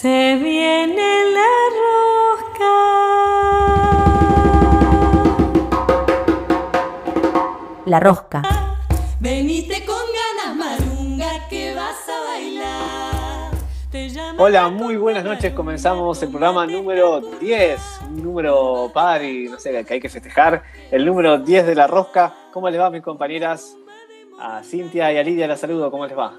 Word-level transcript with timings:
Se 0.00 0.36
viene 0.36 1.24
la 1.34 1.50
rosca. 2.54 2.74
La 7.84 7.98
rosca. 7.98 8.42
Veniste 9.18 9.84
con 9.84 9.96
ganas, 9.96 10.56
marunga, 10.56 11.48
que 11.50 11.74
vas 11.74 12.08
a 12.08 12.30
bailar. 12.30 13.50
Te 13.90 14.12
Hola, 14.38 14.68
muy 14.68 14.96
buenas 14.96 15.24
noches. 15.24 15.52
Comenzamos 15.52 16.22
el 16.22 16.28
programa 16.28 16.64
número 16.64 17.20
10, 17.40 17.80
un 18.10 18.22
número 18.22 18.92
par 18.94 19.24
y 19.24 19.48
no 19.48 19.58
sé, 19.58 19.84
que 19.84 19.94
hay 19.94 20.00
que 20.00 20.08
festejar. 20.08 20.62
El 20.92 21.04
número 21.04 21.38
10 21.38 21.66
de 21.66 21.74
La 21.74 21.88
Rosca. 21.88 22.32
¿Cómo 22.52 22.70
les 22.70 22.80
va, 22.80 22.88
mis 22.88 23.02
compañeras? 23.02 23.76
A 24.38 24.62
Cintia 24.62 25.12
y 25.12 25.18
a 25.18 25.24
Lidia 25.24 25.48
la 25.48 25.56
saludo. 25.56 25.90
¿Cómo 25.90 26.06
les 26.06 26.16
va? 26.16 26.34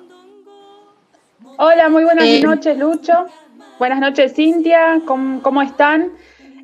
Hola, 1.57 1.89
muy 1.89 2.05
buenas 2.05 2.25
Eh. 2.25 2.41
noches, 2.41 2.77
Lucho. 2.77 3.25
Buenas 3.79 3.99
noches, 3.99 4.33
Cintia. 4.35 5.01
¿Cómo, 5.05 5.41
cómo 5.41 5.61
están? 5.61 6.09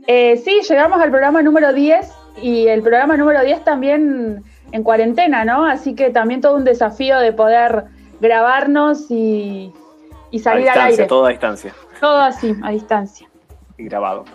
Eh, 0.08 0.38
sí, 0.44 0.59
llegamos 0.67 1.02
al 1.02 1.09
programa 1.09 1.41
número 1.41 1.73
10 1.73 2.07
y 2.41 2.67
el 2.67 2.81
programa 2.81 3.17
número 3.17 3.41
10 3.44 3.63
también 3.63 4.44
en 4.72 4.83
cuarentena, 4.83 5.45
¿no? 5.45 5.66
Así 5.66 5.95
que 5.95 6.09
también 6.09 6.41
todo 6.41 6.55
un 6.57 6.66
desafío 6.66 7.17
de 7.19 7.31
poder 7.31 7.85
grabarnos 8.19 9.09
y, 9.09 9.72
y 10.31 10.39
A 10.39 10.44
salir 10.44 10.69
al 10.69 10.73
distancia, 10.75 10.85
aire. 10.89 11.05
todo 11.05 11.25
a 11.25 11.30
distancia 11.30 11.73
Todo 11.99 12.17
así, 12.22 12.53
a 12.61 12.72
distancia. 12.72 13.27
y 13.77 13.83
grabado. 13.85 14.25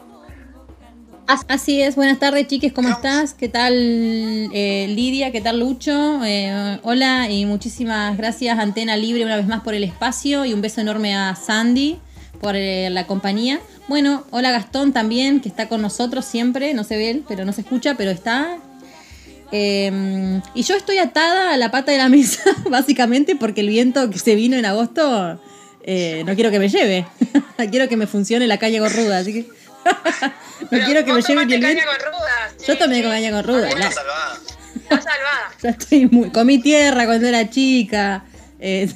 As- 1.26 1.44
Así 1.48 1.80
es, 1.82 1.94
buenas 1.94 2.18
tardes 2.18 2.46
chiques, 2.48 2.72
¿cómo 2.72 2.88
estás? 2.88 3.34
¿Qué 3.34 3.48
tal 3.48 3.74
eh, 3.74 4.86
Lidia? 4.88 5.30
¿Qué 5.30 5.40
tal 5.40 5.60
Lucho? 5.60 6.24
Eh, 6.24 6.78
hola 6.82 7.28
y 7.30 7.44
muchísimas 7.46 8.16
gracias 8.16 8.58
Antena 8.58 8.96
Libre 8.96 9.24
una 9.24 9.36
vez 9.36 9.46
más 9.46 9.60
por 9.60 9.74
el 9.74 9.84
espacio 9.84 10.44
y 10.44 10.52
un 10.54 10.60
beso 10.60 10.80
enorme 10.80 11.14
a 11.14 11.36
Sandy 11.36 12.00
por 12.40 12.56
eh, 12.56 12.88
la 12.90 13.06
compañía. 13.06 13.60
Bueno, 13.88 14.24
hola 14.30 14.50
Gastón 14.50 14.92
también, 14.92 15.40
que 15.40 15.48
está 15.48 15.68
con 15.68 15.82
nosotros 15.82 16.24
siempre, 16.24 16.74
no 16.74 16.84
se 16.84 16.96
ve 16.96 17.10
él, 17.10 17.24
pero 17.28 17.44
no 17.44 17.52
se 17.52 17.60
escucha, 17.62 17.94
pero 17.96 18.10
está. 18.10 18.56
Eh, 19.52 20.40
y 20.54 20.62
yo 20.62 20.76
estoy 20.76 20.98
atada 20.98 21.52
a 21.52 21.56
la 21.56 21.70
pata 21.70 21.92
de 21.92 21.98
la 21.98 22.08
mesa, 22.16 22.42
básicamente, 22.68 23.36
porque 23.36 23.60
el 23.60 23.68
viento 23.68 24.08
que 24.10 24.18
se 24.18 24.34
vino 24.34 24.56
en 24.56 24.64
agosto 24.64 25.40
eh, 25.82 26.22
no 26.26 26.34
quiero 26.34 26.50
que 26.50 26.58
me 26.58 26.68
lleve. 26.68 27.06
quiero 27.70 27.88
que 27.88 27.96
me 27.96 28.06
funcione 28.06 28.46
la 28.46 28.58
calle 28.58 28.80
gorruda, 28.80 29.18
así 29.18 29.32
que. 29.32 29.48
no 30.70 30.84
quiero 30.84 31.04
que 31.04 31.12
me 31.12 31.22
lleve 31.22 31.46
ni 31.46 31.54
el 31.54 31.60
viento. 31.60 31.82
Yo 32.66 32.78
tomé 32.78 33.02
con 33.02 33.10
caña 33.10 33.30
con 33.30 33.44
ruda. 33.44 33.60
la- 33.62 33.88
Está 33.88 33.90
salvada. 35.02 35.50
ya 35.62 35.70
estoy 35.70 36.06
muy. 36.06 36.30
Comí 36.30 36.58
tierra 36.60 37.06
cuando 37.06 37.26
era 37.26 37.48
chica. 37.50 38.24
eh, 38.60 38.90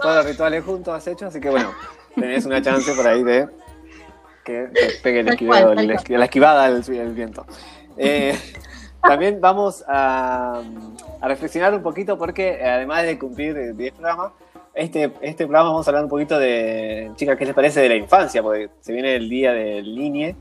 Todos 0.00 0.16
los 0.16 0.24
rituales 0.26 0.64
juntos 0.64 0.94
has 0.94 1.06
hecho, 1.06 1.26
así 1.26 1.40
que 1.40 1.48
bueno, 1.50 1.72
tenés 2.20 2.46
una 2.46 2.62
chance 2.62 2.92
por 2.94 3.06
ahí 3.06 3.22
de 3.22 3.48
que 4.44 4.68
te 4.72 4.88
pegue 5.02 5.20
el 5.20 5.28
esquivado, 5.28 5.72
el 5.72 5.86
la 5.86 6.24
esquivada 6.24 6.70
del, 6.70 6.82
del 6.82 7.12
viento. 7.12 7.46
Eh, 7.96 8.34
también 9.02 9.40
vamos 9.40 9.84
a, 9.86 10.62
a 11.20 11.28
reflexionar 11.28 11.74
un 11.74 11.82
poquito 11.82 12.18
porque 12.18 12.50
eh, 12.50 12.64
además 12.64 13.04
de 13.04 13.18
cumplir 13.18 13.56
eh, 13.56 13.72
10 13.72 13.92
programas, 13.94 14.32
este, 14.74 15.12
este 15.22 15.44
programa 15.44 15.70
vamos 15.70 15.86
a 15.86 15.90
hablar 15.90 16.04
un 16.04 16.10
poquito 16.10 16.38
de, 16.38 17.10
chicas, 17.16 17.36
¿qué 17.36 17.44
les 17.44 17.54
parece 17.54 17.80
de 17.80 17.88
la 17.88 17.96
infancia? 17.96 18.42
Porque 18.42 18.70
se 18.80 18.92
viene 18.92 19.16
el 19.16 19.28
día 19.28 19.52
del 19.52 19.94
niñe 19.96 20.36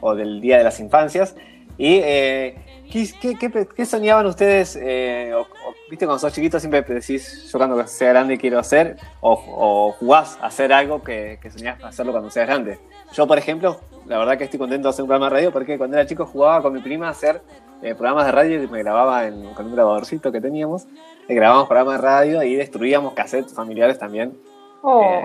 o 0.00 0.14
del 0.14 0.40
día 0.40 0.58
de 0.58 0.64
las 0.64 0.78
infancias. 0.80 1.34
Y 1.78 2.00
eh, 2.02 2.56
¿qué, 2.90 3.08
qué, 3.20 3.36
qué- 3.38 3.68
qué 3.74 3.86
soñaban 3.86 4.26
ustedes? 4.26 4.78
eh, 4.80 5.32
o- 5.34 5.40
o, 5.42 5.74
¿Viste 5.90 6.04
cuando 6.06 6.18
sos 6.18 6.32
chiquito 6.32 6.58
siempre 6.60 6.82
decís, 6.82 7.50
yo 7.50 7.58
cuando 7.58 7.86
sea 7.86 8.10
grande 8.10 8.36
quiero 8.38 8.58
hacer? 8.58 8.96
O, 9.20 9.32
o 9.32 9.92
jugás 9.92 10.38
a 10.42 10.46
hacer 10.46 10.72
algo 10.72 11.02
que, 11.02 11.38
que 11.40 11.50
soñás 11.50 11.82
hacerlo 11.82 12.12
cuando 12.12 12.30
seas 12.30 12.46
grande. 12.46 12.78
Yo, 13.12 13.26
por 13.26 13.38
ejemplo, 13.38 13.80
la 14.06 14.18
verdad 14.18 14.36
que 14.36 14.44
estoy 14.44 14.58
contento 14.58 14.88
de 14.88 14.90
hacer 14.90 15.02
un 15.02 15.08
programa 15.08 15.26
de 15.30 15.36
radio 15.36 15.52
porque 15.52 15.78
cuando 15.78 15.96
era 15.96 16.06
chico 16.06 16.26
jugaba 16.26 16.60
con 16.62 16.72
mi 16.74 16.80
prima 16.80 17.08
a 17.08 17.10
hacer 17.10 17.40
eh, 17.82 17.94
programas 17.94 18.26
de 18.26 18.32
radio 18.32 18.62
y 18.62 18.66
me 18.68 18.82
grababa 18.82 19.26
en- 19.26 19.54
con 19.54 19.66
un 19.66 19.74
grabadorcito 19.74 20.30
que 20.32 20.40
teníamos. 20.40 20.86
Y 21.28 21.34
grabábamos 21.34 21.68
programas 21.68 22.00
de 22.00 22.06
radio 22.06 22.42
y 22.42 22.54
destruíamos 22.56 23.12
cassettes 23.14 23.54
familiares 23.54 23.98
también. 23.98 24.36
Oh, 24.82 25.02
eh, 25.02 25.22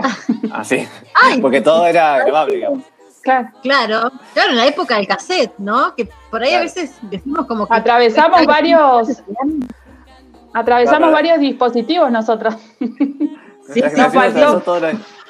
así. 0.52 0.88
Porque 1.42 1.62
todo 1.62 1.86
era 1.88 2.20
grabable, 2.24 2.56
digamos. 2.56 2.84
Claro. 3.24 3.50
Claro, 3.64 4.12
claro, 4.34 4.50
en 4.52 4.58
la 4.58 4.66
época 4.68 4.98
del 4.98 5.08
cassette, 5.08 5.54
¿no? 5.58 5.96
Que 5.96 6.08
por 6.30 6.44
ahí 6.44 6.54
a 6.54 6.60
veces 6.60 6.92
decimos 7.04 7.46
como 7.48 7.66
que. 7.68 7.74
Atravesamos 7.74 8.46
varios, 8.46 9.24
atravesamos 10.54 11.00
Claro. 11.10 11.14
varios 11.14 11.40
dispositivos 11.40 12.12
nosotros. 12.12 12.56
Sí, 13.74 13.82
nos 13.82 14.14
faltó. 14.14 14.62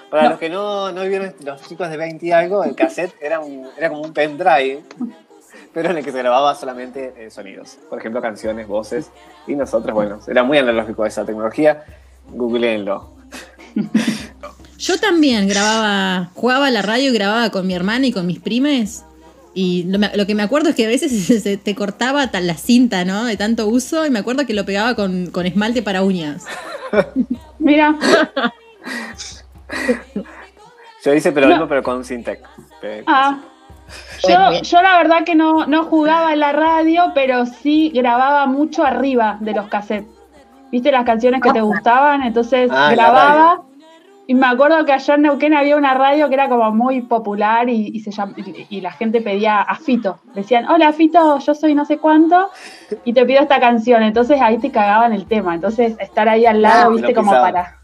Para 0.09 0.23
No. 0.25 0.29
los 0.31 0.39
que 0.39 0.49
no, 0.49 0.91
no 0.91 1.03
vieron, 1.05 1.33
los 1.43 1.61
chicos 1.63 1.89
de 1.89 1.97
20 1.97 2.25
y 2.25 2.31
algo, 2.31 2.63
el 2.63 2.75
cassette 2.75 3.15
era, 3.19 3.39
un, 3.39 3.67
era 3.77 3.89
como 3.89 4.01
un 4.01 4.13
pendrive, 4.13 4.83
pero 5.73 5.89
en 5.89 5.97
el 5.97 6.03
que 6.05 6.11
se 6.11 6.19
grababa 6.19 6.53
solamente 6.53 7.13
eh, 7.17 7.31
sonidos. 7.31 7.79
Por 7.89 7.97
ejemplo, 7.99 8.21
canciones, 8.21 8.67
voces. 8.67 9.09
Y 9.47 9.55
nosotros, 9.55 9.91
bueno, 9.95 10.19
era 10.27 10.43
muy 10.43 10.59
analógico 10.59 11.03
esa 11.05 11.25
tecnología. 11.25 11.83
Googleenlo. 12.29 13.11
yo 14.83 14.97
también 14.99 15.47
grababa, 15.47 16.29
jugaba 16.33 16.67
a 16.67 16.71
la 16.71 16.81
radio 16.81 17.09
y 17.09 17.13
grababa 17.13 17.49
con 17.51 17.65
mi 17.65 17.73
hermana 17.73 18.05
y 18.07 18.11
con 18.11 18.27
mis 18.27 18.39
primes. 18.39 19.05
Y 19.55 19.83
lo, 19.83 20.25
que 20.25 20.35
me 20.35 20.43
acuerdo 20.43 20.69
es 20.69 20.75
que 20.75 20.85
a 20.85 20.89
veces 20.89 21.11
se 21.43 21.57
te 21.57 21.73
cortaba 21.75 22.27
tal 22.31 22.47
la 22.47 22.55
cinta, 22.55 23.05
¿no? 23.05 23.23
De 23.25 23.37
tanto 23.37 23.67
uso. 23.67 24.05
Y 24.05 24.09
me 24.09 24.19
acuerdo 24.19 24.45
que 24.45 24.53
lo 24.53 24.65
pegaba 24.65 24.95
con, 24.95 25.27
con 25.27 25.45
esmalte 25.45 25.81
para 25.83 26.03
uñas. 26.03 26.43
Mira, 27.59 27.95
Yo 31.03 31.13
hice 31.13 31.31
pero 31.31 31.47
No. 31.47 31.53
mismo, 31.53 31.67
pero 31.69 31.81
con 31.81 32.03
Syntec. 32.03 32.39
Eh, 32.81 33.03
Ah, 33.07 33.39
yo, 34.27 34.61
yo 34.63 34.81
la 34.81 34.97
verdad 34.97 35.23
que 35.25 35.35
no, 35.35 35.65
no 35.65 35.85
jugaba 35.85 36.33
en 36.33 36.39
la 36.39 36.51
radio, 36.51 37.11
pero 37.13 37.45
sí 37.45 37.89
grababa 37.93 38.47
mucho 38.47 38.83
arriba 38.83 39.37
de 39.39 39.53
los 39.53 39.67
cassettes. 39.67 40.09
¿Viste 40.71 40.91
las 40.91 41.05
canciones 41.05 41.41
que 41.41 41.51
te 41.51 41.61
gustaban? 41.61 42.23
Entonces 42.23 42.69
Ah, 42.73 42.89
grababa. 42.91 43.61
Y 44.25 44.35
me 44.35 44.47
acuerdo 44.47 44.85
que 44.85 44.93
allá 44.93 45.15
en 45.15 45.23
Neuquén 45.23 45.53
había 45.53 45.75
una 45.75 45.93
radio 45.93 46.29
que 46.29 46.35
era 46.35 46.47
como 46.47 46.71
muy 46.71 47.01
popular 47.01 47.67
y, 47.67 47.89
y 47.93 47.99
se 47.99 48.11
llam- 48.11 48.33
y, 48.37 48.77
y 48.77 48.81
la 48.81 48.91
gente 48.91 49.19
pedía 49.21 49.61
a 49.61 49.75
Fito. 49.75 50.19
Decían, 50.33 50.69
hola 50.69 50.93
Fito, 50.93 51.39
yo 51.39 51.53
soy 51.53 51.75
no 51.75 51.83
sé 51.83 51.97
cuánto 51.97 52.49
y 53.03 53.11
te 53.11 53.25
pido 53.25 53.41
esta 53.41 53.59
canción. 53.59 54.01
Entonces 54.01 54.39
ahí 54.41 54.57
te 54.59 54.71
cagaban 54.71 55.11
el 55.11 55.25
tema. 55.25 55.55
Entonces 55.55 55.97
estar 55.99 56.29
ahí 56.29 56.45
al 56.45 56.61
lado, 56.61 56.89
Ah, 56.91 56.93
viste, 56.93 57.13
como 57.13 57.31
para... 57.31 57.77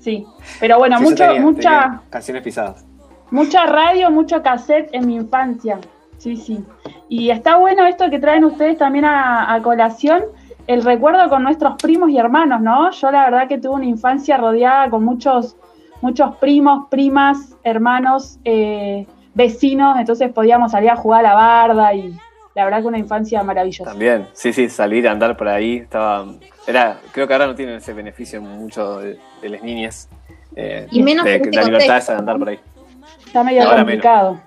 Sí, 0.00 0.26
pero 0.60 0.78
bueno, 0.78 0.98
sí, 0.98 1.04
mucho, 1.04 1.24
tenía- 1.24 1.40
mucha... 1.40 1.60
tenía 1.82 2.00
canciones 2.10 2.42
pisadas. 2.42 2.84
Mucha 3.30 3.66
radio, 3.66 4.10
mucho 4.10 4.42
cassette 4.42 4.88
en 4.92 5.06
mi 5.06 5.14
infancia. 5.16 5.78
Sí, 6.18 6.36
sí. 6.36 6.64
Y 7.08 7.30
está 7.30 7.56
bueno 7.58 7.86
esto 7.86 8.08
que 8.10 8.18
traen 8.18 8.44
ustedes 8.44 8.78
también 8.78 9.04
a, 9.04 9.52
a 9.52 9.62
colación, 9.62 10.22
el 10.66 10.82
recuerdo 10.82 11.28
con 11.28 11.42
nuestros 11.44 11.76
primos 11.76 12.10
y 12.10 12.18
hermanos, 12.18 12.60
¿no? 12.60 12.90
Yo 12.90 13.10
la 13.12 13.24
verdad 13.24 13.48
que 13.48 13.58
tuve 13.58 13.74
una 13.74 13.84
infancia 13.84 14.36
rodeada 14.36 14.88
con 14.90 15.04
muchos, 15.04 15.56
muchos 16.06 16.36
primos, 16.36 16.86
primas, 16.88 17.36
hermanos, 17.64 18.38
eh, 18.44 19.06
vecinos, 19.34 19.98
entonces 19.98 20.32
podíamos 20.32 20.70
salir 20.72 20.90
a 20.90 20.96
jugar 20.96 21.26
a 21.26 21.28
la 21.30 21.34
barda 21.34 21.94
y 21.94 22.16
la 22.54 22.64
verdad 22.64 22.80
que 22.80 22.86
una 22.86 22.98
infancia 22.98 23.42
maravillosa. 23.42 23.90
También, 23.90 24.28
sí, 24.32 24.52
sí, 24.52 24.68
salir 24.70 25.06
a 25.08 25.10
andar 25.12 25.36
por 25.36 25.48
ahí. 25.48 25.76
Estaba, 25.78 26.26
era, 26.66 26.98
creo 27.12 27.26
que 27.26 27.32
ahora 27.34 27.46
no 27.48 27.54
tienen 27.54 27.74
ese 27.76 27.92
beneficio 27.92 28.40
mucho 28.40 28.98
de, 29.00 29.18
de 29.42 29.48
las 29.48 29.62
niñas. 29.62 30.08
eh, 30.54 30.86
Y 30.90 31.02
menos 31.02 31.24
de, 31.24 31.38
la 31.52 31.62
libertad 31.64 32.06
de 32.06 32.14
andar 32.14 32.38
por 32.38 32.48
ahí. 32.48 32.58
Está 33.26 33.42
medio 33.42 33.62
Ahora 33.64 33.78
complicado. 33.78 34.40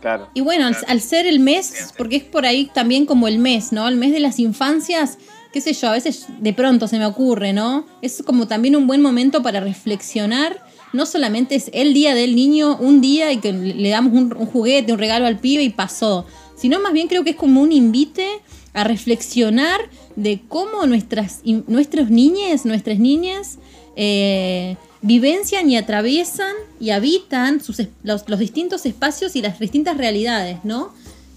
Claro. 0.00 0.28
Y 0.34 0.42
bueno, 0.42 0.64
al 0.86 1.00
ser 1.00 1.26
el 1.26 1.40
mes, 1.40 1.92
porque 1.98 2.16
es 2.16 2.24
por 2.24 2.46
ahí 2.46 2.70
también 2.72 3.04
como 3.06 3.26
el 3.26 3.38
mes, 3.38 3.72
¿no? 3.72 3.88
El 3.88 3.96
mes 3.96 4.12
de 4.12 4.20
las 4.20 4.38
infancias, 4.38 5.18
qué 5.52 5.60
sé 5.60 5.72
yo, 5.72 5.88
a 5.88 5.92
veces 5.92 6.26
de 6.38 6.52
pronto 6.54 6.86
se 6.86 6.98
me 6.98 7.04
ocurre, 7.06 7.52
¿no? 7.52 7.84
Es 8.00 8.22
como 8.24 8.46
también 8.46 8.76
un 8.76 8.86
buen 8.86 9.02
momento 9.02 9.42
para 9.42 9.60
reflexionar. 9.60 10.69
No 10.92 11.06
solamente 11.06 11.54
es 11.54 11.70
el 11.72 11.94
día 11.94 12.14
del 12.14 12.34
niño, 12.34 12.76
un 12.76 13.00
día 13.00 13.32
y 13.32 13.38
que 13.38 13.52
le 13.52 13.88
damos 13.90 14.12
un, 14.12 14.30
juguete, 14.46 14.92
un 14.92 14.98
regalo 14.98 15.26
al 15.26 15.38
pibe 15.38 15.62
y 15.62 15.70
pasó, 15.70 16.26
sino 16.56 16.80
más 16.80 16.92
bien 16.92 17.08
creo 17.08 17.24
que 17.24 17.30
es 17.30 17.36
como 17.36 17.62
un 17.62 17.72
invite 17.72 18.26
a 18.72 18.84
reflexionar 18.84 19.80
de 20.16 20.40
cómo 20.48 20.86
nuestras, 20.86 21.40
nuestros 21.44 22.10
niñes, 22.10 22.64
nuestras 22.64 22.98
niñas, 22.98 23.58
eh, 23.96 24.76
vivencian 25.02 25.70
y 25.70 25.76
atraviesan 25.76 26.52
y 26.78 26.90
habitan 26.90 27.60
sus 27.60 27.82
los 28.02 28.38
distintos 28.38 28.86
espacios 28.86 29.34
y 29.36 29.42
las 29.42 29.58
distintas 29.58 29.96
realidades, 29.96 30.58
¿no? 30.64 30.92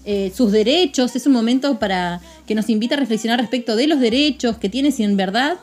Eh, 0.06 0.32
sus 0.36 0.52
derechos, 0.52 1.16
es 1.16 1.26
un 1.26 1.32
momento 1.32 1.78
para 1.78 2.20
que 2.46 2.54
nos 2.54 2.68
invita 2.68 2.94
a 2.94 2.98
reflexionar 2.98 3.40
respecto 3.40 3.74
de 3.74 3.86
los 3.86 4.00
derechos 4.00 4.58
que 4.58 4.68
tiene 4.68 4.92
si 4.92 5.02
en 5.02 5.16
verdad 5.16 5.56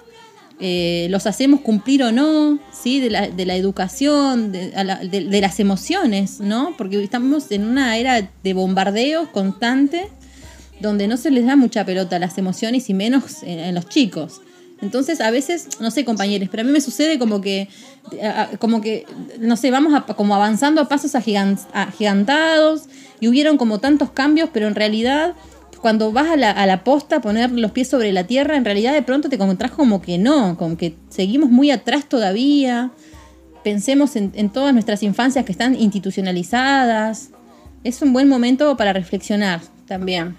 eh, 0.64 1.08
los 1.10 1.26
hacemos 1.26 1.62
cumplir 1.62 2.04
o 2.04 2.12
no, 2.12 2.60
¿sí? 2.72 3.00
de, 3.00 3.10
la, 3.10 3.56
educación, 3.56 4.52
de, 4.52 5.42
las 5.42 5.60
emociones, 5.60 6.40
¿no? 6.40 6.76
porque 6.78 7.04
estamos 7.04 7.52
en 7.52 7.66
una 7.66 7.98
era 7.98 8.30
de 8.44 8.54
bombardeos 8.54 9.28
constante 9.30 10.08
donde 10.80 11.08
no 11.08 11.18
se 11.18 11.32
les 11.32 11.46
da 11.46 11.56
mucha 11.56 11.84
pelota 11.86 12.18
a 12.18 12.20
las 12.20 12.38
emociones 12.38 12.90
y 12.90 12.94
menos 12.94 13.44
en, 13.44 13.74
los 13.74 13.88
chicos. 13.90 14.42
Entonces, 14.82 15.22
a 15.22 15.30
veces, 15.30 15.68
no 15.80 15.92
sé, 15.92 16.06
compañeros, 16.06 16.48
pero 16.50 16.62
a 16.62 16.64
mí 16.64 16.72
me 16.72 16.82
sucede 16.82 17.20
como 17.20 17.40
que, 17.40 17.68
como 18.60 18.82
que, 18.82 19.06
no 19.40 19.56
sé, 19.58 19.70
vamos 19.70 19.94
a- 19.94 20.02
como 20.16 20.34
avanzando 20.34 20.82
a 20.82 20.88
pasos 20.88 21.14
agigan- 21.14 21.60
agigantados 21.72 22.84
y 23.20 23.28
hubieron 23.28 23.58
como 23.58 23.80
tantos 23.80 24.10
cambios, 24.12 24.50
pero 24.52 24.68
en 24.68 24.74
realidad, 24.74 25.34
cuando 25.82 26.12
vas 26.12 26.30
a 26.30 26.36
la, 26.38 26.84
posta 26.84 27.18
a 27.18 27.22
poner 27.22 27.52
los 27.52 27.72
pies 27.72 27.90
sobre 27.90 28.12
la 28.12 28.26
tierra, 28.26 28.56
en 28.56 28.66
realidad 28.66 28.94
de 28.94 29.02
pronto 29.02 29.30
te 29.30 29.36
encontrás 29.36 29.72
como 29.72 30.02
que 30.02 30.18
no, 30.18 30.56
como 30.58 30.78
que 30.78 30.96
seguimos 31.10 31.50
muy 31.50 31.72
atrás 31.72 32.06
todavía. 32.06 32.92
Pensemos 33.64 34.16
en, 34.16 34.50
todas 34.50 34.74
nuestras 34.74 35.04
infancias 35.04 35.44
que 35.46 35.52
están 35.52 35.76
institucionalizadas. 35.76 37.32
Es 37.84 38.02
un 38.02 38.14
buen 38.14 38.30
momento 38.30 38.78
para 38.78 38.94
reflexionar 38.94 39.62
también. 39.88 40.36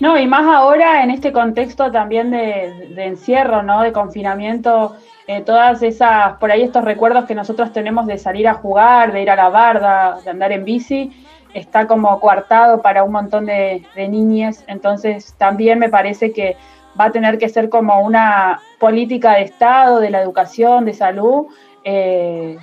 No, 0.00 0.18
y 0.18 0.26
más 0.26 0.44
ahora 0.44 1.04
en 1.04 1.10
este 1.10 1.32
contexto 1.32 1.90
también 1.90 2.30
de, 2.30 2.90
de 2.94 3.06
encierro, 3.06 3.62
¿no? 3.62 3.82
De 3.82 3.92
confinamiento, 3.92 4.96
eh, 5.28 5.40
todas 5.42 5.82
esas, 5.82 6.36
por 6.38 6.50
ahí 6.50 6.62
estos 6.62 6.84
recuerdos 6.84 7.26
que 7.26 7.34
nosotros 7.34 7.72
tenemos 7.72 8.06
de 8.06 8.18
salir 8.18 8.48
a 8.48 8.54
jugar, 8.54 9.12
de 9.12 9.22
ir 9.22 9.30
a 9.30 9.36
la 9.36 9.48
barda, 9.48 10.18
de 10.24 10.30
andar 10.30 10.50
en 10.50 10.64
bici, 10.64 11.12
está 11.54 11.86
como 11.86 12.18
coartado 12.20 12.80
para 12.82 13.04
un 13.04 13.12
montón 13.12 13.46
de, 13.46 13.84
de 13.94 14.08
niñas. 14.08 14.64
Entonces 14.66 15.34
también 15.38 15.78
me 15.78 15.88
parece 15.88 16.32
que 16.32 16.56
va 16.98 17.06
a 17.06 17.10
tener 17.12 17.38
que 17.38 17.48
ser 17.48 17.68
como 17.68 18.00
una 18.02 18.60
política 18.78 19.32
de 19.32 19.42
Estado, 19.42 19.98
de 20.00 20.10
la 20.10 20.20
educación, 20.20 20.84
de 20.84 20.92
salud, 20.94 21.46
eh, 21.84 22.58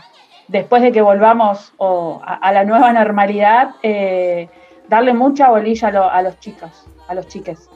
después 0.47 0.81
de 0.81 0.91
que 0.91 1.01
volvamos 1.01 1.73
o 1.77 2.21
a, 2.23 2.35
a 2.35 2.51
la 2.51 2.63
nueva 2.63 2.91
normalidad, 2.93 3.71
eh, 3.83 4.49
darle 4.87 5.13
mucha 5.13 5.49
bolilla 5.49 5.87
a, 5.87 5.91
lo- 5.91 6.09
a 6.09 6.21
los 6.21 6.39
chicos, 6.39 6.85
a 7.07 7.13
los 7.13 7.27
chiques. 7.27 7.69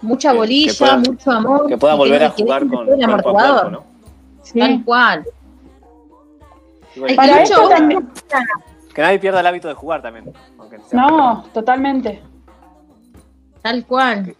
Mucha 0.00 0.32
bolilla, 0.32 0.96
mucho 0.96 1.30
amor. 1.30 1.66
Que 1.68 1.76
puedan 1.78 1.96
volver 1.98 2.24
a 2.24 2.30
jugar 2.30 2.66
con 2.66 2.88
el 2.92 3.04
amortiguador. 3.04 3.70
¿no? 3.72 3.84
Sí. 4.42 4.58
Tal 4.58 4.84
cual. 4.84 5.24
Para 7.16 7.40
vos- 7.40 7.68
también- 7.70 8.08
que 8.94 9.02
nadie 9.02 9.18
pierda 9.18 9.40
el 9.40 9.46
hábito 9.46 9.68
de 9.68 9.74
jugar 9.74 10.02
también. 10.02 10.32
aunque 10.58 10.78
sea- 10.80 11.00
No, 11.00 11.44
totalmente. 11.54 12.22
Tal 13.62 13.86
cual. 13.86 14.22
Creo 14.24 14.36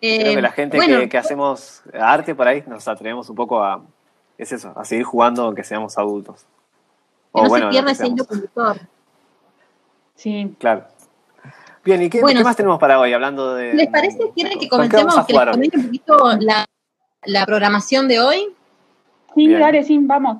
Eh, 0.00 0.34
que 0.34 0.42
la 0.42 0.50
gente 0.50 0.76
bueno, 0.76 0.98
que, 1.00 1.08
que 1.08 1.18
hacemos 1.18 1.82
arte 1.92 2.34
por 2.34 2.48
ahí 2.48 2.64
nos 2.66 2.86
atrevemos 2.88 3.28
un 3.30 3.36
poco 3.36 3.62
a, 3.62 3.82
es 4.38 4.50
eso, 4.52 4.72
a 4.76 4.84
seguir 4.84 5.04
jugando 5.04 5.44
aunque 5.44 5.62
seamos 5.64 5.96
adultos. 5.98 6.42
que 7.34 7.40
O 7.40 7.42
no 7.44 7.48
bueno, 7.48 7.66
se 7.66 7.70
pierda 7.70 7.94
seamos. 7.94 8.26
conductor. 8.26 8.76
Sí. 10.14 10.54
Claro. 10.58 10.84
Bien, 11.84 12.00
¿y 12.02 12.08
qué, 12.10 12.20
Bueno, 12.20 12.38
qué 12.40 12.44
más 12.44 12.54
tenemos 12.56 12.78
para 12.78 12.98
hoy 13.00 13.12
hablando 13.12 13.54
de... 13.54 13.74
¿Les 13.74 13.88
parece? 13.88 14.18
¿Quieren 14.34 14.58
que 14.58 14.68
¿Con 14.68 14.88
qué 14.88 14.96
vamos 14.96 15.14
comencemos, 15.14 15.18
a 15.18 15.26
que 15.26 15.32
les 15.32 15.50
comente 15.50 15.76
un 15.78 15.84
poquito 15.86 16.16
la, 16.40 16.64
la 17.24 17.44
programación 17.46 18.06
de 18.06 18.20
hoy? 18.20 18.54
Sí, 19.34 19.48
Bien. 19.48 19.60
dale, 19.60 19.82
sí, 19.82 19.98
vamos. 20.00 20.38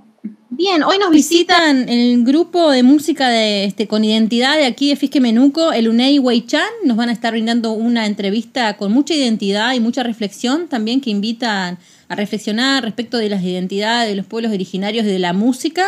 Bien, 0.50 0.84
hoy 0.84 0.98
nos 0.98 1.10
visita 1.10 1.72
Visitan 1.72 1.88
el 1.88 2.22
grupo 2.22 2.70
de 2.70 2.84
música 2.84 3.28
de 3.28 3.64
este 3.64 3.88
con 3.88 4.04
identidad 4.04 4.56
de 4.56 4.66
aquí 4.66 4.90
de 4.90 4.96
Fisque 4.96 5.20
Menuco, 5.20 5.72
el 5.72 5.88
Unei 5.88 6.20
Weichan. 6.20 6.68
Nos 6.84 6.96
van 6.96 7.08
a 7.08 7.12
estar 7.12 7.32
brindando 7.32 7.72
una 7.72 8.06
entrevista 8.06 8.76
con 8.76 8.92
mucha 8.92 9.14
identidad 9.14 9.74
y 9.74 9.80
mucha 9.80 10.04
reflexión 10.04 10.68
también 10.68 11.00
que 11.00 11.10
invitan 11.10 11.78
a 12.06 12.14
reflexionar 12.14 12.84
respecto 12.84 13.18
de 13.18 13.30
las 13.30 13.42
identidades 13.42 14.10
de 14.10 14.14
los 14.14 14.26
pueblos 14.26 14.52
originarios 14.52 15.04
de 15.04 15.18
la 15.18 15.32
música. 15.32 15.86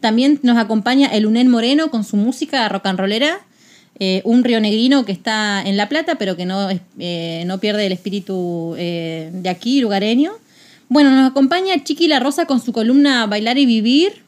También 0.00 0.38
nos 0.42 0.58
acompaña 0.58 1.08
el 1.08 1.24
Unen 1.24 1.48
Moreno 1.48 1.90
con 1.90 2.04
su 2.04 2.16
música 2.16 2.68
rock 2.68 2.86
and 2.86 2.98
rollera. 2.98 3.40
eh, 3.98 4.22
un 4.24 4.44
rionegrino 4.44 5.04
que 5.04 5.12
está 5.12 5.62
en 5.62 5.76
La 5.76 5.88
Plata, 5.88 6.16
pero 6.16 6.36
que 6.36 6.46
no, 6.46 6.68
eh, 6.98 7.44
no 7.46 7.58
pierde 7.58 7.86
el 7.86 7.92
espíritu 7.92 8.74
eh, 8.78 9.30
de 9.32 9.48
aquí, 9.48 9.80
lugareño. 9.80 10.32
Bueno, 10.90 11.12
nos 11.12 11.30
acompaña 11.30 11.84
Chiqui 11.84 12.08
La 12.08 12.18
Rosa 12.18 12.46
con 12.46 12.60
su 12.60 12.72
columna 12.72 13.24
Bailar 13.26 13.58
y 13.58 13.64
Vivir. 13.64 14.24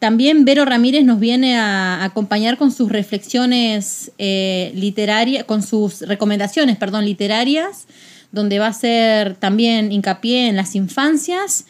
También 0.00 0.44
Vero 0.44 0.64
Ramírez 0.64 1.04
nos 1.04 1.20
viene 1.20 1.56
a 1.56 2.02
acompañar 2.02 2.58
con 2.58 2.72
sus 2.72 2.90
reflexiones 2.90 4.10
eh, 4.18 4.72
literarias, 4.74 5.44
con 5.44 5.62
sus 5.62 6.00
recomendaciones, 6.00 6.78
perdón, 6.78 7.04
literarias, 7.04 7.86
donde 8.32 8.58
va 8.58 8.66
a 8.66 8.72
ser 8.72 9.36
también 9.36 9.92
hincapié 9.92 10.48
en 10.48 10.56
las 10.56 10.74
infancias. 10.74 11.66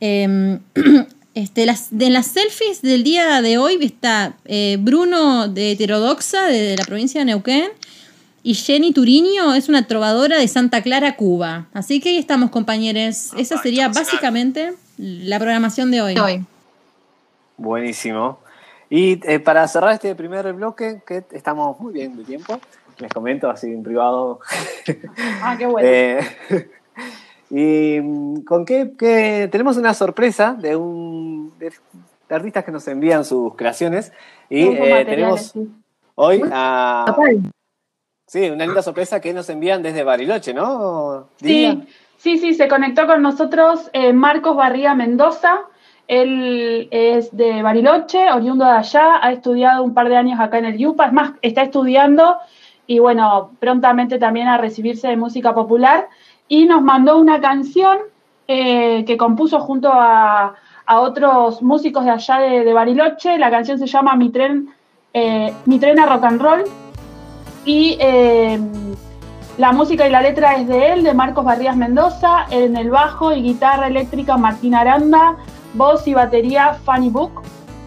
Eh, 0.00 0.58
este, 1.34 1.66
las, 1.66 1.88
de 1.90 2.08
las 2.08 2.28
selfies 2.28 2.80
del 2.80 3.04
día 3.04 3.42
de 3.42 3.58
hoy 3.58 3.76
está 3.82 4.38
eh, 4.46 4.78
Bruno 4.80 5.48
de 5.48 5.72
Heterodoxa, 5.72 6.46
de 6.46 6.76
la 6.78 6.84
provincia 6.86 7.20
de 7.20 7.26
Neuquén, 7.26 7.68
y 8.42 8.54
Jenny 8.54 8.92
Turiño 8.92 9.54
es 9.54 9.68
una 9.68 9.86
trovadora 9.86 10.38
de 10.38 10.48
Santa 10.48 10.82
Clara, 10.82 11.16
Cuba. 11.16 11.66
Así 11.72 12.00
que 12.00 12.10
ahí 12.10 12.16
estamos, 12.18 12.50
compañeros. 12.50 13.30
Esa 13.36 13.58
sería 13.58 13.88
básicamente 13.88 14.74
la 14.98 15.38
programación 15.38 15.90
de 15.90 16.02
hoy. 16.02 16.18
hoy. 16.18 16.44
Buenísimo. 17.56 18.38
Y 18.90 19.20
eh, 19.30 19.38
para 19.38 19.66
cerrar 19.68 19.92
este 19.92 20.14
primer 20.14 20.52
bloque, 20.52 21.02
que 21.06 21.24
estamos 21.32 21.78
muy 21.80 21.92
bien 21.92 22.16
de 22.16 22.24
tiempo, 22.24 22.60
les 22.98 23.10
comento 23.12 23.48
así 23.48 23.68
en 23.68 23.82
privado. 23.82 24.40
Ah, 25.42 25.56
qué 25.58 25.66
bueno. 25.66 25.88
Eh, 27.50 27.98
y 27.98 28.00
mm, 28.00 28.44
con 28.44 28.64
qué, 28.64 28.92
qué- 28.98 29.48
tenemos 29.52 29.76
una 29.76 29.92
sorpresa 29.94 30.54
de 30.54 30.74
un 30.76 31.52
de, 31.58 31.70
de 32.28 32.34
artistas 32.34 32.64
que 32.64 32.70
nos 32.72 32.86
envían 32.88 33.24
sus 33.24 33.54
creaciones 33.56 34.10
y 34.48 34.62
eh, 34.62 35.04
tenemos 35.06 35.52
sí. 35.52 35.70
hoy 36.14 36.42
a. 36.50 37.14
sí 38.32 38.48
una 38.48 38.64
linda 38.64 38.80
sorpresa 38.80 39.20
que 39.20 39.34
nos 39.34 39.50
envían 39.50 39.82
desde 39.82 40.02
Bariloche, 40.04 40.54
¿no? 40.54 41.26
Sí, 41.36 41.84
sí, 42.16 42.38
sí, 42.38 42.54
se 42.54 42.66
conectó 42.66 43.06
con 43.06 43.20
nosotros 43.20 43.90
eh, 43.92 44.14
Marcos 44.14 44.56
Barría 44.56 44.94
Mendoza. 44.94 45.60
Él 46.08 46.88
es 46.90 47.36
de 47.36 47.62
Bariloche, 47.62 48.32
oriundo 48.32 48.64
de 48.64 48.70
allá, 48.70 49.18
ha 49.20 49.32
estudiado 49.32 49.84
un 49.84 49.92
par 49.92 50.08
de 50.08 50.16
años 50.16 50.40
acá 50.40 50.56
en 50.58 50.64
el 50.64 50.86
UPA, 50.86 51.06
es 51.08 51.12
más, 51.12 51.32
está 51.42 51.62
estudiando 51.62 52.38
y 52.86 53.00
bueno, 53.00 53.50
prontamente 53.60 54.18
también 54.18 54.48
a 54.48 54.56
recibirse 54.56 55.08
de 55.08 55.16
música 55.16 55.54
popular 55.54 56.08
y 56.48 56.64
nos 56.64 56.80
mandó 56.80 57.18
una 57.18 57.38
canción 57.38 57.98
eh, 58.48 59.04
que 59.04 59.18
compuso 59.18 59.60
junto 59.60 59.90
a, 59.92 60.54
a 60.86 61.00
otros 61.00 61.60
músicos 61.60 62.06
de 62.06 62.12
allá 62.12 62.38
de, 62.38 62.64
de 62.64 62.72
Bariloche. 62.72 63.36
La 63.36 63.50
canción 63.50 63.78
se 63.78 63.86
llama 63.86 64.16
Mi 64.16 64.30
tren, 64.30 64.70
eh, 65.12 65.52
Mi 65.66 65.78
tren 65.78 66.00
a 66.00 66.06
rock 66.06 66.24
and 66.24 66.40
roll 66.40 66.91
y 67.64 67.96
eh, 68.00 68.58
la 69.58 69.72
música 69.72 70.06
y 70.06 70.10
la 70.10 70.22
letra 70.22 70.56
es 70.56 70.66
de 70.66 70.92
él, 70.92 71.02
de 71.04 71.14
Marcos 71.14 71.44
Barrías 71.44 71.76
Mendoza, 71.76 72.46
en 72.50 72.76
el 72.76 72.90
bajo 72.90 73.32
y 73.32 73.42
guitarra 73.42 73.86
eléctrica 73.86 74.36
Martín 74.36 74.74
Aranda, 74.74 75.36
voz 75.74 76.06
y 76.08 76.14
batería 76.14 76.74
Fanny 76.84 77.10
Book 77.10 77.42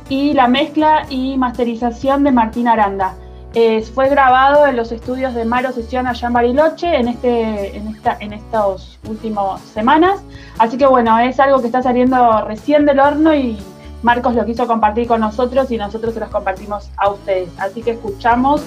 y 0.10 0.34
la 0.34 0.48
mezcla 0.48 1.06
y 1.10 1.38
masterización 1.38 2.24
de 2.24 2.32
Martín 2.32 2.68
Aranda. 2.68 3.16
Eh, 3.54 3.82
fue 3.84 4.10
grabado 4.10 4.68
en 4.68 4.76
los 4.76 4.92
estudios 4.92 5.34
de 5.34 5.46
Maro 5.46 5.72
Sesión 5.72 6.08
allá 6.08 6.28
en 6.28 6.34
Bariloche 6.34 6.94
en, 6.94 7.08
este, 7.08 7.78
en, 7.78 7.88
esta, 7.88 8.18
en 8.20 8.34
estas 8.34 9.00
últimas 9.08 9.62
semanas. 9.62 10.22
Así 10.58 10.78
que 10.78 10.86
bueno, 10.86 11.18
es 11.20 11.40
algo 11.40 11.62
que 11.62 11.68
está 11.68 11.82
saliendo 11.82 12.42
recién 12.42 12.86
del 12.86 13.00
horno 13.00 13.34
y 13.34 13.58
Marcos 14.04 14.36
lo 14.36 14.46
quiso 14.46 14.68
compartir 14.68 15.08
con 15.08 15.22
nosotros 15.22 15.72
y 15.72 15.78
nosotros 15.78 16.14
se 16.14 16.20
los 16.20 16.30
compartimos 16.30 16.90
a 16.98 17.10
ustedes. 17.10 17.50
Así 17.58 17.82
que 17.82 17.92
escuchamos 17.92 18.62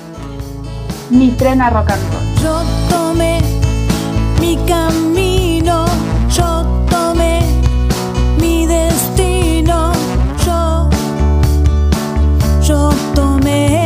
Mi 1.11 1.35
tren 1.37 1.61
a 1.63 1.71
rock 1.71 1.91
and 1.91 2.03
roll. 2.13 2.23
Yo 2.43 2.63
tomé 2.91 3.41
mi 4.41 4.57
camino, 4.67 5.87
yo 6.29 6.65
tomé 6.91 7.41
mi 8.39 8.67
destino, 8.67 9.93
yo, 10.45 10.91
yo 12.63 12.91
tomé 13.15 13.78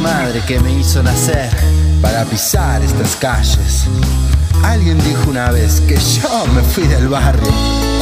madre 0.00 0.42
que 0.46 0.58
me 0.60 0.72
hizo 0.72 1.02
nacer 1.02 1.50
para 2.00 2.24
pisar 2.24 2.82
estas 2.82 3.16
calles. 3.16 3.86
Alguien 4.64 4.98
dijo 5.04 5.30
una 5.30 5.50
vez 5.50 5.80
que 5.82 5.96
yo 5.96 6.46
me 6.54 6.62
fui 6.62 6.86
del 6.86 7.08
barrio. 7.08 7.50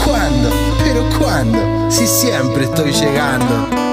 ¿Cuándo? 0.04 0.50
¿Pero 0.84 1.08
cuándo? 1.18 1.90
Si 1.90 2.06
siempre 2.06 2.64
estoy 2.64 2.92
llegando. 2.92 3.87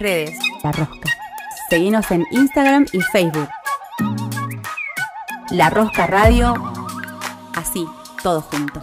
Redes. 0.00 0.38
La 0.64 0.72
rosca. 0.72 1.10
Seguinos 1.68 2.10
en 2.10 2.26
Instagram 2.32 2.86
y 2.92 3.00
Facebook. 3.00 3.48
La 5.50 5.70
rosca 5.70 6.06
radio. 6.06 6.54
Así, 7.54 7.86
todo 8.22 8.40
junto. 8.40 8.80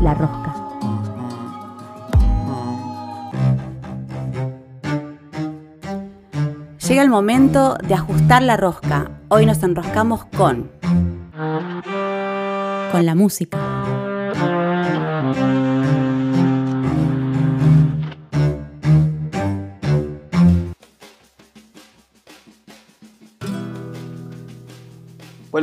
La 0.00 0.14
rosca. 0.14 0.54
Llega 6.86 7.02
el 7.02 7.10
momento 7.10 7.76
de 7.82 7.94
ajustar 7.94 8.42
la 8.42 8.56
rosca. 8.56 9.10
Hoy 9.28 9.46
nos 9.46 9.62
enroscamos 9.62 10.24
con. 10.26 10.70
con 12.92 13.04
la 13.06 13.14
música. 13.14 13.67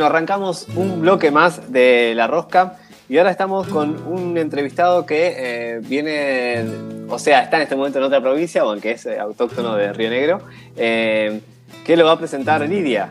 Arrancamos 0.06 0.68
un 0.76 1.02
bloque 1.02 1.32
más 1.32 1.72
de 1.72 2.14
La 2.16 2.28
Rosca 2.28 2.78
y 3.10 3.18
ahora 3.18 3.32
estamos 3.32 3.68
con 3.68 4.06
un 4.08 4.38
entrevistado 4.38 5.06
que 5.06 5.34
eh, 5.38 5.80
viene, 5.82 6.64
o 7.10 7.20
sea, 7.20 7.42
está 7.42 7.58
en 7.58 7.64
este 7.64 7.76
momento 7.76 8.00
en 8.00 8.06
otra 8.06 8.22
provincia, 8.22 8.62
aunque 8.62 8.92
es 8.92 9.06
eh, 9.06 9.20
autóctono 9.20 9.76
de 9.76 9.94
Río 9.94 10.10
Negro, 10.10 10.42
eh, 10.76 11.42
que 11.84 11.98
lo 11.98 12.06
va 12.06 12.14
a 12.14 12.18
presentar 12.18 12.62
Lidia. 12.68 13.10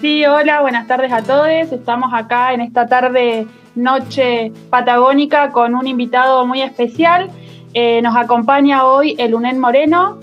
Sí, 0.00 0.24
hola, 0.24 0.60
buenas 0.60 0.86
tardes 0.86 1.12
a 1.12 1.22
todos. 1.22 1.48
Estamos 1.48 2.10
acá 2.14 2.54
en 2.54 2.62
esta 2.62 2.86
tarde, 2.86 3.46
noche 3.74 4.52
patagónica 4.70 5.50
con 5.50 5.74
un 5.74 5.86
invitado 5.86 6.46
muy 6.46 6.62
especial. 6.62 7.30
Eh, 7.74 8.00
nos 8.02 8.16
acompaña 8.16 8.84
hoy 8.84 9.14
el 9.18 9.34
UNEN 9.34 9.58
Moreno, 9.58 10.20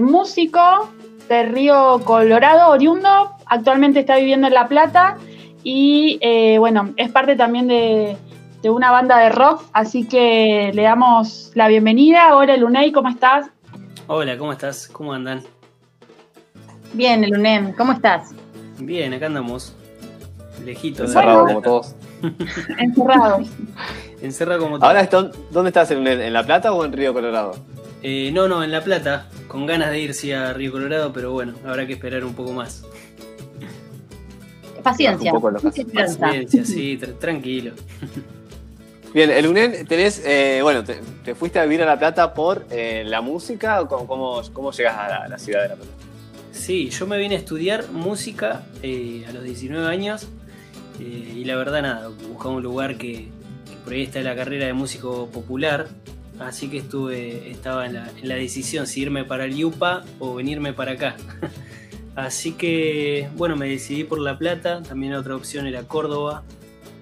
músico 0.00 0.90
de 1.28 1.42
Río 1.44 2.00
Colorado, 2.04 2.70
oriundo. 2.70 3.32
Actualmente 3.56 4.00
está 4.00 4.16
viviendo 4.16 4.46
en 4.46 4.54
La 4.54 4.66
Plata 4.66 5.18
y, 5.62 6.16
eh, 6.22 6.56
bueno, 6.58 6.94
es 6.96 7.10
parte 7.10 7.36
también 7.36 7.68
de, 7.68 8.16
de 8.62 8.70
una 8.70 8.90
banda 8.90 9.18
de 9.18 9.28
rock. 9.28 9.62
Así 9.74 10.08
que 10.08 10.70
le 10.72 10.82
damos 10.82 11.50
la 11.54 11.68
bienvenida. 11.68 12.34
Hola, 12.34 12.56
Luney, 12.56 12.92
¿cómo 12.92 13.10
estás? 13.10 13.50
Hola, 14.06 14.38
¿cómo 14.38 14.52
estás? 14.52 14.88
¿Cómo 14.88 15.12
andan? 15.12 15.42
Bien, 16.94 17.24
el 17.24 17.34
UNEM, 17.38 17.74
¿cómo 17.74 17.92
estás? 17.92 18.30
Bien, 18.78 19.12
acá 19.12 19.26
andamos. 19.26 19.76
Lejitos. 20.64 21.12
de 21.12 21.18
Encerrado 21.18 21.46
como 21.46 21.60
todos. 21.60 21.94
Encerrado. 22.78 23.40
Encerrado 24.22 24.60
como 24.62 24.76
todos. 24.78 24.88
Ahora, 24.88 25.02
esto- 25.02 25.30
¿dónde 25.50 25.68
estás? 25.68 25.90
¿En, 25.90 26.06
en 26.06 26.32
La 26.32 26.42
Plata 26.42 26.72
o 26.72 26.86
en 26.86 26.92
Río 26.94 27.12
Colorado? 27.12 27.52
Eh, 28.02 28.30
no, 28.32 28.48
no, 28.48 28.64
en 28.64 28.72
La 28.72 28.80
Plata. 28.80 29.26
Con 29.46 29.66
ganas 29.66 29.90
de 29.90 30.00
irse 30.00 30.34
a 30.34 30.54
Río 30.54 30.72
Colorado, 30.72 31.12
pero 31.12 31.32
bueno, 31.32 31.52
habrá 31.66 31.86
que 31.86 31.92
esperar 31.92 32.24
un 32.24 32.32
poco 32.32 32.52
más. 32.54 32.86
Paciencia. 34.82 35.32
Un 35.32 35.40
poco. 35.40 35.58
Paciencia, 35.94 36.64
sí, 36.64 36.98
tra- 37.00 37.18
tranquilo. 37.18 37.72
Bien, 39.14 39.30
el 39.30 39.46
UNEN 39.46 39.86
tenés, 39.86 40.22
eh, 40.24 40.60
bueno, 40.62 40.82
te, 40.84 40.98
te 41.22 41.34
fuiste 41.34 41.58
a 41.58 41.64
vivir 41.64 41.82
a 41.82 41.86
La 41.86 41.98
Plata 41.98 42.32
por 42.32 42.64
eh, 42.70 43.04
la 43.06 43.20
música 43.20 43.82
o 43.82 43.86
cómo, 43.88 44.06
cómo, 44.06 44.42
cómo 44.54 44.72
llegas 44.72 44.96
a 44.96 45.08
la, 45.08 45.16
a 45.24 45.28
la 45.28 45.38
ciudad 45.38 45.62
de 45.64 45.68
La 45.68 45.74
Plata? 45.74 45.90
Sí, 46.52 46.88
yo 46.88 47.06
me 47.06 47.18
vine 47.18 47.34
a 47.34 47.38
estudiar 47.38 47.90
música 47.92 48.62
eh, 48.82 49.24
a 49.28 49.32
los 49.32 49.44
19 49.44 49.86
años 49.86 50.28
eh, 50.98 51.34
y 51.36 51.44
la 51.44 51.56
verdad 51.56 51.82
nada, 51.82 52.08
buscaba 52.28 52.54
un 52.54 52.62
lugar 52.62 52.96
que, 52.96 53.28
que 53.68 53.76
por 53.84 53.92
ahí 53.92 54.02
está 54.02 54.20
la 54.20 54.34
carrera 54.34 54.64
de 54.64 54.72
músico 54.72 55.28
popular, 55.28 55.88
así 56.40 56.68
que 56.68 56.78
estuve, 56.78 57.50
estaba 57.50 57.84
en 57.84 57.92
la, 57.94 58.10
en 58.18 58.28
la 58.28 58.36
decisión 58.36 58.86
si 58.86 59.02
irme 59.02 59.24
para 59.24 59.44
el 59.44 59.54
Yupa 59.56 60.04
o 60.20 60.34
venirme 60.36 60.72
para 60.72 60.92
acá. 60.92 61.16
así 62.16 62.52
que 62.52 63.28
bueno, 63.36 63.56
me 63.56 63.68
decidí 63.68 64.04
por 64.04 64.18
La 64.20 64.38
Plata, 64.38 64.82
también 64.82 65.14
otra 65.14 65.34
opción 65.36 65.66
era 65.66 65.82
Córdoba, 65.84 66.42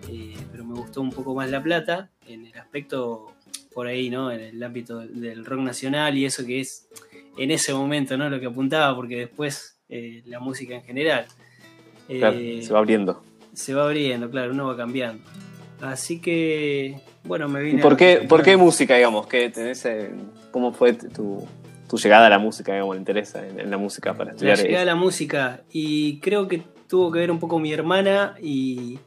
eh, 0.08 0.34
pero 0.52 0.64
me 0.64 0.74
gustó 0.74 1.00
un 1.00 1.10
poco 1.10 1.34
más 1.34 1.50
La 1.50 1.62
Plata 1.62 2.10
en 2.26 2.46
el 2.46 2.56
aspecto 2.58 3.32
por 3.74 3.86
ahí, 3.86 4.10
¿no? 4.10 4.30
En 4.32 4.40
el 4.40 4.62
ámbito 4.62 4.98
del 4.98 5.44
rock 5.44 5.60
nacional 5.60 6.16
y 6.18 6.24
eso 6.24 6.44
que 6.44 6.60
es 6.60 6.88
en 7.38 7.50
ese 7.50 7.72
momento, 7.72 8.16
¿no? 8.16 8.28
Lo 8.28 8.40
que 8.40 8.46
apuntaba, 8.46 8.94
porque 8.96 9.16
después 9.16 9.76
eh, 9.88 10.22
la 10.26 10.40
música 10.40 10.74
en 10.74 10.82
general. 10.82 11.26
Claro, 12.08 12.36
eh, 12.38 12.60
se 12.62 12.72
va 12.72 12.80
abriendo. 12.80 13.22
se 13.52 13.72
va 13.74 13.84
abriendo, 13.84 14.28
claro, 14.30 14.52
uno 14.52 14.66
va 14.66 14.76
cambiando. 14.76 15.22
Así 15.80 16.20
que, 16.20 17.00
bueno, 17.24 17.48
me 17.48 17.60
¿Y 17.62 17.64
vine. 17.66 17.82
por 17.82 17.94
a- 17.94 17.96
qué, 17.96 18.26
por 18.28 18.42
qué 18.42 18.56
música, 18.56 18.96
digamos? 18.96 19.26
¿Qué 19.28 19.48
tenés, 19.50 19.86
¿Cómo 20.50 20.72
fue 20.72 20.92
tu, 20.92 21.46
tu 21.90 21.96
llegada 21.98 22.26
a 22.26 22.30
la 22.30 22.38
música, 22.38 22.72
digamos, 22.72 22.94
el 22.94 23.00
interés 23.00 23.34
en, 23.34 23.58
en 23.58 23.70
la 23.70 23.76
música 23.76 24.14
para 24.14 24.26
La 24.26 24.30
estudiar? 24.36 24.58
llegada 24.58 24.82
a 24.82 24.86
la 24.86 24.94
música. 24.94 25.62
Y 25.72 26.18
creo 26.20 26.46
que 26.46 26.62
tuvo 26.88 27.10
que 27.10 27.18
ver 27.18 27.30
un 27.32 27.40
poco 27.40 27.58
mi 27.58 27.72
hermana 27.72 28.36
y, 28.40 28.98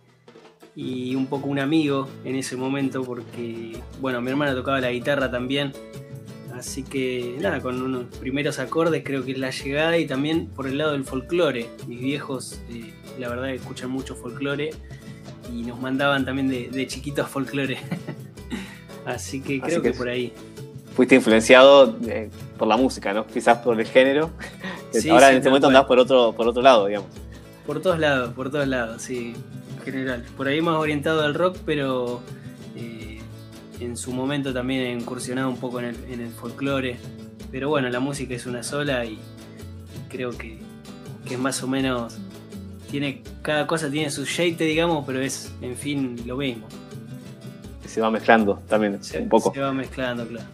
y 0.76 1.16
un 1.16 1.28
poco 1.28 1.48
un 1.48 1.60
amigo 1.60 2.10
en 2.26 2.36
ese 2.36 2.58
momento, 2.58 3.04
porque, 3.04 3.78
bueno, 4.02 4.22
mi 4.22 4.30
hermana 4.32 4.54
tocaba 4.54 4.82
la 4.82 4.92
guitarra 4.92 5.32
también. 5.32 5.72
Así 6.54 6.84
que, 6.84 7.38
nada, 7.40 7.62
con 7.62 7.82
unos 7.82 8.06
primeros 8.18 8.60
acordes 8.60 9.04
creo 9.04 9.24
que 9.26 9.32
es 9.32 9.38
la 9.38 9.50
llegada 9.50 9.98
y 9.98 10.06
también 10.06 10.48
por 10.48 10.68
el 10.68 10.78
lado 10.78 10.92
del 10.92 11.04
folclore. 11.06 11.68
Mis 11.88 12.00
viejos, 12.02 12.60
eh, 12.70 12.94
la 13.20 13.30
verdad, 13.30 13.50
escuchan 13.50 13.90
mucho 13.92 14.16
folclore 14.16 14.72
y 15.54 15.64
nos 15.64 15.80
mandaban 15.82 16.26
también 16.26 16.50
de, 16.50 16.70
de 16.70 16.88
chiquitos 16.88 17.28
folclore. 17.30 17.78
Así 19.06 19.42
que 19.42 19.60
creo 19.62 19.82
que 19.82 19.92
que, 19.92 19.98
por 19.98 20.10
ahí. 20.10 20.32
Fuiste 20.96 21.16
influenciado 21.16 21.98
eh, 22.08 22.30
por 22.64 22.70
la 22.70 22.78
música, 22.78 23.14
¿no? 23.14 23.28
Quizás 23.28 23.58
por 23.60 23.80
el 23.80 23.86
género. 23.86 24.32
Sí, 24.94 25.10
Ahora 25.10 25.30
sí, 25.30 25.32
en 25.32 25.38
este 25.38 25.50
momento 25.50 25.66
cual. 25.66 25.76
andás 25.76 25.88
por 25.88 25.98
otro, 25.98 26.34
por 26.34 26.48
otro 26.48 26.62
lado, 26.62 26.86
digamos. 26.86 27.10
Por 27.66 27.82
todos 27.82 27.98
lados, 27.98 28.32
por 28.36 28.52
todos 28.52 28.68
lados, 28.68 29.02
sí, 29.02 29.34
en 29.76 29.84
general. 29.84 30.24
Por 30.38 30.48
ahí 30.48 30.62
más 30.62 30.76
orientado 30.76 31.24
al 31.24 31.34
rock, 31.34 31.58
pero 31.66 32.22
en 33.80 33.98
su 33.98 34.14
momento 34.14 34.54
también 34.54 34.82
he 34.82 34.92
incursionado 34.92 35.50
un 35.50 35.58
poco 35.58 35.80
en 35.80 35.86
el, 35.86 35.96
en 36.12 36.22
el 36.22 36.30
folclore. 36.32 36.98
Pero 37.52 37.70
bueno, 37.70 37.90
la 37.90 38.00
música 38.00 38.36
es 38.36 38.46
una 38.46 38.62
sola 38.62 39.04
y 39.04 39.18
creo 40.10 40.30
que, 40.32 40.60
que 41.28 41.34
es 41.34 41.40
más 41.40 41.64
o 41.64 41.68
menos. 41.68 42.16
Tiene, 42.92 43.24
cada 43.42 43.66
cosa 43.66 43.90
tiene 43.90 44.12
su 44.12 44.26
shade, 44.26 44.64
digamos, 44.66 45.06
pero 45.08 45.22
es, 45.22 45.52
en 45.62 45.76
fin, 45.76 46.22
lo 46.28 46.38
mismo. 46.38 46.68
Se 47.88 48.00
va 48.00 48.12
mezclando 48.12 48.62
también 48.68 49.04
Se, 49.04 49.20
un 49.20 49.30
poco. 49.30 49.52
se 49.54 49.60
va 49.60 49.74
mezclando, 49.74 50.28
claro. 50.28 50.46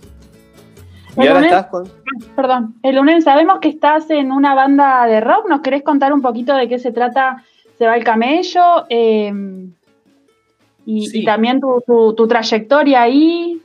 Y 1.18 1.22
ahora 1.22 1.34
Lunes- 1.36 1.52
estás 1.52 1.66
con. 1.68 1.90
Perdón, 2.36 2.76
el 2.84 2.96
lunes 2.96 3.24
sabemos 3.24 3.60
que 3.60 3.70
estás 3.70 4.10
en 4.10 4.32
una 4.32 4.54
banda 4.56 5.06
de 5.08 5.20
rock. 5.22 5.48
¿Nos 5.50 5.62
querés 5.62 5.84
contar 5.84 6.14
un 6.14 6.22
poquito 6.22 6.54
de 6.56 6.68
qué 6.70 6.80
se 6.80 6.92
trata 6.92 7.44
Se 7.78 7.86
va 7.86 7.96
el 7.96 8.04
camello? 8.04 8.86
Eh, 8.90 9.32
y, 10.86 11.08
Sí. 11.08 11.22
y 11.22 11.26
también 11.26 11.60
tu, 11.62 11.82
tu- 11.88 12.14
tu 12.14 12.28
trayectoria 12.28 13.02
ahí. 13.04 13.62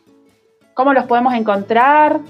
¿Cómo 0.74 0.92
los 0.92 1.04
podemos 1.06 1.34
encontrar? 1.34 2.20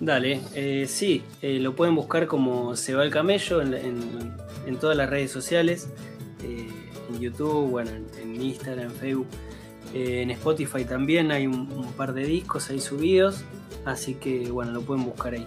Dale, 0.00 0.40
eh, 0.54 0.86
sí, 0.88 1.22
eh, 1.42 1.58
lo 1.60 1.74
pueden 1.74 1.94
buscar 1.94 2.26
como 2.26 2.74
Se 2.76 2.94
va 2.94 3.04
el 3.04 3.10
camello 3.10 3.62
en, 3.62 3.74
en- 3.74 4.32
en 4.66 4.76
todas 4.78 4.96
las 4.96 5.08
redes 5.08 5.30
sociales, 5.30 5.88
eh, 6.42 6.68
en 7.10 7.20
YouTube, 7.20 7.70
bueno, 7.70 7.90
en, 7.90 8.06
en 8.20 8.40
Instagram, 8.42 8.86
en 8.86 8.90
Facebook, 8.92 9.26
en 9.92 10.30
Spotify 10.32 10.84
también 10.84 11.30
hay 11.30 11.46
un, 11.46 11.70
un 11.72 11.92
par 11.96 12.12
de 12.14 12.24
discos 12.24 12.68
ahí 12.70 12.80
subidos, 12.80 13.44
así 13.84 14.14
que 14.14 14.50
bueno, 14.50 14.72
lo 14.72 14.82
pueden 14.82 15.04
buscar 15.04 15.34
ahí. 15.34 15.46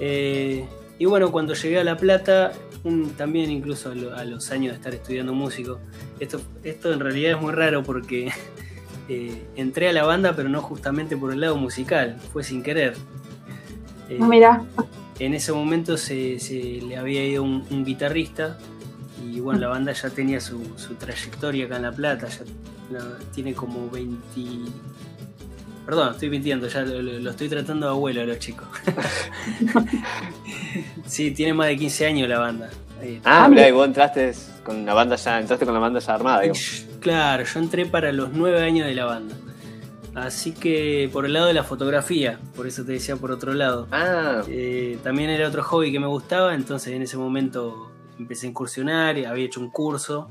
Eh, 0.00 0.64
y 0.98 1.04
bueno, 1.06 1.30
cuando 1.32 1.54
llegué 1.54 1.78
a 1.78 1.84
La 1.84 1.96
Plata, 1.96 2.52
un- 2.84 3.10
también 3.10 3.50
incluso 3.50 3.90
a, 3.90 3.94
lo- 3.94 4.14
a 4.16 4.24
los 4.24 4.50
años 4.50 4.72
de 4.72 4.76
estar 4.76 4.94
estudiando 4.94 5.32
músico, 5.34 5.78
esto, 6.20 6.40
esto 6.64 6.92
en 6.92 7.00
realidad 7.00 7.36
es 7.36 7.40
muy 7.42 7.52
raro 7.52 7.82
porque 7.82 8.30
eh, 9.08 9.42
entré 9.56 9.88
a 9.88 9.92
la 9.92 10.04
banda, 10.04 10.34
pero 10.36 10.48
no 10.48 10.60
justamente 10.62 11.16
por 11.16 11.32
el 11.32 11.40
lado 11.40 11.56
musical, 11.56 12.18
fue 12.32 12.44
sin 12.44 12.62
querer. 12.62 12.94
Eh, 14.08 14.18
Mira, 14.20 14.64
en 15.18 15.34
ese 15.34 15.52
momento 15.52 15.96
se, 15.96 16.38
se 16.40 16.54
le 16.82 16.96
había 16.96 17.24
ido 17.26 17.42
un, 17.42 17.64
un 17.70 17.84
guitarrista 17.84 18.58
y 19.24 19.40
bueno, 19.40 19.60
la 19.60 19.68
banda 19.68 19.92
ya 19.92 20.10
tenía 20.10 20.40
su, 20.40 20.60
su 20.76 20.94
trayectoria 20.94 21.66
acá 21.66 21.76
en 21.76 21.82
La 21.82 21.92
Plata, 21.92 22.28
ya 22.28 22.40
la- 22.90 23.18
tiene 23.34 23.54
como 23.54 23.88
20... 23.90 24.18
Perdón, 25.84 26.12
estoy 26.12 26.30
mintiendo, 26.30 26.68
ya 26.68 26.82
lo, 26.82 27.30
estoy 27.30 27.48
tratando 27.48 27.86
de 27.86 27.92
abuelo 27.92 28.22
a 28.22 28.24
los 28.24 28.38
chicos. 28.38 28.68
sí, 31.06 31.30
tiene 31.32 31.54
más 31.54 31.68
de 31.68 31.76
15 31.76 32.06
años 32.06 32.28
la 32.28 32.38
banda. 32.38 32.70
Ah, 33.24 33.44
Ah, 33.44 33.48
mirá, 33.48 33.62
mira. 33.62 33.68
y 33.68 33.72
vos 33.72 33.86
entraste 33.86 34.32
con 34.64 34.86
la 34.86 34.94
banda 34.94 35.16
ya, 35.16 35.40
entraste 35.40 35.64
con 35.64 35.74
la 35.74 35.80
banda 35.80 35.98
ya 36.00 36.14
armada, 36.14 36.40
digo. 36.42 36.54
Claro, 37.00 37.44
yo 37.44 37.58
entré 37.60 37.86
para 37.86 38.12
los 38.12 38.32
9 38.32 38.62
años 38.62 38.86
de 38.86 38.94
la 38.94 39.06
banda. 39.06 39.34
Así 40.14 40.52
que 40.52 41.08
por 41.12 41.24
el 41.26 41.32
lado 41.32 41.46
de 41.46 41.54
la 41.54 41.64
fotografía, 41.64 42.38
por 42.54 42.66
eso 42.66 42.84
te 42.84 42.92
decía 42.92 43.16
por 43.16 43.32
otro 43.32 43.54
lado. 43.54 43.88
Ah, 43.90 44.42
Eh, 44.48 44.98
también 45.02 45.30
era 45.30 45.48
otro 45.48 45.64
hobby 45.64 45.90
que 45.90 45.98
me 45.98 46.06
gustaba, 46.06 46.54
entonces 46.54 46.92
en 46.94 47.02
ese 47.02 47.16
momento 47.16 47.90
empecé 48.18 48.46
a 48.46 48.50
incursionar, 48.50 49.16
había 49.26 49.44
hecho 49.46 49.58
un 49.58 49.70
curso 49.70 50.28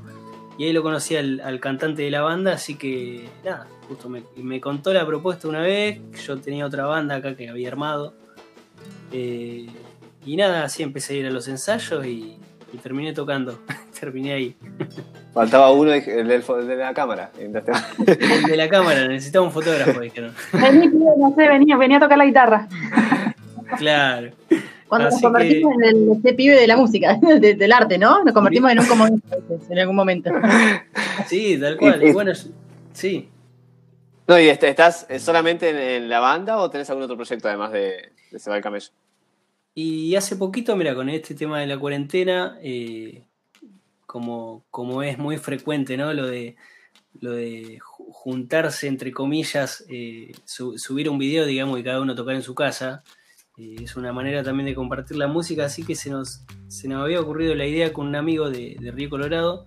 y 0.56 0.64
ahí 0.64 0.72
lo 0.72 0.82
conocí 0.82 1.16
al, 1.16 1.40
al 1.40 1.60
cantante 1.60 2.02
de 2.02 2.10
la 2.10 2.22
banda, 2.22 2.52
así 2.54 2.76
que 2.76 3.28
nada, 3.44 3.66
justo 3.92 4.08
me, 4.08 4.22
me 4.36 4.60
contó 4.60 4.92
la 4.92 5.06
propuesta 5.06 5.48
una 5.48 5.60
vez, 5.60 6.00
yo 6.26 6.38
tenía 6.38 6.64
otra 6.64 6.86
banda 6.86 7.16
acá 7.16 7.36
que 7.36 7.48
había 7.48 7.68
armado 7.68 8.14
eh, 9.12 9.66
y 10.24 10.36
nada, 10.36 10.64
así 10.64 10.82
empecé 10.82 11.14
a 11.14 11.16
ir 11.18 11.26
a 11.26 11.30
los 11.30 11.46
ensayos 11.48 12.06
y, 12.06 12.38
y 12.72 12.76
terminé 12.78 13.12
tocando, 13.12 13.58
terminé 14.00 14.32
ahí. 14.32 14.56
faltaba 15.34 15.70
uno, 15.72 15.92
el 15.92 16.26
de 16.28 16.76
la 16.76 16.94
cámara. 16.94 17.30
El 17.38 17.52
de 17.52 18.56
la 18.56 18.68
cámara, 18.68 19.06
necesitaba 19.08 19.44
un 19.44 19.52
fotógrafo, 19.52 20.00
dijeron. 20.00 20.32
vení, 20.52 20.88
pibe, 20.88 21.04
no 21.18 21.34
sé, 21.34 21.48
venía, 21.48 21.76
venía 21.76 21.98
a 21.98 22.00
tocar 22.00 22.16
la 22.18 22.24
guitarra. 22.24 22.68
Claro. 23.76 24.30
Cuando 24.88 25.08
nos 25.10 25.20
convertimos 25.22 25.74
en 25.74 25.84
el 25.84 26.12
este 26.12 26.34
pibe 26.34 26.54
de 26.54 26.66
la 26.66 26.76
música, 26.76 27.18
de- 27.40 27.54
del 27.54 27.72
arte, 27.72 27.98
¿no? 27.98 28.24
Nos 28.24 28.32
convertimos 28.34 28.70
en 28.72 28.80
un 28.80 28.86
comodín 28.86 29.22
a 29.30 29.36
veces, 29.36 29.70
en 29.70 29.78
algún 29.78 29.96
momento. 29.96 30.30
Sí, 31.26 31.58
tal 31.58 31.76
cual. 31.78 32.02
Y 32.02 32.12
bueno, 32.12 32.32
sí. 32.92 33.28
No, 34.32 34.40
¿y 34.40 34.48
este- 34.48 34.70
estás 34.70 35.04
eh, 35.10 35.18
solamente 35.18 35.96
en, 35.96 36.08
la 36.08 36.18
banda 36.18 36.56
o 36.56 36.70
tenés 36.70 36.88
algún 36.88 37.04
otro 37.04 37.16
proyecto 37.16 37.48
además 37.48 37.70
de, 37.70 38.12
de 38.30 38.38
Se 38.38 38.48
va 38.48 38.56
el 38.56 38.62
camello? 38.62 38.88
Y 39.74 40.14
hace 40.16 40.36
poquito, 40.36 40.74
mira, 40.74 40.94
con 40.94 41.10
este 41.10 41.34
tema 41.34 41.60
de 41.60 41.66
la 41.66 41.76
cuarentena, 41.78 42.56
eh, 42.62 43.26
como, 44.06 44.64
como 44.70 45.02
es 45.02 45.18
muy 45.18 45.36
frecuente, 45.36 45.98
¿no? 45.98 46.14
Lo 46.14 46.26
de, 46.26 46.56
lo 47.20 47.32
de 47.32 47.78
ju- 47.80 48.06
juntarse, 48.10 48.86
entre 48.88 49.12
comillas, 49.12 49.84
eh, 49.90 50.32
su- 50.46 50.78
subir 50.78 51.10
un 51.10 51.18
video, 51.18 51.44
digamos, 51.44 51.78
y 51.78 51.82
cada 51.84 52.00
uno 52.00 52.14
tocar 52.14 52.34
en 52.34 52.42
su 52.42 52.54
casa. 52.54 53.02
es 53.58 53.96
una 53.96 54.14
manera 54.14 54.42
también 54.42 54.64
de 54.64 54.74
compartir 54.74 55.18
la 55.18 55.26
música, 55.26 55.66
así 55.66 55.84
que 55.84 55.94
se 55.94 56.08
nos, 56.08 56.42
se 56.68 56.88
nos 56.88 57.02
había 57.02 57.20
ocurrido 57.20 57.54
la 57.54 57.66
idea 57.66 57.92
con 57.92 58.06
un 58.06 58.16
amigo 58.16 58.48
de, 58.48 58.78
Río 58.94 59.10
Colorado, 59.10 59.66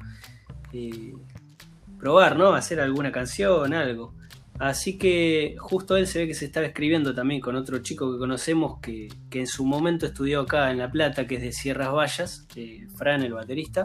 probar, 2.00 2.36
¿no? 2.36 2.56
Hacer 2.56 2.80
alguna 2.80 3.12
canción, 3.12 3.72
algo. 3.72 4.15
Así 4.58 4.98
que 4.98 5.56
justo 5.60 5.98
él 5.98 6.08
se 6.08 6.20
ve 6.20 6.28
que 6.28 6.34
se 6.34 6.46
estaba 6.46 6.66
escribiendo 6.66 7.14
también 7.14 7.42
con 7.42 7.56
otro 7.58 7.80
chico 7.80 8.12
que 8.14 8.18
conocemos 8.18 8.80
que, 8.80 9.10
que 9.30 9.40
en 9.42 9.48
su 9.48 9.66
momento 9.66 10.06
estudió 10.06 10.42
acá 10.42 10.72
en 10.72 10.78
La 10.78 10.90
Plata, 10.90 11.28
que 11.28 11.36
es 11.36 11.42
de 11.42 11.52
Sierras 11.52 11.92
Vallas, 11.92 12.48
eh, 12.56 12.88
Fran, 12.96 13.22
el 13.24 13.34
baterista. 13.34 13.84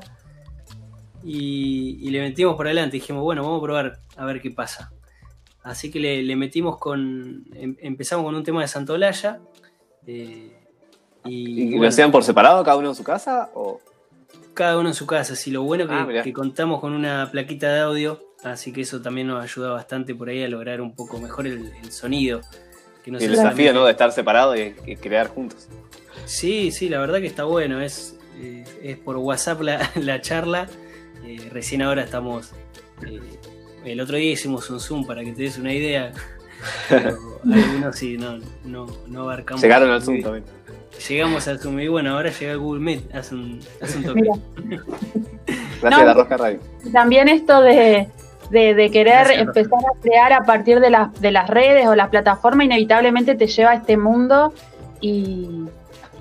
Y, 1.22 1.98
y 2.00 2.10
le 2.10 2.20
metimos 2.20 2.54
por 2.56 2.66
adelante, 2.66 2.96
dijimos, 2.96 3.22
bueno, 3.22 3.42
vamos 3.42 3.58
a 3.58 3.62
probar 3.62 4.00
a 4.16 4.24
ver 4.24 4.40
qué 4.40 4.50
pasa. 4.50 4.92
Así 5.62 5.90
que 5.90 6.00
le, 6.00 6.22
le 6.22 6.36
metimos 6.36 6.78
con. 6.78 7.44
em- 7.54 7.76
empezamos 7.80 8.24
con 8.24 8.34
un 8.34 8.42
tema 8.44 8.62
de 8.62 8.68
Santolaya. 8.68 9.40
eh, 10.06 10.56
y, 11.24 11.74
¿Y 11.74 11.78
lo 11.78 11.86
hacían 11.86 12.10
por 12.10 12.24
separado, 12.24 12.64
cada 12.64 12.78
uno 12.78 12.88
en 12.90 12.94
su 12.94 13.04
casa? 13.04 13.50
O... 13.54 13.80
cada 14.54 14.78
uno 14.78 14.88
en 14.88 14.94
su 14.94 15.06
casa. 15.06 15.36
Sí, 15.36 15.50
lo 15.50 15.62
bueno 15.64 15.86
que, 15.86 15.92
Ah, 15.92 16.22
que 16.24 16.32
contamos 16.32 16.80
con 16.80 16.94
una 16.94 17.28
plaquita 17.30 17.70
de 17.70 17.80
audio, 17.80 18.22
así 18.44 18.72
que 18.72 18.82
eso 18.82 19.00
también 19.00 19.26
nos 19.26 19.42
ayuda 19.42 19.70
bastante 19.72 20.14
por 20.14 20.28
ahí 20.28 20.42
a 20.42 20.48
lograr 20.48 20.80
un 20.80 20.94
poco 20.94 21.18
mejor 21.20 21.46
el, 21.46 21.72
el 21.82 21.92
sonido. 21.92 22.40
Que 23.04 23.10
no 23.10 23.18
Y 23.20 23.24
el 23.24 23.32
desafío, 23.32 23.72
¿no? 23.72 23.84
De 23.84 23.92
estar 23.92 24.12
separado 24.12 24.56
y, 24.56 24.74
y 24.86 24.96
crear 24.96 25.28
juntos. 25.28 25.68
Sí, 26.26 26.70
sí, 26.70 26.88
la 26.88 27.00
verdad 27.00 27.20
que 27.20 27.26
está 27.26 27.44
bueno. 27.44 27.80
Es, 27.80 28.16
eh, 28.38 28.64
es 28.82 28.98
por 28.98 29.16
WhatsApp 29.16 29.60
la, 29.62 29.90
la 29.96 30.20
charla. 30.20 30.68
Eh, 31.24 31.48
recién 31.50 31.82
ahora 31.82 32.02
estamos. 32.04 32.50
eh, 33.06 33.20
el 33.84 34.00
otro 34.00 34.16
día 34.18 34.32
hicimos 34.32 34.68
un 34.68 34.78
Zoom 34.80 35.06
para 35.06 35.24
que 35.24 35.32
te 35.32 35.42
des 35.42 35.56
una 35.58 35.72
idea. 35.72 36.12
Pero 36.90 37.16
algunos 37.50 37.96
sí, 37.96 38.18
no, 38.18 38.38
no, 38.64 38.86
no 39.06 39.22
abarcamos. 39.22 39.62
Llegaron 39.62 39.90
al 39.90 40.02
Zoom 40.02 40.22
también. 40.22 40.44
Llegamos 41.08 41.48
al 41.48 41.58
Zoom 41.58 41.80
y 41.80 41.88
bueno, 41.88 42.14
ahora 42.14 42.30
llega 42.30 42.54
Google 42.56 42.80
Meet. 42.80 43.14
Hace 43.14 43.34
un, 43.34 43.60
hace 43.80 43.96
un 43.96 44.04
toque. 44.04 44.20
Gracias 45.80 45.82
No, 45.82 45.96
a 45.96 46.04
la 46.04 46.12
Rosca 46.12 46.36
Radio. 46.36 46.60
También 46.92 47.28
esto 47.28 47.62
de, 47.62 48.08
de- 48.50 48.74
de 48.74 48.90
querer 48.90 49.24
Gracias, 49.26 49.40
empezar 49.40 49.78
a 49.78 50.00
crear 50.00 50.32
a 50.32 50.40
partir 50.44 50.80
de, 50.80 50.90
las 50.90 51.18
de 51.20 51.30
las 51.30 51.48
redes 51.48 51.86
o 51.86 51.94
las 51.94 52.08
plataformas, 52.08 52.66
inevitablemente 52.66 53.34
te 53.34 53.46
lleva 53.46 53.70
a 53.70 53.74
este 53.74 53.96
mundo 53.96 54.52
y, 55.00 55.64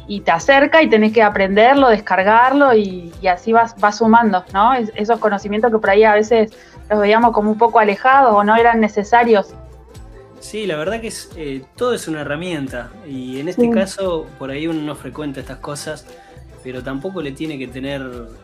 y 0.07 0.21
te 0.21 0.31
acerca 0.31 0.81
y 0.81 0.89
tenés 0.89 1.11
que 1.13 1.21
aprenderlo, 1.23 1.89
descargarlo 1.89 2.73
y, 2.75 3.11
y 3.21 3.27
así 3.27 3.51
vas, 3.51 3.75
vas 3.79 3.97
sumando, 3.97 4.43
¿no? 4.53 4.73
Es- 4.73 4.91
esos 4.95 5.19
conocimientos 5.19 5.71
que 5.71 5.77
por 5.79 5.89
ahí 5.89 6.03
a 6.03 6.13
veces 6.13 6.51
los 6.89 6.99
veíamos 6.99 7.31
como 7.33 7.51
un 7.51 7.57
poco 7.57 7.79
alejados 7.79 8.31
o 8.33 8.43
no 8.43 8.55
eran 8.55 8.79
necesarios. 8.79 9.53
Sí, 10.39 10.65
la 10.65 10.77
verdad 10.77 11.01
que 11.01 11.07
es, 11.07 11.29
eh, 11.35 11.63
todo 11.75 11.93
es 11.93 12.07
una 12.07 12.21
herramienta 12.21 12.89
y 13.05 13.39
en 13.41 13.49
este 13.49 13.63
Sí. 13.63 13.71
caso 13.71 14.25
por 14.39 14.51
ahí 14.51 14.67
uno 14.67 14.81
no 14.81 14.95
frecuenta 14.95 15.41
estas 15.41 15.57
cosas, 15.57 16.05
pero 16.63 16.81
tampoco 16.81 17.21
le 17.21 17.31
tiene 17.33 17.57
que 17.59 17.67
tener, 17.67 18.01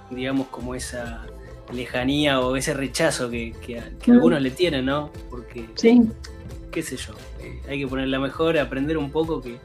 digamos, 0.09 0.47
como 0.47 0.75
esa 0.75 1.21
lejanía 1.73 2.39
o 2.39 2.55
ese 2.55 2.73
rechazo 2.73 3.29
que, 3.29 3.53
que 3.65 3.79
a- 3.79 3.89
que 4.01 4.11
Mm. 4.11 4.15
algunos 4.15 4.41
le 4.41 4.51
tienen, 4.51 4.85
¿no? 4.85 5.09
Porque, 5.29 5.67
Sí, 5.75 6.01
qué 6.71 6.81
sé 6.83 6.95
yo, 6.97 7.13
eh, 7.41 7.61
hay 7.69 7.79
que 7.79 7.87
ponerla 7.87 8.19
mejor, 8.19 8.57
aprender 8.57 8.97
un 8.97 9.11
poco 9.11 9.41
que, 9.41 9.57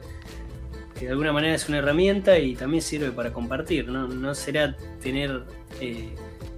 que 0.97 1.05
de 1.05 1.11
alguna 1.11 1.31
manera 1.33 1.53
es 1.55 1.67
una 1.69 1.77
herramienta 1.79 2.37
y 2.39 2.55
también 2.55 2.81
sirve 2.81 3.11
para 3.11 3.31
compartir, 3.33 3.87
¿no? 3.89 4.07
No 4.07 4.33
será 4.35 4.75
tener 5.01 5.43
eh, 5.79 6.09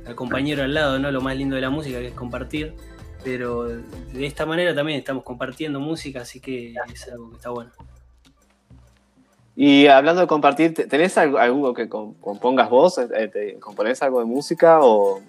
al 0.06 0.15
compañero 0.15 0.63
al 0.63 0.73
lado, 0.73 0.99
¿no? 0.99 1.12
Lo 1.12 1.21
más 1.21 1.36
lindo 1.38 1.56
de 1.56 1.62
la 1.62 1.69
música 1.69 1.99
que 1.99 2.08
es 2.08 2.13
compartir, 2.13 2.73
pero 3.23 3.63
de 3.65 4.25
esta 4.25 4.45
manera 4.45 4.75
también 4.75 4.99
estamos 4.99 5.23
compartiendo 5.23 5.79
música, 5.79 6.21
así 6.21 6.39
que 6.41 6.73
es 6.93 7.08
algo 7.10 7.29
que 7.32 7.36
está 7.38 7.49
bueno. 7.51 7.71
Y 9.56 9.86
hablando 9.88 10.21
de 10.21 10.27
compartir, 10.27 10.73
¿te- 10.73 10.88
¿tenés 10.88 11.17
algo, 11.17 11.38
algo 11.38 11.73
que 11.73 11.88
com- 11.88 12.15
compongas 12.15 12.69
vos? 12.69 12.97
Eh, 12.97 13.27
¿Te 13.32 13.60
¿Componés 13.60 14.01
algo 14.01 14.19
de 14.19 14.25
música 14.25 14.79
o...? 14.82 15.21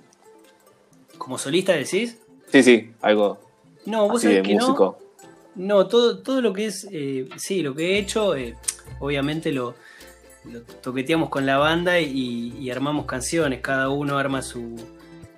¿Como 1.19 1.39
solista 1.39 1.73
decís? 1.73 2.19
Sí, 2.51 2.63
sí, 2.63 2.91
algo 3.01 3.39
No, 3.87 4.09
vos 4.09 4.19
así 4.25 4.35
de 4.35 4.43
que 4.43 4.55
no. 4.55 4.67
músico. 4.69 4.99
No, 5.57 5.87
todo, 5.87 6.19
todo 6.19 6.41
lo 6.41 6.53
que 6.53 6.67
es, 6.67 6.87
eh, 6.91 7.29
sí, 7.37 7.63
lo 7.63 7.75
que 7.75 7.93
he 7.95 7.99
hecho, 7.99 8.35
eh, 8.35 8.57
obviamente 8.99 9.53
lo, 9.53 9.75
lo 10.51 10.63
toqueteamos 10.63 11.29
con 11.29 11.47
la 11.47 11.59
banda 11.59 12.01
y, 12.01 12.53
y 12.59 12.71
armamos 12.71 13.07
canciones, 13.07 13.61
cada 13.61 13.89
uno 13.89 14.19
arma 14.19 14.43
su, 14.43 14.75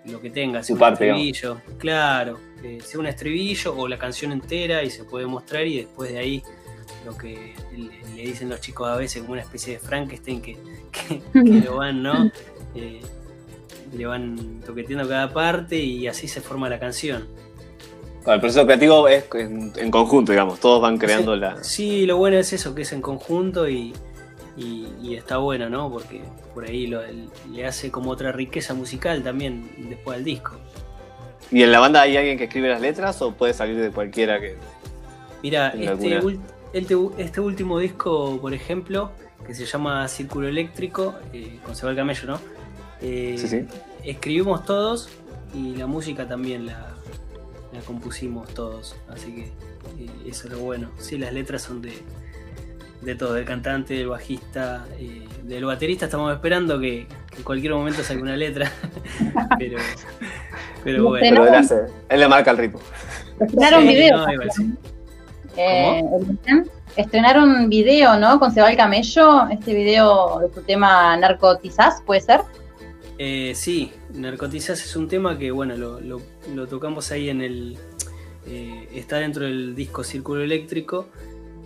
lo 0.06 0.20
que 0.22 0.30
tenga, 0.30 0.62
Su 0.62 0.68
sea 0.68 0.74
un 0.76 0.80
parte, 0.80 1.04
estribillo, 1.10 1.60
claro, 1.76 2.40
eh, 2.62 2.78
sea 2.82 2.98
un 2.98 3.06
estribillo 3.06 3.76
o 3.76 3.86
la 3.88 3.98
canción 3.98 4.32
entera 4.32 4.82
y 4.82 4.90
se 4.90 5.04
puede 5.04 5.26
mostrar 5.26 5.66
y 5.66 5.76
después 5.78 6.10
de 6.12 6.18
ahí 6.18 6.42
lo 7.04 7.14
que 7.16 7.54
le, 7.76 8.14
le 8.16 8.22
dicen 8.22 8.48
los 8.48 8.60
chicos 8.62 8.88
a 8.88 8.96
veces 8.96 9.20
como 9.20 9.34
una 9.34 9.42
especie 9.42 9.74
de 9.74 9.78
Frankenstein 9.80 10.40
que, 10.40 10.56
que- 10.92 11.22
que 11.44 11.60
lo 11.60 11.76
van, 11.76 12.02
¿no? 12.02 12.32
Le 13.92 14.06
van 14.06 14.60
toqueteando 14.64 15.08
cada 15.08 15.32
parte 15.32 15.76
y 15.76 16.06
así 16.06 16.28
se 16.28 16.40
forma 16.40 16.68
la 16.68 16.78
canción. 16.78 17.26
El 18.26 18.40
proceso 18.40 18.64
creativo 18.66 19.06
es 19.06 19.24
en, 19.34 19.72
en 19.76 19.90
conjunto, 19.90 20.32
digamos, 20.32 20.58
todos 20.58 20.82
van 20.82 20.98
creando 20.98 21.34
sí, 21.34 21.40
la... 21.40 21.62
Sí, 21.64 22.06
lo 22.06 22.16
bueno 22.16 22.36
es 22.38 22.52
eso, 22.52 22.74
que 22.74 22.82
es 22.82 22.92
en 22.92 23.00
conjunto 23.00 23.68
y, 23.68 23.92
y- 24.56 24.88
y 25.00 25.14
está 25.14 25.36
bueno, 25.36 25.70
¿no? 25.70 25.88
Porque 25.90 26.22
por 26.52 26.64
ahí 26.64 26.88
lo- 26.88 27.02
le 27.52 27.64
hace 27.66 27.92
como 27.92 28.10
otra 28.10 28.32
riqueza 28.32 28.74
musical 28.74 29.22
también 29.22 29.70
después 29.88 30.16
al 30.18 30.24
disco. 30.24 30.56
¿Y 31.52 31.62
en 31.62 31.70
la 31.70 31.78
banda 31.78 32.00
hay 32.02 32.16
alguien 32.16 32.36
que 32.36 32.44
escribe 32.44 32.68
las 32.68 32.80
letras 32.80 33.22
o 33.22 33.30
puede 33.32 33.54
salir 33.54 33.76
de 33.80 33.90
cualquiera 33.90 34.40
que... 34.40 34.56
Mira, 35.44 35.68
este, 35.68 36.18
este- 36.72 36.96
este 37.18 37.40
último 37.40 37.78
disco, 37.78 38.40
por 38.40 38.52
ejemplo, 38.52 39.12
que 39.46 39.54
se 39.54 39.64
llama 39.66 40.08
Círculo 40.08 40.48
Eléctrico, 40.48 41.14
eh, 41.32 41.60
con 41.64 41.76
Sebal 41.76 41.94
Camello, 41.94 42.26
¿no? 42.26 42.40
Eh, 43.02 43.36
Sí, 43.38 43.48
sí. 43.48 43.66
Escribimos 44.04 44.64
todos 44.64 45.08
y 45.54 45.74
la 45.76 45.86
música 45.86 46.26
también 46.28 46.66
la, 46.66 46.88
la 47.72 47.80
compusimos 47.86 48.48
todos, 48.54 48.94
así 49.12 49.32
que 49.34 49.42
eh, 50.04 50.10
eso 50.26 50.46
es 50.46 50.52
lo 50.54 50.60
bueno. 50.60 50.90
Sí, 50.98 51.18
las 51.18 51.32
letras 51.32 51.62
son 51.62 51.82
de, 51.82 51.92
de 53.02 53.14
todo, 53.16 53.34
del 53.34 53.44
cantante, 53.44 53.94
del 53.94 54.08
bajista, 54.08 54.86
eh, 54.98 55.26
del 55.42 55.64
baterista 55.64 56.04
estamos 56.06 56.32
esperando 56.32 56.78
que, 56.78 57.06
que 57.30 57.36
en 57.38 57.42
cualquier 57.42 57.72
momento 57.74 58.02
salga 58.04 58.22
una 58.22 58.36
letra, 58.36 58.70
pero, 59.58 59.78
pero 60.84 61.04
bueno. 61.04 61.26
Pero 61.28 61.46
él, 61.48 61.54
hace, 61.54 61.80
él 62.08 62.20
le 62.20 62.28
marca 62.28 62.50
el 62.52 62.58
ritmo. 62.58 62.78
Estrenaron 63.40 63.82
Sí, 63.82 63.88
video. 63.88 64.16
no, 64.26 64.32
igual 64.32 64.50
sí. 64.52 64.72
eh, 65.56 66.02
el- 66.46 66.70
estrenaron 66.96 67.68
video, 67.68 68.16
¿no? 68.18 68.38
Con 68.38 68.52
Sebal 68.52 68.76
Camello. 68.76 69.48
Este 69.48 69.74
video 69.74 70.38
de 70.40 70.48
tu 70.48 70.62
tema 70.62 71.16
Narcotizás, 71.16 72.00
¿puede 72.06 72.20
ser? 72.22 72.40
Eh, 73.18 73.54
sí, 73.54 73.92
Narcotizas 74.12 74.84
es 74.84 74.94
un 74.94 75.08
tema 75.08 75.38
que, 75.38 75.50
bueno, 75.50 75.76
lo, 75.76 76.66
tocamos 76.66 77.10
ahí 77.12 77.30
en 77.30 77.40
el. 77.40 77.78
eh, 78.46 78.88
está 78.92 79.18
dentro 79.18 79.44
del 79.44 79.74
disco 79.74 80.04
Círculo 80.04 80.42
Eléctrico. 80.42 81.08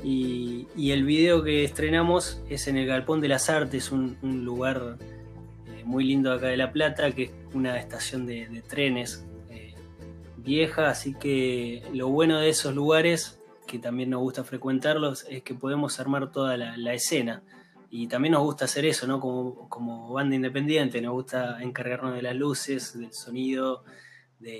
Y, 0.02 0.66
el 0.76 1.04
video 1.04 1.42
que 1.42 1.64
estrenamos 1.64 2.40
es 2.48 2.66
en 2.68 2.76
el 2.76 2.86
Galpón 2.86 3.20
de 3.20 3.28
las 3.28 3.50
Artes, 3.50 3.92
un, 3.92 4.16
lugar 4.22 4.96
eh, 5.66 5.82
muy 5.84 6.04
lindo 6.04 6.32
acá 6.32 6.46
de 6.46 6.56
La 6.56 6.72
Plata, 6.72 7.10
que 7.12 7.24
es 7.24 7.32
una 7.52 7.78
estación 7.78 8.26
de, 8.26 8.62
trenes 8.68 9.24
vieja. 10.36 10.88
Así 10.88 11.14
que 11.14 11.82
lo 11.92 12.08
bueno 12.08 12.38
de 12.38 12.48
esos 12.48 12.74
lugares, 12.74 13.38
que 13.66 13.78
también 13.78 14.10
nos 14.10 14.20
gusta 14.20 14.42
frecuentarlos, 14.42 15.26
es 15.28 15.42
que 15.42 15.54
podemos 15.54 16.00
armar 16.00 16.32
toda 16.32 16.56
la 16.56 16.94
escena. 16.94 17.42
Y 17.92 18.06
también 18.06 18.32
nos 18.32 18.42
gusta 18.42 18.66
hacer 18.66 18.84
eso, 18.84 19.06
¿no? 19.06 19.18
Como, 19.18 19.68
como 19.68 20.12
banda 20.12 20.36
independiente, 20.36 21.00
nos 21.00 21.12
gusta 21.12 21.60
encargarnos 21.60 22.14
de 22.14 22.22
las 22.22 22.36
luces, 22.36 22.96
del 22.98 23.12
sonido, 23.12 23.82
de, 24.38 24.58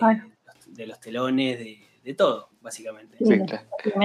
los 0.86 1.00
telones, 1.00 1.58
de, 1.58 1.78
de 2.02 2.14
todo, 2.14 2.48
básicamente. 2.60 3.16
Sí, 3.18 3.38
claro. 3.46 3.64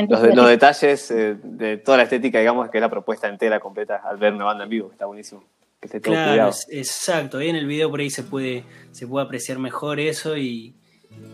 Los, 0.10 0.22
de- 0.22 0.36
los 0.36 0.48
detalles 0.48 1.10
eh, 1.12 1.38
de 1.42 1.78
toda 1.78 1.98
la 1.98 2.04
estética, 2.04 2.40
digamos, 2.40 2.70
que 2.70 2.78
es 2.78 2.82
la 2.82 2.90
propuesta 2.90 3.28
entera, 3.28 3.60
completa, 3.60 3.98
al 4.04 4.18
ver 4.18 4.34
una 4.34 4.46
banda 4.46 4.64
en 4.66 4.70
vivo, 4.70 4.90
que 4.90 4.94
está 4.94 5.06
buenísimo. 5.08 5.44
Que 5.80 5.88
esté 5.88 6.00
todo 6.00 6.14
Claro, 6.14 6.32
cuidado. 6.32 6.50
es- 6.52 6.68
exacto. 6.72 7.40
Ahí 7.40 7.50
en 7.50 7.56
el 7.56 7.66
video 7.66 7.90
por 7.90 8.00
ahí 8.02 8.10
se 8.12 8.24
puede, 8.24 8.64
se 8.92 9.08
puede 9.08 9.26
apreciar 9.26 9.58
mejor 9.60 10.00
eso 10.00 10.38
y, 10.38 10.76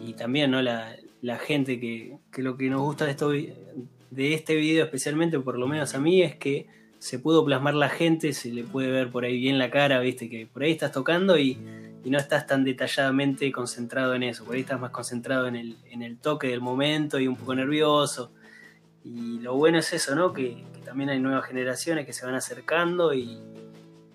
y 0.06 0.14
también 0.14 0.50
¿no? 0.52 0.62
la, 0.62 0.96
la 1.22 1.38
gente 1.38 1.78
que, 1.80 2.18
que 2.32 2.42
lo 2.42 2.56
que 2.56 2.70
nos 2.70 2.82
gusta 2.82 3.04
de, 3.06 3.12
esto, 3.12 3.30
de 3.32 4.34
este 4.34 4.56
video 4.56 4.86
especialmente, 4.86 5.40
por 5.40 5.58
lo 5.60 5.68
menos 5.68 5.94
a 5.94 6.00
mí, 6.00 6.22
es 6.22 6.36
que 6.38 6.68
se 7.02 7.18
pudo 7.18 7.44
plasmar 7.44 7.74
la 7.74 7.90
gente, 7.90 8.32
se 8.32 8.54
le 8.54 8.64
puede 8.64 8.92
ver 8.92 9.10
por 9.10 9.26
ahí 9.26 9.40
bien 9.40 9.58
la 9.58 9.72
cara, 9.72 10.00
viste, 10.02 10.30
que 10.30 10.46
por 10.46 10.62
ahí 10.62 10.72
estás 10.72 10.92
tocando 10.92 11.36
y, 11.36 11.58
y 12.04 12.10
no 12.12 12.20
estás 12.20 12.46
tan 12.46 12.64
detalladamente 12.64 13.52
concentrado 13.52 14.14
en 14.14 14.22
eso, 14.22 14.46
por 14.46 14.54
ahí 14.54 14.62
estás 14.62 14.80
más 14.80 14.92
concentrado 14.92 15.48
en 15.48 15.56
el, 15.56 15.78
en 15.90 16.04
el 16.04 16.20
toque 16.20 16.48
del 16.50 16.62
momento 16.62 17.20
y 17.20 17.28
un 17.28 17.36
poco 17.36 17.56
nervioso. 17.56 18.32
Y 19.04 19.40
lo 19.40 19.56
bueno 19.56 19.80
es 19.80 19.92
eso, 19.94 20.14
¿no? 20.14 20.32
Que, 20.32 20.64
que 20.74 20.82
también 20.86 21.10
hay 21.10 21.20
nuevas 21.20 21.46
generaciones 21.46 22.06
que 22.06 22.14
se 22.14 22.24
van 22.24 22.36
acercando 22.36 23.16
y, 23.16 23.40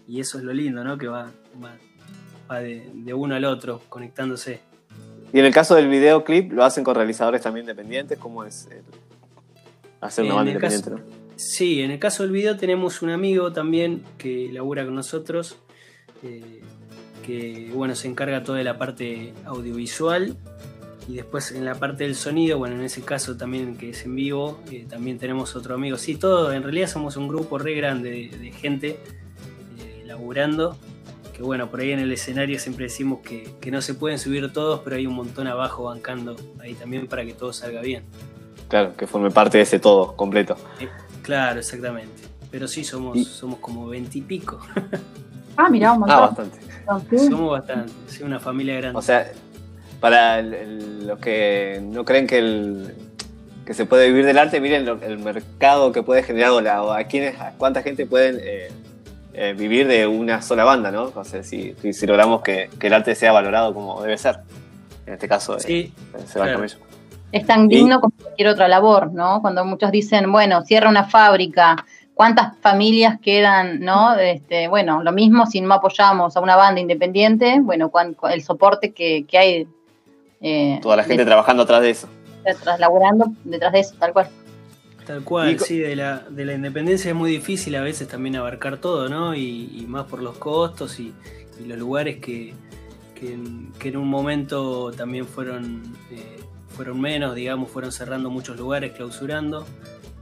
y 0.06 0.20
eso 0.20 0.38
es 0.38 0.44
lo 0.44 0.52
lindo, 0.52 0.84
¿no? 0.84 0.96
Que 0.96 1.08
va, 1.08 1.32
va, 1.62 1.76
va 2.48 2.60
de, 2.60 2.88
de 2.94 3.12
uno 3.14 3.34
al 3.34 3.44
otro, 3.46 3.82
conectándose. 3.88 4.60
Y 5.32 5.40
en 5.40 5.44
el 5.44 5.52
caso 5.52 5.74
del 5.74 5.88
videoclip, 5.88 6.52
lo 6.52 6.62
hacen 6.64 6.84
con 6.84 6.94
realizadores 6.94 7.42
también 7.42 7.64
independientes, 7.64 8.16
¿cómo 8.16 8.44
es 8.44 8.68
el- 8.70 8.84
hacer 10.00 10.24
una 10.26 10.34
banda 10.36 10.52
independiente? 10.52 10.90
caso- 10.90 11.02
¿no? 11.02 11.25
Sí, 11.36 11.82
en 11.82 11.90
el 11.90 11.98
caso 11.98 12.22
del 12.22 12.32
video 12.32 12.56
tenemos 12.56 13.02
un 13.02 13.10
amigo 13.10 13.52
también 13.52 14.02
que 14.16 14.50
labura 14.50 14.86
con 14.86 14.94
nosotros, 14.94 15.58
eh, 16.22 16.62
que 17.24 17.70
bueno, 17.74 17.94
se 17.94 18.08
encarga 18.08 18.42
toda 18.42 18.58
de 18.58 18.64
la 18.64 18.78
parte 18.78 19.34
audiovisual 19.44 20.34
y 21.08 21.14
después 21.14 21.52
en 21.52 21.66
la 21.66 21.74
parte 21.74 22.04
del 22.04 22.14
sonido, 22.14 22.58
bueno, 22.58 22.76
en 22.76 22.82
ese 22.82 23.02
caso 23.02 23.36
también 23.36 23.76
que 23.76 23.90
es 23.90 24.04
en 24.06 24.16
vivo, 24.16 24.58
eh, 24.70 24.86
también 24.88 25.18
tenemos 25.18 25.54
otro 25.56 25.74
amigo. 25.74 25.98
Sí, 25.98 26.16
todo, 26.16 26.52
en 26.52 26.62
realidad 26.62 26.88
somos 26.88 27.16
un 27.16 27.28
grupo 27.28 27.58
re 27.58 27.74
grande 27.74 28.10
de, 28.10 28.38
de 28.38 28.52
gente 28.52 28.98
eh, 29.78 30.04
laburando, 30.06 30.78
que 31.36 31.42
bueno, 31.42 31.70
por 31.70 31.80
ahí 31.80 31.90
en 31.90 31.98
el 31.98 32.10
escenario 32.12 32.58
siempre 32.58 32.86
decimos 32.86 33.20
que, 33.20 33.50
que 33.60 33.70
no 33.70 33.82
se 33.82 33.92
pueden 33.92 34.18
subir 34.18 34.50
todos, 34.54 34.80
pero 34.82 34.96
hay 34.96 35.06
un 35.06 35.14
montón 35.14 35.46
abajo 35.48 35.84
bancando 35.84 36.34
ahí 36.60 36.72
también 36.72 37.06
para 37.08 37.26
que 37.26 37.34
todo 37.34 37.52
salga 37.52 37.82
bien. 37.82 38.04
Claro, 38.68 38.96
que 38.96 39.06
forme 39.06 39.30
parte 39.30 39.58
de 39.58 39.64
ese 39.64 39.78
todo 39.78 40.16
completo. 40.16 40.56
Claro, 41.26 41.58
exactamente. 41.58 42.22
Pero 42.52 42.68
sí, 42.68 42.84
somos, 42.84 43.16
Y- 43.16 43.24
somos 43.24 43.58
como 43.58 43.88
veintipico. 43.88 44.60
Ah, 45.56 45.68
mirá, 45.68 45.92
un 45.92 46.04
Ah, 46.08 46.20
montón. 46.28 46.50
bastante. 46.50 47.18
Sí. 47.18 47.28
somos 47.28 47.50
bastante. 47.50 47.92
Sí, 48.06 48.22
una 48.22 48.38
familia 48.38 48.76
grande. 48.76 48.96
O 48.98 49.02
sea, 49.02 49.26
para 50.00 50.38
el- 50.38 50.54
el- 50.54 51.06
los 51.08 51.18
que 51.18 51.80
no 51.82 52.04
creen 52.04 52.26
que 52.28 52.38
el 52.38 52.94
que 53.64 53.74
se 53.74 53.84
puede 53.84 54.06
vivir 54.06 54.24
del 54.24 54.38
arte, 54.38 54.60
miren 54.60 54.86
lo- 54.86 55.02
el 55.02 55.18
mercado 55.18 55.90
que 55.90 56.04
puede 56.04 56.22
generar 56.22 56.50
o, 56.52 56.60
la- 56.60 56.84
o 56.84 56.92
a 56.92 57.02
quiénes, 57.04 57.40
a 57.40 57.50
cuánta 57.58 57.82
gente 57.82 58.06
pueden 58.06 58.38
eh, 58.40 58.68
eh, 59.34 59.54
vivir 59.58 59.88
de 59.88 60.06
una 60.06 60.40
sola 60.40 60.62
banda, 60.62 60.92
¿no? 60.92 61.10
O 61.12 61.24
sea, 61.24 61.42
si, 61.42 61.74
si- 61.82 61.92
si 61.92 62.06
logramos 62.06 62.42
que, 62.42 62.70
que 62.78 62.86
el 62.86 62.92
arte 62.94 63.16
sea 63.16 63.32
valorado 63.32 63.74
como 63.74 64.00
debe 64.02 64.16
ser. 64.18 64.38
En 65.04 65.14
este 65.14 65.26
caso, 65.26 65.56
eh, 65.56 65.60
sí, 65.60 65.92
se 66.28 66.38
va 66.38 66.44
claro. 66.46 66.60
Es 67.32 67.46
tan 67.46 67.68
digno 67.68 68.00
como 68.00 68.12
cualquier 68.22 68.48
otra 68.48 68.68
labor, 68.68 69.12
¿no? 69.12 69.40
Cuando 69.42 69.64
muchos 69.64 69.90
dicen, 69.90 70.30
bueno, 70.32 70.62
cierra 70.62 70.88
una 70.88 71.04
fábrica, 71.04 71.84
¿cuántas 72.14 72.56
familias 72.58 73.18
quedan, 73.20 73.80
no? 73.80 74.14
Este, 74.14 74.68
bueno, 74.68 75.02
lo 75.02 75.12
mismo 75.12 75.44
si 75.46 75.60
no 75.60 75.74
apoyamos 75.74 76.36
a 76.36 76.40
una 76.40 76.56
banda 76.56 76.80
independiente, 76.80 77.58
bueno, 77.60 77.90
cuán- 77.90 78.14
cu- 78.14 78.28
el 78.28 78.42
soporte 78.42 78.92
que, 78.92 79.24
que 79.28 79.38
hay 79.38 79.68
eh, 80.40 80.78
Toda 80.82 80.96
la 80.96 81.02
gente 81.04 81.18
de- 81.24 81.26
trabajando 81.26 81.64
atrás 81.64 81.82
de 81.82 81.90
eso. 81.90 82.08
detrás, 82.44 82.78
laburando 82.78 83.26
detrás 83.44 83.72
de 83.72 83.80
eso, 83.80 83.94
tal 83.98 84.12
cual. 84.12 84.28
tal 85.06 85.22
cual. 85.24 85.50
Y 85.54 85.58
Sí, 85.58 85.78
de 85.78 85.96
la, 85.96 86.20
de 86.30 86.44
la 86.44 86.54
independencia 86.54 87.08
es 87.10 87.14
muy 87.16 87.30
difícil 87.30 87.74
a 87.76 87.80
veces 87.82 88.06
también 88.08 88.36
abarcar 88.36 88.78
todo, 88.78 89.08
¿no? 89.08 89.34
Y, 89.34 89.70
y 89.74 89.86
más 89.88 90.04
por 90.06 90.22
los 90.22 90.36
costos 90.38 91.00
y, 91.00 91.12
y 91.62 91.66
los 91.66 91.76
lugares 91.78 92.16
que, 92.18 92.54
que, 93.18 93.32
en, 93.34 93.72
que 93.78 93.88
en 93.88 93.96
un 93.96 94.08
momento 94.08 94.92
también 94.92 95.26
fueron, 95.26 95.82
eh, 96.10 96.38
fueron 96.76 97.00
menos, 97.00 97.34
digamos, 97.34 97.70
fueron 97.70 97.90
cerrando 97.90 98.30
muchos 98.30 98.58
lugares, 98.58 98.92
clausurando. 98.92 99.66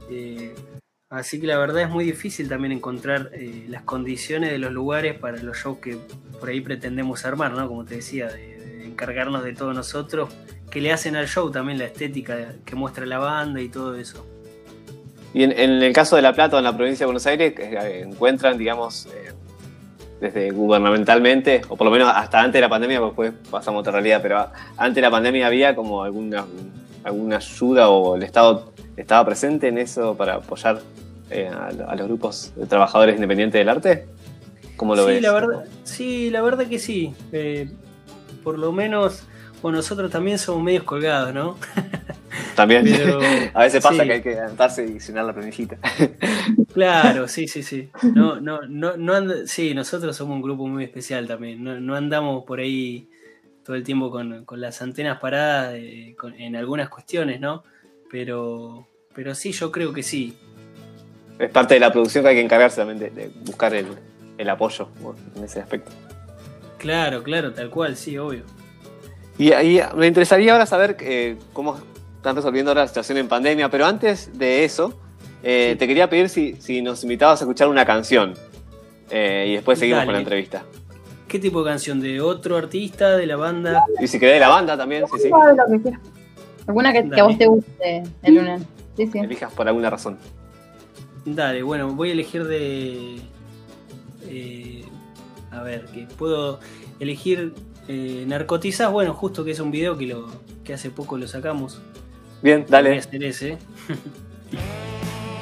Eh, 0.09 0.55
así 1.09 1.39
que 1.39 1.47
la 1.47 1.57
verdad 1.57 1.83
es 1.83 1.89
muy 1.89 2.05
difícil 2.05 2.47
también 2.47 2.71
encontrar 2.71 3.31
eh, 3.33 3.65
las 3.67 3.83
condiciones 3.83 4.51
de 4.51 4.57
los 4.57 4.71
lugares 4.71 5.19
para 5.19 5.37
los 5.43 5.57
shows 5.57 5.79
que 5.79 5.97
por 6.39 6.49
ahí 6.49 6.61
pretendemos 6.61 7.25
armar, 7.25 7.51
¿no? 7.51 7.67
Como 7.67 7.83
te 7.83 7.95
decía, 7.95 8.27
de, 8.27 8.85
encargarnos 8.85 9.43
de 9.43 9.53
todos 9.53 9.75
nosotros, 9.75 10.29
que 10.71 10.79
le 10.79 10.93
hacen 10.93 11.17
al 11.17 11.27
show 11.27 11.51
también 11.51 11.77
la 11.77 11.85
estética 11.85 12.53
que 12.63 12.75
muestra 12.75 13.05
la 13.05 13.17
banda 13.17 13.59
y 13.59 13.67
todo 13.67 13.95
eso. 13.95 14.25
Y 15.33 15.43
en, 15.43 15.51
el 15.51 15.91
caso 15.91 16.15
de 16.15 16.21
La 16.21 16.31
Plata 16.31 16.57
en 16.57 16.63
la 16.63 16.77
provincia 16.77 17.03
de 17.03 17.07
Buenos 17.07 17.27
Aires, 17.27 17.53
eh, 17.59 18.05
encuentran, 18.07 18.57
digamos, 18.57 19.09
desde 20.19 20.51
gubernamentalmente, 20.51 21.61
o 21.67 21.75
por 21.75 21.85
lo 21.85 21.91
menos 21.91 22.11
hasta 22.13 22.39
antes 22.39 22.53
de 22.53 22.61
la 22.61 22.69
pandemia, 22.69 22.99
porque 22.99 23.31
después 23.31 23.49
pasamos 23.51 23.79
a 23.79 23.81
otra 23.81 23.93
realidad, 23.93 24.19
pero 24.21 24.47
antes 24.77 24.95
de 24.95 25.01
la 25.01 25.11
pandemia 25.11 25.47
había 25.47 25.75
como 25.75 26.03
alguna, 26.03 26.45
alguna 27.03 27.37
ayuda 27.37 27.89
o 27.89 28.15
el 28.15 28.23
Estado 28.23 28.71
estaba 28.97 29.25
presente 29.25 29.67
en 29.67 29.77
eso 29.77 30.15
para 30.15 30.35
apoyar 30.35 30.81
eh, 31.29 31.49
a, 31.49 31.67
a 31.67 31.95
los 31.95 32.07
grupos 32.07 32.53
de 32.55 32.65
trabajadores 32.65 33.15
independientes 33.15 33.59
del 33.59 33.69
arte. 33.69 34.05
¿Cómo 34.77 34.95
lo 34.95 35.05
sí, 35.05 35.13
ves? 35.13 35.21
La 35.21 35.31
verdad, 35.31 35.65
sí, 35.83 36.29
la 36.29 36.41
verdad 36.41 36.65
que 36.67 36.79
sí. 36.79 37.13
Eh, 37.31 37.69
por 38.43 38.59
lo 38.59 38.71
menos, 38.71 39.23
bueno, 39.61 39.77
nosotros 39.77 40.11
también 40.11 40.37
somos 40.37 40.63
medios 40.63 40.83
colgados, 40.83 41.33
¿no? 41.33 41.57
También. 42.55 42.85
Pero, 42.97 43.19
a 43.53 43.63
veces 43.63 43.81
pasa 43.81 44.03
sí. 44.03 44.07
que 44.07 44.13
hay 44.13 44.21
que 44.21 44.39
anotarse 44.39 44.85
y 44.85 44.99
llenar 44.99 45.25
la 45.25 45.33
planillita. 45.33 45.77
Claro, 46.75 47.27
sí, 47.29 47.47
sí, 47.47 47.63
sí. 47.63 47.89
No, 48.13 48.35
no, 48.41 48.61
no, 48.67 48.97
no 48.97 49.13
and- 49.15 49.45
sí, 49.47 49.73
nosotros 49.73 50.15
somos 50.15 50.35
un 50.35 50.41
grupo 50.41 50.67
muy 50.67 50.83
especial 50.83 51.25
también. 51.25 51.63
No, 51.63 51.79
no 51.79 51.95
andamos 51.95 52.43
por 52.43 52.59
ahí 52.59 53.07
todo 53.63 53.77
el 53.77 53.83
tiempo 53.83 54.11
con, 54.11 54.43
con 54.43 54.59
las 54.59 54.81
antenas 54.81 55.19
paradas 55.19 55.73
con- 56.17 56.33
en 56.35 56.55
algunas 56.57 56.89
cuestiones, 56.89 57.39
¿no? 57.39 57.63
Pero, 58.11 58.85
pero 59.15 59.33
sí, 59.33 59.53
yo 59.53 59.71
creo 59.71 59.93
que 59.93 60.03
sí. 60.03 60.35
Es 61.39 61.49
parte 61.49 61.75
de 61.75 61.79
la 61.79 61.91
producción 61.93 62.23
que 62.25 62.31
hay 62.31 62.35
que 62.35 62.41
encargarse 62.41 62.75
también 62.77 62.99
de, 62.99 63.09
de 63.09 63.31
buscar 63.45 63.73
el, 63.73 63.87
el 64.37 64.49
apoyo 64.49 64.89
en 65.37 65.43
ese 65.45 65.61
aspecto. 65.61 65.91
Claro, 66.77 67.23
claro, 67.23 67.53
tal 67.53 67.69
cual, 67.69 67.95
sí, 67.95 68.17
obvio. 68.17 68.43
Y, 69.37 69.53
y 69.53 69.79
me 69.95 70.07
interesaría 70.07 70.51
ahora 70.51 70.65
saber 70.65 70.97
eh, 70.99 71.37
cómo 71.53 71.77
están 72.17 72.35
resolviendo 72.35 72.71
ahora 72.71 72.81
la 72.81 72.87
situación 72.89 73.17
en 73.17 73.29
pandemia, 73.29 73.69
pero 73.69 73.85
antes 73.85 74.37
de 74.37 74.65
eso, 74.65 74.99
eh, 75.45 75.69
Sí. 75.73 75.77
te 75.77 75.87
quería 75.87 76.09
pedir 76.09 76.27
si, 76.27 76.55
si 76.59 76.81
nos 76.81 77.01
invitabas 77.03 77.39
a 77.41 77.45
escuchar 77.45 77.67
una 77.69 77.85
canción. 77.85 78.33
Eh, 79.11 79.45
y 79.49 79.53
después 79.53 79.77
seguimos 79.79 79.99
Dale. 79.99 80.07
con 80.07 80.13
la 80.15 80.19
entrevista. 80.19 80.63
¿Qué 81.27 81.39
tipo 81.39 81.63
de 81.63 81.69
canción? 81.71 81.99
¿De 82.01 82.19
otro 82.21 82.57
artista, 82.57 83.15
de 83.15 83.25
la 83.27 83.35
banda? 83.35 83.83
Y 84.01 84.07
si 84.07 84.19
querés 84.19 84.35
de 84.35 84.39
la 84.41 84.49
banda 84.49 84.75
también, 84.77 85.05
sí, 85.07 85.19
sí. 85.23 85.29
Lo 85.29 85.81
que. 85.83 85.91
Alguna 86.67 86.91
que, 86.91 86.99
a 87.19 87.23
vos 87.23 87.37
te 87.37 87.45
guste, 87.45 88.03
el 88.23 88.35
lunes. 88.35 88.63
Sí, 88.97 89.07
sí. 89.07 89.19
Elijas 89.19 89.53
por 89.53 89.67
alguna 89.67 89.89
razón. 89.89 90.17
Dale, 91.25 91.61
bueno, 91.63 91.89
voy 91.93 92.09
a 92.09 92.13
elegir 92.13 92.43
de. 92.45 93.17
eh, 94.27 94.83
a 95.51 95.61
ver, 95.61 95.85
que 95.85 96.07
puedo 96.17 96.59
elegir 96.99 97.53
eh, 97.87 98.23
Narcotizás, 98.27 98.91
bueno, 98.91 99.13
justo 99.13 99.43
que 99.45 99.51
es 99.51 99.59
un 99.59 99.69
video 99.71 99.97
que 99.97 100.07
lo 100.07 100.27
que 100.63 100.73
hace 100.73 100.89
poco 100.89 101.17
lo 101.17 101.27
sacamos. 101.27 101.81
Bien, 102.41 102.61
Voy 102.61 102.67
a 102.69 102.71
dale. 102.71 102.97
hacer 102.97 103.23
ese. 103.23 103.57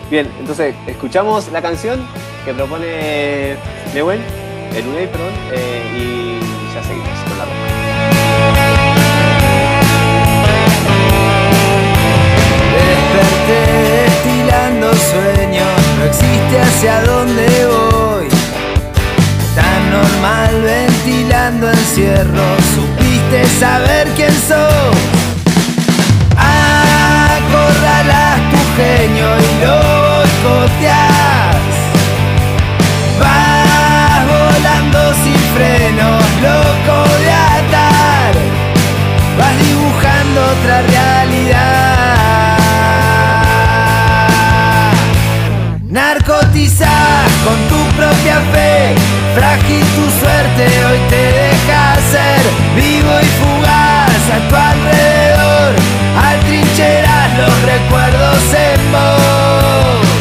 Bien, 0.10 0.30
entonces 0.40 0.74
escuchamos 0.86 1.50
la 1.52 1.62
canción 1.62 2.06
que 2.46 2.54
propone 2.54 3.56
Newell, 3.94 4.22
el 4.76 4.88
UNEI, 4.88 5.08
perdón, 5.08 5.34
eh, 5.52 5.82
y 5.98 6.40
ya 6.74 6.84
seguimos 6.84 7.20
con 7.28 7.38
la 7.38 7.46
ropa. 7.46 7.58
Desperté 12.74 14.06
estilando 14.06 14.94
sueños, 14.94 15.80
no 15.98 16.04
existe 16.06 16.60
hacia 16.60 17.02
dónde 17.04 17.46
voy. 17.66 18.28
Tan 19.56 19.92
normal 19.92 20.62
ventilando 20.62 21.70
encierros, 21.70 22.64
supiste 22.76 23.46
saber 23.60 24.08
quién 24.16 24.34
sos. 24.34 24.96
Acorralas 26.38 28.53
genio 28.76 29.28
y 29.40 29.52
lo 29.64 29.76
boicoteás. 30.18 31.74
Vas 33.20 34.22
volando 34.36 35.00
sin 35.24 35.42
frenos, 35.56 36.24
loco 36.48 36.98
de 37.24 37.32
atar. 37.32 38.34
Vas 39.38 39.56
dibujando 39.66 40.38
otra 40.54 40.82
realidad. 40.82 41.74
Narcotizás 45.84 47.32
con 47.46 47.58
tu 47.70 47.80
propia 47.96 48.38
fe. 48.54 48.96
Frágil 49.36 49.86
tu 49.96 50.06
suerte, 50.20 50.64
hoy 50.86 51.00
te 51.10 51.24
deja 51.42 51.96
ser 52.12 52.42
vivo 52.76 53.14
y 53.22 53.30
fugaz 53.40 54.03
a 54.30 54.48
tu 54.48 54.56
alrededor. 54.56 55.76
Atrincheras 56.18 57.38
los 57.38 57.62
recuerdos 57.64 58.54
en 58.54 58.92
vos. 58.92 60.13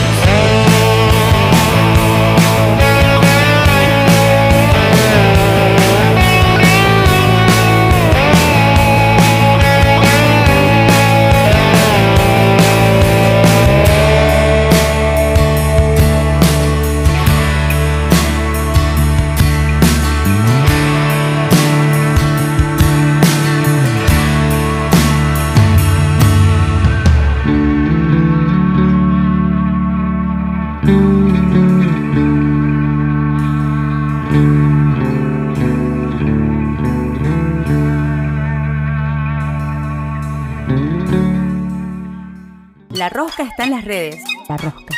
Las 43.82 43.84
redes. 43.84 44.24
La 44.48 44.56
Rosca. 44.56 44.94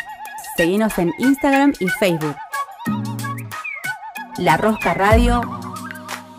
Seguinos 0.57 0.99
en 0.99 1.13
Instagram 1.19 1.73
y 1.81 1.89
Facebook. 1.89 2.37
La 4.39 4.57
Rosca 4.57 4.95
Radio. 4.95 5.41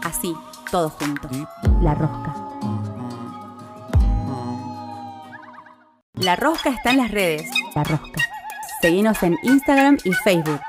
Así, 0.03 0.35
todo 0.71 0.89
junto. 0.89 1.27
La 1.81 1.95
Rosca. 1.95 2.35
La 6.13 6.35
Rosca 6.35 6.69
está 6.69 6.91
en 6.91 6.97
las 6.97 7.11
redes. 7.11 7.49
La 7.75 7.83
Rosca. 7.83 8.21
Seguinos 8.81 9.21
en 9.23 9.37
Instagram 9.43 9.97
y 10.03 10.13
Facebook. 10.13 10.61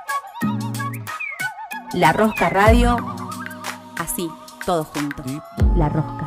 La 1.92 2.12
Rosca 2.12 2.48
Radio. 2.48 2.96
Así, 3.98 4.28
todo 4.64 4.84
junto. 4.84 5.22
La 5.76 5.88
Rosca. 5.88 6.25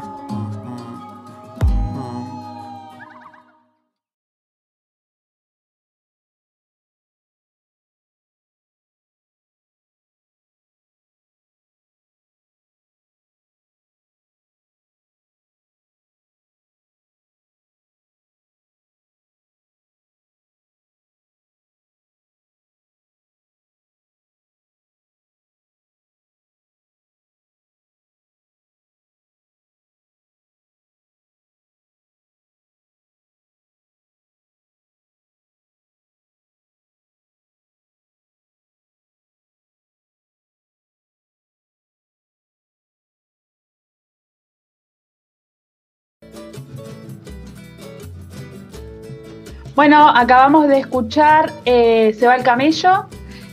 Bueno, 49.76 50.10
acabamos 50.10 50.68
de 50.68 50.80
escuchar 50.80 51.54
eh, 51.66 52.16
Se 52.18 52.28
va 52.28 52.36
el 52.36 52.44
camello, 52.44 53.06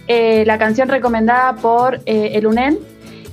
eh, 0.09 0.45
la 0.47 0.59
canción 0.59 0.89
recomendada 0.89 1.55
por 1.57 2.01
eh, 2.07 2.31
el 2.35 2.47
UNEN. 2.47 2.79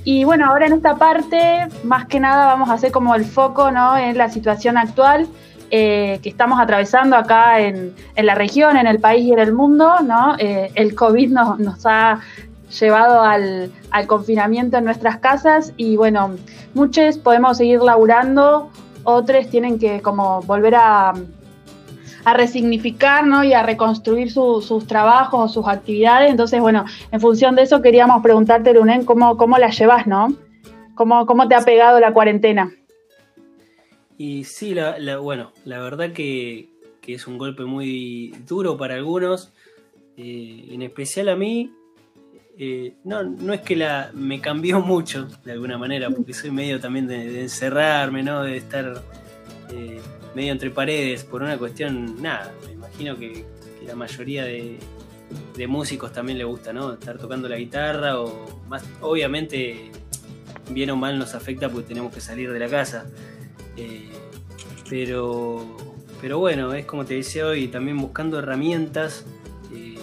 Y 0.04 0.24
bueno, 0.24 0.46
ahora 0.46 0.66
en 0.66 0.74
esta 0.74 0.96
parte, 0.96 1.66
más 1.82 2.06
que 2.06 2.20
nada 2.20 2.46
vamos 2.46 2.68
a 2.68 2.74
hacer 2.74 2.92
como 2.92 3.14
el 3.14 3.24
foco 3.24 3.70
¿no? 3.70 3.96
en 3.96 4.18
la 4.18 4.28
situación 4.28 4.76
actual 4.76 5.26
eh, 5.70 6.20
que 6.22 6.28
estamos 6.28 6.60
atravesando 6.60 7.16
acá 7.16 7.60
en, 7.60 7.94
la 8.16 8.34
región, 8.34 8.76
en 8.76 8.86
el 8.86 9.00
país 9.00 9.24
y 9.24 9.32
en 9.32 9.38
el 9.38 9.54
mundo. 9.54 10.00
¿no? 10.02 10.36
El 10.38 10.94
COVID 10.94 11.30
nos, 11.30 11.58
nos 11.58 11.86
ha 11.86 12.20
llevado 12.78 13.22
al, 13.22 13.72
al 13.90 14.06
confinamiento 14.06 14.76
en 14.76 14.84
nuestras 14.84 15.18
casas 15.18 15.72
y 15.76 15.96
bueno, 15.96 16.32
muchos 16.74 17.16
podemos 17.18 17.56
seguir 17.56 17.80
laburando, 17.80 18.68
otros 19.04 19.48
tienen 19.48 19.78
que 19.78 20.02
como 20.02 20.42
volver 20.42 20.74
a, 20.74 21.14
a 22.24 22.34
resignificar 22.34 23.26
¿no? 23.26 23.44
y 23.44 23.52
a 23.52 23.62
reconstruir 23.62 24.30
su- 24.32 24.62
sus 24.62 24.86
trabajos 24.86 25.52
sus 25.52 25.66
actividades. 25.68 26.30
Entonces, 26.30 26.60
bueno, 26.60 26.84
en 27.12 27.20
función 27.20 27.54
de 27.54 27.62
eso 27.62 27.82
queríamos 27.82 28.22
preguntarte, 28.22 28.72
Lunen, 28.74 29.04
¿cómo, 29.04 29.36
cómo 29.36 29.58
la 29.58 29.70
llevas, 29.70 30.06
no? 30.06 30.28
¿Cómo, 30.94 31.26
¿Cómo 31.26 31.48
te 31.48 31.54
ha 31.54 31.60
pegado 31.60 31.98
la 32.00 32.12
cuarentena? 32.12 32.72
Y 34.16 34.44
sí, 34.44 34.74
la, 34.74 35.18
bueno, 35.18 35.52
la 35.64 35.80
verdad 35.80 36.12
que, 36.12 36.68
que 37.00 37.14
es 37.14 37.26
un 37.26 37.36
golpe 37.36 37.64
muy 37.64 38.32
duro 38.46 38.76
para 38.76 38.94
algunos, 38.94 39.52
eh, 40.16 40.68
en 40.70 40.82
especial 40.82 41.28
a 41.30 41.36
mí. 41.36 41.72
eh, 42.56 42.94
no, 43.02 43.24
no 43.24 43.52
es 43.52 43.60
que 43.62 43.74
la 43.74 44.10
me 44.14 44.40
cambió 44.40 44.78
mucho 44.94 45.26
de 45.44 45.52
alguna 45.52 45.76
manera, 45.78 46.08
porque 46.10 46.32
soy 46.32 46.52
medio 46.52 46.78
también 46.80 47.08
de, 47.08 47.28
de 47.28 47.42
encerrarme, 47.42 48.22
¿no? 48.22 48.44
De 48.44 48.56
estar 48.56 49.02
eh, 49.72 50.00
medio 50.34 50.52
entre 50.52 50.70
paredes 50.70 51.24
por 51.24 51.42
una 51.42 51.58
cuestión, 51.58 52.20
nada, 52.20 52.52
me 52.66 52.72
imagino 52.72 53.16
que, 53.16 53.44
la 53.86 53.94
mayoría 53.94 54.44
de, 54.44 54.78
músicos 55.68 56.12
también 56.12 56.38
le 56.38 56.44
gusta, 56.44 56.72
¿no? 56.72 56.94
Estar 56.94 57.18
tocando 57.18 57.48
la 57.48 57.56
guitarra 57.56 58.18
o 58.18 58.62
más, 58.66 58.82
obviamente 59.02 59.90
bien 60.70 60.90
o 60.90 60.96
mal 60.96 61.18
nos 61.18 61.34
afecta 61.34 61.68
porque 61.68 61.88
tenemos 61.88 62.12
que 62.12 62.20
salir 62.20 62.50
de 62.50 62.58
la 62.58 62.68
casa. 62.68 63.06
Eh, 63.76 64.10
pero, 64.88 65.76
pero 66.20 66.38
bueno, 66.38 66.72
es 66.72 66.86
como 66.86 67.04
te 67.04 67.14
decía 67.14 67.46
hoy, 67.46 67.68
también 67.68 67.98
buscando 67.98 68.38
herramientas 68.38 69.26
eh, 69.74 69.98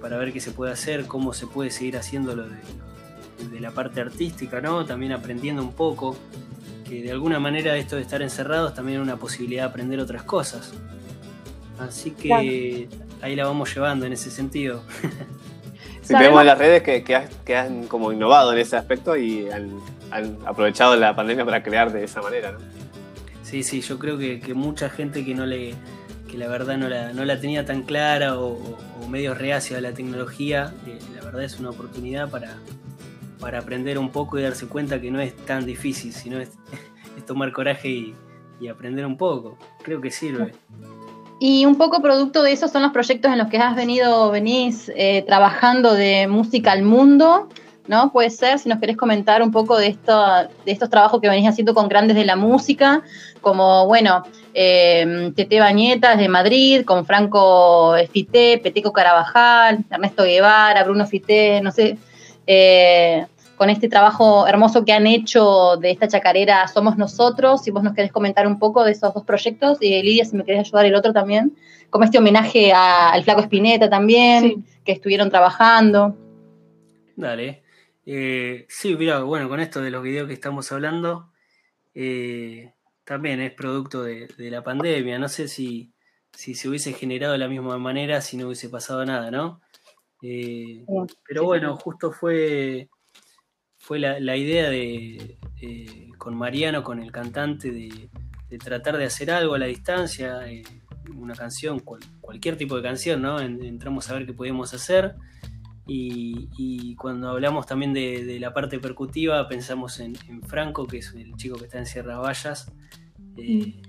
para 0.00 0.18
ver 0.18 0.32
qué 0.32 0.40
se 0.40 0.50
puede 0.50 0.72
hacer, 0.72 1.06
cómo 1.06 1.32
se 1.32 1.46
puede 1.46 1.70
seguir 1.70 1.96
haciendo 1.96 2.34
lo 2.36 2.44
de 2.44 3.60
la 3.60 3.70
parte 3.70 4.00
artística, 4.00 4.60
¿no? 4.60 4.84
También 4.84 5.12
aprendiendo 5.12 5.62
un 5.62 5.72
poco 5.72 6.16
que 6.88 7.02
de 7.02 7.12
alguna 7.12 7.38
manera 7.38 7.76
esto 7.76 7.96
de 7.96 8.02
estar 8.02 8.22
encerrados 8.22 8.74
también 8.74 8.98
es 8.98 9.04
una 9.04 9.16
posibilidad 9.16 9.64
de 9.64 9.68
aprender 9.68 10.00
otras 10.00 10.22
cosas. 10.22 10.72
Así 11.78 12.10
que 12.12 12.88
ahí 13.20 13.36
la 13.36 13.46
vamos 13.46 13.74
llevando 13.74 14.06
en 14.06 14.12
ese 14.12 14.30
sentido. 14.30 14.82
Sí, 16.00 16.14
tenemos 16.14 16.42
las 16.42 16.56
redes 16.56 16.82
que, 16.82 17.04
que, 17.04 17.16
han, 17.16 17.28
que, 17.44 17.54
han, 17.54 17.86
como 17.86 18.10
innovado 18.12 18.54
en 18.54 18.58
ese 18.60 18.78
aspecto 18.78 19.14
y 19.14 19.50
han, 19.50 19.78
han, 20.10 20.38
aprovechado 20.46 20.96
la 20.96 21.14
pandemia 21.14 21.44
para 21.44 21.62
crear 21.62 21.92
de 21.92 22.02
esa 22.02 22.22
manera, 22.22 22.52
¿no? 22.52 22.60
Sí, 23.42 23.62
sí, 23.62 23.82
yo 23.82 23.98
creo 23.98 24.16
que, 24.16 24.40
que 24.40 24.54
mucha 24.54 24.88
gente 24.88 25.22
que 25.22 25.34
no 25.34 25.44
le 25.44 25.74
que 26.26 26.38
la 26.38 26.48
verdad 26.48 26.78
no 26.78 26.88
la, 26.88 27.12
no 27.12 27.26
la 27.26 27.38
tenía 27.38 27.66
tan 27.66 27.82
clara 27.82 28.38
o, 28.38 28.58
o 29.02 29.08
medio 29.08 29.34
reacia 29.34 29.76
a 29.76 29.80
la 29.82 29.92
tecnología, 29.92 30.72
eh, 30.86 30.98
la 31.14 31.22
verdad 31.22 31.44
es 31.44 31.58
una 31.58 31.68
oportunidad 31.68 32.30
para, 32.30 32.56
para 33.40 33.58
aprender 33.58 33.98
un 33.98 34.10
poco 34.10 34.38
y 34.38 34.42
darse 34.42 34.66
cuenta 34.66 35.00
que 35.00 35.10
no 35.10 35.20
es 35.20 35.34
tan 35.36 35.64
difícil, 35.64 36.12
sino 36.12 36.38
es, 36.38 36.50
tomar 37.26 37.52
coraje 37.52 37.88
y, 37.88 38.14
aprender 38.68 39.06
un 39.06 39.16
poco. 39.16 39.56
Creo 39.82 40.00
que 40.00 40.10
sirve. 40.10 40.52
Y 41.38 41.64
un 41.64 41.76
poco 41.76 42.02
producto 42.02 42.42
de 42.42 42.50
eso 42.50 42.66
son 42.66 42.82
los 42.82 42.90
proyectos 42.90 43.30
en 43.30 43.38
los 43.38 43.46
que 43.46 43.58
has 43.58 43.76
venido, 43.76 44.32
venís 44.32 44.90
eh, 44.96 45.22
trabajando 45.24 45.94
de 45.94 46.26
música 46.26 46.72
al 46.72 46.82
mundo, 46.82 47.48
¿no? 47.86 48.10
Puede 48.10 48.30
ser, 48.30 48.58
si 48.58 48.68
nos 48.68 48.80
querés 48.80 48.96
comentar 48.96 49.42
un 49.42 49.52
poco 49.52 49.78
de, 49.78 49.86
esto, 49.86 50.20
de 50.64 50.72
estos 50.72 50.90
trabajos 50.90 51.20
que 51.20 51.28
venís 51.28 51.48
haciendo 51.48 51.72
con 51.72 51.88
grandes 51.88 52.16
de 52.16 52.24
la 52.24 52.34
música, 52.34 53.02
como, 53.40 53.86
bueno, 53.86 54.24
eh, 54.54 55.32
Tete 55.36 55.60
Bañetas 55.60 56.18
de 56.18 56.28
Madrid, 56.28 56.84
con 56.84 57.06
Franco 57.06 57.94
Fité, 58.10 58.58
Peteco 58.58 58.92
Carabajal, 58.92 59.84
Ernesto 59.88 60.24
Guevara, 60.24 60.82
Bruno 60.82 61.06
Fité, 61.06 61.60
no 61.60 61.70
sé, 61.70 61.96
eh, 62.50 63.26
con 63.56 63.68
este 63.68 63.90
trabajo 63.90 64.46
hermoso 64.46 64.82
que 64.86 64.94
han 64.94 65.06
hecho 65.06 65.76
de 65.76 65.90
esta 65.90 66.08
chacarera 66.08 66.66
Somos 66.66 66.96
Nosotros, 66.96 67.62
si 67.62 67.70
vos 67.70 67.82
nos 67.82 67.92
querés 67.92 68.10
comentar 68.10 68.46
un 68.46 68.58
poco 68.58 68.84
de 68.84 68.92
esos 68.92 69.12
dos 69.12 69.22
proyectos, 69.24 69.76
y 69.82 70.02
Lidia, 70.02 70.24
si 70.24 70.34
me 70.34 70.44
querés 70.44 70.60
ayudar 70.60 70.86
el 70.86 70.94
otro 70.94 71.12
también, 71.12 71.54
como 71.90 72.04
este 72.04 72.16
homenaje 72.16 72.72
a, 72.72 73.10
al 73.10 73.22
Flaco 73.22 73.42
Espineta 73.42 73.90
también, 73.90 74.42
sí. 74.44 74.64
que 74.82 74.92
estuvieron 74.92 75.28
trabajando. 75.28 76.16
Dale. 77.16 77.62
Eh, 78.06 78.64
sí, 78.70 78.96
mira, 78.96 79.20
bueno, 79.20 79.50
con 79.50 79.60
esto 79.60 79.82
de 79.82 79.90
los 79.90 80.02
videos 80.02 80.26
que 80.26 80.34
estamos 80.34 80.72
hablando, 80.72 81.30
eh, 81.94 82.72
también 83.04 83.42
es 83.42 83.52
producto 83.52 84.02
de, 84.02 84.26
de, 84.38 84.50
la 84.50 84.62
pandemia. 84.62 85.18
No 85.18 85.28
sé 85.28 85.48
si, 85.48 85.92
si 86.32 86.54
se 86.54 86.70
hubiese 86.70 86.94
generado 86.94 87.34
de 87.34 87.38
la 87.40 87.48
misma 87.48 87.76
manera 87.76 88.22
si 88.22 88.38
no 88.38 88.46
hubiese 88.46 88.70
pasado 88.70 89.04
nada, 89.04 89.30
¿no? 89.30 89.60
Eh, 90.22 90.84
pero 91.26 91.44
bueno, 91.44 91.76
justo 91.76 92.12
fue, 92.12 92.88
fue 93.76 93.98
la, 93.98 94.18
la 94.20 94.36
idea 94.36 94.68
de, 94.68 95.38
eh, 95.60 96.08
con 96.18 96.36
Mariano, 96.36 96.82
con 96.82 97.00
el 97.00 97.12
cantante, 97.12 97.70
de, 97.70 98.10
de, 98.48 98.58
tratar 98.58 98.96
de 98.96 99.04
hacer 99.04 99.30
algo 99.30 99.54
a 99.54 99.58
la 99.58 99.66
distancia, 99.66 100.48
eh, 100.48 100.62
una 101.14 101.34
canción, 101.34 101.80
cual, 101.80 102.00
cualquier 102.20 102.56
tipo 102.56 102.76
de 102.76 102.82
canción, 102.82 103.22
¿no? 103.22 103.40
entramos 103.40 104.10
a 104.10 104.14
ver 104.14 104.26
qué 104.26 104.32
podíamos 104.32 104.74
hacer. 104.74 105.14
Y, 105.86 106.50
y, 106.58 106.94
cuando 106.96 107.30
hablamos 107.30 107.64
también 107.64 107.94
de, 107.94 108.22
de, 108.22 108.38
la 108.38 108.52
parte 108.52 108.78
percutiva, 108.78 109.48
pensamos 109.48 110.00
en, 110.00 110.16
en, 110.28 110.42
Franco, 110.42 110.86
que 110.86 110.98
es 110.98 111.14
el 111.14 111.34
chico 111.36 111.56
que 111.56 111.64
está 111.64 111.78
en 111.78 111.86
Sierra 111.86 112.18
Vallas, 112.18 112.70
eh, 113.38 113.80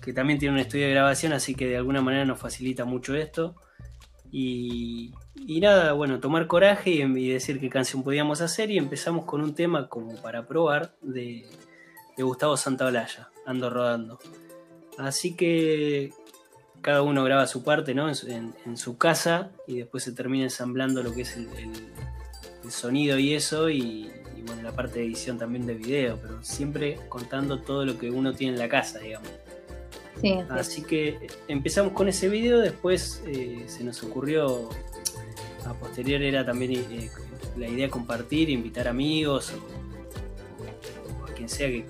que 0.00 0.14
también 0.14 0.38
tiene 0.38 0.54
un 0.54 0.60
estudio 0.60 0.86
de 0.86 0.92
grabación, 0.92 1.34
así 1.34 1.54
que 1.54 1.66
de 1.66 1.76
alguna 1.76 2.00
manera 2.00 2.24
nos 2.24 2.38
facilita 2.38 2.86
mucho 2.86 3.14
esto. 3.14 3.56
Y, 4.30 5.12
y 5.46 5.60
nada, 5.60 5.92
bueno, 5.92 6.20
tomar 6.20 6.46
coraje 6.46 6.90
y, 6.90 7.02
y, 7.02 7.28
decir 7.30 7.60
qué 7.60 7.68
canción 7.68 8.02
podíamos 8.02 8.40
hacer 8.40 8.70
y 8.70 8.78
empezamos 8.78 9.24
con 9.24 9.42
un 9.42 9.54
tema 9.54 9.88
como 9.88 10.16
para 10.20 10.46
probar 10.46 10.94
de, 11.02 11.46
de 12.16 12.22
Gustavo 12.22 12.56
Santaolalla, 12.56 13.30
Ando 13.46 13.70
Rodando. 13.70 14.18
Así 14.98 15.34
que 15.34 16.12
cada 16.82 17.02
uno 17.02 17.24
graba 17.24 17.46
su 17.46 17.62
parte 17.62 17.94
¿no? 17.94 18.08
en, 18.08 18.54
en, 18.66 18.76
su 18.76 18.98
casa 18.98 19.50
y 19.66 19.78
después 19.78 20.02
se 20.02 20.12
termina 20.12 20.44
ensamblando 20.44 21.02
lo 21.02 21.14
que 21.14 21.22
es 21.22 21.36
el, 21.36 21.48
el, 21.56 21.70
el 22.64 22.70
sonido 22.70 23.18
y 23.18 23.34
eso 23.34 23.70
y, 23.70 24.10
y, 24.36 24.42
bueno, 24.46 24.62
la 24.62 24.72
parte 24.72 24.98
de 24.98 25.06
edición 25.06 25.38
también 25.38 25.66
de 25.66 25.74
video, 25.74 26.18
pero 26.20 26.42
siempre 26.42 26.98
contando 27.08 27.60
todo 27.60 27.86
lo 27.86 27.98
que 27.98 28.10
uno 28.10 28.34
tiene 28.34 28.54
en 28.54 28.58
la 28.58 28.68
casa, 28.68 28.98
digamos. 28.98 29.28
Sí, 30.20 30.34
Así 30.50 30.82
sí. 30.82 30.86
que 30.86 31.26
empezamos 31.48 31.94
con 31.94 32.08
ese 32.08 32.28
video, 32.28 32.60
después 32.60 33.22
eh, 33.26 33.64
se 33.66 33.82
nos 33.82 34.02
ocurrió, 34.02 34.68
a 35.66 35.74
posterior 35.74 36.22
era 36.22 36.44
también 36.44 36.72
eh, 36.72 37.10
la 37.56 37.68
idea 37.68 37.86
de 37.86 37.90
compartir, 37.90 38.50
invitar 38.50 38.88
amigos 38.88 39.52
o, 39.52 41.24
a 41.24 41.34
quien 41.34 41.48
sea 41.48 41.68
que, 41.68 41.84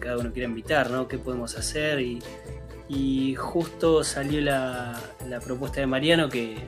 cada 0.00 0.18
uno 0.18 0.32
quiera 0.32 0.46
invitar, 0.46 0.90
¿no? 0.90 1.08
¿Qué 1.08 1.16
podemos 1.16 1.56
hacer? 1.56 2.00
Y, 2.00 3.34
justo 3.36 4.04
salió 4.04 4.40
la, 4.42 5.00
propuesta 5.42 5.80
de 5.80 5.86
Mariano 5.86 6.28
que, 6.28 6.58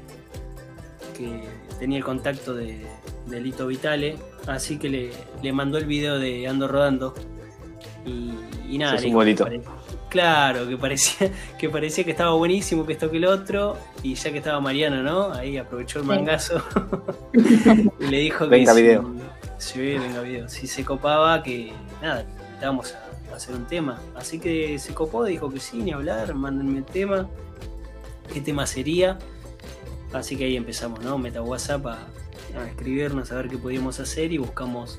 tenía 1.79 1.99
el 1.99 2.05
contacto 2.05 2.55
de, 2.55 2.87
Lito 3.29 3.67
Vitale, 3.67 4.17
así 4.47 4.79
que 4.79 5.13
le, 5.43 5.53
mandó 5.53 5.77
el 5.77 5.85
video 5.85 6.19
de 6.19 6.49
Ando 6.49 6.67
Rodando. 6.67 7.15
Y 8.69 8.79
nada, 8.79 8.97
es 8.97 9.05
un 9.05 9.13
bonito. 9.13 9.47
Claro, 10.09 10.69
que 10.69 10.77
parecía, 10.77 11.31
que 11.59 11.69
parecía 11.69 12.05
que 12.05 12.13
estaba 12.13 12.35
buenísimo, 12.35 12.87
que 12.87 12.93
esto 12.93 13.11
que 13.11 13.19
el 13.19 13.27
otro, 13.27 13.77
y 14.03 14.15
ya 14.15 14.31
que 14.31 14.39
estaba 14.39 14.61
Mariano, 14.61 15.03
¿no? 15.03 15.33
Ahí 15.33 15.57
aprovechó 15.57 15.99
el 15.99 16.05
mangazo 16.05 16.63
y 18.01 18.07
le 18.07 18.19
dijo 18.19 18.47
venga 18.49 18.75
que 18.75 18.83
video. 18.83 19.15
Si, 19.59 19.73
sí, 19.75 19.81
venga 19.81 20.21
video. 20.21 20.49
Si 20.49 20.67
se 20.67 20.85
copaba, 20.85 21.43
que 21.43 21.73
nada, 22.01 22.25
estábamos 22.55 22.95
a 22.95 23.35
hacer 23.35 23.55
un 23.55 23.67
tema. 23.67 24.01
Así 24.15 24.39
que 24.39 24.79
se 24.79 24.95
copó, 24.95 25.25
dijo 25.25 25.51
que 25.51 25.61
sí, 25.61 25.79
ni 25.79 25.93
hablar, 25.93 26.35
mándenme 26.35 26.79
el 26.79 26.85
tema, 26.85 27.29
qué 28.33 28.41
tema 28.41 28.67
sería. 28.67 29.19
Así 30.13 30.37
que 30.37 30.45
ahí 30.45 30.57
empezamos, 30.57 31.03
¿no? 31.03 31.19
Meta 31.19 31.43
WhatsApp 31.43 31.87
a, 31.87 31.99
a 32.59 32.69
escribirnos, 32.69 33.33
a 33.33 33.37
ver 33.37 33.49
qué 33.49 33.59
podíamos 33.59 33.99
hacer 34.01 34.33
y 34.33 34.39
buscamos 34.39 34.99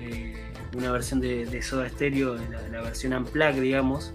eh, 0.00 0.36
una 0.76 0.92
versión 0.92 1.20
de, 1.20 1.46
de 1.46 1.62
Soda 1.62 1.88
Stereo, 1.88 2.36
la, 2.36 2.68
la 2.68 2.82
versión 2.82 3.14
Unplugged, 3.14 3.60
digamos, 3.60 4.12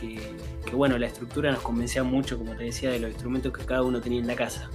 que, 0.00 0.20
que, 0.64 0.74
bueno, 0.74 0.98
la 0.98 1.06
estructura 1.06 1.50
nos 1.50 1.62
convencía 1.62 2.02
mucho, 2.02 2.38
como 2.38 2.54
te 2.54 2.64
decía, 2.64 2.90
de 2.90 3.00
los 3.00 3.10
instrumentos 3.10 3.52
que 3.52 3.64
cada 3.64 3.82
uno 3.82 4.00
tenía 4.00 4.20
en 4.20 4.26
la 4.26 4.36
casa, 4.36 4.70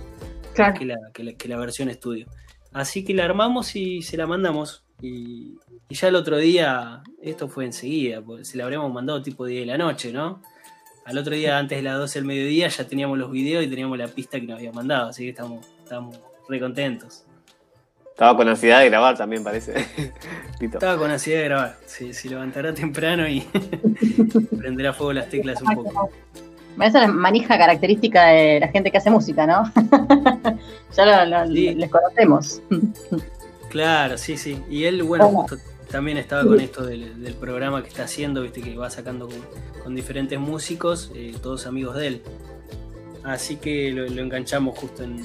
claro. 0.54 0.74
que, 0.78 0.86
la, 0.86 0.98
que, 1.14 1.24
la, 1.24 1.34
que 1.34 1.48
la 1.48 1.58
versión 1.58 1.90
estudio. 1.90 2.28
Así 2.72 3.06
que 3.06 3.14
la 3.14 3.26
armamos 3.26 3.76
y 3.76 4.02
se 4.02 4.18
la 4.18 4.26
mandamos. 4.26 4.84
Y, 5.02 5.58
y, 5.90 5.96
ya 5.96 6.08
el 6.08 6.16
otro 6.16 6.38
día, 6.38 7.04
esto 7.22 7.48
fue 7.48 7.66
enseguida, 7.66 8.22
porque 8.22 8.46
se 8.46 8.58
la 8.58 8.64
habríamos 8.64 8.92
mandado 8.92 9.22
tipo 9.22 9.46
10 9.46 9.62
de 9.62 9.66
la 9.66 9.78
noche, 9.78 10.12
¿no? 10.12 10.42
Al 11.06 11.18
otro 11.18 11.36
día, 11.36 11.58
antes 11.58 11.78
de 11.78 11.84
las 11.84 11.98
12 11.98 12.20
del 12.20 12.26
mediodía, 12.26 12.68
ya 12.70 12.88
teníamos 12.88 13.18
los 13.18 13.30
videos 13.30 13.64
y 13.64 13.68
teníamos 13.68 13.98
la 13.98 14.08
pista 14.08 14.40
que 14.40 14.48
nos 14.48 14.58
había 14.58 14.72
mandado, 14.72 15.10
así 15.10 15.24
que 15.24 15.30
estamos, 15.30 15.68
estamos 15.84 16.20
re 16.48 16.60
contentos. 16.60 17.26
Estaba 18.14 18.38
con 18.38 18.48
ansiedad 18.48 18.82
de 18.82 18.90
grabar 18.90 19.18
también, 19.18 19.44
parece. 19.44 19.74
Estaba 20.62 20.98
con 20.98 21.10
ansiedad 21.10 21.40
de 21.40 21.46
grabar. 21.46 21.78
Se, 21.88 22.14
se 22.14 22.30
levantará 22.30 22.72
temprano 22.72 23.28
y 23.28 23.42
prenderá 24.58 24.94
fuego 24.94 25.14
las 25.14 25.30
teclas 25.30 25.60
un 25.64 25.74
poco. 25.74 26.12
Esa 26.76 26.86
es 26.86 26.94
la 26.94 27.08
manija 27.08 27.58
característica 27.58 28.26
de 28.28 28.60
la 28.60 28.68
gente 28.68 28.92
que 28.92 29.00
hace 29.00 29.10
música, 29.10 29.48
¿no? 29.48 29.64
ya 30.96 31.26
lo, 31.26 31.26
lo, 31.26 31.48
sí. 31.48 31.74
les 31.74 31.90
conocemos. 31.90 32.62
Claro, 33.70 34.20
sí, 34.20 34.38
sí. 34.38 34.64
Y 34.70 34.84
él, 34.84 35.02
bueno, 35.02 35.30
justo 35.30 35.58
también 35.90 36.18
estaba 36.18 36.44
con 36.44 36.60
esto 36.60 36.86
del, 36.86 37.20
del, 37.20 37.34
programa 37.34 37.82
que 37.82 37.90
está 37.90 38.04
haciendo, 38.04 38.44
viste, 38.44 38.62
que 38.62 38.76
va 38.76 38.92
sacando 38.92 39.28
con, 39.28 39.42
con 39.84 39.96
diferentes 39.96 40.40
músicos, 40.40 41.12
eh, 41.16 41.34
todos 41.42 41.66
amigos 41.66 41.96
de 41.96 42.08
él. 42.08 42.22
Así 43.24 43.56
que 43.56 43.92
lo, 43.92 44.08
lo 44.08 44.22
enganchamos 44.22 44.78
justo 44.78 45.04
en, 45.04 45.24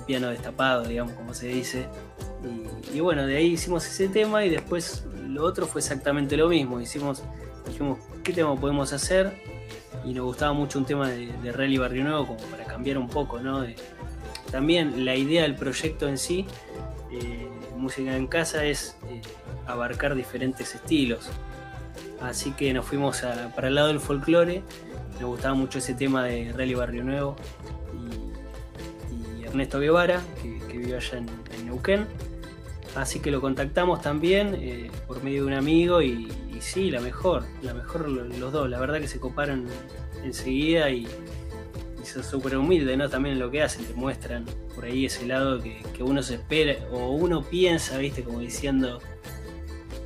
piano 0.00 0.28
destapado, 0.28 0.84
digamos, 0.84 1.14
como 1.14 1.34
se 1.34 1.48
dice. 1.48 1.86
Y, 2.94 3.00
bueno, 3.00 3.26
de 3.26 3.36
ahí 3.36 3.52
hicimos 3.52 3.86
ese 3.86 4.08
tema 4.08 4.44
y 4.44 4.50
después 4.50 5.04
lo 5.28 5.44
otro 5.44 5.66
fue 5.66 5.80
exactamente 5.80 6.36
lo 6.36 6.48
mismo. 6.48 6.80
Hicimos, 6.80 7.22
dijimos, 7.66 7.98
¿qué 8.24 8.32
tema 8.32 8.58
podemos 8.58 8.92
hacer? 8.92 9.32
Y 10.04 10.14
nos 10.14 10.24
gustaba 10.24 10.52
mucho 10.52 10.78
un 10.78 10.86
tema 10.86 11.08
de, 11.08 11.26
de 11.26 11.52
Rally 11.52 11.78
Barrio 11.78 12.04
Nuevo, 12.04 12.26
como 12.26 12.38
para 12.50 12.64
cambiar 12.64 12.98
un 12.98 13.08
poco, 13.08 13.40
¿no? 13.40 13.64
También 14.50 15.04
la 15.04 15.14
idea 15.14 15.42
del 15.42 15.54
proyecto 15.54 16.08
en 16.08 16.18
sí, 16.18 16.46
eh, 17.12 17.48
Música 17.76 18.16
en 18.16 18.26
Casa, 18.26 18.64
es 18.64 18.96
eh, 19.08 19.20
abarcar 19.66 20.14
diferentes 20.14 20.74
estilos. 20.74 21.28
Así 22.20 22.52
que 22.52 22.72
nos 22.72 22.86
fuimos 22.86 23.22
para 23.54 23.68
el 23.68 23.74
lado 23.74 23.88
del 23.88 24.00
folclore, 24.00 24.62
nos 25.20 25.30
gustaba 25.30 25.54
mucho 25.54 25.78
ese 25.78 25.94
tema 25.94 26.24
de 26.24 26.52
Rally 26.52 26.74
Barrio 26.74 27.04
Nuevo 27.04 27.36
Ernesto 29.50 29.78
Guevara, 29.80 30.22
que, 30.42 30.58
que, 30.68 30.78
vive 30.78 30.96
allá 30.96 31.18
en, 31.18 31.28
en, 31.54 31.66
Neuquén. 31.66 32.06
Así 32.96 33.20
que 33.20 33.30
lo 33.30 33.40
contactamos 33.40 34.00
también 34.02 34.54
eh, 34.58 34.90
por 35.06 35.22
medio 35.22 35.42
de 35.42 35.48
un 35.48 35.52
amigo 35.54 36.02
y, 36.02 36.28
y 36.52 36.60
sí, 36.60 36.90
la 36.90 37.00
mejor, 37.00 37.44
la 37.62 37.72
mejor 37.74 38.08
lo- 38.08 38.24
los 38.24 38.52
dos. 38.52 38.68
La 38.68 38.80
verdad 38.80 39.00
que 39.00 39.06
se 39.08 39.20
coparon 39.20 39.66
enseguida 40.24 40.90
y, 40.90 41.06
y 41.06 42.06
son 42.06 42.24
súper 42.24 42.56
humildes, 42.56 42.98
¿no? 42.98 43.08
También 43.08 43.38
lo 43.38 43.48
que 43.50 43.62
hacen, 43.62 43.84
te 43.84 43.94
muestran 43.94 44.44
por 44.74 44.84
ahí 44.86 45.06
ese 45.06 45.24
lado 45.26 45.60
que, 45.62 45.82
que 45.94 46.02
uno 46.02 46.22
se 46.22 46.34
espera 46.34 46.74
o 46.90 47.10
uno 47.10 47.42
piensa, 47.42 47.96
¿viste? 47.98 48.24
Como 48.24 48.40
diciendo, 48.40 48.98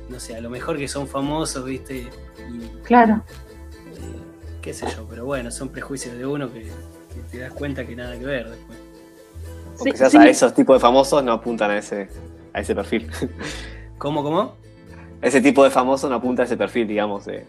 no 0.09 0.19
sé, 0.19 0.35
a 0.35 0.41
lo 0.41 0.49
mejor 0.51 0.77
que 0.77 0.87
son 0.87 1.07
famosos, 1.07 1.65
¿viste? 1.65 1.97
Y 2.51 2.83
Claro. 2.83 3.23
eh, 3.95 4.59
qué 4.61 4.73
sé 4.75 4.85
yo, 4.95 5.07
pero 5.09 5.25
bueno, 5.25 5.49
son 5.49 5.69
prejuicios 5.69 6.15
de 6.17 6.25
uno 6.27 6.53
que, 6.53 6.61
que 6.61 7.21
te 7.31 7.39
das 7.39 7.51
cuenta 7.53 7.83
que 7.83 7.95
nada 7.95 8.17
que 8.19 8.25
ver 8.25 8.47
después. 8.49 8.77
O 9.79 9.83
Sí, 9.83 9.91
quizás 9.91 10.11
sí. 10.11 10.17
a 10.17 10.25
esos 10.27 10.53
tipos 10.53 10.75
de 10.77 10.79
famosos 10.79 11.23
no 11.23 11.33
apuntan 11.33 11.71
a 11.71 11.77
ese, 11.77 12.07
a 12.53 12.61
ese 12.61 12.73
perfil. 12.75 13.09
¿Cómo, 13.97 14.23
cómo? 14.23 14.55
ese 15.21 15.41
tipo 15.41 15.63
de 15.63 15.71
famoso 15.71 16.07
no 16.09 16.15
apunta 16.15 16.43
a 16.43 16.45
ese 16.45 16.55
perfil, 16.57 16.87
digamos, 16.87 17.25
de, 17.25 17.45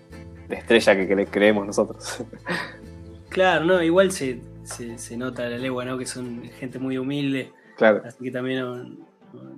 de 0.49 0.55
estrella 0.57 0.97
que 0.97 1.09
cre- 1.09 1.29
creemos 1.31 1.67
nosotros. 1.67 2.25
Claro, 3.29 3.67
no, 3.67 3.83
igual 3.83 4.13
se, 4.13 4.41
se, 4.63 4.97
se 4.97 5.17
nota 5.19 5.45
a 5.45 5.49
la 5.51 5.59
legua, 5.59 5.85
¿no? 5.85 5.99
Que 5.99 6.07
son 6.07 6.43
gente 6.59 6.79
muy 6.79 6.97
humilde, 6.97 7.53
claro. 7.77 8.01
así 8.07 8.25
que 8.25 8.31
también 8.31 8.61
no- 8.61 8.77
no- 8.85 9.01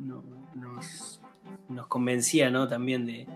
no- 0.00 0.24
nos, 0.56 1.20
nos 1.68 1.86
convencía, 1.86 2.50
¿no? 2.50 2.66
También 2.66 3.06
de, 3.06 3.26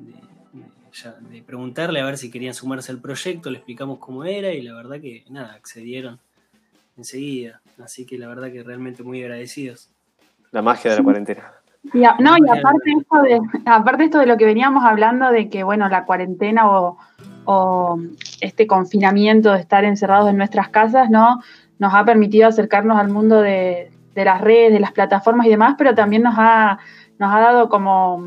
de, 0.00 0.12
de 0.52 0.64
ya- 0.92 1.14
de 1.30 1.42
preguntarle 1.42 2.00
a 2.00 2.04
ver 2.06 2.18
si 2.18 2.28
querían 2.30 2.54
sumarse 2.54 2.90
al 2.90 2.98
proyecto, 3.00 3.50
le 3.50 3.58
explicamos 3.58 3.98
cómo 4.00 4.24
era 4.24 4.52
y 4.52 4.62
la 4.62 4.74
verdad 4.74 5.00
que 5.00 5.24
nada, 5.30 5.52
accedieron 5.54 6.18
enseguida. 6.96 7.60
Así 7.82 8.06
que 8.06 8.18
la 8.18 8.28
verdad 8.28 8.50
que 8.52 8.62
realmente 8.62 9.02
muy 9.02 9.22
agradecidos. 9.22 9.90
La 10.50 10.62
magia 10.62 10.90
de 10.92 10.98
la 10.98 11.02
cuarentena. 11.02 11.52
Y 11.92 12.04
a- 12.04 12.16
no, 12.18 12.36
y 12.38 12.48
aparte 12.48 12.90
esto 12.98 13.22
de, 13.22 13.40
aparte 13.66 14.04
esto 14.04 14.18
de 14.18 14.26
lo 14.26 14.36
que 14.36 14.44
veníamos 14.46 14.84
hablando 14.84 15.30
de 15.30 15.48
que, 15.50 15.64
bueno, 15.64 15.88
la 15.88 16.04
cuarentena 16.04 16.70
o, 16.70 16.96
o 17.44 17.98
este 18.40 18.66
confinamiento 18.66 19.52
de 19.52 19.60
estar 19.60 19.84
encerrados 19.84 20.30
en 20.30 20.36
nuestras 20.38 20.68
casas, 20.70 21.10
¿no? 21.10 21.42
Nos 21.78 21.92
ha 21.92 22.04
permitido 22.04 22.48
acercarnos 22.48 22.96
al 22.98 23.08
mundo 23.08 23.40
de, 23.42 23.90
de 24.14 24.24
las 24.24 24.40
redes, 24.40 24.72
de 24.72 24.80
las 24.80 24.92
plataformas 24.92 25.46
y 25.46 25.50
demás, 25.50 25.74
pero 25.76 25.94
también 25.94 26.22
nos 26.22 26.36
ha, 26.38 26.78
nos 27.18 27.34
ha 27.34 27.40
dado 27.40 27.68
como, 27.68 28.24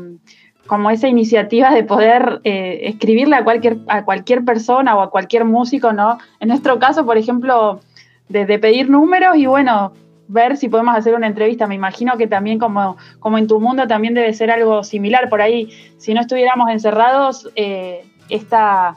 como 0.68 0.90
esa 0.90 1.08
iniciativa 1.08 1.70
de 1.74 1.82
poder 1.82 2.40
eh, 2.44 2.80
escribirle 2.84 3.34
a 3.36 3.42
cualquier, 3.42 3.78
a 3.88 4.04
cualquier 4.04 4.44
persona 4.44 4.94
o 4.94 5.00
a 5.00 5.10
cualquier 5.10 5.44
músico, 5.44 5.92
¿no? 5.92 6.18
En 6.38 6.48
nuestro 6.48 6.78
caso, 6.78 7.04
por 7.04 7.16
ejemplo, 7.18 7.80
de, 8.28 8.46
de 8.46 8.58
pedir 8.58 8.90
números 8.90 9.36
y 9.36 9.46
bueno, 9.46 9.92
ver 10.28 10.56
si 10.56 10.68
podemos 10.68 10.94
hacer 10.96 11.14
una 11.14 11.26
entrevista. 11.26 11.66
Me 11.66 11.74
imagino 11.74 12.16
que 12.16 12.26
también 12.26 12.58
como, 12.58 12.96
como 13.18 13.38
en 13.38 13.48
tu 13.48 13.58
mundo 13.58 13.86
también 13.88 14.14
debe 14.14 14.32
ser 14.34 14.50
algo 14.50 14.84
similar. 14.84 15.28
Por 15.28 15.42
ahí, 15.42 15.70
si 15.96 16.14
no 16.14 16.20
estuviéramos 16.20 16.70
encerrados, 16.70 17.50
eh, 17.56 18.04
esta, 18.28 18.96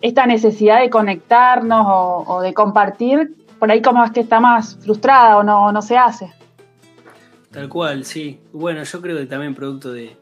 esta 0.00 0.26
necesidad 0.26 0.80
de 0.80 0.90
conectarnos 0.90 1.86
o, 1.88 2.40
de 2.42 2.52
compartir, 2.52 3.34
por 3.58 3.70
ahí 3.70 3.80
como 3.80 4.04
es 4.04 4.10
que 4.10 4.20
está 4.20 4.40
más 4.40 4.76
frustrada 4.76 5.38
o 5.38 5.42
no, 5.42 5.72
no 5.72 5.80
se 5.80 5.96
hace. 5.96 6.32
Tal 7.52 7.68
cual, 7.68 8.04
sí. 8.04 8.40
Bueno, 8.52 8.82
yo 8.82 9.00
creo 9.00 9.16
que 9.16 9.26
también 9.26 9.54
producto 9.54 9.92
de, 9.92 10.16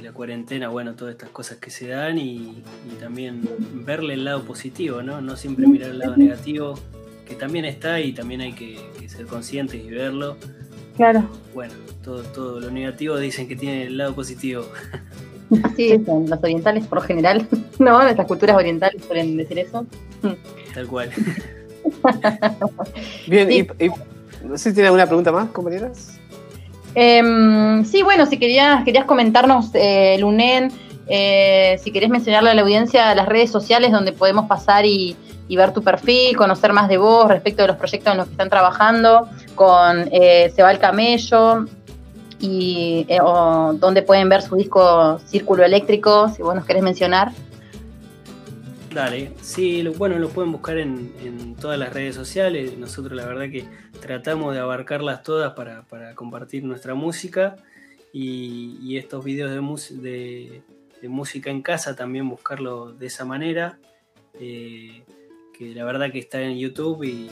la 0.00 0.12
cuarentena, 0.12 0.68
bueno, 0.68 0.94
todas 0.94 1.12
estas 1.12 1.30
cosas 1.30 1.58
que 1.58 1.70
se 1.70 1.88
dan 1.88 2.18
y 2.18 2.62
también 2.98 3.48
verle 3.84 4.14
el 4.14 4.24
lado 4.24 4.42
positivo, 4.42 5.00
¿no? 5.00 5.20
No 5.20 5.36
siempre 5.36 5.66
mirar 5.66 5.90
el 5.90 5.98
lado 6.00 6.16
negativo, 6.16 6.74
que 7.32 7.38
también 7.40 7.64
está 7.64 8.00
y 8.00 8.12
también 8.12 8.40
hay 8.42 8.52
que, 8.52 8.78
que 8.98 9.08
ser 9.08 9.26
conscientes 9.26 9.82
y 9.84 9.90
verlo. 9.90 10.36
Claro. 10.96 11.24
Bueno, 11.54 11.72
todo, 12.04 12.22
todo 12.22 12.60
lo 12.60 12.70
negativo 12.70 13.16
dicen 13.18 13.48
que 13.48 13.56
tiene 13.56 13.84
el 13.84 13.96
lado 13.96 14.14
positivo. 14.14 14.66
Así 15.64 15.92
es, 15.92 16.00
los 16.06 16.38
orientales 16.42 16.86
por 16.86 16.98
lo 16.98 17.04
general, 17.04 17.46
¿no? 17.78 18.02
Nuestras 18.02 18.26
culturas 18.26 18.56
orientales 18.56 19.02
suelen 19.04 19.36
decir 19.36 19.58
eso. 19.58 19.86
Tal 20.74 20.86
cual. 20.86 21.10
Bien, 23.26 23.48
Sí. 23.48 23.66
y, 23.78 23.84
y- 23.86 23.90
no 24.44 24.58
sé 24.58 24.70
si 24.70 24.74
tiene 24.74 24.88
alguna 24.88 25.06
pregunta 25.06 25.30
más, 25.30 25.48
compañeras. 25.50 26.18
Em, 26.94 27.84
sí, 27.84 28.02
bueno, 28.02 28.26
si 28.26 28.38
querías, 28.38 28.84
querías 28.84 29.04
comentarnos, 29.04 29.70
eh, 29.74 30.16
Lunen, 30.18 30.70
eh, 31.06 31.78
si 31.82 31.92
querés 31.92 32.10
mencionarle 32.10 32.50
a 32.50 32.54
la 32.54 32.62
audiencia 32.62 33.14
las 33.14 33.26
redes 33.26 33.50
sociales 33.50 33.92
donde 33.92 34.12
podemos 34.12 34.46
pasar 34.46 34.84
y, 34.84 35.16
y 35.48 35.56
ver 35.56 35.72
tu 35.72 35.82
perfil, 35.82 36.36
conocer 36.36 36.72
más 36.72 36.88
de 36.88 36.98
vos 36.98 37.28
respecto 37.28 37.62
de 37.62 37.68
los 37.68 37.76
proyectos 37.76 38.12
en 38.12 38.18
los 38.18 38.26
que 38.26 38.32
están 38.32 38.48
trabajando, 38.48 39.28
con 39.54 40.08
eh, 40.12 40.52
Se 40.54 40.62
va 40.62 40.70
el 40.70 40.78
camello, 40.78 41.66
y 42.42 43.06
eh, 43.08 43.20
o 43.22 43.72
donde 43.74 44.02
pueden 44.02 44.28
ver 44.28 44.42
su 44.42 44.56
disco 44.56 45.20
Círculo 45.26 45.64
Eléctrico, 45.64 46.28
si 46.28 46.42
vos 46.42 46.54
nos 46.54 46.66
querés 46.66 46.82
mencionar. 46.82 47.32
Dale, 48.92 49.32
sí, 49.40 49.86
bueno, 49.96 50.18
lo 50.18 50.28
pueden 50.28 50.52
buscar 50.52 50.76
en, 50.76 51.54
todas 51.54 51.78
las 51.78 51.92
redes 51.92 52.16
sociales. 52.16 52.76
Nosotros 52.76 53.16
la 53.16 53.24
verdad 53.24 53.44
que 53.44 53.64
tratamos 54.00 54.54
de 54.54 54.60
abarcarlas 54.60 55.22
todas 55.22 55.54
para, 55.54 55.82
para 55.82 56.14
compartir 56.14 56.64
nuestra 56.64 56.94
música 56.94 57.56
y, 58.12 58.96
estos 58.98 59.24
videos 59.24 59.52
de 59.52 60.62
música 61.08 61.50
en 61.50 61.62
casa 61.62 61.94
también 61.94 62.28
buscarlo 62.28 62.92
de 62.92 63.06
esa 63.06 63.24
manera. 63.24 63.78
eh, 64.40 65.04
que 65.62 65.74
la 65.74 65.84
verdad 65.84 66.10
que 66.10 66.18
está 66.18 66.40
en 66.42 66.58
YouTube 66.58 67.04
y, 67.04 67.28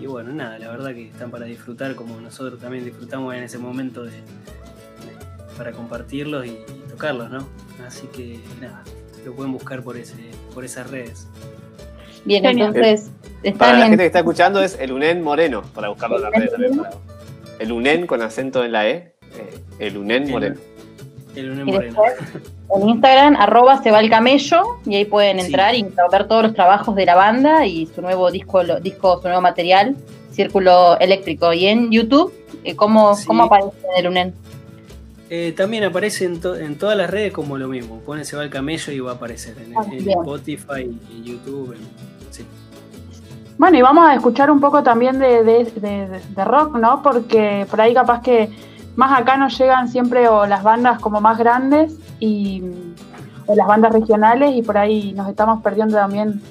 y 0.00 0.06
bueno, 0.06 0.32
nada, 0.32 0.58
la 0.58 0.68
verdad 0.70 0.94
que 0.94 1.08
están 1.08 1.30
para 1.30 1.46
disfrutar 1.46 1.94
como 1.94 2.20
nosotros 2.20 2.60
también 2.60 2.84
disfrutamos 2.84 3.34
en 3.34 3.42
ese 3.42 3.58
momento 3.58 4.04
de, 4.04 4.10
de- 4.12 4.22
para 5.56 5.72
compartirlos 5.72 6.46
y, 6.46 6.50
y 6.50 6.84
tocarlos, 6.90 7.30
¿no? 7.30 7.48
Así 7.86 8.06
que 8.08 8.38
nada, 8.60 8.82
lo 9.24 9.34
pueden 9.34 9.52
buscar 9.52 9.82
por 9.82 9.96
ese, 9.96 10.14
por 10.54 10.64
esas 10.64 10.90
redes. 10.90 11.26
Bien, 12.24 12.44
entonces, 12.44 13.10
Para 13.42 13.48
están 13.50 13.78
la 13.78 13.84
en, 13.86 13.90
gente 13.92 14.02
que 14.02 14.06
está 14.06 14.18
escuchando 14.18 14.62
es 14.62 14.76
el 14.78 14.92
UNEN 14.92 15.22
Moreno, 15.22 15.62
para 15.74 15.88
buscarlo 15.88 16.16
en 16.16 16.22
la 16.22 16.30
red 16.30 16.48
también. 16.50 16.76
para- 16.78 16.90
el 17.58 17.72
UNEN 17.72 18.06
con 18.06 18.22
acento 18.22 18.64
en 18.64 18.72
la 18.72 18.88
E, 18.88 18.92
eh, 18.92 19.14
el 19.78 19.96
UNEN 19.96 20.30
Moreno. 20.30 20.56
El 21.34 21.46
Lunes 21.48 21.68
Y 21.68 21.70
Moreno. 21.72 22.02
después, 22.02 22.42
en 22.76 22.88
Instagram, 22.88 23.36
arroba 23.36 23.82
se 23.82 23.90
va 23.90 24.00
el 24.00 24.10
camello, 24.10 24.62
y 24.84 24.96
ahí 24.96 25.04
pueden 25.04 25.40
Sí. 25.40 25.46
entrar 25.46 25.74
y 25.74 25.86
ver 26.12 26.28
todos 26.28 26.42
los 26.42 26.54
trabajos 26.54 26.94
de 26.94 27.06
la 27.06 27.14
banda 27.14 27.66
y 27.66 27.86
su 27.86 28.02
nuevo 28.02 28.30
disco, 28.30 28.62
lo- 28.62 28.80
disco 28.80 29.16
su 29.20 29.28
nuevo 29.28 29.40
material, 29.42 29.96
Círculo 30.32 30.98
Eléctrico. 31.00 31.52
Y 31.52 31.66
en 31.66 31.90
YouTube, 31.90 32.32
eh, 32.64 32.76
¿cómo, 32.76 33.14
Sí. 33.14 33.26
¿cómo 33.26 33.44
aparece 33.44 33.72
en 33.96 34.04
el 34.04 34.10
UNEN? 34.10 34.34
Eh, 35.30 35.52
también 35.56 35.84
aparece 35.84 36.24
en, 36.24 36.40
to- 36.40 36.56
en 36.56 36.78
todas 36.78 36.96
las 36.96 37.10
redes 37.10 37.32
como 37.32 37.58
lo 37.58 37.68
mismo. 37.68 37.98
Pone 38.00 38.24
Se 38.24 38.36
va 38.36 38.44
el 38.44 38.50
camello 38.50 38.92
y 38.92 39.00
va 39.00 39.12
a 39.12 39.14
aparecer 39.14 39.56
en, 39.58 39.76
Ah, 39.76 39.84
en. 39.90 40.08
Spotify, 40.08 40.82
en 40.82 41.24
YouTube. 41.24 41.72
en- 41.74 42.32
sí. 42.32 42.46
Bueno, 43.58 43.76
y 43.76 43.82
vamos 43.82 44.06
a 44.08 44.14
escuchar 44.14 44.50
un 44.50 44.60
poco 44.60 44.82
también 44.82 45.18
de, 45.18 45.42
de- 45.42 45.64
de- 45.64 46.20
de 46.34 46.44
rock, 46.44 46.76
¿no? 46.76 47.02
Porque 47.02 47.66
por 47.68 47.80
ahí 47.80 47.92
capaz 47.92 48.22
que 48.22 48.48
más 48.98 49.16
acá 49.16 49.36
nos 49.36 49.56
llegan 49.56 49.88
siempre 49.88 50.26
o 50.26 50.44
las 50.44 50.64
bandas 50.64 50.98
como 50.98 51.20
más 51.20 51.38
grandes 51.38 51.96
y 52.18 52.64
o 53.46 53.54
las 53.54 53.68
bandas 53.68 53.92
regionales 53.92 54.56
y 54.56 54.62
por 54.62 54.76
ahí 54.76 55.12
nos 55.12 55.28
estamos 55.28 55.62
perdiendo 55.62 55.96
también 55.96 56.42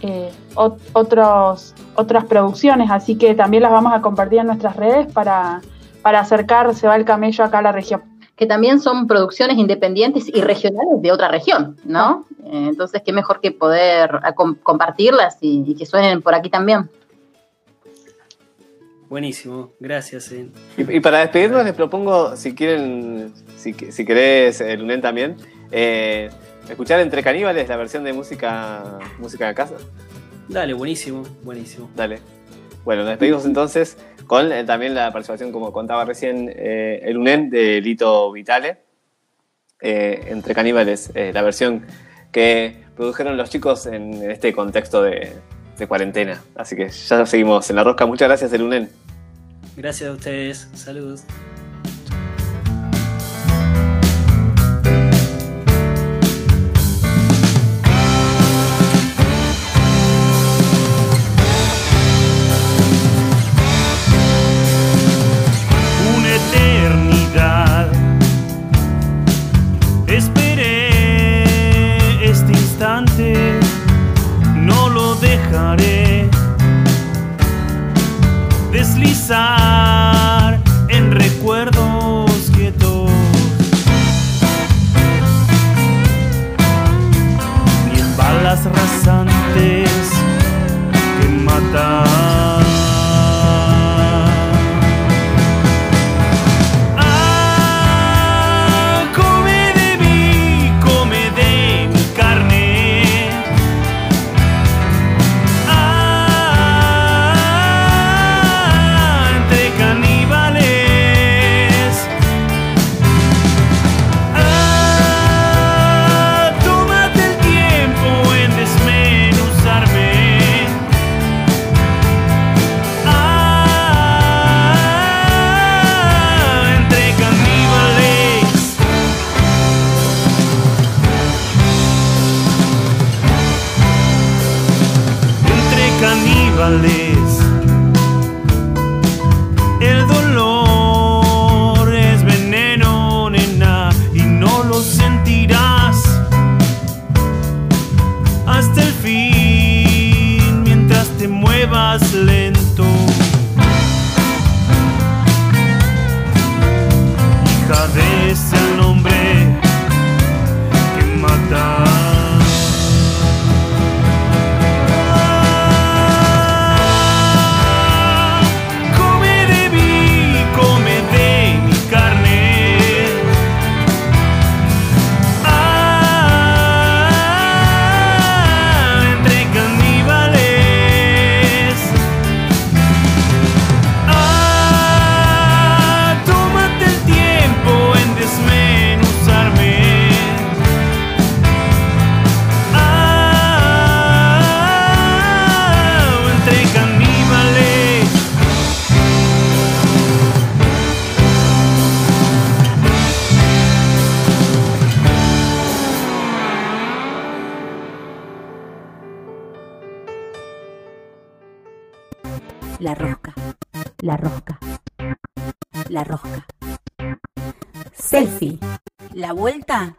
eh, 0.00 0.32
otros, 0.54 1.74
otras 1.94 2.24
producciones, 2.24 2.90
así 2.90 3.16
que 3.16 3.34
también 3.34 3.62
las 3.62 3.72
vamos 3.72 3.92
a 3.92 4.00
compartir 4.00 4.38
en 4.38 4.46
nuestras 4.46 4.74
redes 4.74 5.12
para, 5.12 5.60
para 6.00 6.20
acercar 6.20 6.74
Se 6.74 6.88
va 6.88 6.96
el 6.96 7.04
camello 7.04 7.44
acá 7.44 7.58
a 7.58 7.62
la 7.62 7.72
región. 7.72 8.02
Que 8.36 8.46
también 8.46 8.80
son 8.80 9.06
producciones 9.06 9.58
independientes 9.58 10.28
y 10.28 10.40
regionales 10.40 11.02
de 11.02 11.12
otra 11.12 11.28
región, 11.28 11.76
¿no? 11.84 12.24
Eh, 12.46 12.68
entonces, 12.70 13.02
qué 13.04 13.12
mejor 13.12 13.40
que 13.40 13.52
poder 13.52 14.18
com- 14.34 14.56
compartirlas 14.62 15.36
y, 15.42 15.62
y 15.66 15.74
que 15.74 15.84
suenen 15.84 16.22
por 16.22 16.34
aquí 16.34 16.48
también. 16.48 16.88
Buenísimo, 19.12 19.74
gracias. 19.78 20.32
eh. 20.32 20.46
Y, 20.78 20.96
y 20.96 21.00
para 21.00 21.18
despedirnos 21.18 21.62
les 21.66 21.74
propongo, 21.74 22.34
si 22.34 22.54
quieren, 22.54 23.30
si, 23.58 23.74
si 23.74 24.06
querés, 24.06 24.62
el 24.62 24.80
UNEN 24.80 25.02
también, 25.02 25.36
eh, 25.70 26.30
escuchar 26.66 26.98
Entre 27.00 27.22
Caníbales, 27.22 27.68
la 27.68 27.76
versión 27.76 28.04
de 28.04 28.14
música, 28.14 29.00
música 29.18 29.48
de 29.48 29.54
casa. 29.54 29.74
Dale, 30.48 30.72
buenísimo, 30.72 31.24
buenísimo. 31.42 31.90
Dale. 31.94 32.20
Bueno, 32.86 33.02
nos 33.02 33.10
despedimos 33.10 33.44
entonces 33.44 33.98
con 34.26 34.50
eh, 34.50 34.64
también 34.64 34.94
la 34.94 35.12
participación, 35.12 35.52
como 35.52 35.74
contaba 35.74 36.06
recién, 36.06 36.50
eh, 36.56 37.00
el 37.02 37.18
UNEN 37.18 37.50
de 37.50 37.82
Lito 37.82 38.32
Vitale, 38.32 38.78
eh, 39.82 40.24
Entre 40.28 40.54
Caníbales, 40.54 41.10
eh, 41.14 41.32
la 41.34 41.42
versión 41.42 41.84
que 42.32 42.78
produjeron 42.96 43.36
los 43.36 43.50
chicos 43.50 43.84
en 43.84 44.30
este 44.30 44.54
contexto 44.54 45.02
de, 45.02 45.34
de 45.78 45.86
cuarentena. 45.86 46.40
Así 46.54 46.76
que 46.76 46.88
ya 46.88 47.26
seguimos 47.26 47.68
en 47.70 47.76
la 47.76 47.84
rosca. 47.84 48.06
Muchas 48.06 48.28
gracias, 48.28 48.52
el 48.52 48.62
UNEN. 48.62 48.90
Gracias 49.76 50.10
a 50.10 50.12
ustedes. 50.12 50.68
Saludos. 50.74 51.24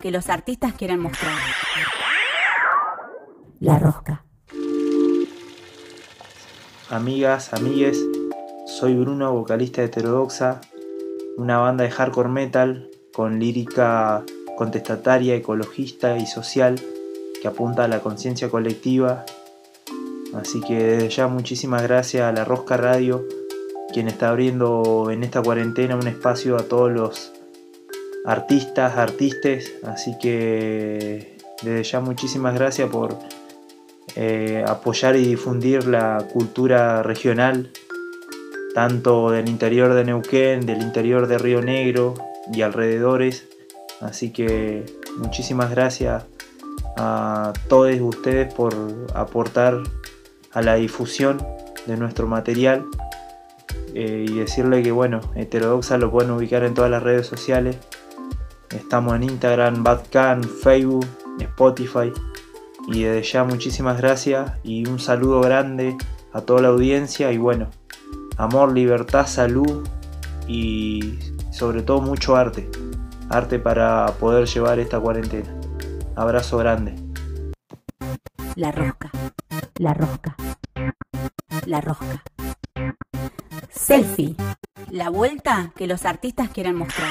Que 0.04 0.12
los 0.12 0.28
artistas 0.28 0.74
quieren 0.74 1.00
mostrar. 1.00 1.32
La 3.62 3.80
rosca. 3.80 4.26
Amigas, 6.90 7.54
amigues, 7.54 8.06
soy 8.68 8.96
Bruno, 8.96 9.32
vocalista 9.32 9.80
de 9.80 9.88
Heterodoxa, 9.88 10.60
una 11.38 11.60
banda 11.60 11.86
de 11.86 11.92
hardcore 11.92 12.28
metal 12.28 12.90
con 13.14 13.40
lírica 13.40 14.26
contestataria, 14.58 15.36
ecologista 15.36 16.18
y 16.18 16.26
social 16.26 16.76
que 17.42 17.48
apunta 17.48 17.86
a 17.86 17.88
la 17.88 18.02
conciencia 18.02 18.50
colectiva. 18.50 19.24
Así 20.36 20.60
que 20.60 20.84
desde 20.84 21.08
ya 21.08 21.28
muchísimas 21.30 21.82
gracias 21.82 22.24
a 22.24 22.34
La 22.34 22.44
Rosca 22.44 22.76
Radio, 22.76 23.24
quien 23.94 24.10
está 24.10 24.32
abriendo 24.32 25.12
en 25.12 25.24
esta 25.24 25.42
cuarentena 25.42 25.96
un 25.96 26.08
espacio 26.08 26.58
a 26.58 26.64
todos 26.64 26.92
los 26.92 27.33
artistas, 28.26 28.98
artistas. 28.98 29.72
Así 29.84 30.18
que 30.20 31.38
desde 31.62 31.84
ya 31.84 32.00
muchísimas 32.00 32.56
gracias 32.56 32.90
por 32.90 33.18
eh, 34.16 34.64
apoyar 34.68 35.16
y 35.16 35.26
difundir 35.26 35.88
la 35.88 36.28
cultura 36.32 37.04
regional, 37.04 37.72
tanto 38.76 39.32
del 39.32 39.50
interior 39.50 39.94
de 39.94 40.04
Neuquén, 40.04 40.66
del 40.66 40.82
interior 40.82 41.28
de 41.28 41.38
Río 41.38 41.62
Negro 41.62 42.14
y 42.52 42.62
alrededores. 42.62 43.48
Así 44.02 44.32
que 44.32 44.86
muchísimas 45.18 45.72
gracias 45.72 46.26
a 46.98 47.54
todos 47.70 47.96
ustedes 48.02 48.54
por 48.54 48.76
aportar 49.16 49.82
a 50.52 50.62
la 50.62 50.76
difusión 50.76 51.44
de 51.88 51.98
nuestro 51.98 52.28
material 52.28 52.86
eh, 53.96 54.26
y 54.28 54.34
decirle 54.40 54.84
que 54.84 54.92
bueno, 54.92 55.22
Heterodoxa 55.36 55.98
lo 55.98 56.12
pueden 56.12 56.32
ubicar 56.32 56.64
en 56.64 56.74
todas 56.74 56.92
las 56.92 57.04
redes 57.04 57.28
sociales. 57.28 57.78
Estamos 58.76 59.16
en 59.16 59.24
Instagram, 59.24 59.84
Badcan, 59.84 60.44
Facebook, 60.44 61.06
Spotify. 61.40 62.12
Y 62.88 63.04
desde 63.04 63.24
ya 63.24 63.44
muchísimas 63.44 63.98
gracias 63.98 64.52
y 64.64 64.88
un 64.88 65.00
saludo 65.00 65.42
grande 65.42 65.96
a 66.34 66.42
toda 66.42 66.62
la 66.62 66.68
audiencia 66.70 67.32
y 67.32 67.38
bueno, 67.38 67.70
amor, 68.38 68.74
libertad, 68.74 69.26
salud 69.28 69.88
y 70.48 71.20
sobre 71.52 71.82
todo 71.82 72.02
mucho 72.02 72.36
arte. 72.36 72.70
Arte 73.30 73.60
para 73.60 74.08
poder 74.20 74.48
llevar 74.48 74.80
esta 74.80 75.00
cuarentena. 75.00 75.50
Abrazo 76.16 76.58
grande. 76.58 76.96
La 78.56 78.72
rosca. 78.72 79.12
La 79.78 79.94
rosca. 79.94 80.36
La 81.66 81.80
rosca. 81.80 82.24
Selfie. 83.70 84.36
La 84.92 85.10
vuelta 85.10 85.72
que 85.76 85.88
los 85.88 86.06
artistas 86.06 86.50
quieren 86.50 86.76
mostrar. 86.76 87.10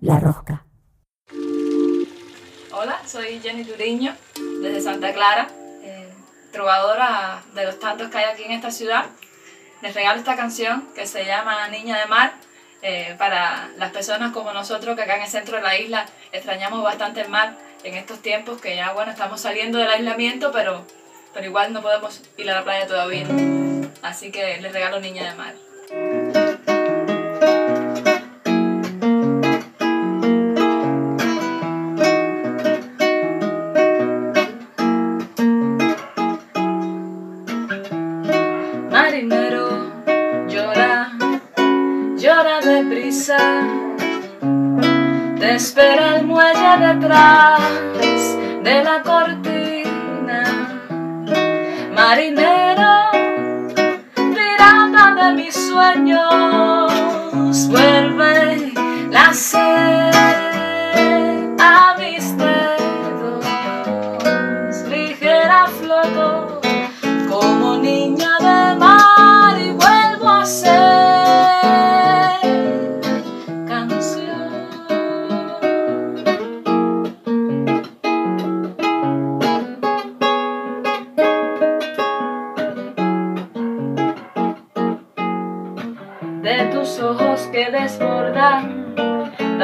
La 0.00 0.20
rosca. 0.20 0.64
Hola, 2.72 3.00
soy 3.04 3.40
Jenny 3.40 3.64
Turiño, 3.64 4.14
desde 4.62 4.80
Santa 4.80 5.12
Clara, 5.12 5.48
eh, 5.82 6.08
trovadora 6.52 7.42
de 7.54 7.64
los 7.64 7.80
tantos 7.80 8.08
que 8.08 8.18
hay 8.18 8.24
aquí 8.26 8.44
en 8.44 8.52
esta 8.52 8.70
ciudad. 8.70 9.06
Les 9.82 9.94
regalo 9.94 10.18
esta 10.18 10.36
canción 10.36 10.88
que 10.94 11.06
se 11.06 11.24
llama 11.24 11.66
Niña 11.68 11.98
de 11.98 12.06
Mar, 12.06 12.32
eh, 12.82 13.16
para 13.18 13.70
las 13.76 13.90
personas 13.90 14.32
como 14.32 14.52
nosotros 14.52 14.94
que 14.94 15.02
acá 15.02 15.16
en 15.16 15.22
el 15.22 15.28
centro 15.28 15.56
de 15.56 15.62
la 15.62 15.76
isla 15.76 16.06
extrañamos 16.30 16.84
bastante 16.84 17.22
el 17.22 17.28
mar 17.28 17.58
en 17.82 17.94
estos 17.94 18.20
tiempos 18.20 18.60
que 18.60 18.76
ya 18.76 18.92
bueno 18.92 19.10
estamos 19.10 19.40
saliendo 19.40 19.78
del 19.78 19.90
aislamiento, 19.90 20.52
pero, 20.52 20.86
pero 21.34 21.44
igual 21.44 21.72
no 21.72 21.82
podemos 21.82 22.22
ir 22.36 22.48
a 22.50 22.54
la 22.54 22.64
playa 22.64 22.86
todavía. 22.86 23.26
Así 24.02 24.30
que 24.30 24.58
les 24.58 24.72
regalo 24.72 25.00
Niña 25.00 25.24
de 25.24 25.34
Mar. 25.34 25.54
Espera 45.58 46.18
el 46.18 46.24
muelle 46.24 46.72
detrás 46.86 47.60
de 48.62 48.84
la 48.84 49.02
cortina. 49.02 50.40
Marinero, 51.96 52.96
pirata 54.14 55.04
de 55.18 55.34
mis 55.34 55.54
sueños, 55.54 56.92
vuelve 57.70 58.72
la 59.10 59.34
sed 59.34 60.27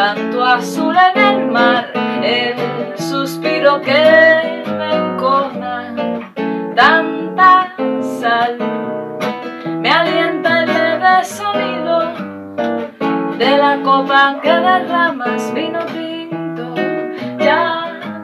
tanto 0.04 0.44
azul 0.44 0.94
en 0.94 1.18
el 1.18 1.46
mar, 1.50 1.90
el 2.22 2.54
suspiro 2.98 3.80
que 3.80 4.62
me 4.78 4.90
encona, 4.96 5.94
tanta 6.76 7.74
sal, 8.20 8.58
me 9.80 9.90
alienta 9.90 10.62
el 10.62 10.66
leve 10.66 11.24
sonido 11.24 11.96
de 13.38 13.56
la 13.56 13.80
copa 13.82 14.40
que 14.42 14.52
derramas 14.52 15.54
vino 15.54 15.78
tinto, 15.86 16.74
ya 17.38 17.62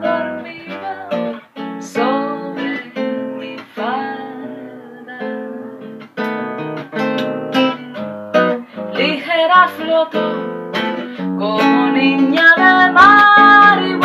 dormida 0.03 0.93
sobre 1.79 2.93
mi 3.39 3.57
falda. 3.75 5.19
Ligera 8.93 9.67
floto 9.67 10.40
como 11.41 11.89
niña 11.89 12.53
de 12.55 12.91
mar 12.91 13.81
y 13.81 13.95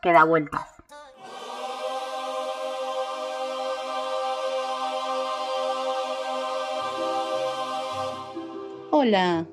que 0.00 0.12
da 0.12 0.22
vueltas. 0.22 0.62
Hola, 8.92 9.48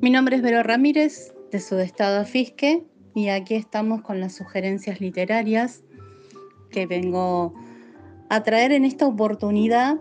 mi 0.00 0.10
nombre 0.10 0.34
es 0.34 0.42
Vero 0.42 0.64
Ramírez 0.64 1.32
de 1.52 1.60
Sudestado 1.60 2.22
a 2.22 2.24
Fisque 2.24 2.84
y 3.14 3.28
aquí 3.28 3.54
estamos 3.54 4.02
con 4.02 4.18
las 4.18 4.34
sugerencias 4.34 5.00
literarias 5.00 5.84
que 6.72 6.86
vengo 6.86 7.54
a 8.28 8.42
traer 8.42 8.72
en 8.72 8.84
esta 8.84 9.06
oportunidad 9.06 10.00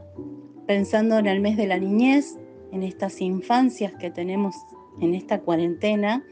pensando 0.66 1.20
en 1.20 1.28
el 1.28 1.42
mes 1.42 1.58
de 1.58 1.68
la 1.68 1.78
niñez, 1.78 2.40
en 2.72 2.82
estas 2.82 3.22
infancias 3.22 3.94
que 4.00 4.10
tenemos 4.10 4.56
en 5.00 5.14
esta 5.14 5.42
cuarentena. 5.42 6.24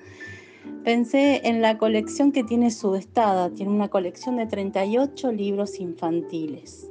Pensé 0.84 1.48
en 1.48 1.62
la 1.62 1.78
colección 1.78 2.32
que 2.32 2.44
tiene 2.44 2.72
Sudestada, 2.72 3.50
tiene 3.52 3.72
una 3.72 3.90
colección 3.90 4.38
de 4.38 4.48
38 4.48 5.32
libros 5.32 5.80
infantiles. 5.80 6.90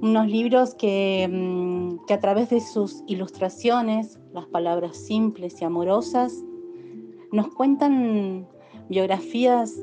Unos 0.00 0.26
libros 0.26 0.74
que, 0.74 1.28
mm, 1.30 2.04
que 2.06 2.14
a 2.14 2.20
través 2.20 2.50
de 2.50 2.60
sus 2.60 3.02
ilustraciones, 3.06 4.18
las 4.32 4.46
palabras 4.46 4.96
simples 4.96 5.60
y 5.60 5.64
amorosas, 5.64 6.42
nos 7.30 7.48
cuentan 7.48 8.46
biografías 8.88 9.74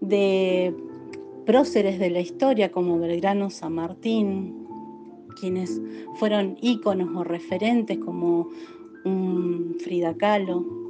de 0.00 0.74
próceres 1.44 1.98
de 1.98 2.10
la 2.10 2.20
historia 2.20 2.70
como 2.70 2.98
Belgrano 2.98 3.50
San 3.50 3.74
Martín, 3.74 4.66
quienes 5.40 5.80
fueron 6.14 6.56
íconos 6.60 7.08
o 7.16 7.24
referentes 7.24 7.98
como 7.98 8.48
Frida 9.78 10.14
Kahlo, 10.16 10.85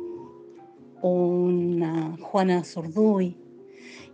una 1.02 2.16
Juana 2.20 2.64
Zurduy, 2.64 3.36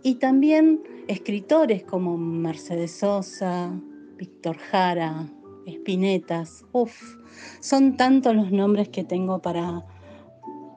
y 0.03 0.15
también 0.15 0.81
escritores 1.07 1.83
como 1.83 2.17
Mercedes 2.17 2.91
Sosa, 2.91 3.71
Víctor 4.17 4.57
Jara, 4.57 5.29
Espinetas, 5.65 6.65
uff, 6.73 7.17
son 7.61 7.95
tantos 7.95 8.35
los 8.35 8.51
nombres 8.51 8.89
que 8.89 9.03
tengo 9.03 9.41
para, 9.41 9.85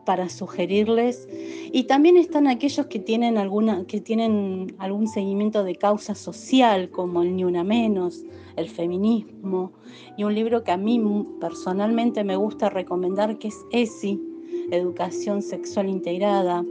para 0.04 0.28
sugerirles. 0.28 1.28
Y 1.72 1.84
también 1.84 2.16
están 2.16 2.46
aquellos 2.46 2.86
que 2.86 3.00
tienen, 3.00 3.36
alguna, 3.36 3.84
que 3.86 4.00
tienen 4.00 4.76
algún 4.78 5.08
seguimiento 5.08 5.64
de 5.64 5.74
causa 5.74 6.14
social, 6.14 6.90
como 6.90 7.22
el 7.22 7.34
Ni 7.34 7.44
Una 7.44 7.64
Menos, 7.64 8.24
el 8.54 8.68
feminismo, 8.68 9.72
y 10.16 10.24
un 10.24 10.34
libro 10.34 10.62
que 10.62 10.70
a 10.70 10.76
mí 10.76 11.02
personalmente 11.40 12.24
me 12.24 12.36
gusta 12.36 12.70
recomendar, 12.70 13.38
que 13.38 13.48
es 13.48 13.56
ESI, 13.72 14.22
Educación 14.70 15.42
Sexual 15.42 15.88
Integrada. 15.88 16.64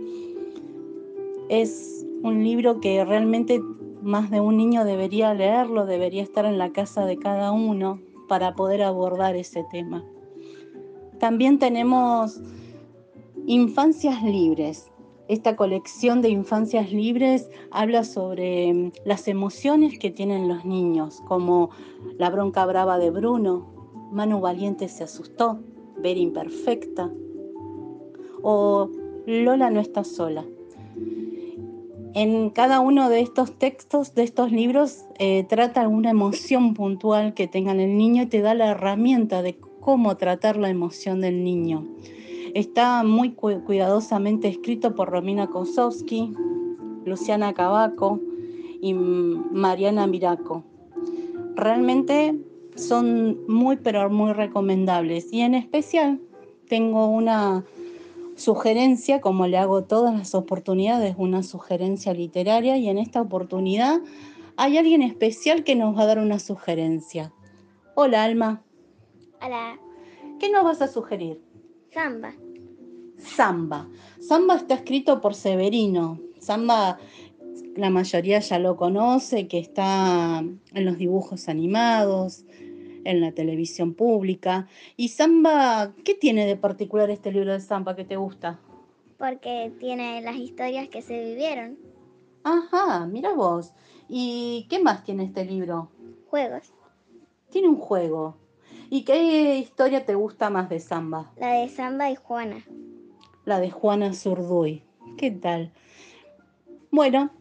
Es 1.50 2.06
un 2.24 2.44
libro 2.44 2.80
que 2.80 3.04
realmente 3.06 3.62
más 4.02 4.30
de 4.30 4.40
un 4.40 4.58
niño 4.58 4.86
debería 4.86 5.34
leerlo, 5.34 5.86
debería 5.86 6.24
estar 6.24 6.46
en 6.46 6.58
la 6.58 6.72
casa 6.72 7.06
de 7.06 7.18
cada 7.18 7.52
uno 7.52 8.00
para 8.28 8.56
poder 8.56 8.84
abordar 8.84 9.36
ese 9.36 9.66
tema. 9.72 10.04
También 11.20 11.60
tenemos 11.60 12.42
Infancias 13.48 14.24
Libres. 14.24 14.92
Esta 15.28 15.56
colección 15.56 16.22
de 16.22 16.30
Infancias 16.30 16.92
Libres 16.92 17.50
habla 17.72 18.04
sobre 18.04 18.74
mm, 18.74 18.92
las 19.06 19.28
emociones 19.28 19.98
que 19.98 20.12
tienen 20.12 20.48
los 20.48 20.66
niños, 20.66 21.22
como 21.28 21.72
la 22.18 22.30
bronca 22.30 22.66
brava 22.66 23.00
de 23.00 23.10
Bruno, 23.10 23.76
Manu 24.12 24.40
Valiente 24.40 24.88
se 24.88 25.04
asustó, 25.04 25.60
Ver 25.98 26.18
imperfecta, 26.18 27.12
o 28.48 28.92
Lola 29.26 29.72
no 29.72 29.80
está 29.80 30.04
sola. 30.04 30.46
En 32.14 32.52
cada 32.52 32.80
uno 32.80 33.10
de 33.10 33.20
estos 33.22 33.58
textos, 33.58 34.14
de 34.14 34.24
estos 34.24 34.52
libros, 34.52 35.04
eh, 35.18 35.44
trata 35.50 35.82
alguna 35.82 36.12
emoción 36.12 36.76
puntual 36.76 37.34
que 37.34 37.48
tenga 37.48 37.72
el 37.72 37.98
niño 37.98 38.24
y 38.24 38.26
te 38.28 38.42
da 38.42 38.54
la 38.54 38.70
herramienta 38.70 39.42
de 39.42 39.58
cómo 39.82 40.16
tratar 40.16 40.58
la 40.58 40.70
emoción 40.70 41.22
del 41.22 41.44
niño. 41.44 41.86
Está 42.54 43.04
muy 43.04 43.32
cu- 43.32 43.64
cuidadosamente 43.66 44.48
escrito 44.48 44.96
por 44.96 45.10
Romina 45.10 45.48
Kosowski, 45.48 46.32
Luciana 47.04 47.54
Cabaco 47.54 48.22
y 48.80 48.94
Mariana 48.94 50.08
Miraco. 50.08 50.64
Realmente 51.56 52.40
son 52.76 53.40
muy, 53.48 53.76
pero 53.78 54.10
muy 54.10 54.34
recomendables. 54.34 55.34
Y 55.34 55.42
en 55.42 55.56
especial 55.56 56.22
tengo 56.70 57.08
una 57.08 57.64
sugerencia, 58.36 59.22
como 59.22 59.48
le 59.48 59.58
hago 59.58 59.84
todas 59.84 60.16
las 60.16 60.36
oportunidades, 60.36 61.16
una 61.18 61.44
sugerencia 61.44 62.14
literaria 62.14 62.78
y 62.78 62.90
en 62.90 62.98
esta 62.98 63.22
oportunidad 63.22 64.00
hay 64.58 64.78
alguien 64.78 65.02
especial 65.02 65.64
que 65.64 65.76
nos 65.76 65.98
va 65.98 66.04
a 66.04 66.06
dar 66.06 66.20
una 66.20 66.40
sugerencia. 66.40 67.34
Hola 67.96 68.24
Alma, 68.24 68.62
Hola, 69.42 69.80
¿qué 70.40 70.50
nos 70.50 70.64
vas 70.64 70.82
a 70.82 70.88
sugerir? 70.88 71.42
Samba. 71.92 72.34
Samba. 73.18 73.88
Samba 74.20 74.56
está 74.56 74.76
escrito 74.76 75.22
por 75.22 75.36
Severino. 75.36 76.20
Samba 76.40 76.98
la 77.76 77.90
mayoría 77.90 78.40
ya 78.40 78.60
lo 78.60 78.76
conoce, 78.76 79.48
que 79.48 79.60
está 79.60 80.40
en 80.40 80.86
los 80.86 80.98
dibujos 80.98 81.50
animados, 81.50 82.46
en 83.06 83.22
la 83.22 83.32
televisión 83.32 83.94
pública. 83.94 84.68
Y 84.98 85.10
Samba, 85.10 85.94
¿qué 86.04 86.14
tiene 86.14 86.46
de 86.46 86.58
particular 86.58 87.10
este 87.10 87.32
libro 87.32 87.54
de 87.54 87.62
Samba 87.62 87.96
que 87.96 88.04
te 88.04 88.18
gusta? 88.18 88.60
Porque 89.18 89.72
tiene 89.80 90.22
las 90.22 90.36
historias 90.36 90.90
que 90.90 91.02
se 91.02 91.24
vivieron. 91.24 91.78
Ajá, 92.44 93.06
mira 93.06 93.34
vos. 93.34 93.74
¿Y 94.10 94.68
qué 94.70 94.80
más 94.80 95.04
tiene 95.04 95.24
este 95.24 95.46
libro? 95.46 95.90
Juegos. 96.30 96.74
Tiene 97.50 97.70
un 97.70 97.78
juego. 97.78 98.36
¿Y 98.90 99.04
qué 99.04 99.58
historia 99.58 100.06
te 100.06 100.16
gusta 100.16 100.50
más 100.50 100.70
de 100.70 100.80
Samba? 100.80 101.32
La 101.38 101.54
de 101.54 101.70
Samba 101.70 102.12
y 102.12 102.16
Juana. 102.16 102.64
La 103.46 103.60
de 103.60 103.72
Juana 103.72 104.14
Zurduy. 104.14 104.84
¿Qué 105.18 105.32
tal? 105.32 105.72
Bueno, 106.92 107.32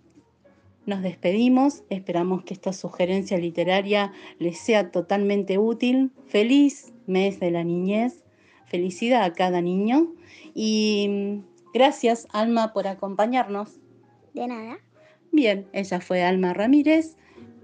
nos 0.86 1.02
despedimos. 1.02 1.82
Esperamos 1.90 2.44
que 2.44 2.54
esta 2.54 2.72
sugerencia 2.72 3.38
literaria 3.38 4.12
les 4.38 4.58
sea 4.58 4.90
totalmente 4.90 5.58
útil. 5.58 6.12
Feliz 6.26 6.92
mes 7.06 7.40
de 7.40 7.50
la 7.50 7.64
niñez. 7.64 8.24
felicidad 8.66 9.22
a 9.22 9.32
cada 9.32 9.60
niño. 9.60 10.12
Y 10.54 11.06
mm, 11.08 11.72
gracias, 11.72 12.26
Alma, 12.32 12.72
por 12.72 12.88
acompañarnos. 12.88 13.78
De 14.32 14.46
nada. 14.46 14.78
Bien, 15.30 15.66
ella 15.72 16.00
fue 16.00 16.22
Alma 16.22 16.54
Ramírez, 16.54 17.16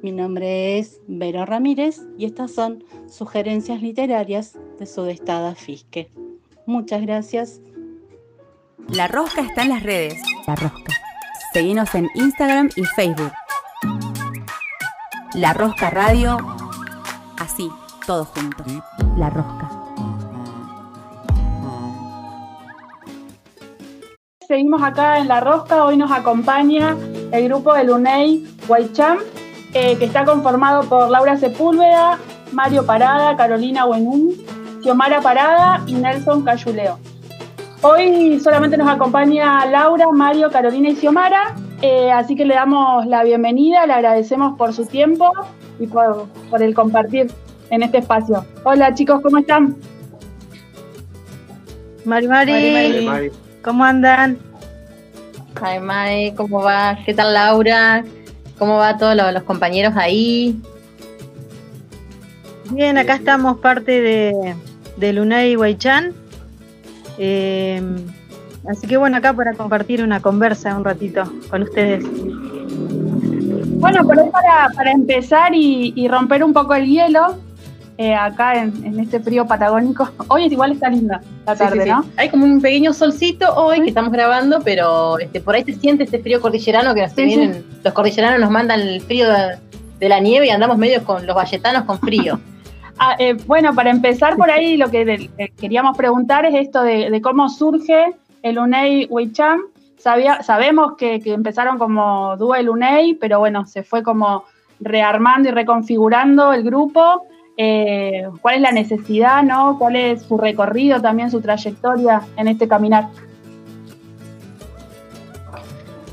mi 0.03 0.12
nombre 0.12 0.79
es 0.79 1.01
Vero 1.09 1.45
Ramírez 1.45 2.01
y 2.16 2.25
estas 2.25 2.53
son 2.53 2.85
sugerencias 3.07 3.83
literarias 3.83 4.59
de 4.79 4.87
su 4.87 5.03
destada 5.03 5.55
Fisque. 5.55 6.11
Muchas 6.64 7.03
gracias. 7.03 7.61
La 8.89 9.09
Rosca 9.09 9.43
está 9.43 9.62
en 9.62 9.68
las 9.68 9.83
redes. 9.83 10.23
La 10.47 10.55
Rosca. 10.55 11.09
Seguinos 11.53 11.92
en 11.96 12.09
Instagram 12.14 12.70
y 12.76 12.84
Facebook. 12.84 13.32
La 15.34 15.53
Rosca 15.53 15.90
Radio. 15.90 16.38
Así, 17.40 17.68
todos 18.07 18.28
juntos. 18.28 18.66
La 19.16 19.30
Rosca. 19.30 19.68
Seguimos 24.46 24.80
acá 24.80 25.18
en 25.18 25.26
La 25.26 25.40
Rosca. 25.40 25.84
Hoy 25.84 25.96
nos 25.96 26.12
acompaña 26.12 26.96
el 27.32 27.48
grupo 27.48 27.74
del 27.74 27.90
UNEI 27.90 28.57
Guaycham, 28.68 29.18
eh, 29.74 29.96
que 29.98 30.05
está 30.05 30.24
conformado 30.24 30.84
por 30.84 31.11
Laura 31.11 31.36
Sepúlveda, 31.36 32.18
Mario 32.53 32.86
Parada, 32.86 33.36
Carolina 33.36 33.86
Buenún, 33.86 34.36
Xiomara 34.82 35.20
Parada 35.20 35.82
y 35.88 35.94
Nelson 35.94 36.44
Cayuleo. 36.44 36.98
Hoy 37.83 38.39
solamente 38.41 38.76
nos 38.76 38.91
acompaña 38.91 39.64
Laura, 39.64 40.07
Mario, 40.12 40.51
Carolina 40.51 40.91
y 40.91 40.97
Xiomara, 40.97 41.55
eh, 41.81 42.12
así 42.12 42.37
que 42.37 42.45
le 42.45 42.55
damos 42.55 43.07
la 43.07 43.24
bienvenida, 43.24 43.87
le 43.87 43.95
agradecemos 43.95 44.55
por 44.59 44.74
su 44.74 44.85
tiempo 44.85 45.33
y 45.78 45.87
por, 45.87 46.26
por 46.51 46.62
el 46.62 46.74
compartir 46.74 47.33
en 47.70 47.83
este 47.83 47.99
espacio. 47.99 48.45
Hola 48.64 48.93
chicos, 48.93 49.22
¿cómo 49.22 49.39
están? 49.39 49.76
Mari 52.05 52.28
Mari, 52.28 52.53
Mari, 52.53 53.07
Mari. 53.07 53.31
¿cómo 53.64 53.83
andan? 53.83 54.37
Ay, 55.62 55.81
Mae, 55.81 56.35
¿cómo 56.35 56.62
va? 56.62 56.99
¿Qué 57.07 57.14
tal 57.14 57.33
Laura? 57.33 58.05
¿Cómo 58.59 58.76
va 58.76 58.99
todos 58.99 59.16
los, 59.16 59.33
los 59.33 59.43
compañeros 59.45 59.95
ahí? 59.97 60.61
Bien, 62.70 62.99
acá 62.99 63.14
estamos 63.14 63.59
parte 63.61 64.03
de, 64.03 64.55
de 64.99 65.12
Lunay 65.14 65.57
Huaychan. 65.57 66.14
Eh, 67.23 67.83
así 68.66 68.87
que 68.87 68.97
bueno, 68.97 69.18
acá 69.18 69.35
para 69.35 69.53
compartir 69.53 70.03
una 70.03 70.21
conversa 70.21 70.75
un 70.75 70.85
ratito 70.85 71.23
con 71.51 71.62
ustedes. 71.64 72.03
Bueno, 73.79 74.05
por 74.07 74.18
ahí 74.18 74.31
para, 74.31 74.71
para 74.75 74.91
empezar 74.91 75.55
y, 75.55 75.93
y 75.95 76.09
romper 76.09 76.43
un 76.43 76.55
poco 76.55 76.75
el 76.75 76.87
hielo, 76.87 77.37
eh, 77.99 78.14
acá 78.14 78.55
en, 78.62 78.73
en 78.87 78.99
este 79.01 79.21
frío 79.21 79.47
patagónico, 79.47 80.09
hoy 80.29 80.47
es 80.47 80.53
igual 80.53 80.73
está 80.73 80.89
linda 80.89 81.21
la 81.45 81.55
Sí, 81.55 81.62
sí, 81.62 81.68
tarde, 81.68 81.85
sí. 81.85 81.91
¿no? 81.91 82.05
Hay 82.16 82.31
como 82.31 82.47
un 82.47 82.62
pequeño 82.62 82.95
solcito 82.95 83.55
hoy 83.55 83.83
que 83.83 83.89
estamos 83.89 84.12
grabando, 84.12 84.61
pero 84.64 85.18
este, 85.18 85.43
por 85.43 85.55
ahí 85.55 85.64
se 85.64 85.75
siente 85.75 86.05
este 86.05 86.21
frío 86.21 86.41
cordillerano 86.41 86.95
que 86.95 87.07
vienen, 87.16 87.66
los 87.85 87.93
cordilleranos 87.93 88.41
nos 88.41 88.51
mandan 88.51 88.81
el 88.81 89.03
frío 89.03 89.29
de, 89.31 89.59
de 89.99 90.09
la 90.09 90.21
nieve 90.21 90.47
y 90.47 90.51
andamos 90.51 90.79
medio 90.79 91.05
con 91.05 91.27
los 91.27 91.37
valletanos 91.37 91.85
con 91.85 91.99
frío. 92.01 92.41
Ah, 92.99 93.16
eh, 93.18 93.34
bueno, 93.47 93.74
para 93.74 93.91
empezar 93.91 94.36
por 94.36 94.51
ahí, 94.51 94.76
lo 94.76 94.91
que 94.91 95.30
eh, 95.38 95.53
queríamos 95.59 95.97
preguntar 95.97 96.45
es 96.47 96.55
esto 96.55 96.82
de, 96.82 97.20
cómo 97.22 97.49
surge 97.49 98.12
el 98.43 98.59
UNEI 98.59 99.07
Weicham. 99.11 99.61
Sabemos 99.97 100.97
que, 100.97 101.20
que 101.20 101.32
empezaron 101.34 101.78
como 101.78 102.36
dúo 102.36 102.55
el 102.55 102.68
UNEI, 102.68 103.14
pero 103.14 103.38
bueno, 103.38 103.66
se 103.66 103.82
fue 103.82 104.03
como 104.03 104.45
rearmando 104.80 105.51
y 105.51 105.53
reconfigurando 105.53 106.53
el 106.53 106.62
grupo. 106.62 107.26
Eh, 107.57 108.26
¿Cuál 108.41 108.55
es 108.55 108.61
la 108.62 108.72
necesidad, 108.72 109.43
no? 109.43 109.76
¿Cuál 109.78 109.97
es 109.97 110.22
su 110.22 110.38
recorrido, 110.38 111.01
también 111.01 111.30
su 111.30 111.43
trayectoria 111.43 112.22
en 112.36 112.49
este 112.49 112.66
caminar? 112.66 113.09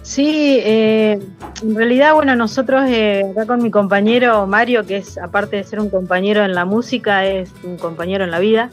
Sí, 0.08 0.62
eh, 0.64 1.20
en 1.62 1.76
realidad, 1.76 2.14
bueno, 2.14 2.34
nosotros 2.38 2.86
eh, 2.88 3.26
acá 3.30 3.45
con 3.45 3.62
mi 3.62 3.70
compañero 3.70 4.47
Mario, 4.47 4.86
que 4.86 4.95
es 4.95 5.18
aparte 5.18 5.58
de 5.58 5.66
ser 5.66 5.82
un 5.82 5.89
compañero 5.89 6.45
en 6.45 6.55
la 6.55 6.64
música, 6.64 7.26
es 7.26 7.51
un 7.62 7.76
compañero 7.76 8.24
en 8.24 8.32
la 8.32 8.39
vida. 8.39 8.70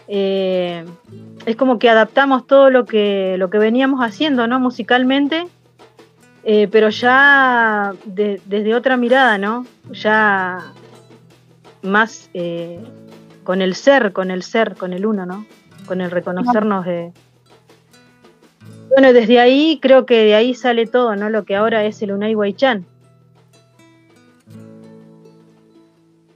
Eh, 0.09 0.85
es 1.45 1.55
como 1.55 1.79
que 1.79 1.89
adaptamos 1.89 2.45
todo 2.45 2.69
lo 2.69 2.85
que, 2.85 3.35
lo 3.37 3.49
que 3.49 3.57
veníamos 3.57 4.01
haciendo, 4.01 4.47
¿no? 4.47 4.59
Musicalmente, 4.59 5.47
eh, 6.43 6.67
pero 6.71 6.89
ya 6.89 7.93
de- 8.05 8.41
desde 8.45 8.75
otra 8.75 8.97
mirada, 8.97 9.37
¿no? 9.37 9.65
Ya 9.91 10.71
más 11.83 12.29
eh, 12.33 12.79
con 13.45 13.61
el 13.61 13.75
ser, 13.75 14.11
con 14.11 14.29
el 14.29 14.43
ser, 14.43 14.75
con 14.75 14.91
el 14.91 15.05
uno, 15.05 15.25
¿no? 15.25 15.45
Con 15.85 16.01
el 16.01 16.11
reconocernos 16.11 16.85
de... 16.85 17.13
Bueno, 18.89 19.13
desde 19.13 19.39
ahí 19.39 19.79
creo 19.81 20.05
que 20.05 20.23
de 20.23 20.35
ahí 20.35 20.53
sale 20.53 20.85
todo, 20.87 21.15
¿no? 21.15 21.29
Lo 21.29 21.43
que 21.45 21.55
ahora 21.55 21.83
es 21.85 22.01
el 22.01 22.11
Unai 22.11 22.35
Huaychan. 22.35 22.85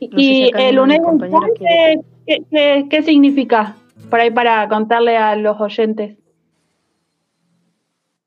No 0.01 0.07
y 0.19 0.51
el 0.55 0.79
Weicham, 0.79 1.19
quiere- 1.57 2.01
¿qué, 2.49 2.87
qué- 2.89 3.03
significa? 3.03 3.75
Por 4.09 4.19
ahí 4.19 4.31
para 4.31 4.67
contarle 4.67 5.15
a 5.15 5.35
los 5.35 5.59
oyentes. 5.61 6.17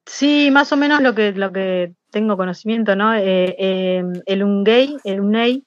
Sí, 0.07 0.51
más 0.53 0.73
o 0.73 0.77
menos 0.77 1.01
lo 1.03 1.15
que, 1.15 1.33
lo 1.33 1.53
que 1.53 1.93
tengo 2.11 2.37
conocimiento, 2.37 2.95
¿no? 2.95 3.15
Eh, 3.15 3.57
eh, 3.59 4.05
el 4.27 4.45
Ungay, 4.45 4.97
el 5.03 5.21
Unei, 5.21 5.65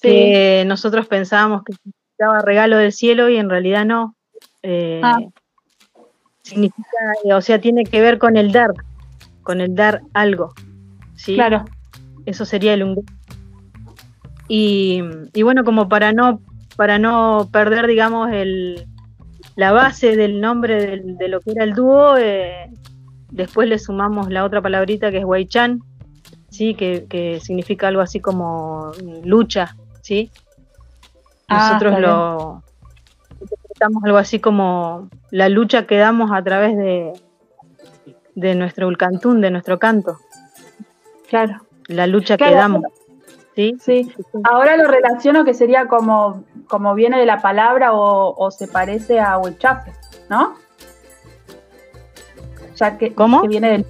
que 0.00 0.64
nosotros 0.66 1.06
pensábamos 1.06 1.62
que 1.62 1.72
significaba 1.74 2.40
regalo 2.42 2.76
del 2.78 2.92
cielo 2.92 3.28
y 3.28 3.36
en 3.36 3.48
realidad 3.48 3.84
no. 3.84 4.16
Eh, 4.62 5.00
Ah. 5.04 5.18
Significa, 6.42 6.88
eh, 7.24 7.32
o 7.34 7.40
sea, 7.40 7.60
tiene 7.60 7.84
que 7.84 8.00
ver 8.00 8.18
con 8.18 8.36
el 8.36 8.52
dar, 8.52 8.72
con 9.42 9.60
el 9.60 9.74
dar 9.74 10.02
algo. 10.12 10.52
¿sí? 11.14 11.34
Claro. 11.34 11.64
Eso 12.26 12.44
sería 12.44 12.74
el 12.74 12.82
Ungay. 12.82 13.04
Y, 14.48 15.02
y 15.34 15.42
bueno, 15.42 15.64
como 15.64 15.88
para 15.88 16.12
no, 16.12 16.40
para 16.76 16.98
no 16.98 17.48
perder, 17.52 17.86
digamos, 17.86 18.30
el, 18.32 18.86
la 19.56 19.72
base 19.72 20.16
del 20.16 20.40
nombre 20.40 20.84
del- 20.86 21.16
de 21.16 21.28
lo 21.28 21.40
que 21.40 21.52
era 21.52 21.64
el 21.64 21.74
dúo, 21.74 22.16
eh, 22.18 22.68
después 23.30 23.68
le 23.68 23.78
sumamos 23.78 24.28
la 24.30 24.44
otra 24.44 24.60
palabrita 24.60 25.10
que 25.10 25.18
es 25.18 25.24
Huaychan, 25.24 25.80
¿sí? 26.50 26.74
que, 26.74 27.06
que 27.08 27.40
significa 27.40 27.88
algo 27.88 28.02
así 28.02 28.20
como 28.20 28.90
lucha, 29.24 29.74
¿sí? 30.02 30.30
Ah, 31.48 31.68
Nosotros 31.70 32.00
lo 32.00 32.61
interpretamos 33.82 34.04
algo 34.04 34.18
así 34.18 34.38
como 34.40 35.08
la 35.30 35.48
lucha 35.48 35.86
que 35.86 35.96
damos 35.96 36.30
a 36.32 36.42
través 36.42 36.76
de, 36.76 37.12
de 38.34 38.54
nuestro 38.54 38.86
ulcantún, 38.88 39.40
de 39.40 39.50
nuestro 39.50 39.78
canto. 39.78 40.18
Claro. 41.28 41.62
La 41.88 42.06
lucha 42.06 42.36
Claro, 42.36 42.52
que 42.52 42.58
damos. 42.58 42.82
¿Sí? 43.54 43.76
Sí. 43.80 44.12
Ahora 44.44 44.76
lo 44.76 44.88
relaciono 44.88 45.44
que 45.44 45.52
sería 45.54 45.86
como, 45.88 46.44
como 46.68 46.94
viene 46.94 47.18
de 47.18 47.26
la 47.26 47.40
palabra 47.42 47.92
o, 47.92 48.34
o 48.36 48.50
se 48.50 48.66
parece 48.68 49.20
a 49.20 49.36
Huichafe, 49.38 49.92
¿no? 50.30 50.54
Ya 52.76 52.96
que, 52.96 53.14
¿Cómo? 53.14 53.42
que 53.42 53.48
viene 53.48 53.70
del 53.70 53.86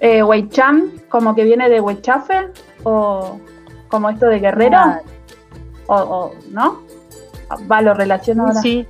eh, 0.00 0.22
Huaycham, 0.22 0.92
como 1.08 1.34
que 1.34 1.42
viene 1.44 1.68
de 1.68 1.80
Huichafe 1.80 2.48
o 2.84 3.40
como 3.88 4.10
esto 4.10 4.26
de 4.26 4.38
guerrero 4.38 4.76
Ah. 4.78 5.00
o, 5.88 5.94
o- 5.96 6.32
¿no? 6.50 6.82
Va, 7.70 7.82
lo 7.82 7.94
relaciono 7.94 8.46
ahora. 8.46 8.60
Sí, 8.60 8.86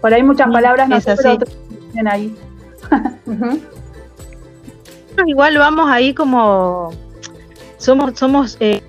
Por 0.00 0.14
ahí 0.14 0.22
muchas 0.22 0.50
palabras 0.50 0.88
no 0.88 1.00
sé, 1.00 1.16
pero 1.16 1.38
tienen 1.92 2.08
ahí. 2.08 2.36
Igual 5.26 5.58
vamos 5.58 5.90
ahí 5.90 6.14
como 6.14 6.92
somos 7.76 8.18
somos 8.18 8.56
eh, 8.60 8.82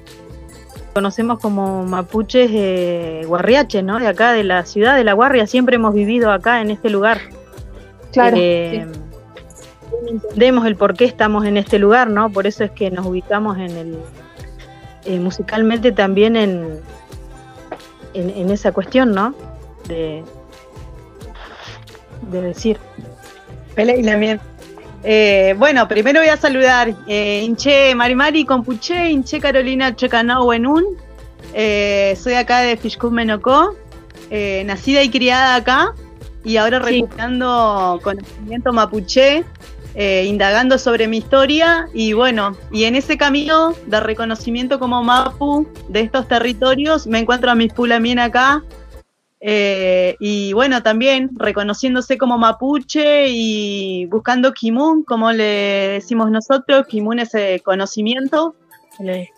conocemos 0.94 1.40
como 1.40 1.84
mapuches 1.86 2.50
eh, 2.54 3.24
guarriaches, 3.26 3.84
¿no? 3.84 4.00
De 4.00 4.08
acá 4.08 4.34
de 4.34 4.44
la 4.44 4.66
ciudad 4.66 4.96
de 4.96 5.04
La 5.04 5.14
Guarria, 5.14 5.48
siempre 5.48 5.76
hemos 5.76 5.94
vivido 5.94 6.32
acá 6.32 6.62
en 6.62 6.72
este 6.72 6.90
lugar. 6.90 7.20
Claro. 8.12 8.38
Eh, 8.40 8.88
Entendemos 10.08 10.66
el 10.66 10.76
por 10.76 10.96
qué 10.96 11.06
estamos 11.06 11.46
en 11.46 11.58
este 11.58 11.78
lugar, 11.78 12.10
¿no? 12.10 12.30
Por 12.32 12.48
eso 12.48 12.64
es 12.64 12.72
que 12.72 12.90
nos 12.92 13.06
ubicamos 13.06 13.58
en 13.58 13.72
el 13.72 13.98
eh, 15.06 15.20
musicalmente 15.20 15.92
también 15.92 16.36
en, 16.36 16.80
en, 18.14 18.30
en 18.30 18.50
esa 18.52 18.72
cuestión, 18.72 19.14
¿no? 19.14 19.34
De, 19.88 20.24
de 22.30 22.42
decir. 22.42 22.78
Pele 23.76 24.00
y 24.00 24.04
también. 24.04 24.40
Eh, 25.04 25.56
bueno, 25.58 25.88
primero 25.88 26.20
voy 26.20 26.30
a 26.30 26.38
saludar 26.38 26.94
eh, 27.08 27.42
Inche 27.44 27.96
Marimari 27.96 28.46
Compuche, 28.46 29.10
Inche 29.10 29.40
Carolina 29.40 29.96
Checanao 29.96 30.46
Wenun. 30.46 30.86
Eh, 31.54 32.16
soy 32.22 32.34
acá 32.36 32.60
de 32.60 32.78
Fishkun 32.78 33.14
Menocó, 33.14 33.76
eh, 34.30 34.64
nacida 34.66 35.02
y 35.02 35.10
criada 35.10 35.56
acá 35.56 35.94
y 36.44 36.58
ahora 36.58 36.80
recuperando 36.80 38.00
conocimiento 38.04 38.72
mapuche, 38.74 39.44
eh, 39.96 40.26
indagando 40.26 40.78
sobre 40.78 41.08
mi 41.08 41.18
historia 41.18 41.88
y 41.94 42.14
bueno, 42.14 42.56
y 42.72 42.86
en 42.86 42.96
ese 42.96 43.18
camino 43.18 43.74
de 43.88 44.00
reconocimiento 44.00 44.80
como 44.80 45.04
mapu 45.04 45.68
de 45.90 46.02
estos 46.02 46.28
territorios 46.28 47.08
me 47.08 47.20
encuentro 47.20 47.52
a 47.52 47.56
mis 47.56 47.74
pulamien 47.74 48.20
acá 48.20 48.64
eh, 49.44 50.16
y 50.20 50.54
bueno, 50.54 50.84
también 50.84 51.32
reconociéndose 51.36 52.18
como 52.18 52.38
mapuche 52.38 53.28
y 53.30 54.06
buscando 54.06 54.54
kimun, 54.54 55.04
como 55.04 55.32
le 55.32 55.44
decimos 55.94 56.30
nosotros, 56.30 56.86
kimun 56.88 57.20
es 57.20 57.34
eh, 57.34 57.60
conocimiento. 57.66 58.56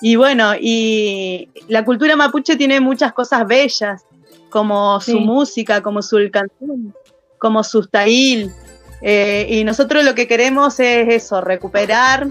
Y 0.01 0.18
bueno, 0.18 0.56
y 0.60 1.47
la 1.70 1.86
cultura 1.86 2.18
mapuche 2.18 2.58
tiene 2.58 2.82
muchas 2.82 3.14
cosas 3.14 3.47
bellas, 3.47 4.04
como 4.49 4.99
su 4.99 5.12
Sí. 5.12 5.20
música, 5.20 5.82
como 5.82 6.01
su 6.01 6.18
canción, 6.34 6.93
como 7.38 7.64
su 7.64 7.88
tail. 7.88 8.51
Eh, 9.04 9.45
y 9.49 9.64
nosotros 9.64 10.04
lo 10.04 10.16
que 10.16 10.28
queremos 10.28 10.80
es 10.80 11.08
eso, 11.10 11.41
recuperar 11.41 12.28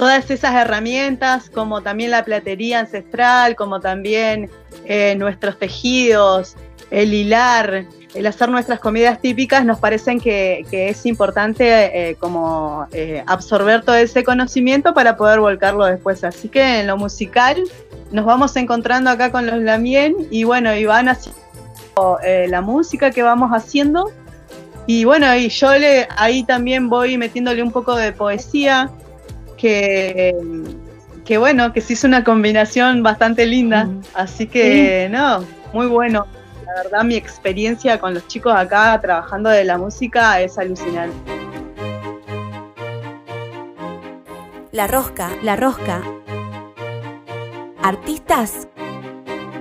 todas 0.00 0.30
esas 0.30 0.54
herramientas, 0.54 1.50
como 1.50 1.82
también 1.82 2.10
la 2.10 2.24
platería 2.24 2.80
ancestral, 2.80 3.54
como 3.54 3.80
también 3.80 4.48
eh, 4.86 5.14
nuestros 5.16 5.58
tejidos, 5.58 6.56
el 6.90 7.12
hilar, 7.12 7.84
el 8.14 8.26
hacer 8.26 8.48
nuestras 8.48 8.80
comidas 8.80 9.20
típicas, 9.20 9.62
nos 9.64 9.78
parecen 9.78 10.18
que, 10.18 10.64
que 10.70 10.88
es 10.88 11.04
importante 11.04 12.10
eh, 12.10 12.14
como 12.14 12.86
eh, 12.92 13.22
absorber 13.26 13.82
todo 13.82 13.96
ese 13.96 14.24
conocimiento 14.24 14.94
para 14.94 15.18
poder 15.18 15.40
volcarlo 15.40 15.84
después. 15.84 16.24
Así 16.24 16.48
que 16.48 16.80
en 16.80 16.86
lo 16.86 16.96
musical 16.96 17.62
nos 18.10 18.24
vamos 18.24 18.56
encontrando 18.56 19.10
acá 19.10 19.30
con 19.30 19.46
los 19.46 19.60
Lamien 19.60 20.16
y 20.30 20.44
bueno, 20.44 20.74
y 20.74 20.86
van 20.86 21.10
haciendo 21.10 21.38
la 22.48 22.62
música 22.62 23.10
que 23.10 23.22
vamos 23.22 23.50
haciendo. 23.50 24.10
Y 24.92 25.04
bueno, 25.04 25.32
y 25.36 25.48
yo 25.50 25.78
le, 25.78 26.08
ahí 26.16 26.42
también 26.42 26.88
voy 26.88 27.16
metiéndole 27.16 27.62
un 27.62 27.70
poco 27.70 27.94
de 27.94 28.10
poesía, 28.10 28.90
que, 29.56 30.34
que 31.24 31.38
bueno, 31.38 31.72
que 31.72 31.80
se 31.80 31.92
hizo 31.92 32.08
una 32.08 32.24
combinación 32.24 33.00
bastante 33.00 33.46
linda. 33.46 33.88
Así 34.14 34.48
que, 34.48 35.08
no, 35.08 35.44
muy 35.72 35.86
bueno. 35.86 36.26
La 36.66 36.82
verdad, 36.82 37.04
mi 37.04 37.14
experiencia 37.14 38.00
con 38.00 38.14
los 38.14 38.26
chicos 38.26 38.52
acá 38.52 38.98
trabajando 39.00 39.48
de 39.48 39.62
la 39.62 39.78
música 39.78 40.40
es 40.40 40.58
alucinante. 40.58 41.14
La 44.72 44.88
rosca, 44.88 45.30
la 45.44 45.54
rosca. 45.54 46.02
Artistas 47.80 48.66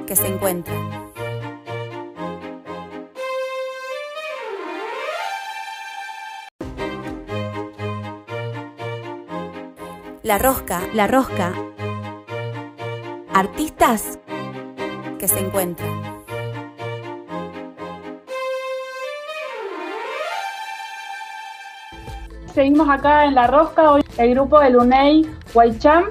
que 0.08 0.16
se 0.16 0.26
encuentran. 0.26 0.99
La 10.22 10.38
rosca, 10.38 10.82
la 10.94 11.08
rosca. 11.08 11.54
Artistas 13.34 14.20
que 15.18 15.30
se 15.30 15.40
encuentran. 15.40 15.90
Seguimos 22.54 22.90
acá 22.90 23.24
en 23.26 23.36
La 23.36 23.48
Rosca, 23.48 23.92
hoy 23.92 24.02
el 24.18 24.32
grupo 24.32 24.60
del 24.60 24.76
UNEI 24.76 25.26
Guaycham. 25.54 26.08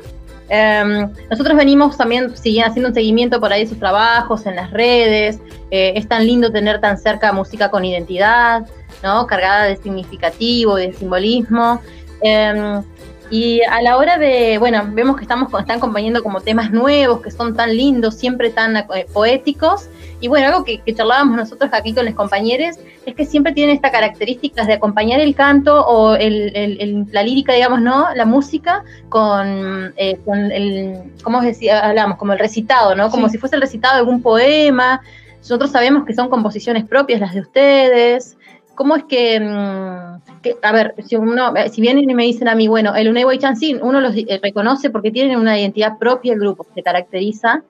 Em, 0.48 1.12
nosotros 1.28 1.54
venimos 1.54 1.98
también 1.98 2.34
siguen 2.34 2.64
haciendo 2.64 2.88
un 2.88 2.94
seguimiento 2.94 3.38
por 3.38 3.52
ahí 3.52 3.64
de 3.64 3.68
sus 3.68 3.78
trabajos 3.78 4.46
en 4.46 4.56
las 4.56 4.70
redes. 4.70 5.38
Eh, 5.70 5.92
es 5.96 6.08
tan 6.08 6.26
lindo 6.26 6.50
tener 6.50 6.80
tan 6.80 6.96
cerca 6.96 7.30
música 7.34 7.70
con 7.70 7.84
identidad, 7.84 8.66
¿no? 9.02 9.26
Cargada 9.26 9.64
de 9.64 9.76
significativo, 9.76 10.76
de 10.76 10.94
simbolismo. 10.94 11.82
Em, 12.22 12.82
y 13.30 13.60
a 13.62 13.82
la 13.82 13.96
hora 13.98 14.16
de, 14.18 14.56
bueno, 14.58 14.82
vemos 14.92 15.16
que 15.16 15.22
estamos 15.22 15.52
están 15.60 15.76
acompañando 15.78 16.22
como 16.22 16.40
temas 16.40 16.70
nuevos, 16.70 17.20
que 17.20 17.30
son 17.30 17.54
tan 17.54 17.76
lindos, 17.76 18.14
siempre 18.14 18.50
tan 18.50 18.76
eh, 18.76 18.84
poéticos. 19.12 19.88
Y 20.20 20.28
bueno, 20.28 20.48
algo 20.48 20.64
que, 20.64 20.80
que 20.80 20.94
charlábamos 20.94 21.36
nosotros 21.36 21.70
aquí 21.72 21.92
con 21.94 22.04
los 22.06 22.14
compañeros 22.14 22.76
es 23.06 23.14
que 23.14 23.24
siempre 23.26 23.52
tienen 23.52 23.76
esta 23.76 23.90
característica 23.92 24.64
de 24.64 24.72
acompañar 24.72 25.20
el 25.20 25.34
canto 25.34 25.86
o 25.86 26.14
el- 26.14 26.56
el- 26.56 26.80
el- 26.80 27.04
la 27.12 27.22
lírica, 27.22 27.52
digamos, 27.52 27.80
¿no? 27.82 28.06
La 28.14 28.24
música 28.24 28.82
con, 29.10 29.92
eh, 29.96 30.18
con 30.24 30.50
el, 30.50 30.98
¿cómo 31.22 31.40
decía? 31.42 31.86
Hablamos, 31.86 32.16
como 32.18 32.32
el 32.32 32.38
recitado, 32.38 32.94
¿no? 32.94 33.10
Como 33.10 33.26
Sí. 33.28 33.32
si 33.32 33.38
fuese 33.38 33.56
el 33.56 33.62
recitado 33.62 33.94
de 33.94 34.00
algún 34.00 34.22
poema. 34.22 35.02
Nosotros 35.40 35.70
sabemos 35.70 36.04
que 36.04 36.14
son 36.14 36.28
composiciones 36.30 36.84
propias 36.84 37.20
las 37.20 37.34
de 37.34 37.40
ustedes. 37.40 38.37
¿Cómo 38.78 38.94
es 38.94 39.02
que, 39.08 39.40
mm, 39.40 40.40
que- 40.40 40.56
a 40.62 40.70
ver, 40.70 40.94
si 41.04 41.16
uno, 41.16 41.52
eh, 41.56 41.68
si 41.68 41.80
vienen 41.80 42.08
y 42.08 42.14
me 42.14 42.22
dicen 42.22 42.46
a 42.46 42.54
mí, 42.54 42.68
bueno, 42.68 42.94
el 42.94 43.08
Unei 43.08 43.36
Chansin, 43.36 43.80
uno 43.82 44.00
los 44.00 44.14
eh, 44.14 44.38
reconoce 44.40 44.88
porque 44.88 45.10
tienen 45.10 45.36
una 45.36 45.58
identidad 45.58 45.98
propia 45.98 46.34
el 46.34 46.38
grupo, 46.38 46.64
se 46.72 46.84
caracteriza 46.84 47.64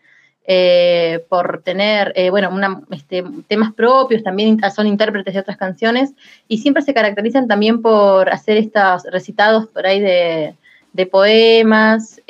eh, 0.46 1.24
por 1.30 1.62
tener, 1.62 2.14
bueno, 2.30 2.50
este, 2.90 3.24
temas 3.48 3.72
propios, 3.72 4.22
también 4.22 4.58
son 4.70 4.86
intérpretes 4.86 5.32
de 5.32 5.40
otras 5.40 5.56
canciones, 5.56 6.12
y 6.46 6.58
siempre 6.58 6.82
se 6.82 6.92
caracterizan 6.92 7.48
también 7.48 7.80
por 7.80 8.28
hacer 8.28 8.58
estos 8.58 9.04
recitados 9.10 9.66
por 9.68 9.86
ahí 9.86 10.00
de, 10.00 10.56
poemas. 11.10 12.20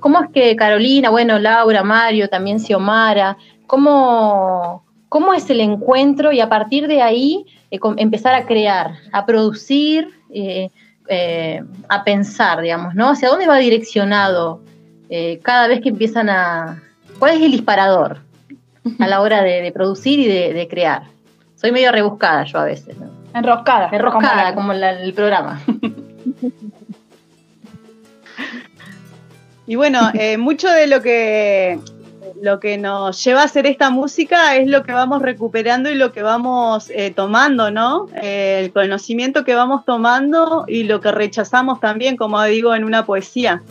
¿Cómo 0.00 0.22
es 0.22 0.30
que 0.30 0.54
Carolina, 0.54 1.10
bueno, 1.10 1.38
Laura, 1.38 1.82
Mario, 1.82 2.28
también 2.28 2.60
Xiomara, 2.60 3.36
cómo, 3.66 4.84
cómo 5.14 5.32
es 5.32 5.48
el 5.48 5.60
encuentro 5.60 6.32
y 6.32 6.40
a 6.40 6.48
partir 6.48 6.88
de 6.88 7.00
ahí 7.00 7.46
eh, 7.70 7.78
empezar 7.98 8.34
a 8.34 8.46
crear, 8.46 8.94
a 9.12 9.24
producir, 9.24 10.08
eh, 10.32 10.70
eh, 11.06 11.62
a 11.88 12.02
pensar, 12.02 12.60
digamos, 12.60 12.96
¿no? 12.96 13.10
¿Hacia 13.10 13.28
dónde 13.28 13.46
va 13.46 13.58
direccionado 13.58 14.60
eh, 15.08 15.38
cada 15.44 15.68
vez 15.68 15.80
que 15.82 15.90
empiezan 15.90 16.28
a... 16.28 16.82
¿Cuál 17.20 17.36
es 17.36 17.42
el 17.42 17.52
disparador 17.52 18.22
a 18.98 19.06
la 19.06 19.20
hora 19.20 19.44
de, 19.44 19.62
de 19.62 19.70
producir 19.70 20.18
y 20.18 20.26
de, 20.26 20.52
de 20.52 20.66
crear? 20.66 21.02
Soy 21.54 21.70
medio 21.70 21.92
rebuscada 21.92 22.42
yo 22.42 22.58
a 22.58 22.64
veces. 22.64 22.98
¿no? 22.98 23.06
Enroscada. 23.38 23.90
Enroscada, 23.92 24.46
como 24.52 24.66
como 24.66 24.72
la- 24.72 25.00
el 25.00 25.14
programa. 25.14 25.62
Y 29.66 29.76
bueno, 29.76 30.10
eh, 30.12 30.36
mucho 30.36 30.68
de 30.68 30.86
lo 30.86 31.00
que, 31.00 31.78
lo 32.44 32.60
que 32.60 32.76
nos 32.76 33.24
lleva 33.24 33.40
a 33.40 33.44
hacer 33.44 33.66
esta 33.66 33.88
música 33.88 34.54
es 34.56 34.68
lo 34.68 34.82
que 34.82 34.92
vamos 34.92 35.22
recuperando 35.22 35.90
y 35.90 35.94
lo 35.94 36.12
que 36.12 36.22
vamos 36.22 36.90
eh, 36.90 37.10
tomando, 37.10 37.70
¿no? 37.70 38.06
Eh, 38.22 38.60
el 38.62 38.70
conocimiento 38.70 39.44
que 39.44 39.54
vamos 39.54 39.86
tomando 39.86 40.66
y 40.68 40.82
lo 40.84 41.00
que 41.00 41.10
rechazamos 41.10 41.80
también, 41.80 42.16
como 42.18 42.42
digo, 42.44 42.74
en 42.74 42.84
una 42.84 43.06
poesía. 43.06 43.62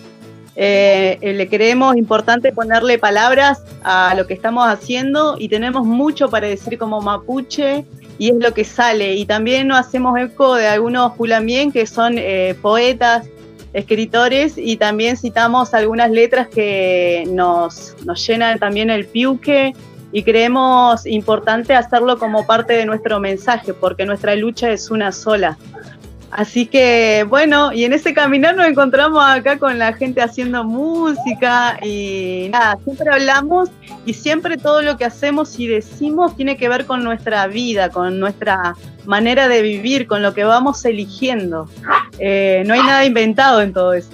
Eh, 0.56 1.20
le 1.22 1.48
creemos 1.48 1.96
importante 1.98 2.52
ponerle 2.52 2.98
palabras 2.98 3.64
a 3.84 4.16
lo 4.16 4.26
que 4.26 4.34
estamos 4.34 4.68
haciendo 4.68 5.36
y 5.38 5.50
tenemos 5.50 5.86
mucho 5.86 6.30
para 6.30 6.48
decir 6.48 6.80
como 6.80 7.00
mapuche 7.00 7.86
y 8.18 8.30
es 8.30 8.36
lo 8.40 8.56
que 8.56 8.64
sale. 8.64 9.14
Y 9.14 9.28
también 9.28 9.68
nos 9.68 9.82
hacemos 9.82 10.20
eco 10.20 10.56
de 10.56 10.68
algunos 10.68 11.14
pulamien 11.14 11.72
que 11.72 11.86
son 11.86 12.16
poetas, 12.64 13.28
escritores 13.74 14.58
y 14.58 14.78
también 14.78 15.18
citamos 15.18 15.74
algunas 15.74 16.12
letras 16.12 16.48
que 16.48 17.26
nos, 17.28 17.96
nos 18.06 18.26
llenan 18.26 18.60
también 18.60 18.90
el 18.90 19.06
piuque 19.06 19.74
y 20.12 20.24
creemos 20.24 21.06
importante 21.08 21.74
hacerlo 21.74 22.20
como 22.20 22.46
parte 22.46 22.74
de 22.74 22.86
nuestro 22.86 23.20
mensaje 23.20 23.74
porque 23.74 24.06
nuestra 24.06 24.36
lucha 24.36 24.72
es 24.72 24.92
una 24.92 25.12
sola. 25.12 25.58
Así 26.36 26.66
que 26.66 27.26
bueno, 27.30 27.72
y 27.74 27.84
en 27.84 27.94
ese 27.94 28.12
caminar 28.12 28.56
nos 28.56 28.66
encontramos 28.66 29.24
acá 29.24 29.60
con 29.60 29.78
la 29.78 29.94
gente 29.94 30.20
haciendo 30.20 30.64
música 30.64 31.78
y 31.84 32.48
nada, 32.52 32.80
siempre 32.84 33.12
hablamos 33.12 33.70
y 34.08 34.16
siempre 34.16 34.58
todo 34.58 34.82
lo 34.82 34.98
que 34.98 35.06
hacemos 35.06 35.60
y 35.60 35.68
decimos 35.68 36.36
tiene 36.36 36.58
que 36.58 36.70
ver 36.70 36.88
con 36.88 37.04
nuestra 37.04 37.46
vida, 37.46 37.90
con 37.90 38.20
nuestra 38.20 38.76
manera 39.06 39.48
de 39.48 39.62
vivir, 39.62 40.08
con 40.08 40.24
lo 40.24 40.34
que 40.34 40.44
vamos 40.44 40.84
eligiendo. 40.86 41.70
Eh, 42.18 42.64
no 42.66 42.74
hay 42.74 42.82
nada 42.82 43.06
inventado 43.06 43.62
en 43.62 43.72
todo 43.72 43.94
eso. 43.94 44.10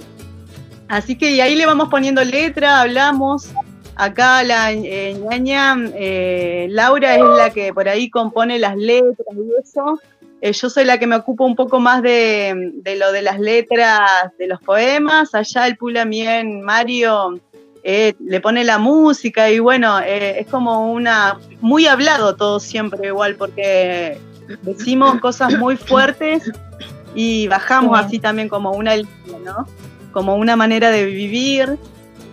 Así 0.88 1.16
que 1.16 1.30
y 1.30 1.40
ahí 1.40 1.54
le 1.54 1.64
vamos 1.64 1.88
poniendo 1.88 2.22
letra, 2.22 2.82
hablamos. 2.82 3.48
Acá 3.96 4.42
la 4.42 4.72
eh, 4.72 5.14
ñaña 5.14 5.74
eh, 5.94 6.66
Laura 6.68 7.16
es 7.16 7.24
la 7.24 7.48
que 7.48 7.72
por 7.72 7.88
ahí 7.88 8.10
compone 8.10 8.58
las 8.58 8.76
letras 8.76 9.26
y 9.34 9.62
eso. 9.62 9.98
Eh, 10.40 10.52
yo 10.52 10.70
soy 10.70 10.84
la 10.84 10.98
que 10.98 11.06
me 11.06 11.16
ocupo 11.16 11.44
un 11.44 11.54
poco 11.54 11.80
más 11.80 12.02
de, 12.02 12.72
de 12.74 12.96
lo 12.96 13.12
de 13.12 13.22
las 13.22 13.38
letras 13.38 14.00
de 14.38 14.46
los 14.46 14.60
poemas. 14.60 15.34
Allá 15.34 15.66
el 15.66 15.76
Pulamien 15.76 16.62
Mario 16.62 17.40
eh, 17.82 18.14
le 18.20 18.40
pone 18.40 18.62
la 18.64 18.78
música 18.78 19.50
y 19.50 19.58
bueno, 19.58 20.00
eh, 20.00 20.40
es 20.40 20.46
como 20.46 20.92
una. 20.92 21.38
Muy 21.60 21.86
hablado 21.86 22.36
todo 22.36 22.60
siempre 22.60 23.08
igual, 23.08 23.36
porque 23.36 24.18
decimos 24.62 25.20
cosas 25.20 25.56
muy 25.58 25.76
fuertes 25.76 26.50
y 27.14 27.48
bajamos 27.48 27.98
así 27.98 28.18
también 28.18 28.48
como 28.48 28.72
una 28.72 28.96
línea, 28.96 29.38
¿no? 29.44 29.66
Como 30.12 30.36
una 30.36 30.56
manera 30.56 30.90
de 30.90 31.06
vivir. 31.06 31.78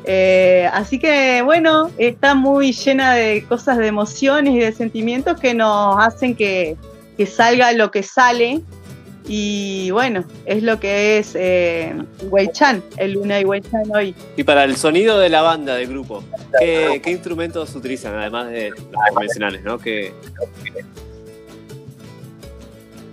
Eh, 0.03 0.70
así 0.74 0.99
que 0.99 1.41
bueno, 1.41 1.91
está 1.97 2.34
muy 2.34 2.72
llena 2.72 3.14
de 3.14 3.43
cosas 3.47 3.78
de 3.78 3.88
emociones 3.88 4.53
y 4.53 4.60
de 4.60 4.72
sentimientos 4.72 5.39
que 5.39 5.53
nos 5.53 5.97
hacen 5.99 6.36
que, 6.36 6.78
que 7.18 7.26
salga 7.26 7.72
lo 7.74 7.91
que 7.91 8.03
sale. 8.03 8.61
Y 9.30 9.91
bueno, 9.91 10.24
es 10.45 10.63
lo 10.63 10.80
que 10.80 11.18
es 11.18 11.36
eh, 11.36 11.93
Weichan, 12.30 12.82
el 12.95 13.13
Luna 13.13 13.41
y 13.41 13.43
Weichan 13.43 13.84
hoy. 13.93 14.15
Y 14.38 14.43
para 14.43 14.63
el 14.63 14.78
sonido 14.78 15.20
de 15.20 15.28
la 15.28 15.41
banda, 15.41 15.76
del 15.76 15.88
grupo, 15.88 16.24
¿qué, 16.57 17.01
qué 17.03 17.11
instrumentos 17.11 17.76
utilizan, 17.76 18.15
además 18.15 18.49
de 18.49 18.70
los 18.70 18.80
convencionales, 19.09 19.63
¿no? 19.63 19.80
¿Qué, 19.80 20.13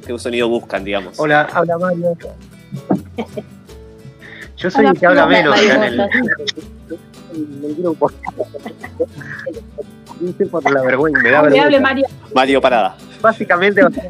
qué 0.06 0.18
sonido 0.20 0.48
buscan, 0.48 0.84
digamos? 0.84 1.18
Hola, 1.18 1.48
habla 1.52 1.78
Mario. 1.78 2.16
Yo 4.56 4.70
soy 4.70 4.86
el 4.86 4.96
que 4.96 5.06
habla 5.06 5.26
menos 5.26 5.58
acá 5.58 5.86
en 5.88 5.94
el, 5.94 6.00
en 6.00 7.64
el 7.64 7.74
grupo. 7.74 8.12
Dice 10.20 10.46
por 10.46 10.70
la 10.70 10.82
vergüenza, 10.82 11.20
me 11.22 11.30
da 11.30 11.42
vergüenza. 11.42 11.80
Mario. 11.80 12.06
Mario 12.34 12.60
Parada. 12.60 12.96
Básicamente, 13.20 13.84
o 13.84 13.90
sea, 13.90 14.04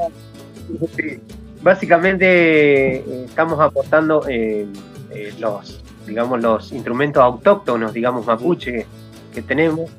sí, 0.97 1.21
básicamente 1.63 2.97
eh, 2.97 3.25
estamos 3.27 3.61
aportando 3.61 4.27
eh, 4.29 4.67
eh, 5.11 5.33
los, 5.39 5.83
digamos, 6.07 6.41
los 6.43 6.73
instrumentos 6.73 7.23
autóctonos, 7.23 7.93
digamos, 7.93 8.27
mapuche 8.27 8.87
que 9.33 9.43
tenemos, 9.43 9.91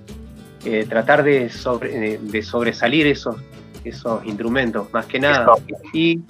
eh, 0.66 0.86
tratar 0.88 1.24
de, 1.24 1.50
sobre- 1.50 2.18
de- 2.18 2.44
sobresalir 2.44 3.08
esos, 3.08 3.36
esos 3.84 4.26
instrumentos, 4.26 4.92
más 4.94 5.06
que 5.06 5.20
nada. 5.20 5.46
Y 5.94 6.22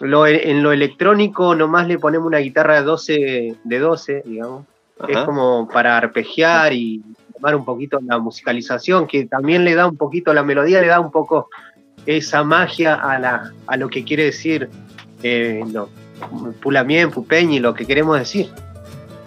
lo, 0.00 0.26
en 0.26 0.62
lo 0.62 0.72
electrónico 0.72 1.54
nomás 1.54 1.86
le 1.86 1.98
ponemos 1.98 2.26
una 2.26 2.38
guitarra 2.38 2.76
de 2.76 2.82
12, 2.82 3.56
de 3.62 3.78
12 3.78 4.22
digamos. 4.24 4.64
Es 5.08 5.16
como 5.24 5.68
para 5.68 5.96
arpegiar 5.96 6.72
y 6.72 7.02
un 7.56 7.64
poquito 7.64 7.98
la 8.06 8.18
musicalización, 8.18 9.06
que 9.06 9.26
también 9.26 9.64
le 9.64 9.74
da 9.74 9.86
un 9.86 9.96
poquito, 9.96 10.32
la 10.32 10.42
melodía 10.42 10.80
le 10.80 10.86
da 10.86 11.00
un 11.00 11.10
poco 11.10 11.48
esa 12.06 12.42
magia 12.44 12.94
a, 12.94 13.18
la, 13.18 13.52
a 13.66 13.76
lo 13.76 13.88
que 13.88 14.04
quiere 14.04 14.24
decir 14.24 14.68
eh, 15.22 15.62
lo, 15.72 15.88
Pulamien, 16.60 17.10
Pupeñi, 17.10 17.58
lo 17.60 17.74
que 17.74 17.84
queremos 17.86 18.18
decir. 18.18 18.48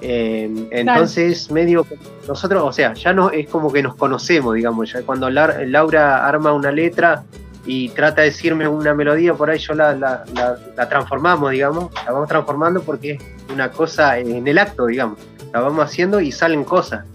Eh, 0.01 0.68
entonces, 0.72 1.49
medio, 1.51 1.86
nosotros, 2.28 2.63
o 2.63 2.72
sea, 2.72 2.93
ya 2.93 3.13
no 3.13 3.32
es 3.32 3.47
como 3.47 3.72
que 3.72 3.82
nos 3.82 3.95
conocemos, 3.95 4.53
digamos, 4.55 4.91
ya 4.93 5.01
cuando 5.03 5.30
Laura 5.30 6.28
arma 6.28 6.53
una 6.53 6.72
letra 6.72 7.24
y 7.66 7.89
trata 7.89 8.22
de 8.22 8.28
decirme 8.28 8.68
una 8.68 8.93
melodía, 8.93 9.34
por 9.34 9.49
ahí 9.49 9.57
yo 9.57 9.74
la, 9.74 9.93
la- 9.95 10.24
la- 10.36 10.57
la 10.78 10.89
transformamos, 10.89 11.51
digamos, 11.51 11.91
la 12.05 12.11
vamos 12.11 12.30
transformando 12.30 12.82
porque 12.84 13.13
es 13.13 13.20
una 13.53 13.72
cosa 13.72 14.20
en 14.20 14.47
el 14.47 14.57
acto, 14.59 14.86
digamos, 14.86 15.18
la 15.51 15.61
vamos 15.61 15.84
haciendo 15.86 16.20
y 16.22 16.32
salen 16.32 16.63
cosas. 16.63 17.05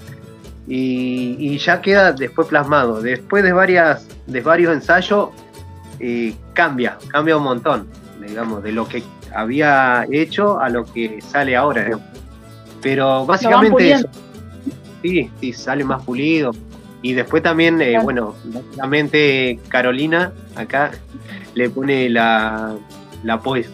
Y, 0.72 1.34
y 1.40 1.58
ya 1.58 1.82
queda 1.82 2.12
después 2.12 2.46
plasmado. 2.46 3.02
Después 3.02 3.42
de, 3.42 3.52
varias, 3.52 4.06
de 4.28 4.40
varios 4.40 4.72
ensayos, 4.72 5.30
eh, 5.98 6.32
cambia, 6.52 6.96
cambia 7.08 7.36
un 7.36 7.42
montón, 7.42 7.88
digamos, 8.24 8.62
de 8.62 8.70
lo 8.70 8.86
que 8.86 9.02
había 9.34 10.06
hecho 10.12 10.60
a 10.60 10.68
lo 10.68 10.84
que 10.84 11.20
sale 11.20 11.56
ahora. 11.56 11.98
Pero 12.80 13.26
básicamente 13.26 13.90
eso. 13.90 14.08
Sí, 15.02 15.28
sí, 15.40 15.52
sale 15.52 15.82
más 15.82 16.04
pulido. 16.04 16.52
Y 17.02 17.14
después 17.14 17.42
también, 17.42 17.80
eh, 17.80 17.98
bueno, 18.00 18.36
básicamente 18.44 19.58
Carolina 19.68 20.32
acá 20.54 20.92
le 21.54 21.68
pone 21.68 22.08
la, 22.10 22.76
la, 23.24 23.42
poe- 23.42 23.66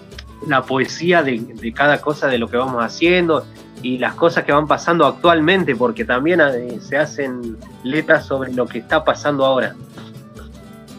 la 0.46 0.62
poesía 0.62 1.22
de, 1.22 1.40
de 1.40 1.72
cada 1.74 2.00
cosa 2.00 2.28
de 2.28 2.38
lo 2.38 2.48
que 2.48 2.56
vamos 2.56 2.82
haciendo 2.82 3.44
y 3.82 3.98
las 3.98 4.14
cosas 4.14 4.44
que 4.44 4.52
van 4.52 4.66
pasando 4.66 5.06
actualmente, 5.06 5.76
porque 5.76 6.04
también 6.04 6.40
eh, 6.40 6.78
se 6.80 6.96
hacen 6.96 7.56
letras 7.84 8.26
sobre 8.26 8.52
lo 8.52 8.66
que 8.66 8.78
está 8.78 9.04
pasando 9.04 9.44
ahora. 9.44 9.74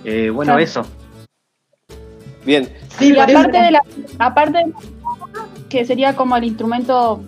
Eh, 0.03 0.29
bueno, 0.29 0.51
Claro. 0.53 0.63
eso. 0.63 0.81
Bien. 2.45 2.69
y 3.01 3.17
aparte 3.17 3.57
de 3.57 3.71
la, 3.71 3.81
aparte 4.19 4.57
de 4.59 4.73
que 5.69 5.85
sería 5.85 6.15
como 6.15 6.37
el 6.37 6.45
instrumento 6.45 7.21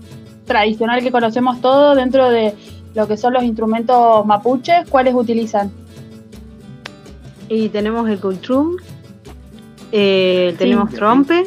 tradicional 0.45 1.01
que 1.01 1.11
conocemos 1.11 1.59
todos 1.61 1.97
dentro 1.97 2.29
de 2.29 2.53
lo 2.95 3.07
que 3.07 3.17
son 3.17 3.33
los 3.33 3.43
instrumentos 3.43 4.25
mapuches, 4.25 4.89
¿cuáles 4.89 5.13
utilizan? 5.13 5.71
Y 7.49 7.69
tenemos 7.69 8.09
el 8.09 8.19
cultrum, 8.19 8.77
eh, 9.91 10.49
Sí. 10.51 10.57
tenemos 10.57 10.91
trompe, 10.91 11.45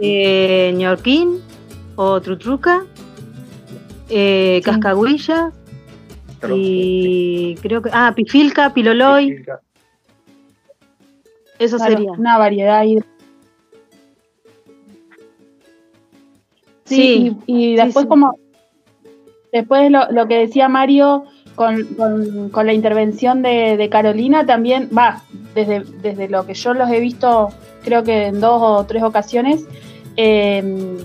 eh, 0.00 0.72
ñorquín 0.76 1.40
o 2.02 2.20
trutruca, 2.20 2.84
eh, 4.08 4.60
cascaguilla 4.64 5.52
y 6.54 7.54
creo 7.62 7.80
que. 7.82 7.90
Ah, 7.92 8.12
pifilca, 8.14 8.74
piloloy. 8.74 9.44
Eso 11.58 11.76
Claro, 11.76 11.92
sería. 11.94 12.12
Una 12.12 12.38
variedad 12.38 12.78
ahí. 12.80 12.98
Sí, 16.84 16.96
Sí, 16.96 17.36
y, 17.46 17.72
y 17.72 17.76
después 17.76 18.06
como 18.06 18.34
después 19.52 19.90
lo, 19.90 20.10
lo 20.10 20.26
que 20.26 20.38
decía 20.38 20.68
Mario 20.68 21.24
con, 21.54 21.84
con- 21.94 22.48
con 22.50 22.66
la 22.66 22.72
intervención 22.72 23.42
de, 23.42 23.76
de 23.76 23.88
Carolina 23.88 24.44
también, 24.46 24.88
va, 24.96 25.22
desde, 25.54 25.80
desde 26.02 26.28
lo 26.28 26.44
que 26.46 26.54
yo 26.54 26.74
los 26.74 26.90
he 26.90 26.98
visto 27.00 27.50
creo 27.84 28.02
que 28.02 28.26
en 28.26 28.40
dos 28.40 28.60
o 28.62 28.84
tres 28.86 29.02
ocasiones, 29.02 29.66
eh, 30.16 30.96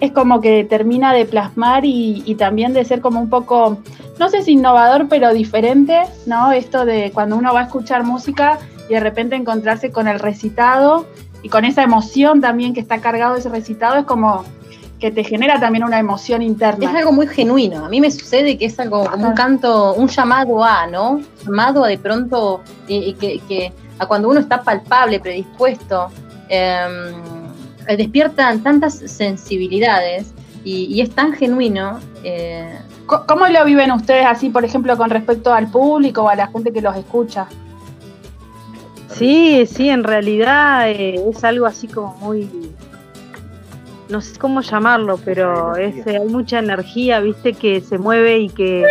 es 0.00 0.12
como 0.12 0.40
que 0.40 0.64
termina 0.64 1.12
de 1.12 1.24
plasmar 1.24 1.84
y, 1.84 2.22
y 2.26 2.34
también 2.34 2.72
de 2.72 2.84
ser 2.84 3.00
como 3.00 3.20
un 3.20 3.28
poco, 3.28 3.78
no 4.18 4.28
sé 4.28 4.42
si 4.42 4.52
innovador, 4.52 5.08
pero 5.08 5.32
diferente, 5.32 6.00
¿no? 6.26 6.52
Esto 6.52 6.84
de 6.84 7.10
cuando 7.12 7.36
uno 7.36 7.52
va 7.52 7.60
a 7.60 7.64
escuchar 7.64 8.04
música 8.04 8.58
y 8.88 8.94
de 8.94 9.00
repente 9.00 9.36
encontrarse 9.36 9.90
con 9.90 10.08
el 10.08 10.18
recitado 10.18 11.06
y 11.42 11.48
con 11.48 11.64
esa 11.64 11.82
emoción 11.82 12.40
también 12.40 12.74
que 12.74 12.80
está 12.80 12.98
cargado 12.98 13.36
ese 13.36 13.48
recitado, 13.48 13.96
es 13.96 14.04
como 14.04 14.44
que 14.98 15.10
te 15.10 15.24
genera 15.24 15.58
también 15.58 15.84
una 15.84 15.98
emoción 15.98 16.42
interna. 16.42 16.90
Es 16.90 16.94
algo 16.94 17.12
muy 17.12 17.26
genuino. 17.26 17.86
A 17.86 17.88
mí 17.88 18.00
me 18.00 18.10
sucede 18.10 18.58
que 18.58 18.66
es 18.66 18.78
algo 18.78 19.06
como 19.06 19.28
un 19.28 19.34
canto, 19.34 19.94
un 19.94 20.08
llamado 20.08 20.62
a, 20.62 20.86
¿no? 20.86 21.20
Llamado 21.44 21.84
a 21.84 21.88
de 21.88 21.98
pronto, 21.98 22.60
eh, 22.86 23.14
que, 23.18 23.40
que 23.48 23.72
a 23.98 24.06
cuando 24.06 24.28
uno 24.28 24.40
está 24.40 24.62
palpable, 24.62 25.18
predispuesto, 25.18 26.08
eh, 26.50 26.86
despiertan 27.96 28.62
tantas 28.62 28.94
sensibilidades 28.94 30.32
y, 30.64 30.84
y 30.86 31.00
es 31.00 31.10
tan 31.10 31.32
genuino. 31.32 32.00
eh, 32.24 32.78
¿Cómo 33.06 33.48
lo 33.48 33.64
viven 33.64 33.90
ustedes 33.90 34.24
así, 34.24 34.50
por 34.50 34.64
ejemplo, 34.64 34.96
con 34.96 35.10
respecto 35.10 35.52
al 35.52 35.68
público 35.68 36.22
o 36.22 36.28
a 36.28 36.36
la 36.36 36.46
gente 36.46 36.72
que 36.72 36.80
los 36.80 36.96
escucha? 36.96 37.48
Sí, 39.08 39.66
sí, 39.66 39.88
en 39.88 40.04
realidad 40.04 40.88
eh, 40.88 41.20
es 41.28 41.42
algo 41.42 41.66
así 41.66 41.88
como 41.88 42.14
muy. 42.18 42.48
No 44.08 44.20
sé 44.20 44.38
cómo 44.38 44.60
llamarlo, 44.60 45.18
pero 45.24 45.76
es, 45.76 46.06
eh, 46.06 46.18
hay 46.18 46.28
mucha 46.28 46.60
energía, 46.60 47.20
viste, 47.20 47.52
que 47.52 47.80
se 47.80 47.98
mueve 47.98 48.38
y 48.38 48.48
que 48.48 48.84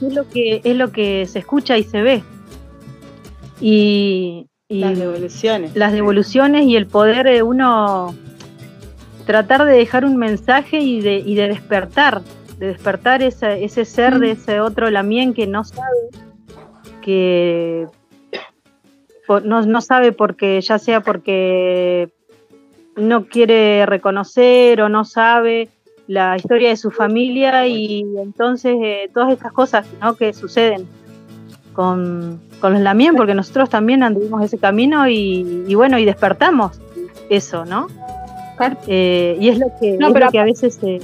es 0.00 0.12
lo 0.12 0.28
que 0.28 0.60
es 0.64 0.76
lo 0.76 0.90
que 0.90 1.26
se 1.26 1.38
escucha 1.38 1.78
y 1.78 1.84
se 1.84 2.02
ve. 2.02 2.24
Y, 3.60 4.48
y 4.74 4.80
Las 4.80 4.98
devoluciones. 4.98 5.76
las 5.76 5.92
devoluciones 5.92 6.64
y 6.66 6.76
el 6.76 6.86
poder 6.86 7.26
de 7.26 7.42
uno 7.42 8.14
tratar 9.26 9.64
de 9.64 9.72
dejar 9.76 10.04
un 10.04 10.16
mensaje 10.16 10.78
y 10.80 11.00
de, 11.00 11.18
y 11.18 11.34
de 11.34 11.48
despertar, 11.48 12.22
de 12.58 12.66
despertar 12.68 13.22
ese, 13.22 13.64
ese 13.64 13.84
ser 13.84 14.18
de 14.18 14.32
ese 14.32 14.60
otro 14.60 14.90
Lamien 14.90 15.32
que 15.34 15.46
no 15.46 15.64
sabe, 15.64 16.08
que 17.02 17.86
por- 19.26 19.44
no, 19.44 19.62
no 19.62 19.80
sabe 19.80 20.12
porque, 20.12 20.60
ya 20.60 20.78
sea 20.78 21.00
porque 21.00 22.10
no 22.96 23.26
quiere 23.26 23.86
reconocer 23.86 24.80
o 24.82 24.88
no 24.88 25.04
sabe 25.04 25.68
la 26.06 26.36
historia 26.36 26.68
de 26.68 26.76
su 26.76 26.90
familia 26.90 27.66
y 27.66 28.04
entonces 28.18 28.76
eh, 28.82 29.10
todas 29.14 29.32
estas 29.32 29.52
cosas 29.52 29.86
¿no? 30.02 30.16
que 30.16 30.32
suceden 30.34 30.86
con, 31.74 32.40
con 32.60 32.72
los 32.72 32.80
Lamien, 32.80 33.14
porque 33.16 33.34
nosotros 33.34 33.68
también 33.68 34.02
anduvimos 34.02 34.42
ese 34.42 34.56
camino 34.56 35.06
y, 35.08 35.64
y 35.68 35.74
bueno, 35.74 35.98
y 35.98 36.04
despertamos 36.06 36.80
eso, 37.28 37.66
¿no? 37.66 37.88
Eh, 38.86 39.36
y 39.40 39.48
es 39.48 39.58
lo 39.58 39.66
que, 39.80 39.98
No, 39.98 40.06
es 40.08 40.12
pero 40.14 40.26
lo 40.26 40.32
que 40.32 40.38
a 40.38 40.44
veces... 40.44 40.78
eh, 40.82 41.00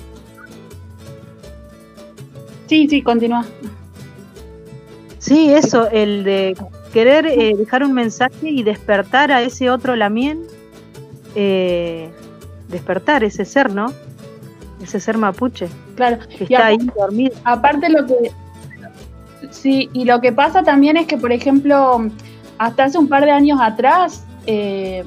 Sí, 2.66 2.86
sí, 2.88 3.02
continúa. 3.02 3.44
Sí, 5.18 5.52
eso, 5.52 5.90
el 5.90 6.22
de 6.22 6.56
querer 6.92 7.26
eh, 7.26 7.54
dejar 7.56 7.82
un 7.82 7.92
mensaje 7.92 8.48
y 8.48 8.62
despertar 8.62 9.32
a 9.32 9.42
ese 9.42 9.70
otro 9.70 9.96
Lamien, 9.96 10.40
eh, 11.34 12.10
despertar 12.68 13.24
ese 13.24 13.44
ser, 13.44 13.74
¿no? 13.74 13.92
Ese 14.82 15.00
ser 15.00 15.18
mapuche. 15.18 15.68
Claro, 15.96 16.18
que 16.26 16.44
y 16.44 16.54
está 16.54 16.66
ahí 16.66 16.78
dormido. 16.96 17.34
Aparte 17.44 17.88
lo 17.90 18.06
que 18.06 18.30
sí, 19.50 19.88
y 19.92 20.04
lo 20.04 20.20
que 20.20 20.32
pasa 20.32 20.62
también 20.62 20.96
es 20.96 21.06
que, 21.06 21.16
por 21.16 21.32
ejemplo, 21.32 22.06
hasta 22.58 22.84
hace 22.84 22.98
un 22.98 23.08
par 23.08 23.24
de 23.24 23.30
años 23.30 23.58
atrás, 23.60 24.24
eh, 24.46 25.04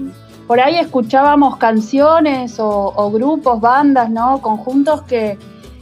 por 0.48 0.60
ahí 0.60 0.76
escuchábamos 0.76 1.58
canciones 1.58 2.56
o, 2.60 3.12
grupos, 3.12 3.62
bandas, 3.62 4.10
¿no? 4.10 4.42
Conjuntos 4.42 5.04
que, 5.04 5.38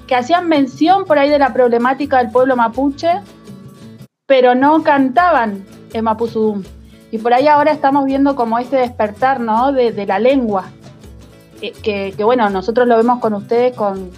que 0.07 0.15
hacían 0.15 0.47
mención 0.47 1.05
por 1.05 1.17
ahí 1.17 1.29
de 1.29 1.39
la 1.39 1.53
problemática 1.53 2.17
del 2.17 2.31
pueblo 2.31 2.55
mapuche, 2.55 3.09
pero 4.25 4.53
no 4.55 4.83
cantaban 4.83 5.65
en 5.93 6.03
Mapuzudum. 6.03 6.63
Y 7.11 7.17
por 7.17 7.33
ahí 7.33 7.47
ahora 7.47 7.71
estamos 7.71 8.05
viendo 8.05 8.35
como 8.35 8.57
este 8.59 8.77
despertar, 8.77 9.39
¿no? 9.39 9.71
De, 9.71 9.91
de 9.91 10.05
la 10.05 10.19
lengua. 10.19 10.65
Eh, 11.61 11.73
Que, 11.83 12.13
que, 12.15 12.23
bueno, 12.23 12.49
nosotros 12.49 12.87
lo 12.87 12.97
vemos 12.97 13.19
con 13.19 13.33
ustedes 13.33 13.75
con- 13.75 14.11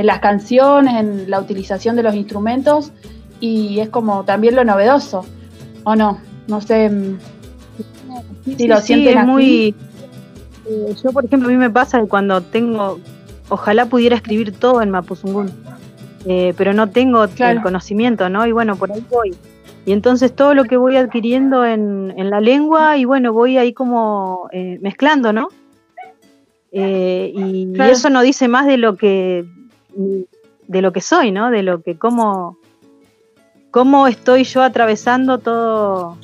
en 0.00 0.06
las 0.06 0.20
canciones, 0.20 0.94
en 0.98 1.30
la 1.30 1.38
utilización 1.38 1.94
de 1.96 2.02
los 2.02 2.14
instrumentos, 2.14 2.90
y 3.38 3.80
es 3.80 3.88
como 3.90 4.24
también 4.24 4.56
lo 4.56 4.64
novedoso, 4.64 5.24
¿o 5.84 5.94
no? 5.94 6.18
No 6.48 6.60
sé 6.60 6.88
mm, 6.88 7.18
si 8.46 8.54
Sí, 8.56 8.66
lo 8.66 8.76
sí, 8.80 8.86
sienten 8.86 9.08
es 9.12 9.16
así. 9.18 9.26
muy. 9.30 9.74
eh, 10.66 10.94
yo, 11.02 11.12
por 11.12 11.24
ejemplo, 11.24 11.48
a 11.48 11.52
mí 11.52 11.56
me 11.58 11.70
pasa 11.70 12.00
que 12.00 12.08
cuando 12.08 12.40
tengo. 12.40 12.98
Ojalá 13.50 13.86
pudiera 13.86 14.14
escribir 14.16 14.52
todo 14.52 14.80
en 14.80 14.90
Mapuzungún, 14.90 15.50
eh, 16.24 16.54
pero 16.56 16.72
no 16.72 16.88
tengo 16.88 17.24
el 17.24 17.60
conocimiento, 17.62 18.28
¿no? 18.28 18.46
Y 18.46 18.52
bueno, 18.52 18.76
por 18.76 18.92
ahí 18.92 19.04
voy. 19.10 19.34
Y 19.86 19.92
entonces 19.92 20.32
todo 20.34 20.54
lo 20.54 20.64
que 20.64 20.76
voy 20.76 20.96
adquiriendo 20.96 21.64
en, 21.64 22.14
en 22.16 22.30
la 22.30 22.40
lengua, 22.40 22.96
y 22.96 23.04
bueno, 23.06 23.32
voy 23.32 23.58
ahí 23.58 23.72
como 23.72 24.48
eh, 24.52 24.78
mezclando, 24.80 25.32
¿no? 25.32 25.48
Eh, 26.72 27.32
y, 27.34 27.72
y 27.74 27.80
eso 27.80 28.10
no 28.10 28.22
dice 28.22 28.46
más 28.46 28.66
de 28.66 28.76
lo 28.76 28.96
que 28.96 29.44
de 29.94 30.82
lo 30.82 30.92
que 30.92 31.00
soy, 31.00 31.32
¿no? 31.32 31.50
De 31.50 31.62
lo 31.62 31.82
que 31.82 31.98
cómo 31.98 32.58
cómo 33.70 34.06
estoy 34.06 34.44
yo 34.44 34.62
atravesando 34.62 35.38
todo 35.38 36.16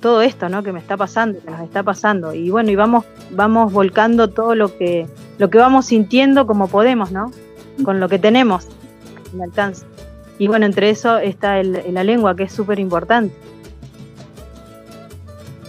todo 0.00 0.22
esto, 0.22 0.48
¿no? 0.48 0.62
Que 0.62 0.72
me 0.72 0.78
está 0.78 0.96
pasando, 0.96 1.40
que 1.40 1.50
nos 1.50 1.60
está 1.60 1.82
pasando. 1.82 2.34
Y 2.34 2.50
bueno, 2.50 2.70
y 2.70 2.76
vamos, 2.76 3.04
vamos 3.30 3.72
volcando 3.72 4.30
todo 4.30 4.54
lo 4.54 4.76
que, 4.76 5.08
lo 5.38 5.50
que 5.50 5.58
vamos 5.58 5.86
sintiendo 5.86 6.46
como 6.46 6.68
podemos, 6.68 7.10
¿no? 7.10 7.32
Con 7.84 7.98
lo 7.98 8.08
que 8.08 8.18
tenemos 8.18 8.68
al 9.32 9.42
alcance. 9.42 9.84
Y 10.38 10.46
bueno, 10.46 10.66
entre 10.66 10.90
eso 10.90 11.18
está 11.18 11.58
el, 11.58 11.82
la 11.92 12.04
lengua, 12.04 12.36
que 12.36 12.44
es 12.44 12.52
súper 12.52 12.78
importante. 12.78 13.34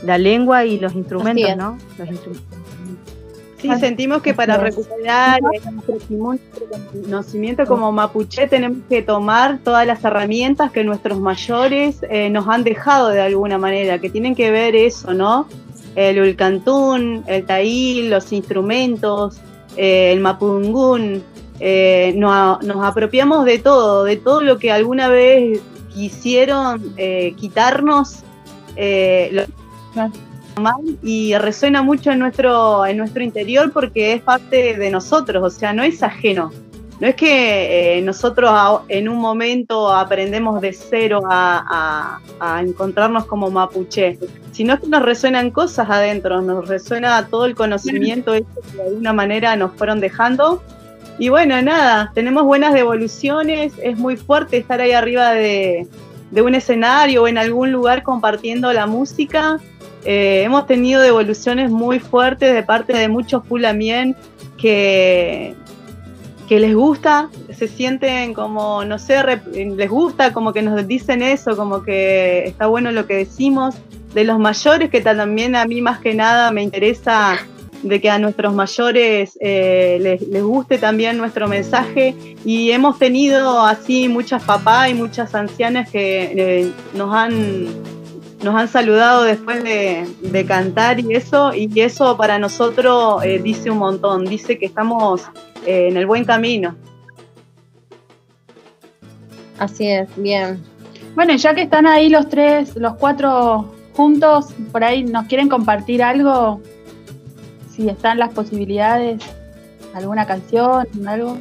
La 0.03 0.17
lengua 0.17 0.65
y 0.65 0.79
los 0.79 0.93
instrumentos. 0.93 1.57
¿no? 1.57 1.77
Los 1.97 2.09
instrumentos. 2.09 2.54
Sí, 3.61 3.69
sentimos 3.79 4.21
que 4.21 4.33
para 4.33 4.57
recuperar 4.57 5.39
eh, 5.53 5.59
nuestro 5.71 5.97
nuestro 6.09 6.65
conocimiento 7.03 7.65
como 7.65 7.91
mapuche 7.91 8.47
tenemos 8.47 8.79
que 8.89 9.01
tomar 9.01 9.59
todas 9.63 9.87
las 9.87 10.03
herramientas 10.03 10.71
que 10.71 10.83
nuestros 10.83 11.19
mayores 11.19 11.99
eh, 12.09 12.29
nos 12.29 12.47
han 12.47 12.63
dejado 12.63 13.09
de 13.09 13.21
alguna 13.21 13.57
manera, 13.57 13.99
que 13.99 14.09
tienen 14.09 14.35
que 14.35 14.51
ver 14.51 14.75
eso, 14.75 15.13
¿no? 15.13 15.47
El 15.95 16.19
ulcantún, 16.19 17.23
el 17.27 17.45
taíl, 17.45 18.09
los 18.09 18.31
instrumentos, 18.33 19.37
eh, 19.77 20.11
el 20.11 20.19
mapungún, 20.19 21.23
eh, 21.61 22.13
no- 22.17 22.59
nos 22.61 22.83
apropiamos 22.85 23.45
de 23.45 23.59
todo, 23.59 24.03
de 24.03 24.17
todo 24.17 24.41
lo 24.41 24.57
que 24.59 24.71
alguna 24.71 25.07
vez 25.07 25.61
quisieron 25.93 26.93
eh, 26.97 27.33
quitarnos. 27.37 28.17
eh, 28.75 29.29
lo- 29.31 29.45
y 31.03 31.35
resuena 31.37 31.81
mucho 31.81 32.11
en 32.11 32.19
nuestro, 32.19 32.85
en 32.85 32.97
nuestro 32.97 33.23
interior 33.23 33.71
porque 33.71 34.13
es 34.13 34.21
parte 34.21 34.75
de 34.77 34.89
nosotros, 34.91 35.43
o 35.43 35.49
sea, 35.49 35.73
no 35.73 35.83
es 35.83 36.01
ajeno. 36.03 36.51
No 36.99 37.07
es 37.07 37.15
que 37.15 37.97
eh, 37.97 38.01
nosotros 38.01 38.49
a- 38.53 38.81
en 38.87 39.09
un 39.09 39.17
momento 39.17 39.93
aprendemos 39.93 40.61
de 40.61 40.71
cero 40.71 41.19
a, 41.29 42.19
a- 42.39 42.55
a 42.55 42.61
encontrarnos 42.61 43.25
como 43.25 43.51
mapuche, 43.51 44.17
sino 44.53 44.79
que 44.79 44.87
nos 44.87 45.01
resuenan 45.01 45.51
cosas 45.51 45.89
adentro, 45.89 46.41
nos 46.41 46.65
resuena 46.69 47.27
todo 47.27 47.45
el 47.45 47.53
conocimiento 47.55 48.31
que 48.31 48.45
de 48.77 48.83
alguna 48.87 49.11
manera 49.11 49.57
nos 49.57 49.73
fueron 49.73 49.99
dejando. 49.99 50.63
Y 51.19 51.27
bueno, 51.27 51.61
nada, 51.61 52.11
tenemos 52.15 52.43
buenas 52.45 52.73
devoluciones, 52.73 53.73
es 53.83 53.97
muy 53.97 54.15
fuerte 54.15 54.55
estar 54.57 54.79
ahí 54.79 54.93
arriba 54.93 55.31
de, 55.31 55.87
de 56.31 56.41
un 56.41 56.55
escenario 56.55 57.23
o 57.23 57.27
en 57.27 57.37
algún 57.37 57.73
lugar 57.73 58.03
compartiendo 58.03 58.71
la 58.71 58.85
música. 58.87 59.59
Eh, 60.05 60.43
hemos 60.43 60.67
tenido 60.67 61.01
devoluciones 61.01 61.71
muy 61.71 61.99
fuertes 61.99 62.53
de 62.53 62.61
parte 62.63 62.93
de 62.93 63.07
muchos 63.07 63.45
Pulamien 63.45 64.15
que, 64.55 65.55
que 66.47 66.59
les 66.59 66.75
gusta, 66.75 67.29
se 67.51 67.67
sienten 67.67 68.33
como, 68.35 68.85
no 68.85 68.99
sé, 68.99 69.17
les 69.53 69.89
gusta, 69.89 70.31
como 70.31 70.53
que 70.53 70.61
nos 70.61 70.87
dicen 70.87 71.23
eso, 71.23 71.57
como 71.57 71.81
que 71.81 72.45
está 72.45 72.67
bueno 72.67 72.91
lo 72.91 73.07
que 73.07 73.15
decimos. 73.15 73.75
De 74.13 74.23
los 74.23 74.39
mayores, 74.39 74.89
que 74.89 75.01
también 75.01 75.57
a 75.57 75.65
mí 75.65 75.81
más 75.81 75.99
que 75.99 76.13
nada 76.13 76.49
me 76.51 76.63
interesa 76.63 77.37
de 77.83 77.99
que 77.99 78.09
a 78.09 78.17
nuestros 78.17 78.53
mayores 78.53 79.37
eh, 79.41 79.97
les, 80.01 80.21
les 80.21 80.41
guste 80.41 80.77
también 80.77 81.17
nuestro 81.17 81.47
mensaje 81.47 82.15
y 82.45 82.71
hemos 82.71 82.97
tenido 82.97 83.61
así 83.61 84.07
muchas 84.07 84.41
papás 84.43 84.89
y 84.89 84.93
muchas 84.93 85.35
ancianas 85.35 85.89
que 85.89 86.31
eh, 86.35 86.71
nos 86.93 87.13
han 87.13 87.67
nos 88.43 88.55
han 88.55 88.67
saludado 88.67 89.23
después 89.23 89.63
de, 89.63 90.07
de 90.21 90.45
cantar 90.45 90.99
y 90.99 91.15
eso, 91.15 91.53
y 91.53 91.69
eso 91.79 92.17
para 92.17 92.37
nosotros 92.37 93.23
eh, 93.23 93.39
dice 93.41 93.71
un 93.71 93.77
montón, 93.79 94.25
dice 94.25 94.57
que 94.57 94.65
estamos 94.65 95.21
eh, 95.65 95.87
en 95.89 95.97
el 95.97 96.05
buen 96.05 96.25
camino. 96.25 96.75
Así 99.57 99.87
es, 99.87 100.09
bien. 100.17 100.61
Bueno, 101.15 101.35
ya 101.35 101.55
que 101.55 101.61
están 101.61 101.87
ahí 101.87 102.09
los 102.09 102.27
tres, 102.27 102.75
los 102.75 102.95
cuatro 102.95 103.73
juntos, 103.93 104.47
por 104.71 104.83
ahí 104.83 105.03
nos 105.03 105.25
quieren 105.27 105.47
compartir 105.47 106.03
algo, 106.03 106.61
si 107.71 107.87
están 107.87 108.19
las 108.19 108.33
posibilidades, 108.33 109.23
alguna 109.93 110.27
canción, 110.27 110.85
algo. 111.07 111.37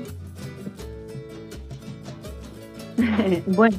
bueno. 3.47 3.77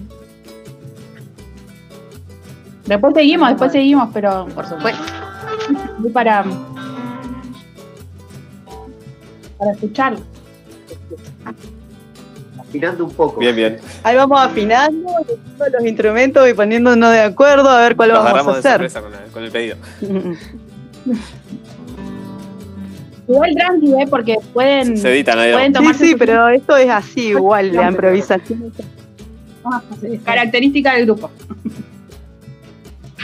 Después 2.85 3.13
seguimos, 3.15 3.49
después 3.49 3.71
seguimos, 3.71 4.09
pero 4.13 4.45
por 4.53 4.65
supuesto. 4.67 5.01
para 6.13 6.43
para 9.57 9.71
escucharlo. 9.71 10.19
Afinando 12.59 13.05
un 13.05 13.11
poco. 13.11 13.39
Bien, 13.39 13.55
bien. 13.55 13.77
Ahí 14.03 14.15
vamos 14.17 14.39
afinando 14.39 15.09
todos 15.57 15.71
los 15.71 15.85
instrumentos 15.85 16.47
y 16.49 16.53
poniéndonos 16.53 17.11
de 17.11 17.21
acuerdo 17.21 17.69
a 17.69 17.79
ver 17.81 17.95
cuál 17.95 18.09
Nos 18.09 18.23
vamos 18.23 18.47
a 18.47 18.51
de 18.53 18.59
hacer. 18.59 18.71
sorpresa 18.73 19.01
con, 19.01 19.13
el- 19.13 19.31
con 19.31 19.43
el 19.43 19.51
pedido. 19.51 19.77
Igual 23.27 23.55
tranqui, 23.55 23.93
¿eh? 23.93 24.05
porque 24.07 24.35
pueden, 24.53 24.97
Se 24.97 25.11
edita, 25.11 25.35
nadie 25.35 25.53
pueden 25.53 25.67
Sí, 25.69 25.73
tomarse 25.73 26.05
sí, 26.05 26.11
su- 26.11 26.17
pero 26.19 26.47
esto 26.49 26.77
es 26.77 26.89
así 26.91 27.29
igual, 27.29 27.71
la 27.73 27.89
improvisación. 27.89 28.71
Ah, 29.63 29.81
sí, 29.99 30.19
característica 30.23 30.93
del 30.93 31.05
grupo. 31.07 31.31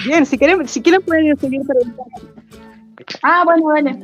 Bien, 0.06 0.26
si 0.26 0.38
quieren, 0.38 0.68
si 0.68 0.82
quieren 0.82 1.02
pueden 1.02 1.38
seguir 1.38 1.62
preguntando. 1.62 2.04
Ah, 3.22 3.44
bueno, 3.46 3.64
vale. 3.66 4.00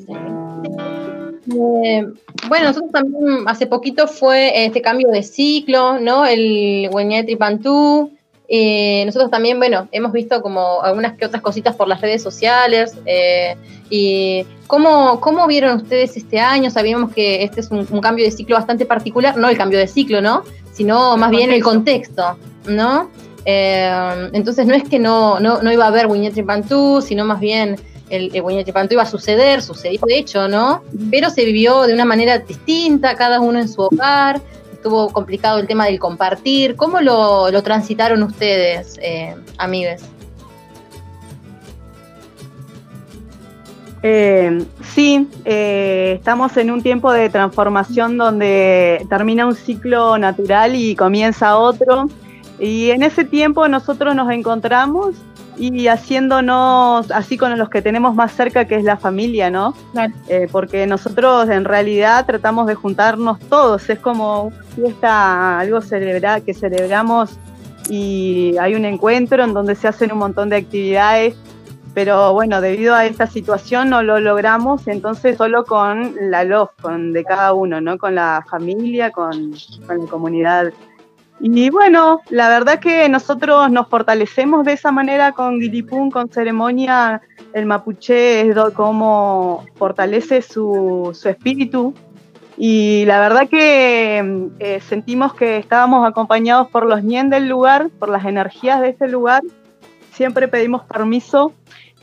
Eh, 1.49 2.05
bueno, 2.47 2.67
nosotros 2.67 2.91
también 2.91 3.43
hace 3.47 3.67
poquito 3.67 4.07
fue 4.07 4.65
este 4.65 4.81
cambio 4.81 5.09
de 5.09 5.23
ciclo, 5.23 5.99
¿no? 5.99 6.25
El 6.25 6.89
Hueñetri 6.91 7.35
Pantú. 7.35 8.11
Eh, 8.49 9.03
nosotros 9.05 9.29
también, 9.29 9.57
bueno, 9.57 9.89
hemos 9.91 10.13
visto 10.13 10.41
como 10.41 10.81
algunas 10.81 11.17
que 11.17 11.25
otras 11.25 11.41
cositas 11.41 11.75
por 11.75 11.87
las 11.87 12.01
redes 12.01 12.21
sociales. 12.21 12.97
eh, 13.05 13.55
y 13.89 14.45
¿cómo, 14.67 15.19
¿cómo 15.21 15.47
vieron 15.47 15.77
ustedes 15.77 16.17
este 16.17 16.39
año? 16.39 16.69
Sabíamos 16.69 17.13
que 17.13 17.43
este 17.43 17.61
es 17.61 17.71
un, 17.71 17.87
un 17.89 18.01
cambio 18.01 18.25
de 18.25 18.31
ciclo 18.31 18.55
bastante 18.55 18.85
particular, 18.85 19.37
no 19.37 19.47
el 19.49 19.57
cambio 19.57 19.79
de 19.79 19.87
ciclo, 19.87 20.21
¿no? 20.21 20.43
Sino 20.73 21.17
más 21.17 21.31
bien 21.31 21.51
el 21.51 21.63
contexto, 21.63 22.37
¿no? 22.67 23.09
Eh, 23.49 24.29
entonces 24.33 24.67
no 24.67 24.75
es 24.75 24.83
que 24.83 24.99
no, 24.99 25.39
no, 25.39 25.61
no 25.61 25.71
iba 25.71 25.85
a 25.85 25.87
haber 25.87 26.07
Winetri 26.07 26.43
Pantú, 26.43 27.01
sino 27.01 27.23
más 27.23 27.39
bien 27.39 27.77
el, 28.09 28.29
el 28.35 28.41
Huaynachipantu 28.41 28.95
iba 28.95 29.03
a 29.03 29.05
suceder, 29.05 29.61
sucedió 29.61 30.01
de 30.05 30.17
hecho, 30.17 30.49
¿no? 30.49 30.83
Pero 31.09 31.29
se 31.29 31.45
vivió 31.45 31.83
de 31.83 31.93
una 31.93 32.03
manera 32.03 32.39
distinta, 32.39 33.15
cada 33.15 33.39
uno 33.39 33.59
en 33.59 33.69
su 33.69 33.83
hogar, 33.83 34.41
estuvo 34.73 35.09
complicado 35.13 35.59
el 35.59 35.67
tema 35.67 35.85
del 35.85 35.97
compartir. 35.97 36.75
¿Cómo 36.75 36.99
lo, 36.99 37.49
lo 37.49 37.63
transitaron 37.63 38.21
ustedes, 38.21 38.99
eh, 39.01 39.33
amigues? 39.57 40.03
Eh, 44.03 44.65
sí, 44.93 45.27
eh, 45.45 46.15
estamos 46.17 46.55
en 46.57 46.69
un 46.71 46.83
tiempo 46.83 47.13
de 47.13 47.29
transformación 47.29 48.17
donde 48.17 49.05
termina 49.09 49.45
un 49.45 49.55
ciclo 49.55 50.17
natural 50.17 50.75
y 50.75 50.97
comienza 50.97 51.57
otro. 51.57 52.09
Y 52.59 52.91
en 52.91 53.03
ese 53.03 53.23
tiempo 53.23 53.67
nosotros 53.67 54.15
nos 54.15 54.31
encontramos 54.31 55.15
y 55.57 55.87
haciéndonos 55.87 57.09
así 57.11 57.37
con 57.37 57.57
los 57.57 57.69
que 57.69 57.81
tenemos 57.81 58.15
más 58.15 58.31
cerca, 58.31 58.65
que 58.65 58.75
es 58.75 58.83
la 58.83 58.97
familia, 58.97 59.49
¿no? 59.49 59.73
Eh, 60.27 60.47
porque 60.51 60.85
nosotros 60.85 61.49
en 61.49 61.65
realidad 61.65 62.25
tratamos 62.25 62.67
de 62.67 62.75
juntarnos 62.75 63.39
todos, 63.39 63.89
es 63.89 63.99
como 63.99 64.43
una 64.43 64.65
fiesta, 64.75 65.59
algo 65.59 65.81
celebra, 65.81 66.41
que 66.41 66.53
celebramos 66.53 67.37
y 67.89 68.55
hay 68.59 68.75
un 68.75 68.85
encuentro 68.85 69.43
en 69.43 69.53
donde 69.53 69.75
se 69.75 69.87
hacen 69.87 70.11
un 70.11 70.19
montón 70.19 70.49
de 70.49 70.57
actividades, 70.57 71.35
pero 71.93 72.33
bueno, 72.33 72.61
debido 72.61 72.93
a 72.93 73.05
esta 73.05 73.25
situación 73.25 73.89
no 73.89 74.03
lo 74.03 74.19
logramos, 74.19 74.87
entonces 74.87 75.37
solo 75.37 75.65
con 75.65 76.13
la 76.29 76.43
love, 76.43 76.69
con 76.81 77.13
de 77.13 77.23
cada 77.23 77.53
uno, 77.53 77.81
¿no? 77.81 77.97
Con 77.97 78.13
la 78.13 78.45
familia, 78.47 79.11
con, 79.11 79.53
con 79.87 79.99
la 79.99 80.05
comunidad 80.05 80.73
y 81.39 81.69
bueno, 81.69 82.21
la 82.29 82.49
verdad 82.49 82.79
que 82.79 83.07
nosotros 83.09 83.69
nos 83.69 83.87
fortalecemos 83.87 84.65
de 84.65 84.73
esa 84.73 84.91
manera 84.91 85.33
con 85.33 85.59
Guilipún, 85.59 86.09
con 86.09 86.29
ceremonia. 86.29 87.21
El 87.53 87.65
mapuche 87.67 88.49
es 88.49 88.55
como 88.73 89.65
fortalece 89.75 90.41
su, 90.41 91.11
su 91.13 91.29
espíritu. 91.29 91.93
Y 92.57 93.05
la 93.05 93.19
verdad 93.19 93.47
que 93.47 94.49
eh, 94.59 94.79
sentimos 94.81 95.35
que 95.35 95.57
estábamos 95.57 96.07
acompañados 96.07 96.69
por 96.69 96.87
los 96.87 97.03
ñen 97.03 97.29
del 97.29 97.47
lugar, 97.47 97.89
por 97.99 98.09
las 98.09 98.25
energías 98.25 98.81
de 98.81 98.89
este 98.89 99.07
lugar. 99.07 99.43
Siempre 100.13 100.47
pedimos 100.47 100.83
permiso 100.85 101.53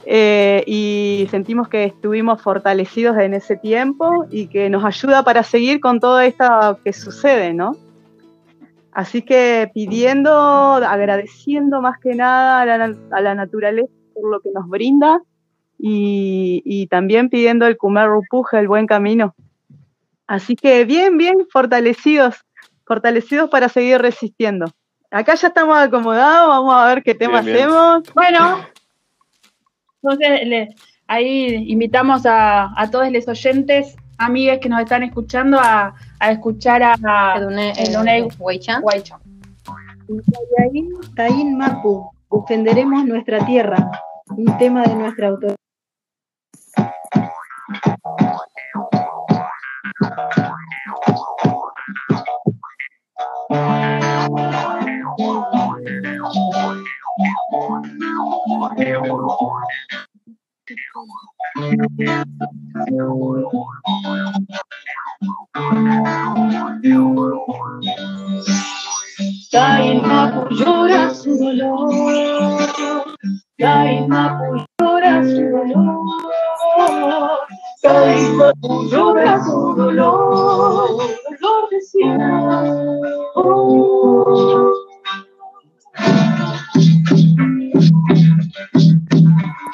eh, 0.06 0.62
y 0.69 1.27
sentimos 1.32 1.69
que 1.69 1.85
estuvimos 1.85 2.40
fortalecidos 2.40 3.19
en 3.19 3.35
ese 3.35 3.56
tiempo 3.56 4.27
y 4.31 4.47
que 4.47 4.70
nos 4.70 4.85
ayuda 4.85 5.24
para 5.24 5.43
seguir 5.43 5.81
con 5.81 5.98
todo 5.98 6.20
esto 6.20 6.78
que 6.85 6.93
sucede, 6.93 7.52
¿no? 7.52 7.77
Así 8.94 9.22
que 9.22 9.68
pidiendo, 9.74 10.30
agradeciendo 10.32 11.80
más 11.80 11.98
que 11.98 12.14
nada 12.14 12.62
a 12.62 12.66
la, 12.78 12.96
a 13.10 13.20
la 13.20 13.34
naturaleza 13.34 13.88
por 14.14 14.30
lo 14.30 14.40
que 14.40 14.50
nos 14.54 14.68
brinda 14.68 15.20
y, 15.78 16.62
y 16.64 16.86
también 16.86 17.28
pidiendo 17.28 17.66
el 17.66 17.76
Kumer 17.76 18.06
Rupuja, 18.08 18.60
el 18.60 18.68
buen 18.68 18.86
camino. 18.86 19.34
Así 20.28 20.54
que 20.54 20.84
bien, 20.84 21.18
bien 21.18 21.46
fortalecidos, 21.50 22.36
fortalecidos 22.86 23.50
para 23.50 23.68
seguir 23.68 24.00
resistiendo. 24.00 24.66
Acá 25.10 25.34
ya 25.34 25.48
estamos 25.48 25.76
acomodados, 25.76 26.48
vamos 26.48 26.74
a 26.74 26.86
ver 26.86 27.02
qué 27.02 27.14
tema 27.14 27.42
Bien, 27.42 27.56
bien. 27.56 27.68
hacemos. 27.68 28.02
Bueno, 28.14 28.56
entonces 30.02 30.46
le- 30.46 30.74
ahí 31.08 31.64
invitamos 31.70 32.26
a, 32.26 32.72
a 32.80 32.90
todos 32.90 33.10
los 33.10 33.26
oyentes, 33.28 33.96
amigues 34.18 34.60
que 34.60 34.68
nos 34.68 34.80
están 34.80 35.02
escuchando, 35.02 35.58
a, 35.60 35.94
a 36.18 36.30
escuchar 36.30 36.82
a, 36.82 36.94
a 37.04 37.38
Edunei 37.38 38.28
Huaychan. 38.38 38.82
Yayin, 40.58 40.92
Taín 41.16 41.56
Mapu, 41.56 42.10
defenderemos 42.30 43.04
nuestra 43.06 43.44
tierra, 43.46 43.90
un 44.28 44.58
tema 44.58 44.82
de 44.82 44.94
nuestra 44.94 45.28
autoría. 45.28 45.56
Taín 61.55 61.78
Mapu 70.02 70.51
llora 70.51 71.14
su 71.14 71.39
dolor, 71.39 71.94
Taín 73.56 74.09
Mapu 74.09 74.66
llora 74.81 75.22
su 75.22 75.43
dolor, 75.55 76.02
Taín 77.82 78.36
Mapu 78.36 78.82
llora 78.90 79.39
su 79.44 79.74
dolor, 79.76 80.90
dolor 81.39 81.62
de 81.70 81.81
cielo. 81.81 82.35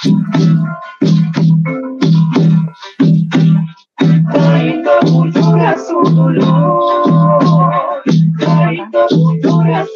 Taín 0.03 0.60
su 6.05 6.15
dolor, 6.15 8.03
Mapu 8.77 9.35
llora 9.43 9.87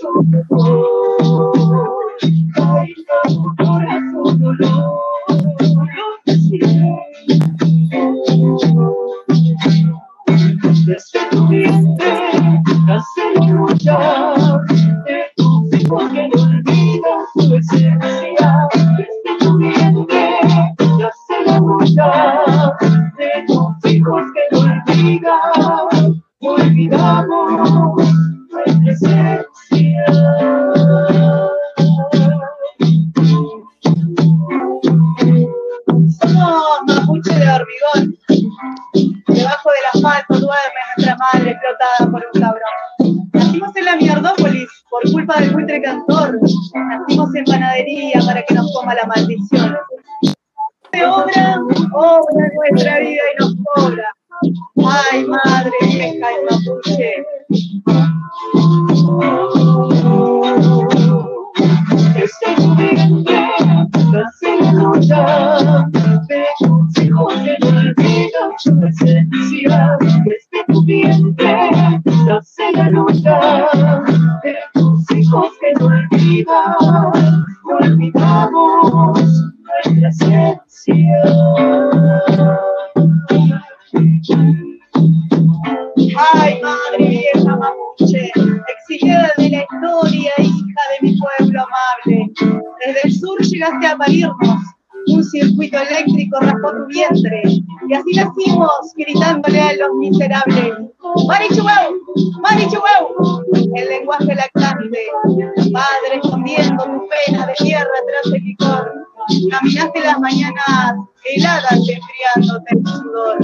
Caminaste 109.51 110.01
las 110.01 110.21
mañanas 110.21 110.95
heladas 111.25 111.73
enfriándote 111.73 112.75
el 112.75 112.87
sudor. 112.87 113.39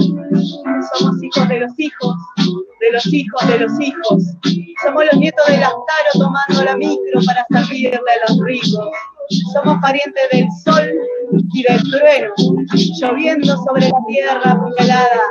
Somos 0.93 1.23
hijos 1.23 1.47
de 1.47 1.59
los 1.59 1.79
hijos, 1.79 2.15
de 2.79 2.91
los 2.91 3.13
hijos 3.13 3.47
de 3.47 3.59
los 3.59 3.79
hijos. 3.79 4.23
Somos 4.83 5.05
los 5.05 5.19
nietos 5.19 5.45
del 5.47 5.63
Astaro 5.63 6.11
tomando 6.13 6.63
la 6.63 6.75
micro 6.75 7.21
para 7.25 7.45
servirle 7.49 7.97
a 7.97 8.29
los 8.29 8.39
ricos. 8.43 8.89
somos 9.53 9.77
parientes 9.81 10.23
del 10.31 10.47
sol 10.63 10.91
y 11.53 11.63
del 11.63 11.81
trueno, 11.89 12.33
lloviendo 12.99 13.57
sobre 13.57 13.89
la 13.89 13.97
tierra 14.07 14.59
congelada. 14.59 15.21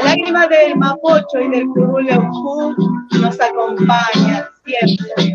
La 0.00 0.08
lágrima 0.08 0.46
del 0.48 0.76
mapocho 0.76 1.40
y 1.40 1.48
del 1.50 1.66
curuleucú 1.68 2.74
nos 3.20 3.40
acompañan 3.40 4.44
siempre. 4.64 5.32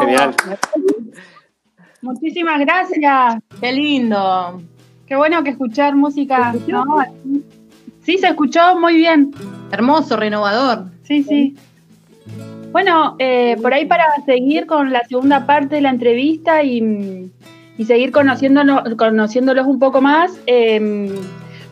Genial. 0.00 0.34
Muchísimas 2.02 2.60
gracias. 2.60 3.36
Qué 3.60 3.72
lindo. 3.72 4.62
Qué 5.06 5.16
bueno 5.16 5.42
que 5.42 5.50
escuchar 5.50 5.94
música. 5.94 6.54
¿no? 6.66 6.84
Sí, 8.02 8.18
se 8.18 8.28
escuchó 8.28 8.78
muy 8.78 8.96
bien. 8.96 9.32
Hermoso, 9.72 10.16
renovador. 10.16 10.86
Sí, 11.02 11.22
sí. 11.22 11.56
Bueno, 12.72 13.16
eh, 13.18 13.56
por 13.62 13.72
ahí 13.72 13.86
para 13.86 14.04
seguir 14.26 14.66
con 14.66 14.92
la 14.92 15.02
segunda 15.08 15.46
parte 15.46 15.76
de 15.76 15.80
la 15.80 15.90
entrevista 15.90 16.62
y, 16.62 17.30
y 17.78 17.84
seguir 17.84 18.12
conociéndonos, 18.12 18.94
conociéndolos 18.96 19.66
un 19.66 19.78
poco 19.78 20.00
más, 20.00 20.38
eh, 20.46 21.10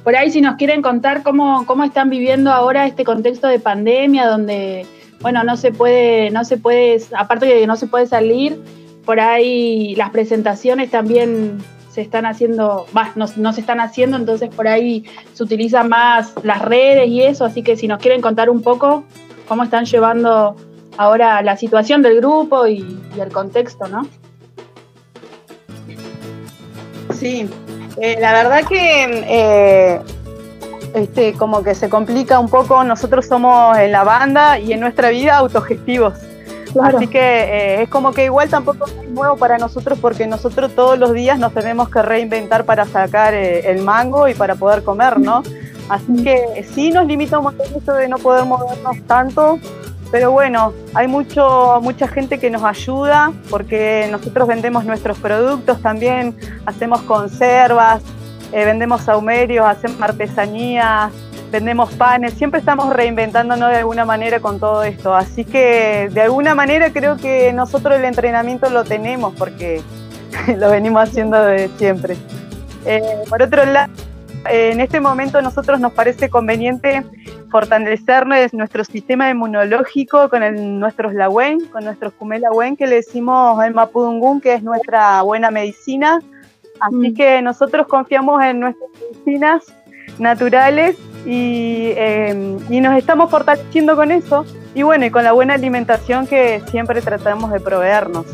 por 0.03 0.15
ahí 0.17 0.31
si 0.31 0.41
nos 0.41 0.57
quieren 0.57 0.83
contar 0.83 1.23
cómo, 1.23 1.65
cómo 1.67 1.83
están 1.83 2.11
viviendo 2.11 2.53
ahora 2.53 2.87
este 2.87 3.05
contexto 3.05 3.49
de 3.49 3.59
pandemia, 3.59 4.27
donde, 4.27 4.87
bueno, 5.21 5.45
no 5.45 5.57
se 5.57 5.73
puede, 5.73 6.31
no 6.31 6.45
se 6.45 6.57
puede, 6.57 7.01
aparte 7.17 7.47
de 7.47 7.61
que 7.61 7.67
no 7.67 7.77
se 7.77 7.87
puede 7.87 8.07
salir, 8.07 8.61
por 9.05 9.21
ahí 9.21 9.95
las 9.97 10.11
presentaciones 10.11 10.91
también 10.91 11.59
se 11.91 12.01
están 12.01 12.27
haciendo, 12.27 12.87
bah, 12.93 13.13
no, 13.15 13.27
no 13.37 13.53
se 13.53 13.61
están 13.61 13.81
haciendo, 13.81 14.17
entonces 14.17 14.51
por 14.55 14.67
ahí 14.67 15.05
se 15.33 15.43
utilizan 15.43 15.89
más 15.89 16.35
las 16.43 16.63
redes 16.63 17.09
y 17.09 17.23
eso, 17.23 17.45
así 17.45 17.63
que 17.63 17.77
si 17.77 17.87
nos 17.87 18.01
quieren 18.01 18.21
contar 18.21 18.51
un 18.51 18.63
poco 18.63 19.05
cómo 19.47 19.63
están 19.63 19.85
llevando 19.85 20.57
ahora 20.97 21.43
la 21.43 21.57
situación 21.57 22.03
del 22.03 22.17
grupo 22.17 22.67
y, 22.67 22.99
y 23.17 23.21
el 23.21 23.31
contexto, 23.31 23.87
¿no? 23.89 24.09
Sí, 27.13 27.49
eh, 28.01 28.17
la 28.21 28.33
verdad 28.33 28.67
que 28.69 29.25
eh, 29.29 30.01
este, 30.95 31.35
como 31.35 31.63
que 31.63 31.75
se 31.75 31.89
complica 31.89 32.39
un 32.39 32.49
poco. 32.49 32.85
Nosotros 32.85 33.27
somos 33.27 33.77
en 33.79 33.93
la 33.93 34.05
banda 34.05 34.59
y 34.59 34.73
en 34.73 34.81
nuestra 34.81 35.11
vida 35.11 35.37
autogestivos. 35.37 36.15
Así 36.83 37.07
que 37.07 37.19
eh, 37.21 37.83
es 37.83 37.89
como 37.89 38.13
que 38.13 38.25
igual 38.25 38.49
tampoco 38.49 38.87
es 38.87 39.09
nuevo 39.11 39.37
para 39.37 39.59
nosotros 39.59 39.99
porque 40.01 40.27
nosotros 40.27 40.73
todos 40.75 40.99
los 40.99 41.13
días 41.13 41.39
nos 41.39 41.55
tenemos 41.55 41.89
que 41.89 42.03
reinventar 42.03 42.65
para 42.65 42.85
sacar 42.85 43.35
eh, 43.35 43.71
el 43.71 43.83
mango 43.83 44.27
y 44.29 44.35
para 44.35 44.57
poder 44.57 44.83
comer, 44.83 45.21
¿no? 45.21 45.43
Así 45.89 46.25
que 46.25 46.67
sí 46.75 46.91
nos 46.91 47.07
limita 47.07 47.39
un 47.39 47.45
montón 47.45 47.67
eso 47.77 47.93
de 47.93 48.09
no 48.09 48.19
poder 48.19 48.45
movernos 48.45 48.97
tanto, 49.07 49.59
pero 50.11 50.31
bueno, 50.31 50.73
hay 50.95 51.09
mucho, 51.09 51.79
mucha 51.83 52.09
gente 52.09 52.39
que 52.39 52.51
nos 52.51 52.63
ayuda 52.63 53.33
porque 53.51 54.09
nosotros 54.11 54.49
vendemos 54.49 54.85
nuestros 54.85 55.19
productos 55.19 55.81
también, 55.83 56.35
hacemos 56.67 57.03
conservas, 57.03 58.03
eh, 58.55 58.65
vendemos 58.65 59.01
saumerios, 59.01 59.67
hacemos 59.67 60.01
artesanías, 60.01 61.13
vendemos 61.51 61.93
panes, 61.95 62.35
siempre 62.35 62.61
estamos 62.61 62.89
reinventándonos 62.95 63.69
de 63.69 63.79
alguna 63.79 64.05
manera 64.05 64.39
con 64.39 64.61
todo 64.61 64.85
esto. 64.85 65.13
Así 65.13 65.45
que 65.45 66.09
de 66.13 66.21
alguna 66.21 66.55
manera 66.55 66.93
creo 66.93 67.17
que 67.17 67.53
nosotros 67.53 67.99
el 67.99 68.05
entrenamiento 68.05 68.71
lo 68.71 68.85
tenemos 68.85 69.35
porque 69.35 69.83
lo 70.57 70.71
venimos 70.71 71.03
haciendo 71.03 71.45
de 71.45 71.69
siempre. 71.79 72.17
Eh, 72.87 73.03
por 73.29 73.43
otro 73.43 73.65
lado, 73.65 73.93
en 74.49 74.79
este 74.79 75.01
momento 75.01 75.43
nosotros 75.43 75.81
nos 75.81 75.93
parece 75.93 76.31
conveniente 76.31 77.03
fortalecer 77.51 78.25
nuestro 78.53 78.85
sistema 78.85 79.31
inmunológico 79.31 80.29
con 80.29 80.45
el, 80.45 80.79
nuestros 80.79 81.13
lagüen, 81.13 81.67
con 81.67 81.85
nuestros 81.85 82.13
kumelagüen 82.13 82.77
que 82.77 82.87
le 82.87 82.97
decimos 82.97 83.65
el 83.65 83.75
mapudungún, 83.75 84.41
que 84.41 84.55
es 84.55 84.63
nuestra 84.63 85.23
buena 85.23 85.51
medicina. 85.51 86.21
Así 86.81 87.15
que 87.15 87.41
nosotros 87.43 87.87
confiamos 87.87 88.43
en 88.43 88.61
nuestras 88.61 88.91
medicinas 89.01 89.65
naturales 90.19 90.97
y, 91.25 91.93
eh, 91.97 92.59
y, 92.69 92.81
nos 92.81 92.97
estamos 92.97 93.31
fortaleciendo 93.31 93.97
con 93.97 94.13
eso 94.13 94.45
y 94.75 94.83
bueno, 94.83 95.07
y 95.07 95.11
con 95.11 95.25
la 95.25 95.33
buena 95.33 95.55
alimentación 95.55 96.27
que 96.27 96.63
siempre 96.71 97.01
tratamos 97.01 97.51
de 97.51 97.61
proveernos. 97.61 98.27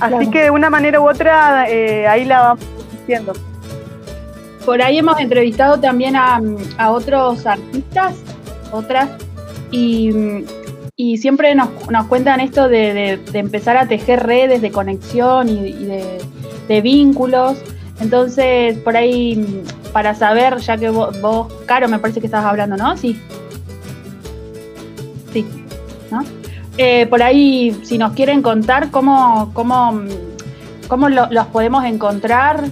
Así 0.00 0.14
Claro. 0.14 0.30
que 0.30 0.42
de 0.42 0.50
una 0.50 0.70
manera 0.70 1.00
u 1.00 1.08
otra 1.08 1.68
eh, 1.68 2.06
ahí 2.06 2.24
la 2.24 2.40
vamos 2.40 2.66
haciendo. 3.02 3.32
Por 4.64 4.82
ahí 4.82 4.98
hemos 4.98 5.18
entrevistado 5.18 5.80
también 5.80 6.16
a, 6.16 6.40
a 6.76 6.90
otros 6.90 7.46
artistas, 7.46 8.14
otras, 8.72 9.08
y, 9.70 10.44
y 10.96 11.18
siempre 11.18 11.54
nos, 11.54 11.68
nos 11.90 12.06
cuentan 12.06 12.40
esto 12.40 12.68
de, 12.68 13.20
de- 13.30 13.38
empezar 13.38 13.76
a 13.76 13.86
tejer 13.86 14.22
redes 14.24 14.62
de 14.62 14.70
conexión 14.70 15.48
y, 15.48 15.72
de, 15.84 16.18
de 16.68 16.80
vínculos. 16.80 17.58
Entonces, 18.00 18.78
por 18.78 18.96
ahí, 18.96 19.62
para 19.92 20.14
saber, 20.14 20.56
ya 20.58 20.76
que 20.78 20.88
vos, 20.90 21.20
vos, 21.20 21.52
Caro, 21.66 21.88
me 21.88 21.98
parece 21.98 22.20
que 22.20 22.26
estabas 22.26 22.46
hablando, 22.46 22.76
¿no? 22.76 22.96
Sí. 22.96 23.20
Sí, 25.32 25.46
¿no? 26.10 26.22
Eh, 26.78 27.06
por 27.06 27.22
ahí, 27.22 27.78
si 27.84 27.98
nos 27.98 28.12
quieren 28.12 28.40
contar 28.42 28.90
cómo, 28.90 29.50
cómo, 29.52 30.00
cómo 30.88 31.08
lo- 31.10 31.28
los 31.30 31.46
podemos 31.48 31.84
encontrar 31.84 32.64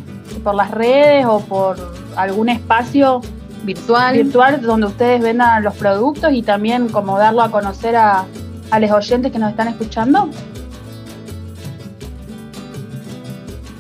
por 0.43 0.55
las 0.55 0.71
redes 0.71 1.27
o 1.27 1.41
por 1.41 1.77
algún 2.17 2.49
espacio 2.49 3.21
virtual. 3.65 4.15
virtual 4.15 4.63
donde 4.63 4.87
ustedes 4.87 5.21
vendan 5.21 5.63
los 5.63 5.75
productos 5.75 6.33
y 6.33 6.43
también 6.43 6.89
como 6.89 7.19
darlo 7.19 7.43
a 7.43 7.51
conocer 7.51 7.97
a, 7.97 8.25
a 8.71 8.81
los 8.81 8.91
oyentes 8.91 9.33
que 9.33 9.39
nos 9.39 9.51
están 9.51 9.69
escuchando. 9.69 10.29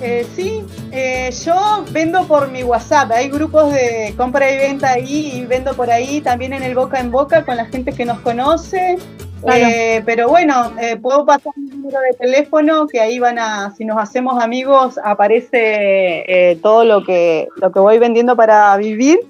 Eh, 0.01 0.27
sí, 0.35 0.63
eh, 0.91 1.31
yo 1.45 1.85
vendo 1.91 2.27
por 2.27 2.51
mi 2.51 2.63
WhatsApp, 2.63 3.11
hay 3.13 3.31
grupos 3.31 3.73
de 3.73 4.13
compra 4.19 4.51
y 4.53 4.59
venta 4.59 4.91
ahí 4.91 5.33
y 5.35 5.47
vendo 5.47 5.73
por 5.75 5.91
ahí 5.91 6.21
también 6.21 6.53
en 6.53 6.63
el 6.63 6.75
boca 6.75 7.01
en 7.01 7.11
boca 7.11 7.45
con 7.45 7.57
la 7.57 7.65
gente 7.65 7.93
que 7.93 8.05
nos 8.05 8.21
conoce. 8.21 8.99
Claro. 9.43 9.67
Eh, 9.67 10.03
pero 10.07 10.29
bueno, 10.29 10.73
eh, 10.81 10.97
puedo 10.97 11.25
pasar 11.27 11.53
mi 11.57 11.69
número 11.69 12.01
de 12.01 12.17
teléfono 12.19 12.87
que 12.87 13.01
ahí 13.01 13.19
van 13.19 13.39
a, 13.39 13.75
si 13.77 13.85
nos 13.85 13.99
hacemos 13.99 14.43
amigos, 14.43 14.99
aparece 15.03 16.25
eh, 16.27 16.59
todo 16.63 16.85
lo 16.85 17.05
que, 17.05 17.49
lo 17.57 17.71
que 17.71 17.79
voy 17.79 17.99
vendiendo 17.99 18.37
para 18.37 18.77
vivir. 18.77 19.21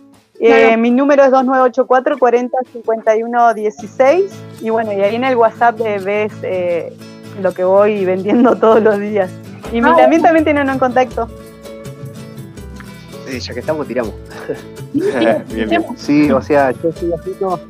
Eh, 0.41 0.49
Claro. 0.67 0.79
mi 0.79 0.91
número 0.91 1.23
es 1.25 1.31
2984 1.31 2.19
40 2.19 2.59
51 2.73 3.55
16 3.55 4.33
y 4.63 4.71
bueno, 4.71 4.93
y 4.93 5.01
ahí 5.01 5.15
en 5.15 5.25
el 5.25 5.37
WhatsApp 5.37 5.79
ves 5.79 6.33
eh, 6.43 6.93
lo 7.41 7.53
que 7.55 7.63
voy 7.65 8.05
vendiendo 8.05 8.57
todos 8.61 8.83
los 8.83 8.99
días. 8.99 9.31
Y 9.73 9.81
mi- 9.81 9.89
Ah, 9.91 9.97
también 9.97 10.23
también 10.23 10.45
tienen 10.45 10.69
un 10.69 10.79
contacto. 10.79 11.29
Eh, 13.29 13.41
ya 13.41 13.55
que 13.55 13.61
estamos, 13.61 13.87
tiramos. 13.87 14.13
bien, 14.93 15.45
bien. 15.49 15.85
Sí, 15.97 16.31
o 16.31 16.43
sea, 16.43 16.73
yo 16.73 16.91
estoy 16.91 17.13
haciendo, 17.13 17.61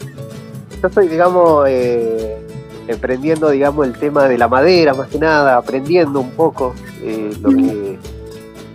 yo 0.82 0.88
estoy, 0.88 1.08
digamos, 1.08 1.66
eh, 1.68 2.36
emprendiendo, 2.88 3.50
digamos, 3.50 3.86
el 3.86 3.92
tema 3.94 4.26
de 4.28 4.36
la 4.36 4.48
madera, 4.48 4.94
más 4.94 5.08
que 5.08 5.18
nada, 5.18 5.56
aprendiendo 5.56 6.20
un 6.20 6.30
poco 6.32 6.74
eh, 7.02 7.30
lo 7.40 7.50
que, 7.50 7.98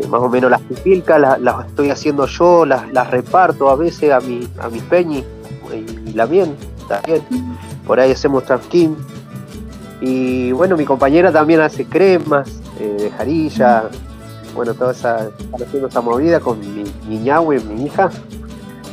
más 0.07 0.21
o 0.21 0.29
menos 0.29 0.49
las 0.49 0.61
pipilcas, 0.61 1.19
las, 1.19 1.67
estoy 1.67 1.89
haciendo 1.89 2.25
yo, 2.25 2.65
las, 2.65 3.09
reparto 3.09 3.69
a 3.69 3.75
veces 3.75 4.11
a 4.11 4.19
mi, 4.19 4.47
a 4.59 4.69
mis 4.69 4.83
peñis 4.83 5.23
y 6.05 6.13
la 6.13 6.25
miel 6.25 6.55
también. 6.87 7.21
Por 7.85 7.99
ahí 7.99 8.11
hacemos 8.11 8.45
trafking. 8.45 8.95
Y 10.01 10.51
bueno, 10.51 10.77
mi 10.77 10.85
compañera 10.85 11.31
también 11.31 11.59
hace 11.59 11.85
cremas 11.85 12.61
eh, 12.79 12.95
de 12.99 13.11
jarilla, 13.11 13.89
bueno, 14.55 14.73
toda 14.73 14.91
esa, 14.91 15.29
haciendo 15.61 15.87
esa 15.87 16.01
movida 16.01 16.39
con 16.39 16.59
mi, 16.59 16.83
mi 17.07 17.17
ñahue, 17.19 17.59
mi 17.59 17.85
hija, 17.85 18.09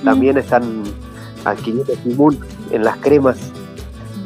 también 0.04 0.36
están 0.36 0.82
adquiriendo 1.44 1.92
timón 2.02 2.38
en 2.70 2.84
las 2.84 2.96
cremas 2.96 3.36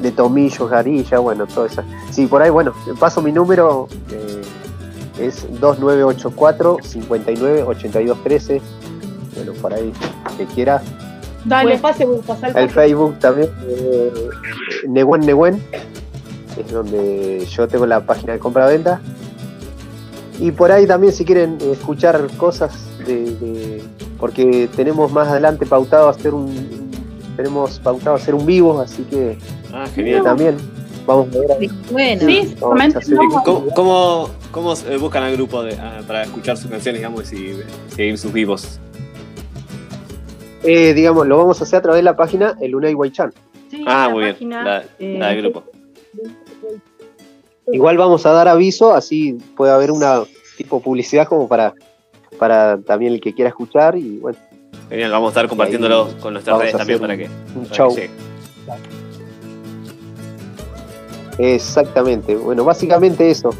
de 0.01 0.11
tomillo, 0.11 0.67
garilla, 0.69 1.19
bueno, 1.19 1.47
todo 1.47 1.67
eso. 1.67 1.83
Sí, 2.11 2.27
por 2.27 2.43
ahí, 2.43 2.51
bueno, 2.51 2.73
paso 2.99 3.21
mi 3.21 3.33
número, 3.33 3.89
eh, 4.11 4.40
es 5.21 5.47
2984 5.61 6.79
59 6.83 7.63
82 7.63 8.23
13. 8.23 8.61
Bueno, 9.37 9.53
por 9.61 9.75
ahí, 9.75 9.93
que 10.37 10.47
quiera. 10.47 10.83
Dale, 11.45 11.71
Pues 11.71 11.81
pase, 11.81 12.05
vos, 12.05 12.21
pasá 12.27 12.49
el 12.49 12.53
pase. 12.55 12.69
Facebook 12.69 13.19
también, 13.19 13.51
eh, 13.67 14.13
Neguen 14.89 15.21
Neguen, 15.23 15.63
es 16.59 16.71
donde 16.73 17.47
yo 17.51 17.67
tengo 17.69 17.87
la 17.87 18.01
página 18.05 18.35
de 18.35 18.39
compra-venta. 18.39 19.01
Y 20.39 20.51
por 20.53 20.73
ahí 20.73 20.87
también 20.87 21.13
si 21.13 21.25
quieren 21.25 21.59
escuchar 21.71 22.27
cosas 22.39 22.73
de, 23.07 23.35
de- 23.37 23.83
porque 24.19 24.69
tenemos 24.77 25.11
más 25.13 25.29
adelante 25.29 25.65
pautado 25.67 26.09
hacer 26.09 26.35
un 26.35 26.91
tenemos 27.37 27.79
pautado 27.79 28.17
hacer 28.17 28.35
un 28.35 28.45
vivo, 28.45 28.81
así 28.81 29.03
que 29.05 29.39
Ah, 29.73 29.85
que 29.95 30.21
también 30.23 30.57
vamos 31.17 31.37
a 31.37 31.39
ver. 31.59 31.71
Bueno. 31.91 32.21
Sí, 32.27 32.55
hacer- 32.97 33.17
¿Cómo, 33.45 33.67
cómo, 33.75 34.31
cómo, 34.51 34.75
eh, 34.89 34.97
buscan 34.99 35.23
al 35.25 35.33
grupo 35.37 35.63
de- 35.63 35.75
ah, 35.79 36.01
para 36.07 36.23
escuchar 36.25 36.57
sus 36.57 36.71
canciones, 36.71 37.01
digamos, 37.01 37.33
y 37.33 37.57
seguir 37.89 38.17
sus 38.19 38.33
vivos? 38.33 38.79
Eh, 40.63 40.93
digamos, 40.95 41.27
lo 41.27 41.39
vamos 41.39 41.61
a 41.61 41.65
hacer 41.65 41.79
a 41.79 41.83
través 41.83 41.99
de 42.01 42.03
la 42.05 42.17
página 42.17 42.57
El 42.61 42.75
Unai 42.75 42.93
Guaychan. 42.93 43.33
ah, 43.87 44.07
la 44.07 44.09
muy 44.11 44.25
bien. 44.25 44.51
La, 44.51 44.85
eh, 44.99 45.17
la 45.19 45.29
del 45.29 45.43
grupo. 45.43 45.65
Igual 47.73 47.97
vamos 47.97 48.27
a 48.27 48.33
dar 48.33 48.49
aviso, 48.49 48.93
así 48.95 49.39
puede 49.57 49.73
haber 49.73 49.91
una 49.93 50.23
tipo 50.57 50.81
publicidad 50.83 51.27
como 51.29 51.47
para, 51.49 51.73
para 52.39 52.79
también 52.79 53.13
el 53.15 53.21
que 53.21 53.33
quiera 53.33 53.49
escuchar 53.49 53.97
y 53.97 54.19
bueno. 54.19 54.37
Genial, 54.89 55.13
vamos 55.13 55.29
a 55.29 55.31
estar 55.31 55.49
compartiéndolo 55.49 56.09
con 56.21 56.33
nuestras 56.33 56.59
redes 56.59 56.77
también 56.77 56.99
para 57.01 57.13
un- 57.15 57.19
que. 57.21 57.25
un 57.27 57.65
para 57.65 57.69
que 57.69 57.75
show. 57.77 57.91
Exactamente. 61.41 62.37
Bueno, 62.37 62.65
básicamente 62.65 63.31
eso. 63.31 63.51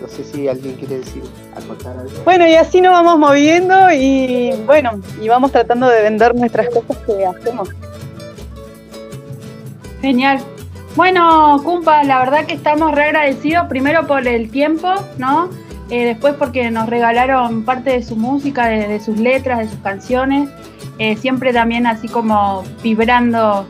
No 0.00 0.08
sé 0.08 0.24
si 0.24 0.48
alguien 0.48 0.74
quiere 0.74 0.98
decir, 0.98 1.22
acotar 1.56 1.96
algo. 1.96 2.10
Bueno, 2.24 2.46
y 2.46 2.54
así 2.54 2.80
nos 2.80 2.92
vamos 2.92 3.18
moviendo 3.18 3.92
y 3.92 4.52
bueno, 4.66 5.00
y 5.20 5.28
vamos 5.28 5.52
tratando 5.52 5.88
de 5.88 6.02
vender 6.02 6.34
nuestras 6.34 6.68
cosas 6.68 6.96
que 7.06 7.24
hacemos. 7.24 7.68
Genial. 10.00 10.40
Bueno, 10.96 11.60
Cumpa, 11.64 12.02
la 12.02 12.18
verdad 12.18 12.44
que 12.46 12.54
estamos 12.54 12.92
re 12.94 13.04
agradecidos 13.04 13.66
primero 13.68 14.06
por 14.06 14.26
el 14.26 14.50
tiempo, 14.50 14.92
¿no? 15.16 15.48
Eh, 15.88 16.04
después 16.04 16.34
porque 16.34 16.70
nos 16.70 16.88
regalaron 16.88 17.64
parte 17.64 17.90
de 17.90 18.02
su 18.02 18.16
música, 18.16 18.66
de, 18.66 18.88
de 18.88 19.00
sus 19.00 19.18
letras, 19.18 19.60
de 19.60 19.68
sus 19.68 19.78
canciones. 19.80 20.50
Eh, 20.98 21.16
siempre 21.16 21.52
también 21.52 21.86
así 21.86 22.08
como 22.08 22.64
vibrando 22.82 23.66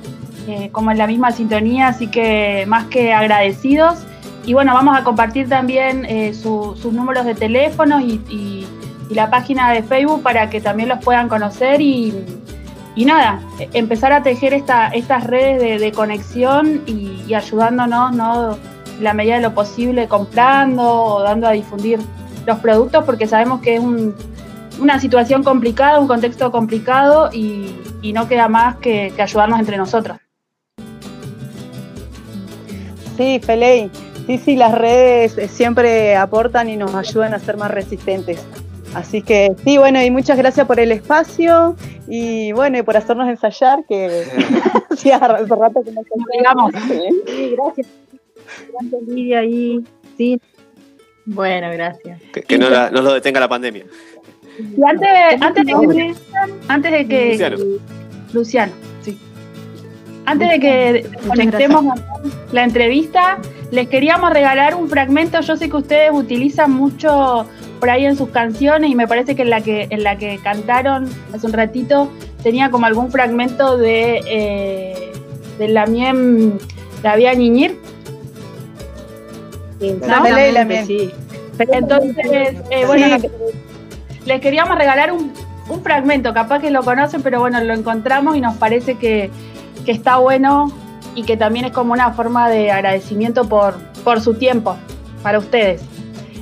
eh, 0.49 0.69
como 0.73 0.91
en 0.91 0.99
la 0.99 1.07
misma 1.07 1.31
sintonía, 1.33 1.89
así 1.89 2.09
que 2.09 2.65
más 2.67 2.85
que 2.87 3.13
agradecidos. 3.13 3.99
Y 4.45 4.55
bueno, 4.55 4.75
vamos 4.75 4.99
a 4.99 5.05
compartir 5.05 5.49
también 5.49 6.05
eh, 6.05 6.35
su- 6.35 6.75
sus 6.81 6.93
números 6.93 7.25
de 7.25 7.35
teléfonos 7.35 8.03
y, 8.03 8.67
la 9.11 9.29
página 9.29 9.71
de 9.73 9.83
Facebook 9.83 10.23
para 10.23 10.49
que 10.49 10.59
también 10.63 10.89
los 10.89 10.99
puedan 11.05 11.29
conocer 11.29 11.83
y, 11.83 12.15
nada, 12.97 13.41
e- 13.59 13.69
empezar 13.75 14.11
a 14.11 14.23
tejer 14.23 14.55
esta, 14.55 14.89
estas 14.89 15.25
redes 15.25 15.81
de, 15.81 15.93
conexión 15.93 16.83
y, 16.87 17.35
ayudándonos, 17.35 18.13
¿no? 18.15 18.53
En 18.99 19.05
la 19.05 19.13
medida 19.13 19.35
de 19.37 19.43
lo 19.43 19.53
posible, 19.55 20.09
comprando 20.09 20.83
o 20.83 21.23
dando 21.23 21.47
a 21.47 21.51
difundir 21.53 22.01
los 22.47 22.59
productos, 22.61 23.05
porque 23.05 23.27
sabemos 23.27 23.61
que 23.61 23.75
es 23.75 23.81
un- 23.81 24.15
una 24.81 24.99
situación 24.99 25.43
complicada, 25.45 26.01
un 26.01 26.09
contexto 26.09 26.51
complicado 26.51 27.29
y, 27.33 27.77
no 28.15 28.27
queda 28.29 28.49
más 28.49 28.77
que 28.77 29.13
ayudarnos 29.19 29.61
entre 29.61 29.77
nosotros. 29.77 30.22
Sí, 33.23 33.41
Feley. 33.41 33.89
Sí, 34.27 34.39
sí, 34.39 34.57
las 34.57 34.73
redes 34.77 35.39
eh, 35.39 35.47
siempre 35.49 36.17
aportan 36.17 36.69
y 36.69 36.77
nos 36.77 36.93
ayudan 36.95 37.35
a 37.35 37.39
ser 37.39 37.57
más 37.57 37.71
resistentes. 37.71 38.45
Así 38.95 39.23
que 39.23 39.53
sí, 39.65 39.79
bueno, 39.79 40.03
y 40.03 40.11
muchas 40.11 40.37
gracias 40.37 40.67
por 40.67 40.79
el 40.81 40.91
espacio 40.93 41.77
y 42.09 42.51
bueno, 42.53 42.79
y 42.79 42.83
por 42.83 42.97
hacernos 42.97 43.29
ensayar, 43.29 43.85
que 43.89 44.25
sí, 44.97 45.11
hace 45.13 45.47
rato 45.47 45.83
que 45.85 45.93
no 45.93 46.03
Digamos. 46.33 46.73
Sí, 47.27 47.55
gracias. 47.57 47.87
Gracias, 48.73 49.03
Lidia. 49.07 49.45
Y 49.45 49.85
sí. 50.19 50.41
Bueno, 51.25 51.71
gracias. 51.73 52.21
Que, 52.33 52.43
que 52.43 52.59
no, 52.59 52.69
la- 52.69 52.91
no 52.91 53.03
lo 53.03 53.15
detenga 53.15 53.39
la 53.39 53.49
pandemia. 53.49 53.85
Y 54.59 54.83
antes, 54.85 55.09
antes 55.41 55.65
de 55.65 55.73
que, 55.73 56.15
antes 56.69 56.93
de 56.93 57.07
que 57.09 57.31
Luciano. 57.31 57.57
Luciano. 58.33 58.73
Antes 60.25 60.49
de 60.51 60.61
que 60.61 61.07
conectemos 61.27 61.99
la 62.53 62.65
entrevista, 62.65 63.39
les 63.71 63.89
queríamos 63.89 64.33
regalar 64.33 64.75
un 64.75 64.89
fragmento. 64.89 65.41
Yo 65.41 65.57
sé 65.57 65.69
que 65.69 65.77
ustedes 65.77 66.11
utilizan 66.13 66.71
mucho 66.71 67.47
por 67.81 67.91
ahí 67.91 68.05
en 68.05 68.17
sus 68.17 68.29
canciones 68.29 68.91
y 68.91 68.95
me 68.95 69.09
parece 69.09 69.35
que 69.35 69.43
en 69.43 69.51
la 69.51 69.61
que 69.61 69.89
en 69.91 70.05
la 70.05 70.17
que 70.17 70.39
cantaron 70.43 71.09
hace 71.35 71.47
un 71.47 71.53
ratito 71.53 72.09
tenía 72.43 72.71
como 72.71 72.87
algún 72.87 73.11
fragmento 73.11 73.77
de 73.77 74.23
eh, 74.27 75.13
de 75.59 75.69
la 75.69 75.87
miem 75.87 76.53
la 77.03 77.17
vía 77.17 77.35
Ñiñir. 77.35 77.77
¿No? 79.81 80.23
Bien. 80.23 80.87
sí. 80.87 81.11
Entonces, 81.59 82.15
eh, 82.71 82.87
bueno, 82.87 83.19
Sí. 83.19 83.29
les 84.27 84.41
queríamos 84.41 84.79
regalar 84.79 85.11
un, 85.13 85.33
un 85.69 85.83
fragmento, 85.83 86.33
capaz 86.33 86.61
que 86.61 86.71
lo 86.71 86.83
conocen, 86.83 87.23
pero 87.23 87.41
bueno, 87.41 87.61
lo 87.63 87.75
encontramos 87.75 88.37
y 88.37 88.41
nos 88.41 88.57
parece 88.57 88.95
que, 88.95 89.31
que 89.85 89.93
está 89.93 90.19
bueno 90.19 90.73
y 91.15 91.25
que 91.25 91.37
también 91.37 91.67
es 91.67 91.73
como 91.73 91.93
una 91.93 92.13
forma 92.13 92.49
de 92.49 92.71
agradecimiento 92.71 93.49
por, 93.49 93.75
por 94.05 94.21
su 94.21 94.35
tiempo 94.35 94.77
para 95.23 95.39
ustedes. 95.39 95.83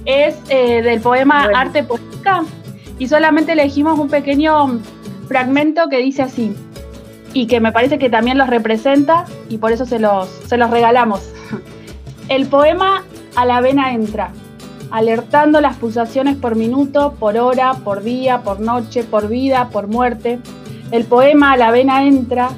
Es 0.04 0.36
eh, 0.48 0.82
del 0.82 1.00
poema 1.00 1.48
Arte 1.54 1.82
Poética 1.82 2.44
y 2.98 3.08
solamente 3.08 3.52
elegimos 3.52 3.98
un 3.98 4.08
pequeño 4.08 4.80
fragmento 5.28 5.88
que 5.88 5.98
dice 5.98 6.22
así 6.22 6.54
y 7.32 7.46
que 7.46 7.60
me 7.60 7.72
parece 7.72 7.98
que 7.98 8.10
también 8.10 8.38
los 8.38 8.48
representa 8.48 9.24
y 9.48 9.58
por 9.58 9.72
eso 9.72 9.86
se 9.86 9.98
los, 9.98 10.28
se 10.46 10.56
los 10.56 10.70
regalamos. 10.70 11.30
El 12.28 12.46
poema 12.46 13.04
A 13.36 13.44
la 13.44 13.60
vena 13.60 13.92
entra, 13.92 14.32
alertando 14.90 15.60
las 15.60 15.76
pulsaciones 15.76 16.36
por 16.36 16.56
minuto, 16.56 17.14
por 17.18 17.36
hora, 17.36 17.74
por 17.74 18.02
día, 18.02 18.42
por 18.42 18.60
noche, 18.60 19.04
por 19.04 19.28
vida, 19.28 19.68
por 19.70 19.86
muerte. 19.86 20.40
El 20.90 21.04
poema 21.04 21.52
A 21.52 21.56
la 21.56 21.70
vena 21.70 22.04
entra, 22.04 22.50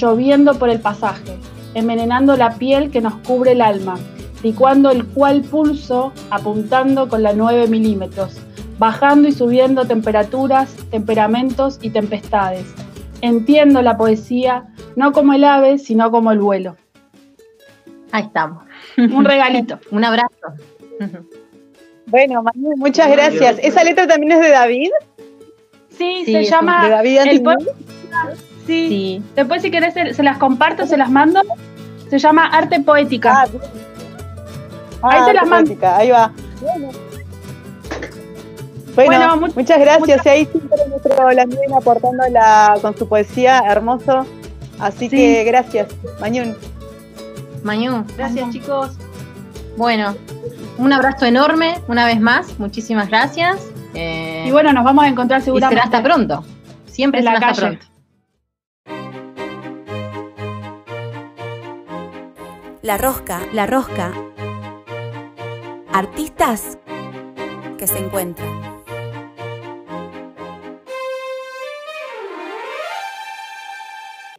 lloviendo 0.00 0.54
por 0.58 0.68
el 0.68 0.80
pasaje, 0.80 1.38
envenenando 1.74 2.36
la 2.36 2.56
piel 2.56 2.90
que 2.90 3.00
nos 3.00 3.14
cubre 3.18 3.52
el 3.52 3.62
alma, 3.62 3.96
licuando 4.42 4.90
el 4.90 5.04
cual 5.06 5.42
pulso, 5.42 6.12
apuntando 6.30 7.08
con 7.08 7.22
la 7.22 7.32
9 7.32 7.68
milímetros, 7.68 8.38
bajando 8.78 9.28
y 9.28 9.32
subiendo 9.32 9.86
temperaturas, 9.86 10.74
temperamentos 10.90 11.78
y 11.82 11.90
tempestades. 11.90 12.66
Entiendo 13.20 13.80
la 13.82 13.96
poesía 13.96 14.66
no 14.96 15.12
como 15.12 15.32
el 15.32 15.44
ave, 15.44 15.78
sino 15.78 16.10
como 16.10 16.30
el 16.32 16.38
vuelo. 16.38 16.76
Ahí 18.12 18.24
estamos. 18.24 18.64
Un 18.96 19.24
regalito. 19.24 19.78
Un 19.90 20.04
abrazo. 20.04 20.28
Bueno, 22.06 22.42
Manu, 22.42 22.76
muchas 22.76 23.10
gracias. 23.10 23.58
¿Esa 23.62 23.82
letra 23.82 24.06
también 24.06 24.32
es 24.32 24.40
de 24.40 24.50
David? 24.50 24.90
Sí, 25.88 26.22
Sí, 26.24 26.32
se 26.32 26.44
llama. 26.44 26.84
¿De 26.84 26.90
David 26.90 27.18
el 27.24 27.42
Sí. 28.66 29.22
Después, 29.34 29.62
si 29.62 29.70
querés, 29.70 29.94
se, 29.94 30.14
se 30.14 30.22
las 30.22 30.38
comparto, 30.38 30.86
se 30.86 30.96
las 30.96 31.10
mando. 31.10 31.40
Se 32.10 32.18
llama 32.18 32.46
Arte 32.46 32.80
Poética. 32.80 33.42
Ah, 33.42 33.48
Ahí 35.02 35.12
se 35.12 35.16
arte 35.24 35.34
las 35.34 35.46
mando. 35.48 35.66
poética, 35.68 35.96
Ahí 35.96 36.10
va. 36.10 36.32
Bueno, 38.94 39.18
Bueno, 39.18 39.36
mu- 39.38 39.52
muchas 39.54 39.78
gracias. 39.80 40.24
Y 40.24 40.28
ahí 40.28 40.46
siempre 40.46 40.78
nuestro 40.88 41.30
Landín 41.32 41.58
aportando 41.76 42.22
la, 42.30 42.78
con 42.80 42.96
su 42.96 43.08
poesía 43.08 43.62
hermoso. 43.68 44.24
Así 44.78 45.08
Sí. 45.08 45.16
que 45.16 45.44
gracias, 45.44 45.88
Mañún. 46.20 46.56
Mañú. 47.64 48.04
Gracias, 48.16 48.50
chicos. 48.50 48.90
Bueno, 49.76 50.14
un 50.78 50.92
abrazo 50.92 51.26
enorme 51.26 51.80
una 51.88 52.06
vez 52.06 52.20
más. 52.20 52.58
Muchísimas 52.58 53.08
gracias. 53.08 53.66
Eh, 53.94 54.44
Y 54.46 54.50
bueno, 54.52 54.72
nos 54.72 54.84
vamos 54.84 55.04
a 55.04 55.08
encontrar 55.08 55.40
y 55.40 55.44
seguramente. 55.44 55.82
será 55.82 55.84
hasta 55.96 56.02
pronto. 56.02 56.44
Siempre 56.86 57.20
En 57.20 57.24
la 57.26 57.32
hasta 57.32 57.46
calle. 57.46 57.60
pronto. 57.60 57.86
La 62.84 62.98
rosca, 62.98 63.40
la 63.54 63.64
rosca. 63.64 64.12
Artistas 65.90 66.76
que 67.78 67.86
se 67.86 67.96
encuentran. 67.96 68.60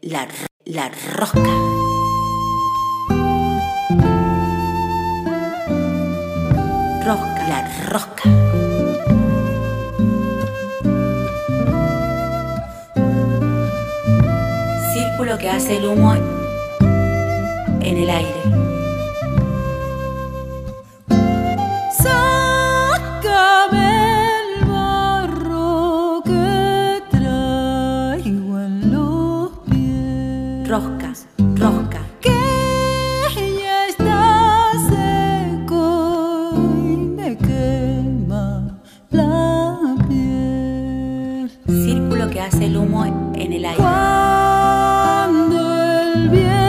La, 0.02 0.28
la 0.64 0.92
rosca. 1.16 1.40
Rosca, 7.04 7.48
la 7.50 7.90
rosca. 7.90 8.24
Círculo 14.94 14.94
Círculo 14.94 15.38
que 15.40 15.50
hace 15.50 15.78
el 15.78 15.86
humo 15.88 16.35
en 17.86 17.98
el 17.98 18.10
aire. 18.10 18.42
Sácame 22.56 23.88
el 24.42 24.66
barro 24.66 26.24
que 26.26 27.04
traigo 27.12 28.60
en 28.60 28.92
los 28.92 29.52
pies. 29.70 30.68
Roscas, 30.68 31.28
rosca. 31.56 32.02
Que 32.22 32.32
ya 33.62 33.88
está 33.88 34.72
seco 34.90 35.84
y 36.56 36.98
me 37.18 37.38
quema 37.38 38.80
la 39.12 39.96
piel. 40.10 41.52
Círculo 41.68 42.30
que 42.32 42.42
hace 42.42 42.66
el 42.66 42.78
humo 42.78 43.06
en 43.06 43.54
el 43.54 43.66
aire. 43.66 43.78
Cuando 43.78 45.60
el 45.84 46.30
viento 46.30 46.65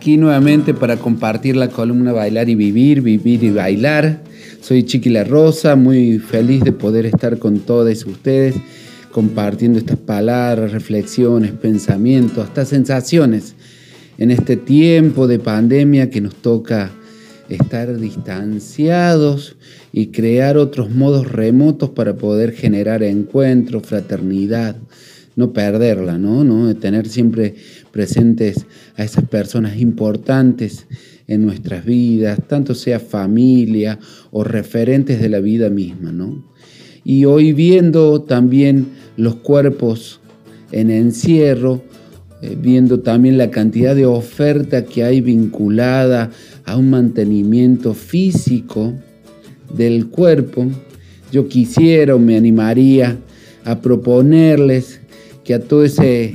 aquí 0.00 0.16
nuevamente 0.16 0.72
para 0.72 0.96
compartir 0.96 1.56
la 1.56 1.68
columna 1.68 2.14
Bailar 2.14 2.48
y 2.48 2.54
Vivir, 2.54 3.02
Vivir 3.02 3.44
y 3.44 3.50
Bailar. 3.50 4.22
Soy 4.62 4.84
Chiqui 4.84 5.10
La 5.10 5.24
Rosa, 5.24 5.76
muy 5.76 6.18
feliz 6.18 6.64
de 6.64 6.72
poder 6.72 7.04
estar 7.04 7.38
con 7.38 7.58
todos 7.58 8.06
ustedes 8.06 8.54
compartiendo 9.12 9.78
estas 9.78 9.98
palabras, 9.98 10.72
reflexiones, 10.72 11.52
pensamientos, 11.52 12.48
hasta 12.48 12.64
sensaciones 12.64 13.54
en 14.16 14.30
este 14.30 14.56
tiempo 14.56 15.26
de 15.26 15.38
pandemia 15.38 16.08
que 16.08 16.22
nos 16.22 16.34
toca 16.36 16.90
estar 17.50 17.94
distanciados 17.98 19.56
y 19.92 20.06
crear 20.06 20.56
otros 20.56 20.88
modos 20.88 21.30
remotos 21.30 21.90
para 21.90 22.16
poder 22.16 22.52
generar 22.52 23.02
encuentros, 23.02 23.82
fraternidad, 23.82 24.76
no 25.36 25.52
perderla, 25.52 26.16
¿no? 26.16 26.42
¿no? 26.42 26.74
Tener 26.76 27.06
siempre 27.06 27.56
presentes 27.92 28.66
a 28.96 29.04
esas 29.04 29.24
personas 29.24 29.78
importantes 29.78 30.86
en 31.26 31.44
nuestras 31.44 31.84
vidas, 31.84 32.38
tanto 32.48 32.74
sea 32.74 32.98
familia 32.98 33.98
o 34.30 34.44
referentes 34.44 35.20
de 35.20 35.28
la 35.28 35.40
vida 35.40 35.70
misma, 35.70 36.12
¿no? 36.12 36.44
Y 37.04 37.24
hoy 37.24 37.52
viendo 37.52 38.22
también 38.22 38.88
los 39.16 39.36
cuerpos 39.36 40.20
en 40.72 40.90
encierro, 40.90 41.82
eh, 42.42 42.56
viendo 42.60 43.00
también 43.00 43.38
la 43.38 43.50
cantidad 43.50 43.94
de 43.94 44.06
oferta 44.06 44.84
que 44.84 45.04
hay 45.04 45.20
vinculada 45.20 46.30
a 46.64 46.76
un 46.76 46.90
mantenimiento 46.90 47.94
físico 47.94 48.94
del 49.74 50.08
cuerpo, 50.08 50.66
yo 51.32 51.48
quisiera 51.48 52.16
me 52.16 52.36
animaría 52.36 53.18
a 53.64 53.80
proponerles 53.80 55.00
que 55.44 55.54
a 55.54 55.60
todo 55.60 55.84
ese, 55.84 56.32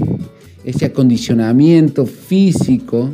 ese 0.65 0.85
acondicionamiento 0.85 2.05
físico 2.05 3.11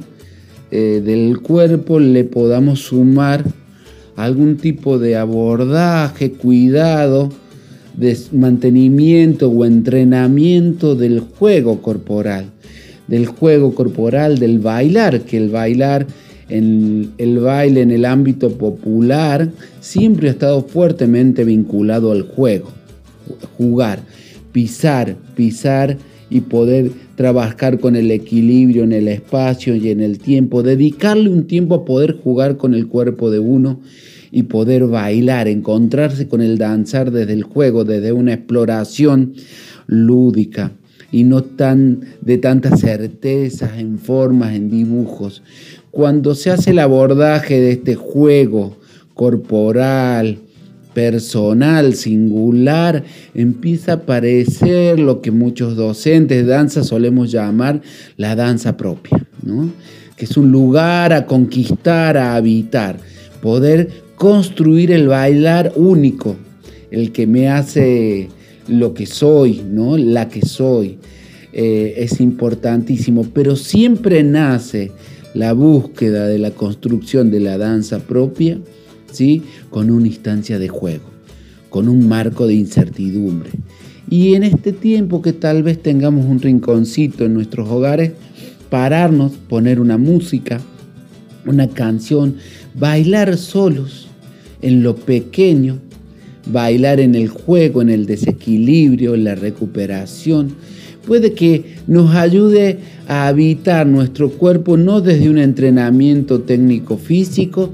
eh, 0.72 1.02
del 1.04 1.40
cuerpo 1.42 2.00
le 2.00 2.24
podamos 2.24 2.80
sumar 2.80 3.44
algún 4.16 4.58
tipo 4.58 4.98
de 4.98 5.18
abordaje, 5.18 6.32
cuidado, 6.32 7.30
de 7.98 8.18
mantenimiento 8.32 9.50
o 9.50 9.66
entrenamiento 9.66 10.96
del 10.96 11.20
juego 11.20 11.82
corporal, 11.82 12.46
del 13.08 13.26
juego 13.26 13.76
corporal, 13.76 14.40
del 14.40 14.60
bailar, 14.60 15.22
que 15.22 15.38
el 15.38 15.50
bailar, 15.50 16.08
en 16.48 17.12
el 17.18 17.40
baile 17.40 17.82
en 17.82 17.92
el 17.92 18.04
ámbito 18.04 18.50
popular 18.58 19.50
siempre 19.80 20.28
ha 20.28 20.32
estado 20.32 20.62
fuertemente 20.64 21.44
vinculado 21.46 22.12
al 22.12 22.24
juego, 22.24 22.70
jugar, 23.58 24.00
pisar, 24.52 25.16
pisar 25.36 25.98
y 26.32 26.42
poder 26.42 26.92
trabajar 27.16 27.80
con 27.80 27.96
el 27.96 28.10
equilibrio 28.10 28.86
en 28.86 28.94
el 28.94 29.10
espacio 29.10 29.76
y 29.76 29.90
en 29.90 30.00
el 30.00 30.18
tiempo, 30.18 30.64
dedicarle 30.64 31.30
un 31.30 31.46
tiempo 31.46 31.76
a 31.76 31.86
poder 31.86 32.18
jugar 32.24 32.56
con 32.58 32.74
el 32.74 32.88
cuerpo 32.88 33.30
de 33.30 33.40
uno 33.40 33.82
y 34.32 34.44
poder 34.44 34.88
bailar, 34.88 35.50
encontrarse 35.50 36.30
con 36.30 36.42
el 36.42 36.58
danzar 36.58 37.12
desde 37.12 37.34
el 37.34 37.44
juego, 37.44 37.84
desde 37.84 38.14
una 38.14 38.34
exploración 38.34 39.34
lúdica 39.88 40.72
y 41.12 41.26
no 41.26 41.44
tan 41.44 42.06
de 42.22 42.38
tantas 42.38 42.80
certezas 42.80 43.78
en 43.78 44.00
formas, 44.00 44.56
en 44.56 44.70
dibujos. 44.70 45.44
Cuando 45.92 46.34
se 46.34 46.50
hace 46.50 46.72
el 46.72 46.80
abordaje 46.80 47.60
de 47.60 47.72
este 47.72 47.96
juego 47.96 48.78
corporal, 49.14 50.38
personal, 50.94 51.94
singular, 51.96 53.04
empieza 53.34 53.94
a 53.94 53.96
aparecer 53.96 55.00
lo 55.00 55.22
que 55.22 55.32
muchos 55.32 55.76
docentes 55.76 56.46
de 56.46 56.52
danza 56.52 56.84
solemos 56.84 57.32
llamar 57.32 57.82
la 58.18 58.36
danza 58.36 58.78
propia, 58.78 59.26
¿no? 59.44 59.72
que 60.16 60.26
es 60.26 60.38
un 60.38 60.52
lugar 60.52 61.14
a 61.14 61.26
conquistar, 61.26 62.18
a 62.18 62.36
habitar, 62.36 62.98
poder 63.42 63.90
construir 64.16 64.92
el 64.92 65.08
bailar 65.08 65.74
único, 65.76 66.36
el 66.92 67.12
que 67.12 67.26
me 67.26 67.50
hace 67.50 68.30
lo 68.68 68.94
que 68.94 69.06
soy, 69.06 69.64
¿no? 69.68 69.98
la 69.98 70.30
que 70.30 70.46
soy. 70.46 71.00
Eh, 71.54 71.96
es 71.98 72.22
importantísimo, 72.22 73.28
pero 73.34 73.56
siempre 73.56 74.24
nace 74.24 74.92
la 75.34 75.54
búsqueda 75.54 76.28
de 76.28 76.38
la 76.38 76.52
construcción 76.52 77.32
de 77.32 77.40
la 77.40 77.58
danza 77.58 78.00
propia, 78.00 78.60
con 79.70 79.90
una 79.92 80.08
instancia 80.08 80.58
de 80.60 80.70
juego, 80.70 81.04
con 81.70 81.90
un 81.90 82.08
marco 82.08 82.48
de 82.48 82.54
incertidumbre. 82.54 83.52
Y 84.10 84.36
en 84.36 84.44
este 84.44 84.72
tiempo 84.72 85.22
que 85.22 85.34
tal 85.34 85.64
vez 85.64 85.82
tengamos 85.82 86.26
un 86.26 86.40
rinconcito 86.40 87.26
en 87.26 87.34
nuestros 87.34 87.70
hogares, 87.70 88.14
pararnos, 88.70 89.34
poner 89.34 89.80
una 89.80 89.98
música, 89.98 90.62
una 91.46 91.68
canción, 91.68 92.36
bailar 92.74 93.38
solos 93.38 94.08
en 94.62 94.84
lo 94.84 94.96
pequeño, 94.96 95.80
bailar 96.46 97.00
en 97.00 97.16
el 97.16 97.28
juego, 97.28 97.82
en 97.82 97.90
el 97.90 98.06
desequilibrio, 98.06 99.14
en 99.16 99.24
la 99.26 99.36
recuperación, 99.36 100.56
puede 101.06 101.34
que 101.34 101.76
nos 101.88 102.16
ayude 102.16 102.80
a 103.08 103.28
habitar 103.28 103.88
nuestro 103.88 104.30
cuerpo 104.32 104.78
no 104.78 105.02
desde 105.02 105.30
un 105.30 105.38
entrenamiento 105.38 106.42
técnico 106.42 106.98
físico, 106.98 107.72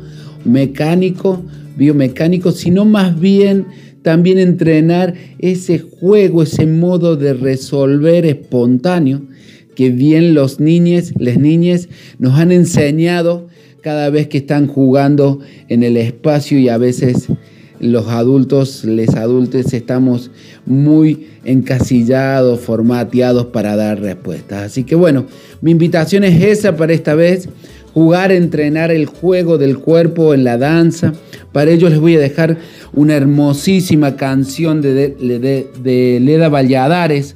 mecánico, 0.48 1.44
biomecánico, 1.78 2.52
sino 2.52 2.86
más 2.86 3.19
bien 3.19 3.65
también 4.02 4.40
entrenar 4.40 5.14
ese 5.40 5.80
juego, 5.80 6.44
ese 6.44 6.65
modo 6.65 7.15
de 7.15 7.34
resolver 7.34 8.26
espontáneo 8.26 9.22
que 9.78 9.91
bien 9.91 10.34
los 10.34 10.60
niños, 10.60 11.14
las 11.19 11.38
niñas 11.38 11.88
nos 12.18 12.40
han 12.40 12.52
enseñado 12.52 13.48
cada 13.82 14.10
vez 14.10 14.28
que 14.28 14.40
están 14.40 14.65
jugando 14.65 15.40
en 15.69 15.84
el 15.84 15.98
espacio 15.98 16.57
y 16.57 16.68
a 16.68 16.80
veces 16.80 17.28
los 17.80 18.07
adultos, 18.07 18.86
les 18.86 19.14
adultos 19.14 19.72
estamos 19.74 20.32
muy 20.65 21.28
encasillados, 21.45 22.60
formateados 22.60 23.45
para 23.45 23.76
dar 23.76 23.99
respuestas. 24.02 24.64
Así 24.64 24.84
que 24.84 24.95
bueno, 24.95 25.28
mi 25.61 25.69
invitación 25.69 26.24
es 26.24 26.44
esa 26.44 26.76
para 26.76 26.94
esta 26.94 27.14
vez, 27.14 27.48
jugar, 27.93 28.31
entrenar 28.31 28.91
el 28.91 29.05
juego 29.05 29.57
del 29.57 29.80
cuerpo 29.80 30.34
en 30.34 30.43
la 30.43 30.57
danza. 30.57 31.14
Para 31.51 31.72
ello 31.72 31.89
les 31.89 31.99
voy 31.99 32.15
a 32.15 32.19
dejar 32.19 32.57
una 32.93 33.15
hermosísima 33.15 34.15
canción 34.15 34.81
de, 34.81 36.19
Leda 36.22 36.49
Valladares, 36.49 37.35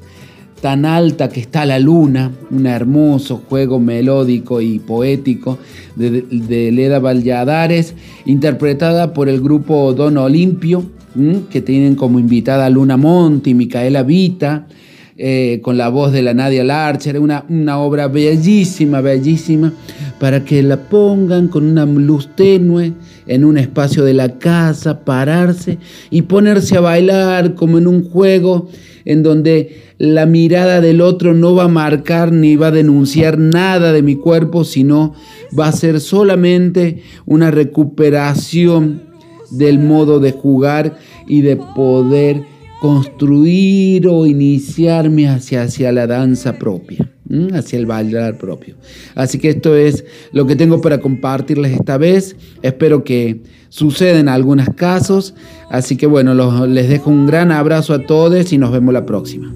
tan 0.61 0.85
alta 0.85 1.29
que 1.29 1.39
está 1.39 1.65
la 1.65 1.79
luna, 1.79 2.31
un 2.51 2.67
hermoso 2.67 3.41
juego 3.49 3.79
melódico 3.79 4.61
y 4.61 4.79
poético 4.79 5.57
de, 5.95 6.71
Leda 6.71 6.99
Valladares, 6.99 7.95
interpretada 8.25 9.13
por 9.13 9.29
el 9.29 9.41
grupo 9.41 9.93
Don 9.93 10.17
Olimpio, 10.17 10.83
que 11.49 11.61
tienen 11.61 11.95
como 11.95 12.19
invitada 12.19 12.67
a 12.67 12.69
Luna 12.69 12.95
Monti 12.95 13.53
Micaela 13.53 14.03
Vita, 14.03 14.67
eh, 15.23 15.59
con 15.61 15.77
la 15.77 15.89
voz 15.89 16.11
de 16.11 16.23
la 16.23 16.33
Nadia 16.33 16.63
Larcher, 16.63 17.19
una, 17.19 17.45
una 17.47 17.77
obra 17.77 18.07
bellísima, 18.07 19.01
bellísima, 19.01 19.71
para 20.19 20.43
que 20.43 20.63
la 20.63 20.77
pongan 20.89 21.47
con 21.47 21.63
una 21.63 21.85
luz 21.85 22.27
tenue 22.35 22.93
en 23.27 23.45
un 23.45 23.59
espacio 23.59 24.03
de 24.03 24.15
la 24.15 24.39
casa, 24.39 25.05
pararse 25.05 25.77
y 26.09 26.23
ponerse 26.23 26.75
a 26.75 26.79
bailar 26.79 27.53
como 27.53 27.77
en 27.77 27.85
un 27.85 28.09
juego 28.09 28.67
en 29.05 29.21
donde 29.21 29.93
la 29.99 30.25
mirada 30.25 30.81
del 30.81 31.01
otro 31.01 31.35
no 31.35 31.53
va 31.53 31.65
a 31.65 31.67
marcar 31.67 32.31
ni 32.31 32.55
va 32.55 32.67
a 32.67 32.71
denunciar 32.71 33.37
nada 33.37 33.91
de 33.91 34.01
mi 34.01 34.15
cuerpo, 34.15 34.63
sino 34.63 35.13
va 35.57 35.67
a 35.67 35.71
ser 35.71 35.99
solamente 35.99 37.03
una 37.27 37.51
recuperación 37.51 39.03
del 39.51 39.77
modo 39.77 40.19
de 40.19 40.31
jugar 40.31 40.97
y 41.27 41.41
de 41.41 41.57
poder 41.57 42.41
construir 42.81 44.07
o 44.07 44.25
iniciarme 44.25 45.29
hacia, 45.29 45.61
hacia 45.61 45.91
la 45.91 46.07
danza 46.07 46.57
propia, 46.57 47.11
hacia 47.53 47.77
el 47.77 47.85
bailar 47.85 48.39
propio. 48.39 48.73
Así 49.13 49.37
que 49.37 49.49
esto 49.49 49.75
es 49.75 50.03
lo 50.31 50.47
que 50.47 50.55
tengo 50.55 50.81
para 50.81 50.99
compartirles 50.99 51.73
esta 51.73 51.99
vez. 51.99 52.35
Espero 52.63 53.03
que 53.03 53.43
suceda 53.69 54.17
en 54.17 54.29
algunos 54.29 54.67
casos. 54.75 55.35
Así 55.69 55.95
que 55.95 56.07
bueno, 56.07 56.33
les 56.65 56.89
dejo 56.89 57.11
un 57.11 57.27
gran 57.27 57.51
abrazo 57.51 57.93
a 57.93 58.07
todos 58.07 58.51
y 58.51 58.57
nos 58.57 58.71
vemos 58.71 58.95
la 58.95 59.05
próxima. 59.05 59.53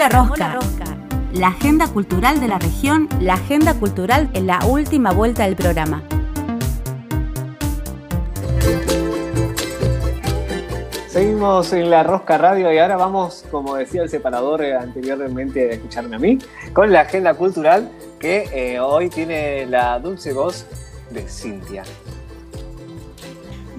Armó 0.00 0.36
la 0.36 0.54
rosca. 0.54 0.96
la 1.34 1.48
agenda 1.48 1.86
cultural 1.86 2.40
de 2.40 2.48
la 2.48 2.58
región, 2.58 3.08
la 3.20 3.34
agenda 3.34 3.74
cultural 3.74 4.30
en 4.32 4.46
la 4.46 4.64
última 4.64 5.12
vuelta 5.12 5.44
del 5.44 5.56
programa. 5.56 6.02
Seguimos 11.08 11.72
en 11.74 11.90
la 11.90 12.02
Rosca 12.02 12.38
Radio 12.38 12.72
y 12.72 12.78
ahora 12.78 12.96
vamos, 12.96 13.44
como 13.50 13.76
decía 13.76 14.02
el 14.02 14.08
separador 14.08 14.64
anteriormente 14.64 15.60
de 15.60 15.74
escucharme 15.74 16.16
a 16.16 16.18
mí, 16.18 16.38
con 16.72 16.90
la 16.90 17.02
agenda 17.02 17.34
cultural 17.34 17.90
que 18.18 18.48
eh, 18.52 18.80
hoy 18.80 19.10
tiene 19.10 19.66
la 19.66 19.98
dulce 19.98 20.32
voz 20.32 20.64
de 21.10 21.28
Cintia. 21.28 21.82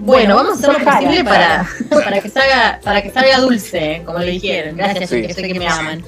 Bueno, 0.04 0.36
vamos 0.36 0.56
a 0.56 0.70
hacer 0.70 0.80
lo 0.80 0.84
posible 0.84 1.24
para, 1.24 1.66
para, 1.90 2.20
que, 2.20 2.28
salga, 2.28 2.80
para 2.82 3.02
que 3.02 3.10
salga 3.10 3.38
dulce, 3.38 4.02
como 4.04 4.18
le 4.18 4.32
dijeron. 4.32 4.76
Gracias, 4.76 5.08
Sí. 5.10 5.22
que 5.22 5.32
sé 5.34 5.42
que 5.42 5.58
me 5.58 5.66
aman. 5.66 6.02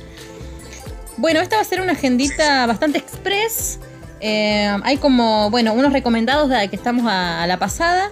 Bueno, 1.17 1.41
esta 1.41 1.57
va 1.57 1.63
a 1.63 1.65
ser 1.65 1.81
una 1.81 1.93
agendita 1.93 2.67
bastante 2.67 2.99
express. 2.99 3.79
Eh, 4.21 4.71
hay 4.85 4.99
como, 4.99 5.51
bueno, 5.51 5.73
unos 5.73 5.93
recomendados 5.93 6.51
de 6.51 6.69
que 6.69 6.77
estamos 6.77 7.07
a, 7.11 7.43
a 7.43 7.47
la 7.47 7.59
pasada. 7.59 8.11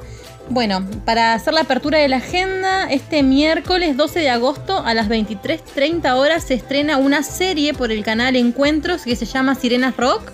Bueno, 0.48 0.86
para 1.04 1.32
hacer 1.34 1.54
la 1.54 1.62
apertura 1.62 1.98
de 1.98 2.08
la 2.08 2.16
agenda, 2.18 2.86
este 2.90 3.22
miércoles 3.22 3.96
12 3.96 4.20
de 4.20 4.30
agosto 4.30 4.78
a 4.84 4.92
las 4.94 5.08
23.30 5.08 6.14
horas 6.16 6.44
se 6.44 6.54
estrena 6.54 6.98
una 6.98 7.22
serie 7.22 7.72
por 7.74 7.90
el 7.90 8.02
canal 8.04 8.36
Encuentros 8.36 9.02
que 9.02 9.16
se 9.16 9.24
llama 9.26 9.54
Sirenas 9.54 9.96
Rock. 9.96 10.32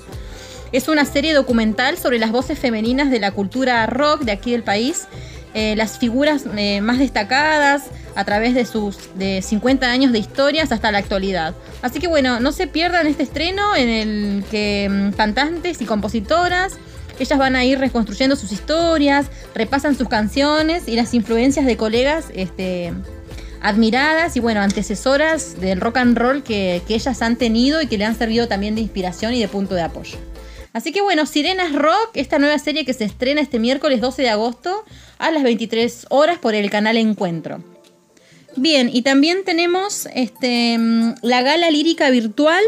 Es 0.72 0.86
una 0.89 1.05
serie 1.05 1.32
documental 1.35 1.97
sobre 1.98 2.18
las 2.20 2.31
voces 2.31 2.59
femeninas 2.59 3.10
de 3.10 3.18
la 3.20 3.32
cultura 3.32 3.86
rock 3.86 4.22
de 4.22 4.32
aquí 4.32 4.52
del 4.52 4.62
país. 4.62 5.06
Eh, 5.55 5.74
las 5.77 5.98
figuras 5.98 6.44
eh, 6.56 6.81
más 6.81 6.98
destacadas 6.98 7.85
a 8.14 8.24
través 8.24 8.55
de 8.55 8.64
sus 8.64 8.97
de 9.16 9.43
50 9.43 9.90
años 9.90 10.12
de 10.12 10.18
historias 10.18 10.70
hasta 10.70 10.93
la 10.93 10.98
actualidad. 10.98 11.55
Así 11.82 11.98
que 11.98 12.06
bueno, 12.06 12.39
no 12.39 12.52
se 12.52 12.66
pierdan 12.66 13.06
este 13.06 13.24
estreno 13.24 13.74
en 13.74 13.89
el 13.89 14.44
que 14.51 14.89
mm, 14.89 15.16
cantantes 15.16 15.81
y 15.81 15.86
compositoras 15.86 16.78
ellas 17.20 17.39
van 17.39 17.55
a 17.55 17.64
ir 17.64 17.78
reconstruyendo 17.78 18.35
sus 18.35 18.51
historias, 18.51 19.27
repasan 19.55 19.94
sus 19.94 20.09
canciones 20.09 20.89
y 20.89 20.97
las 20.97 21.12
influencias 21.12 21.66
de 21.66 21.77
colegas 21.77 22.27
este, 22.35 22.94
admiradas 23.60 24.36
y 24.36 24.40
bueno, 24.40 24.60
antecesoras 24.60 25.60
del 25.60 25.81
rock 25.81 25.98
and 25.98 26.16
roll 26.16 26.43
que, 26.43 26.82
que 26.89 26.94
ellas 26.94 27.20
han 27.20 27.36
tenido 27.36 27.82
y 27.82 27.86
que 27.86 27.98
le 27.98 28.06
han 28.06 28.16
servido 28.16 28.48
también 28.48 28.74
de 28.74 28.81
inspiración 28.81 29.35
y 29.35 29.40
de 29.40 29.48
punto 29.48 29.74
de 29.74 29.82
apoyo. 29.82 30.16
Así 30.72 30.92
que 30.92 31.01
bueno, 31.01 31.26
Sirenas 31.26 31.72
Rock, 31.72 32.10
esta 32.14 32.38
nueva 32.38 32.59
serie 32.59 32.84
que 32.84 32.92
se 32.92 33.05
estrena 33.05 33.40
este 33.40 33.59
miércoles 33.59 34.01
12 34.01 34.22
de 34.22 34.30
agosto 34.30 34.84
a 35.18 35.30
las 35.30 35.42
23 35.42 36.06
horas 36.10 36.38
por 36.38 36.55
el 36.55 36.70
canal 36.70 36.97
Encuentro. 36.97 37.62
Bien, 38.56 38.90
y 38.92 39.02
también 39.02 39.44
tenemos 39.44 40.09
este, 40.14 40.76
mm, 40.78 41.14
la 41.22 41.42
gala 41.42 41.70
lírica 41.70 42.10
virtual, 42.10 42.62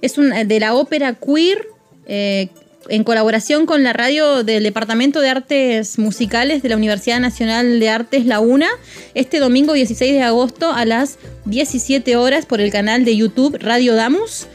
es 0.00 0.14
de 0.16 0.60
la 0.60 0.74
ópera 0.74 1.14
queer, 1.14 1.66
eh, 2.06 2.48
en 2.88 3.04
colaboración 3.04 3.66
con 3.66 3.82
la 3.82 3.92
radio 3.92 4.44
del 4.44 4.62
Departamento 4.62 5.20
de 5.20 5.28
Artes 5.28 5.98
Musicales 5.98 6.62
de 6.62 6.70
la 6.70 6.76
Universidad 6.76 7.20
Nacional 7.20 7.80
de 7.80 7.88
Artes 7.90 8.26
La 8.26 8.40
UNA, 8.40 8.68
este 9.14 9.38
domingo 9.38 9.74
16 9.74 10.14
de 10.14 10.22
agosto 10.22 10.72
a 10.72 10.84
las 10.84 11.18
17 11.44 12.16
horas 12.16 12.46
por 12.46 12.60
el 12.60 12.70
canal 12.70 13.04
de 13.04 13.16
YouTube 13.16 13.58
Radio 13.60 13.94
Damus. 13.94 14.46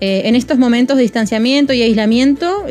Eh, 0.00 0.22
en 0.24 0.34
estos 0.34 0.58
momentos 0.58 0.96
de 0.96 1.02
distanciamiento 1.02 1.72
y 1.72 1.82
aislamiento, 1.82 2.64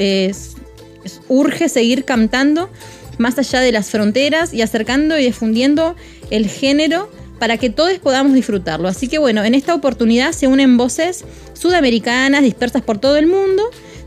urge 1.28 1.70
seguir 1.70 2.06
cantando 2.06 2.70
más 3.18 3.38
allá 3.38 3.62
de 3.62 3.72
las 3.72 3.90
fronteras 3.90 4.54
y 4.54 4.62
acercando 4.62 5.18
y 5.18 5.26
difundiendo 5.26 5.96
el 6.30 6.48
género 6.48 7.10
para 7.40 7.58
que 7.58 7.70
todos 7.70 7.98
podamos 8.00 8.34
disfrutarlo. 8.34 8.88
Así 8.88 9.08
que 9.08 9.18
bueno, 9.18 9.44
en 9.44 9.56
esta 9.56 9.74
oportunidad 9.76 10.32
se 10.32 10.48
unen 10.48 10.78
voces 10.78 11.26
sudamericanas 11.54 12.44
dispersas 12.44 12.82
por 12.82 12.98
todo 12.98 13.18
el 13.18 13.28
mundo. 13.28 13.64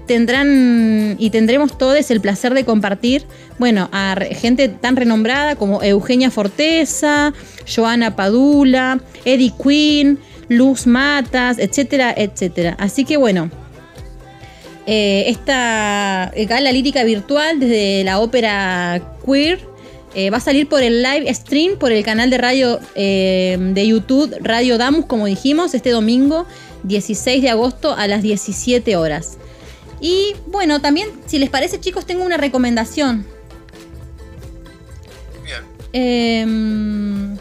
Tendrán 0.07 1.17
y 1.19 1.29
tendremos 1.29 1.77
todos 1.77 2.11
el 2.11 2.23
placer 2.23 2.55
de 2.55 2.65
compartir, 2.65 3.25
bueno, 3.59 3.91
a 3.93 4.17
gente 4.31 4.71
tan 4.71 4.97
renombrada 4.97 5.55
como 5.57 5.83
Eugenia 5.83 6.31
Forteza, 6.31 7.35
Joana 7.67 8.17
Padula, 8.17 9.03
Eddie 9.27 9.53
Quinn, 9.63 10.19
Luz 10.49 10.87
Matas, 10.87 11.59
etcétera, 11.59 12.15
etcétera. 12.17 12.77
Así 12.79 13.05
que 13.05 13.17
bueno, 13.17 13.51
eh, 14.87 15.25
esta 15.27 16.33
gala 16.47 16.73
lírica 16.73 17.05
virtual 17.05 17.61
desde 17.61 18.05
la 18.05 18.21
ópera 18.21 19.17
queer 19.25 19.61
eh, 20.15 20.31
va 20.31 20.39
a 20.39 20.41
salir 20.41 20.69
por 20.69 20.83
el 20.83 21.03
live 21.03 21.33
stream 21.35 21.79
por 21.79 21.93
el 21.93 22.03
canal 22.03 22.31
de 22.31 22.39
radio 22.39 22.81
eh, 22.95 23.59
de 23.61 23.87
YouTube 23.87 24.35
Radio 24.41 24.79
Damus, 24.79 25.05
como 25.05 25.27
dijimos, 25.27 25.75
este 25.75 25.91
domingo 25.91 26.47
16 26.85 27.43
de 27.43 27.51
agosto 27.51 27.95
a 27.95 28.07
las 28.07 28.23
17 28.23 28.97
horas. 28.97 29.37
Y 30.01 30.35
bueno, 30.47 30.81
también, 30.81 31.09
si 31.27 31.39
les 31.39 31.51
parece, 31.51 31.81
chicos, 31.81 32.07
tengo 32.07 32.25
una 32.25 32.37
recomendación. 32.37 33.27
Em, 35.93 37.37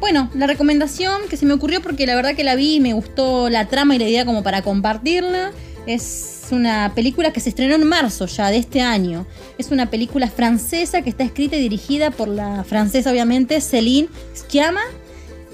bueno, 0.00 0.30
la 0.34 0.46
recomendación 0.46 1.20
que 1.28 1.36
se 1.36 1.46
me 1.46 1.52
ocurrió 1.52 1.82
porque 1.82 2.06
la 2.06 2.14
verdad 2.14 2.34
que 2.34 2.44
la 2.44 2.54
vi 2.54 2.76
y 2.76 2.80
me 2.80 2.94
gustó 2.94 3.50
la 3.50 3.68
trama 3.68 3.94
y 3.94 3.98
la 3.98 4.08
idea 4.08 4.24
como 4.24 4.42
para 4.42 4.62
compartirla. 4.62 5.52
Es 5.86 6.48
una 6.50 6.92
película 6.94 7.32
que 7.32 7.40
se 7.40 7.50
estrenó 7.50 7.74
en 7.74 7.84
marzo 7.86 8.26
ya 8.26 8.50
de 8.50 8.56
este 8.56 8.80
año. 8.80 9.26
Es 9.58 9.70
una 9.70 9.90
película 9.90 10.28
francesa 10.28 11.02
que 11.02 11.10
está 11.10 11.24
escrita 11.24 11.56
y 11.56 11.60
dirigida 11.60 12.10
por 12.10 12.28
la 12.28 12.64
francesa 12.64 13.10
obviamente 13.10 13.60
Céline 13.60 14.08
Sciamma. 14.34 14.82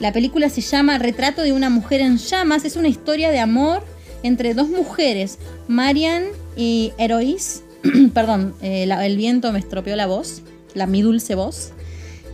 La 0.01 0.12
película 0.12 0.48
se 0.48 0.60
llama 0.60 0.98
Retrato 0.98 1.43
de 1.43 1.52
una 1.52 1.70
mujer 1.70 2.01
en 2.01 2.18
llamas. 2.18 2.64
Es 2.64 2.77
una 2.77 2.89
historia 2.89 3.31
de 3.31 3.40
amor 3.40 3.82
entre 4.23 4.55
dos 4.55 4.68
mujeres, 4.68 5.39
Marian 5.68 6.24
y 6.56 6.93
Herois. 6.98 7.62
Perdón, 8.14 8.55
eh, 8.62 8.85
el 8.85 9.16
viento 9.16 9.52
me 9.52 9.59
estropeó 9.59 9.97
la 9.97 10.06
voz, 10.06 10.43
la 10.74 10.86
mi 10.86 11.02
dulce 11.02 11.35
voz. 11.35 11.73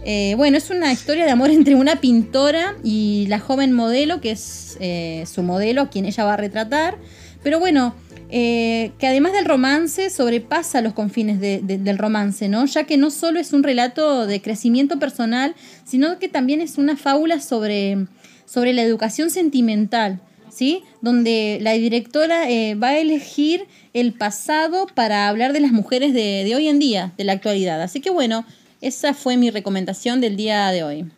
Eh, 0.05 0.35
bueno, 0.37 0.57
es 0.59 0.71
una 0.71 0.93
historia 0.93 1.25
de 1.25 1.31
amor 1.31 1.51
entre 1.51 1.75
una 1.77 1.97
pintora 1.97 2.75
y 2.83 3.27
la 3.29 3.39
joven 3.39 3.73
modelo, 3.73 4.21
que 4.21 4.33
es 4.33 4.77
eh, 4.81 5.25
su 5.33 5.43
modelo, 5.43 5.83
a 5.83 5.91
quien 5.91 6.07
ella 6.07 6.25
va 6.25 6.35
a 6.35 6.37
retratar. 6.37 6.99
Pero 7.43 7.61
bueno, 7.61 7.95
eh, 8.31 8.93
que 8.99 9.07
además 9.07 9.33
del 9.33 9.45
romance 9.45 10.11
sobrepasa 10.11 10.81
los 10.81 10.93
confines 10.95 11.39
de- 11.41 11.61
de- 11.63 11.79
del 11.79 11.99
romance, 11.99 12.49
¿no? 12.49 12.65
Ya 12.67 12.85
que 12.85 12.97
no 12.97 13.11
solo 13.11 13.39
es 13.39 13.53
un 13.53 13.63
relato 13.63 14.27
de 14.27 14.41
crecimiento 14.43 14.99
personal, 14.99 15.55
sino 15.85 16.19
que 16.19 16.29
también 16.29 16.61
es 16.61 16.79
una 16.79 16.97
fábula 16.97 17.41
sobre, 17.41 18.07
sobre 18.45 18.73
la 18.73 18.83
educación 18.83 19.31
sentimental, 19.31 20.19
¿sí? 20.51 20.83
Donde 21.01 21.59
la 21.61 21.73
directora 21.75 22.43
va 22.83 22.89
a 22.89 22.99
elegir 22.99 23.67
el 23.93 24.15
pasado 24.15 24.87
para 24.93 25.29
hablar 25.29 25.53
de 25.53 25.61
las 25.61 25.73
mujeres 25.73 26.13
de, 26.15 26.43
de 26.45 26.57
hoy 26.57 26.69
en 26.69 26.79
día, 26.79 27.13
de 27.17 27.25
la 27.25 27.33
actualidad. 27.35 27.83
Así 27.83 28.01
que 28.01 28.11
bueno, 28.11 28.45
esa 28.83 29.15
fue 29.15 29.37
mi 29.37 29.51
recomendación 29.51 30.21
del 30.21 30.37
día 30.37 30.69
de 30.71 30.83
hoy. 30.83 31.13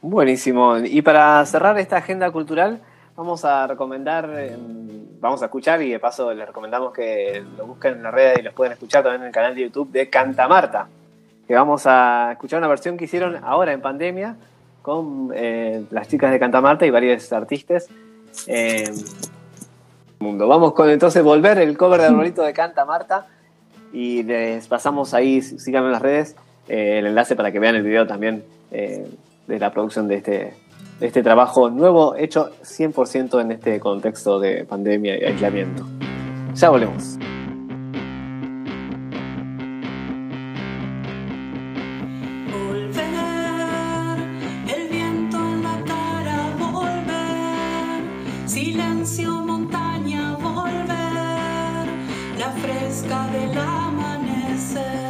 Buenísimo. 0.00 0.78
Y 0.78 1.02
para 1.02 1.44
cerrar 1.46 1.78
esta 1.78 1.96
agenda 1.96 2.30
cultural, 2.30 2.80
vamos 3.16 3.44
a 3.44 3.66
recomendar, 3.66 4.30
eh, 4.36 4.56
vamos 5.20 5.42
a 5.42 5.46
escuchar 5.46 5.82
y 5.82 5.90
de 5.90 5.98
paso 5.98 6.32
les 6.32 6.46
recomendamos 6.46 6.92
que 6.92 7.42
lo 7.56 7.66
busquen 7.66 7.94
en 7.94 8.02
la 8.04 8.10
red 8.10 8.38
y 8.38 8.42
los 8.42 8.54
pueden 8.54 8.72
escuchar 8.72 9.02
también 9.02 9.22
en 9.22 9.26
el 9.28 9.32
canal 9.32 9.54
de 9.54 9.62
YouTube 9.62 9.90
de 9.90 10.08
Canta 10.08 10.46
Marta. 10.46 10.86
Que 11.46 11.54
vamos 11.54 11.86
a 11.86 12.30
escuchar 12.32 12.58
una 12.58 12.68
versión 12.68 12.96
que 12.96 13.06
hicieron 13.06 13.42
ahora 13.42 13.72
en 13.72 13.80
pandemia 13.80 14.36
con 14.80 15.32
eh, 15.34 15.84
las 15.90 16.06
chicas 16.08 16.30
de 16.30 16.38
Canta 16.38 16.60
Marta 16.60 16.86
y 16.86 16.90
varios 16.90 17.32
artistas. 17.32 17.88
eh, 18.46 18.92
mundo. 20.20 20.48
Vamos 20.48 20.72
con 20.72 20.88
entonces 20.88 21.22
volver 21.22 21.58
el 21.58 21.76
cover 21.76 22.00
de 22.00 22.06
Arbolito 22.08 22.42
de 22.42 22.52
Canta 22.52 22.84
Marta 22.84 23.26
y 23.94 24.24
les 24.24 24.66
pasamos 24.66 25.14
ahí, 25.14 25.40
síganme 25.40 25.86
en 25.86 25.92
las 25.92 26.02
redes, 26.02 26.36
eh, 26.68 26.98
el 26.98 27.06
enlace 27.06 27.36
para 27.36 27.52
que 27.52 27.60
vean 27.60 27.76
el 27.76 27.84
video 27.84 28.06
también 28.06 28.44
eh, 28.72 29.06
de 29.46 29.58
la 29.58 29.70
producción 29.70 30.08
de 30.08 30.16
este, 30.16 30.54
de 30.98 31.06
este 31.06 31.22
trabajo 31.22 31.70
nuevo, 31.70 32.16
hecho 32.16 32.50
100% 32.62 33.40
en 33.40 33.52
este 33.52 33.78
contexto 33.78 34.40
de 34.40 34.64
pandemia 34.64 35.16
y 35.16 35.24
aislamiento. 35.24 35.86
Ya 36.54 36.70
volvemos. 36.70 37.18
Fresca 53.04 53.26
del 53.32 53.58
amanecer. 53.58 55.03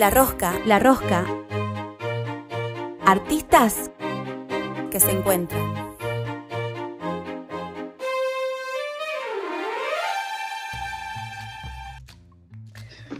La 0.00 0.08
rosca, 0.08 0.54
la 0.64 0.78
rosca. 0.78 1.26
Artistas 3.04 3.90
que 4.90 4.98
se 4.98 5.10
encuentran. 5.10 5.60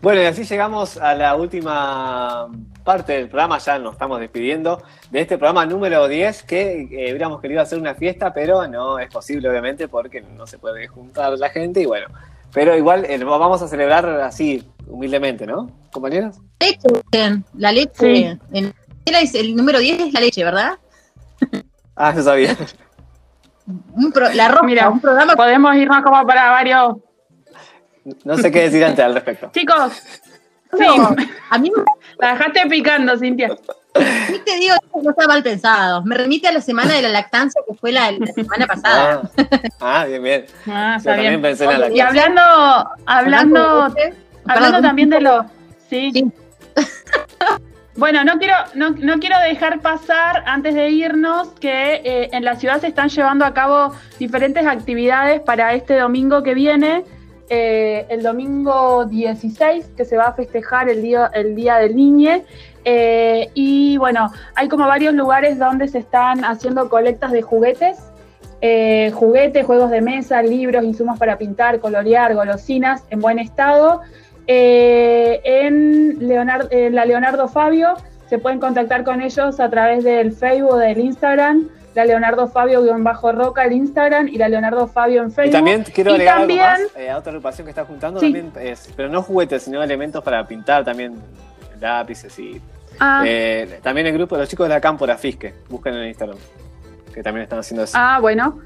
Bueno, 0.00 0.22
y 0.22 0.24
así 0.24 0.44
llegamos 0.44 0.96
a 0.96 1.14
la 1.14 1.36
última 1.36 2.48
parte 2.82 3.12
del 3.12 3.28
programa, 3.28 3.58
ya 3.58 3.78
nos 3.78 3.92
estamos 3.92 4.18
despidiendo 4.18 4.82
de 5.10 5.20
este 5.20 5.36
programa 5.36 5.66
número 5.66 6.08
10, 6.08 6.44
que 6.44 6.88
eh, 6.90 7.10
hubiéramos 7.10 7.42
querido 7.42 7.60
hacer 7.60 7.78
una 7.78 7.94
fiesta, 7.94 8.32
pero 8.32 8.66
no 8.66 8.98
es 8.98 9.12
posible, 9.12 9.50
obviamente, 9.50 9.86
porque 9.86 10.22
no 10.22 10.46
se 10.46 10.56
puede 10.56 10.88
juntar 10.88 11.38
la 11.38 11.50
gente 11.50 11.82
y 11.82 11.84
bueno, 11.84 12.06
pero 12.54 12.74
igual 12.74 13.04
eh, 13.04 13.22
vamos 13.22 13.60
a 13.60 13.68
celebrar 13.68 14.08
así, 14.22 14.66
humildemente, 15.04 15.46
¿no, 15.46 15.70
compañeros? 15.92 16.36
Leche, 16.60 17.42
la 17.56 17.72
leche. 17.72 18.38
El 18.54 19.56
número 19.56 19.78
10 19.78 20.00
es 20.02 20.12
la 20.12 20.20
leche, 20.20 20.44
¿verdad? 20.44 20.72
Ah, 21.96 22.12
no 22.14 22.22
sabía. 22.22 22.54
Un 23.94 24.12
pro- 24.12 24.30
la 24.34 24.48
ropa, 24.48 24.66
Mira, 24.66 24.90
un 24.90 25.00
programa. 25.00 25.34
podemos 25.36 25.74
irnos 25.74 26.02
como 26.02 26.26
para 26.26 26.50
varios. 26.50 26.96
No 28.24 28.36
sé 28.36 28.50
qué 28.50 28.62
decir 28.62 28.84
antes 28.84 29.02
al 29.02 29.14
respecto. 29.14 29.50
Chicos, 29.54 29.92
sí. 30.78 30.84
A 31.50 31.58
mí 31.58 31.72
La 32.18 32.32
dejaste 32.32 32.60
picando, 32.68 33.16
Cintia. 33.18 33.56
Sí 34.28 34.40
te 34.44 34.56
digo, 34.56 34.74
no 35.02 35.10
está 35.10 35.26
mal 35.26 35.42
pensado. 35.42 36.04
Me 36.04 36.14
remite 36.16 36.46
a 36.48 36.52
la 36.52 36.60
semana 36.60 36.92
de 36.94 37.02
la 37.02 37.08
lactancia 37.08 37.60
que 37.66 37.74
fue 37.74 37.90
la, 37.90 38.12
la 38.12 38.26
semana 38.26 38.66
pasada. 38.66 39.22
Ah, 39.80 40.02
ah, 40.02 40.04
bien, 40.04 40.22
bien. 40.22 40.46
Ah, 40.68 40.92
Yo 40.92 40.98
está 40.98 41.10
también 41.12 41.30
bien. 41.32 41.42
pensé 41.42 41.64
en 41.64 41.80
la 41.80 41.90
Y 41.90 42.00
hablando, 42.00 42.40
hablando, 43.06 43.94
hablando 44.54 44.80
también 44.80 45.10
de 45.10 45.20
lo. 45.20 45.44
Sí. 45.88 46.12
Bueno, 47.96 48.24
no 48.24 48.38
quiero, 48.38 48.54
no, 48.74 48.90
no 48.92 49.18
quiero 49.18 49.38
dejar 49.40 49.80
pasar 49.80 50.44
antes 50.46 50.74
de 50.74 50.88
irnos 50.88 51.48
que 51.60 51.96
eh, 51.96 52.30
en 52.32 52.44
la 52.46 52.56
ciudad 52.56 52.80
se 52.80 52.86
están 52.86 53.10
llevando 53.10 53.44
a 53.44 53.52
cabo 53.52 53.92
diferentes 54.18 54.64
actividades 54.64 55.40
para 55.40 55.74
este 55.74 55.98
domingo 55.98 56.42
que 56.42 56.54
viene, 56.54 57.04
eh, 57.50 58.06
el 58.08 58.22
domingo 58.22 59.04
16, 59.04 59.90
que 59.96 60.06
se 60.06 60.16
va 60.16 60.28
a 60.28 60.32
festejar 60.32 60.88
el 60.88 61.02
día, 61.02 61.30
el 61.34 61.54
día 61.54 61.76
del 61.76 61.94
Niñe. 61.94 62.44
Eh, 62.86 63.50
y 63.52 63.98
bueno, 63.98 64.32
hay 64.54 64.68
como 64.68 64.86
varios 64.86 65.12
lugares 65.12 65.58
donde 65.58 65.86
se 65.86 65.98
están 65.98 66.42
haciendo 66.44 66.88
colectas 66.88 67.32
de 67.32 67.42
juguetes 67.42 67.98
eh, 68.62 69.10
juguetes, 69.14 69.64
juegos 69.64 69.90
de 69.90 70.02
mesa, 70.02 70.42
libros, 70.42 70.84
insumos 70.84 71.18
para 71.18 71.38
pintar, 71.38 71.80
colorear, 71.80 72.34
golosinas 72.34 73.02
en 73.08 73.20
buen 73.20 73.38
estado. 73.38 74.02
Eh, 74.52 75.40
en, 75.44 76.26
Leonardo, 76.26 76.66
en 76.72 76.92
la 76.96 77.04
Leonardo 77.04 77.46
Fabio 77.46 77.94
se 78.28 78.38
pueden 78.38 78.58
contactar 78.58 79.04
con 79.04 79.22
ellos 79.22 79.60
a 79.60 79.70
través 79.70 80.02
del 80.02 80.32
Facebook, 80.32 80.76
del 80.78 80.98
Instagram, 80.98 81.68
la 81.94 82.04
Leonardo 82.04 82.48
Fabio-Roca 82.48 83.64
el 83.64 83.72
Instagram 83.72 84.26
y 84.26 84.38
la 84.38 84.48
Leonardo 84.48 84.88
Fabio 84.88 85.22
en 85.22 85.30
Facebook. 85.30 85.50
Y 85.50 85.52
también 85.52 85.84
quiero 85.84 86.10
agregar 86.12 86.38
también- 86.38 86.60
algo 86.62 86.82
más, 86.88 86.96
eh, 86.96 87.10
a 87.10 87.18
otra 87.18 87.30
agrupación 87.30 87.64
que 87.64 87.70
está 87.70 87.84
juntando, 87.84 88.18
Sí. 88.18 88.26
también 88.32 88.52
es, 88.60 88.92
pero 88.96 89.08
no 89.08 89.22
juguetes, 89.22 89.62
sino 89.62 89.80
elementos 89.84 90.22
para 90.24 90.44
pintar 90.48 90.84
también, 90.84 91.14
lápices 91.80 92.36
y... 92.40 92.60
Ah. 92.98 93.22
eh, 93.24 93.78
también 93.84 94.08
el 94.08 94.12
grupo 94.14 94.34
de 94.34 94.42
los 94.42 94.48
chicos 94.48 94.66
de 94.68 94.74
la 94.74 94.80
Cámpora 94.80 95.16
Fisque, 95.16 95.54
busquen 95.68 95.94
en 95.94 96.08
Instagram, 96.08 96.36
que 97.14 97.22
también 97.22 97.44
están 97.44 97.60
haciendo 97.60 97.84
eso. 97.84 97.96
Ah, 97.96 98.18
bueno. 98.20 98.58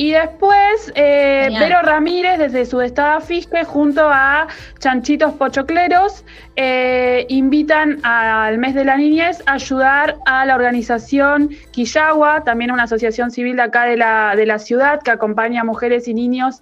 Y 0.00 0.12
después, 0.12 0.90
eh. 0.94 1.50
Vero 1.60 1.82
Ramírez, 1.82 2.38
desde 2.38 2.64
su 2.64 2.80
estado 2.80 3.20
Fisque, 3.20 3.64
junto 3.64 4.08
a 4.08 4.48
Chanchitos 4.78 5.34
Pochocleros, 5.34 6.24
eh, 6.56 7.26
invitan 7.28 7.98
al 8.02 8.56
mes 8.56 8.74
de 8.74 8.86
la 8.86 8.96
niñez 8.96 9.42
a 9.44 9.52
ayudar 9.52 10.16
a 10.24 10.46
la 10.46 10.54
organización 10.54 11.50
Quillagua, 11.72 12.44
también 12.44 12.70
una 12.70 12.84
asociación 12.84 13.30
civil 13.30 13.56
de 13.56 13.62
acá 13.62 13.84
de 13.84 13.98
la, 13.98 14.34
de 14.34 14.46
la 14.46 14.58
ciudad 14.58 15.02
que 15.02 15.10
acompaña 15.10 15.60
a 15.60 15.64
mujeres 15.64 16.08
y 16.08 16.14
niños 16.14 16.60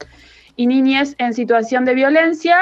y 0.57 0.67
niñez 0.67 1.15
en 1.19 1.33
situación 1.33 1.85
de 1.85 1.95
violencia. 1.95 2.59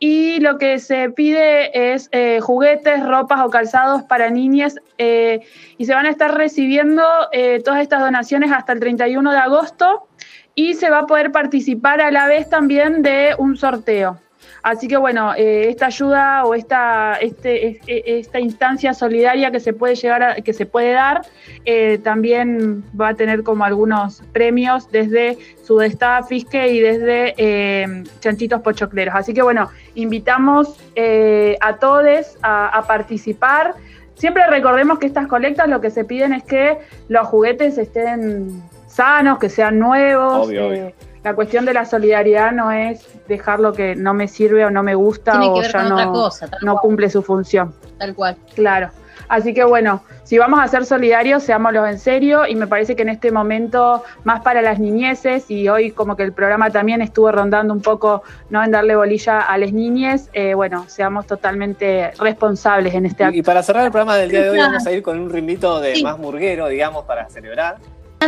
Y 0.00 0.38
lo 0.40 0.58
que 0.58 0.78
se 0.78 1.10
pide 1.10 1.94
es 1.94 2.08
eh, 2.12 2.38
juguetes, 2.40 3.04
ropas 3.04 3.40
o 3.44 3.50
calzados 3.50 4.02
para 4.04 4.30
niñas. 4.30 4.76
eh, 4.98 5.40
y 5.76 5.86
se 5.86 5.94
van 5.94 6.06
a 6.06 6.10
estar 6.10 6.36
recibiendo 6.36 7.02
eh, 7.32 7.60
todas 7.64 7.80
estas 7.80 8.00
donaciones 8.00 8.52
hasta 8.52 8.72
el 8.72 8.80
31 8.80 9.32
de 9.32 9.38
agosto. 9.38 10.08
Y 10.54 10.74
se 10.74 10.90
va 10.90 11.00
a 11.00 11.06
poder 11.06 11.30
participar 11.32 12.00
a 12.00 12.10
la 12.10 12.26
vez 12.26 12.48
también 12.48 13.02
de 13.02 13.34
un 13.38 13.56
sorteo. 13.56 14.20
Así 14.62 14.88
que 14.88 14.96
bueno, 14.96 15.34
eh, 15.36 15.68
esta 15.68 15.86
ayuda 15.86 16.44
o 16.44 16.54
esta, 16.54 17.14
este, 17.20 17.66
es- 17.68 17.78
e- 17.86 18.02
esta 18.18 18.40
instancia 18.40 18.92
solidaria 18.94 19.50
que 19.50 19.60
se 19.60 19.72
puede 19.72 19.94
llegar 19.94 20.22
a, 20.22 20.34
que 20.36 20.52
se 20.52 20.66
puede 20.66 20.92
dar, 20.92 21.22
eh, 21.64 21.98
también 22.02 22.84
va 23.00 23.08
a 23.08 23.14
tener 23.14 23.42
como 23.42 23.64
algunos 23.64 24.22
premios 24.32 24.90
desde 24.90 25.38
Sudestada 25.64 26.22
Fisque 26.24 26.68
y 26.68 26.80
desde 26.80 27.34
eh, 27.36 28.04
Chanchitos 28.20 28.60
Pochocleros. 28.62 29.14
Así 29.14 29.32
que 29.34 29.42
bueno, 29.42 29.70
invitamos 29.94 30.76
eh, 30.96 31.56
a 31.60 31.76
todos 31.76 32.36
a, 32.42 32.68
a 32.68 32.86
participar. 32.86 33.74
Siempre 34.14 34.46
recordemos 34.48 34.98
que 34.98 35.06
estas 35.06 35.26
colectas 35.28 35.68
lo 35.68 35.80
que 35.80 35.90
se 35.90 36.04
piden 36.04 36.32
es 36.32 36.42
que 36.42 36.78
los 37.08 37.26
juguetes 37.28 37.78
estén 37.78 38.62
sanos, 38.86 39.38
que 39.38 39.48
sean 39.48 39.78
nuevos. 39.78 40.48
Obvio, 40.48 40.60
eh, 40.62 40.66
obvio. 40.66 40.92
La 41.28 41.34
cuestión 41.34 41.66
de 41.66 41.74
la 41.74 41.84
solidaridad 41.84 42.52
no 42.52 42.72
es 42.72 43.06
dejar 43.28 43.60
lo 43.60 43.74
que 43.74 43.94
no 43.94 44.14
me 44.14 44.28
sirve 44.28 44.64
o 44.64 44.70
no 44.70 44.82
me 44.82 44.94
gusta 44.94 45.32
Tiene 45.32 45.44
que 45.46 45.50
o 45.50 45.60
ver 45.60 45.70
ya 45.70 45.80
con 45.80 45.88
no, 45.90 45.94
otra 45.96 46.06
cosa, 46.06 46.48
tal 46.48 46.60
no 46.62 46.72
cual. 46.72 46.80
cumple 46.80 47.10
su 47.10 47.22
función. 47.22 47.74
Tal 47.98 48.14
cual. 48.14 48.36
Claro. 48.54 48.88
Así 49.28 49.52
que 49.52 49.62
bueno, 49.64 50.02
si 50.24 50.38
vamos 50.38 50.58
a 50.58 50.66
ser 50.68 50.86
solidarios, 50.86 51.42
seámoslo 51.42 51.86
en 51.86 51.98
serio 51.98 52.46
y 52.46 52.54
me 52.54 52.66
parece 52.66 52.96
que 52.96 53.02
en 53.02 53.10
este 53.10 53.30
momento, 53.30 54.02
más 54.24 54.40
para 54.40 54.62
las 54.62 54.78
niñeces, 54.78 55.50
y 55.50 55.68
hoy 55.68 55.90
como 55.90 56.16
que 56.16 56.22
el 56.22 56.32
programa 56.32 56.70
también 56.70 57.02
estuvo 57.02 57.30
rondando 57.30 57.74
un 57.74 57.82
poco, 57.82 58.22
no 58.48 58.64
en 58.64 58.70
darle 58.70 58.96
bolilla 58.96 59.40
a 59.42 59.58
las 59.58 59.70
niñes, 59.70 60.30
eh, 60.32 60.54
bueno, 60.54 60.86
seamos 60.88 61.26
totalmente 61.26 62.10
responsables 62.18 62.94
en 62.94 63.04
este 63.04 63.24
acto. 63.24 63.36
Y 63.36 63.42
para 63.42 63.62
cerrar 63.62 63.84
el 63.84 63.90
programa 63.90 64.16
del 64.16 64.30
día 64.30 64.44
de 64.44 64.48
hoy 64.48 64.58
vamos 64.60 64.86
a 64.86 64.92
ir 64.92 65.02
con 65.02 65.18
un 65.20 65.28
ritmito 65.28 65.78
de 65.80 65.96
Sí. 65.96 66.02
más 66.02 66.18
murguero, 66.18 66.68
digamos, 66.68 67.04
para 67.04 67.28
celebrar. 67.28 67.76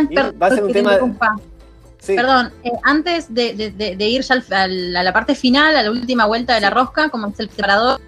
Y 0.07 0.13
Perdón, 0.15 0.35
va 0.39 0.45
a 0.45 0.49
ser 0.51 0.63
un 0.65 0.71
tema... 0.71 0.99
Sí. 2.03 2.15
Perdón, 2.15 2.51
eh, 2.63 2.71
antes 2.83 3.31
de, 3.31 3.53
de- 3.53 3.69
de- 3.71 3.95
de 3.95 4.07
ir 4.07 4.23
ya 4.23 4.33
al- 4.33 4.45
al- 4.53 4.95
a 4.97 5.03
la 5.03 5.13
parte 5.13 5.35
final, 5.35 5.75
a 5.75 5.83
la 5.83 5.91
última 5.91 6.25
vuelta 6.25 6.55
de 6.55 6.61
la 6.61 6.71
rosca, 6.71 7.09
como 7.09 7.27
es 7.27 7.39
el 7.39 7.47
separador, 7.51 8.01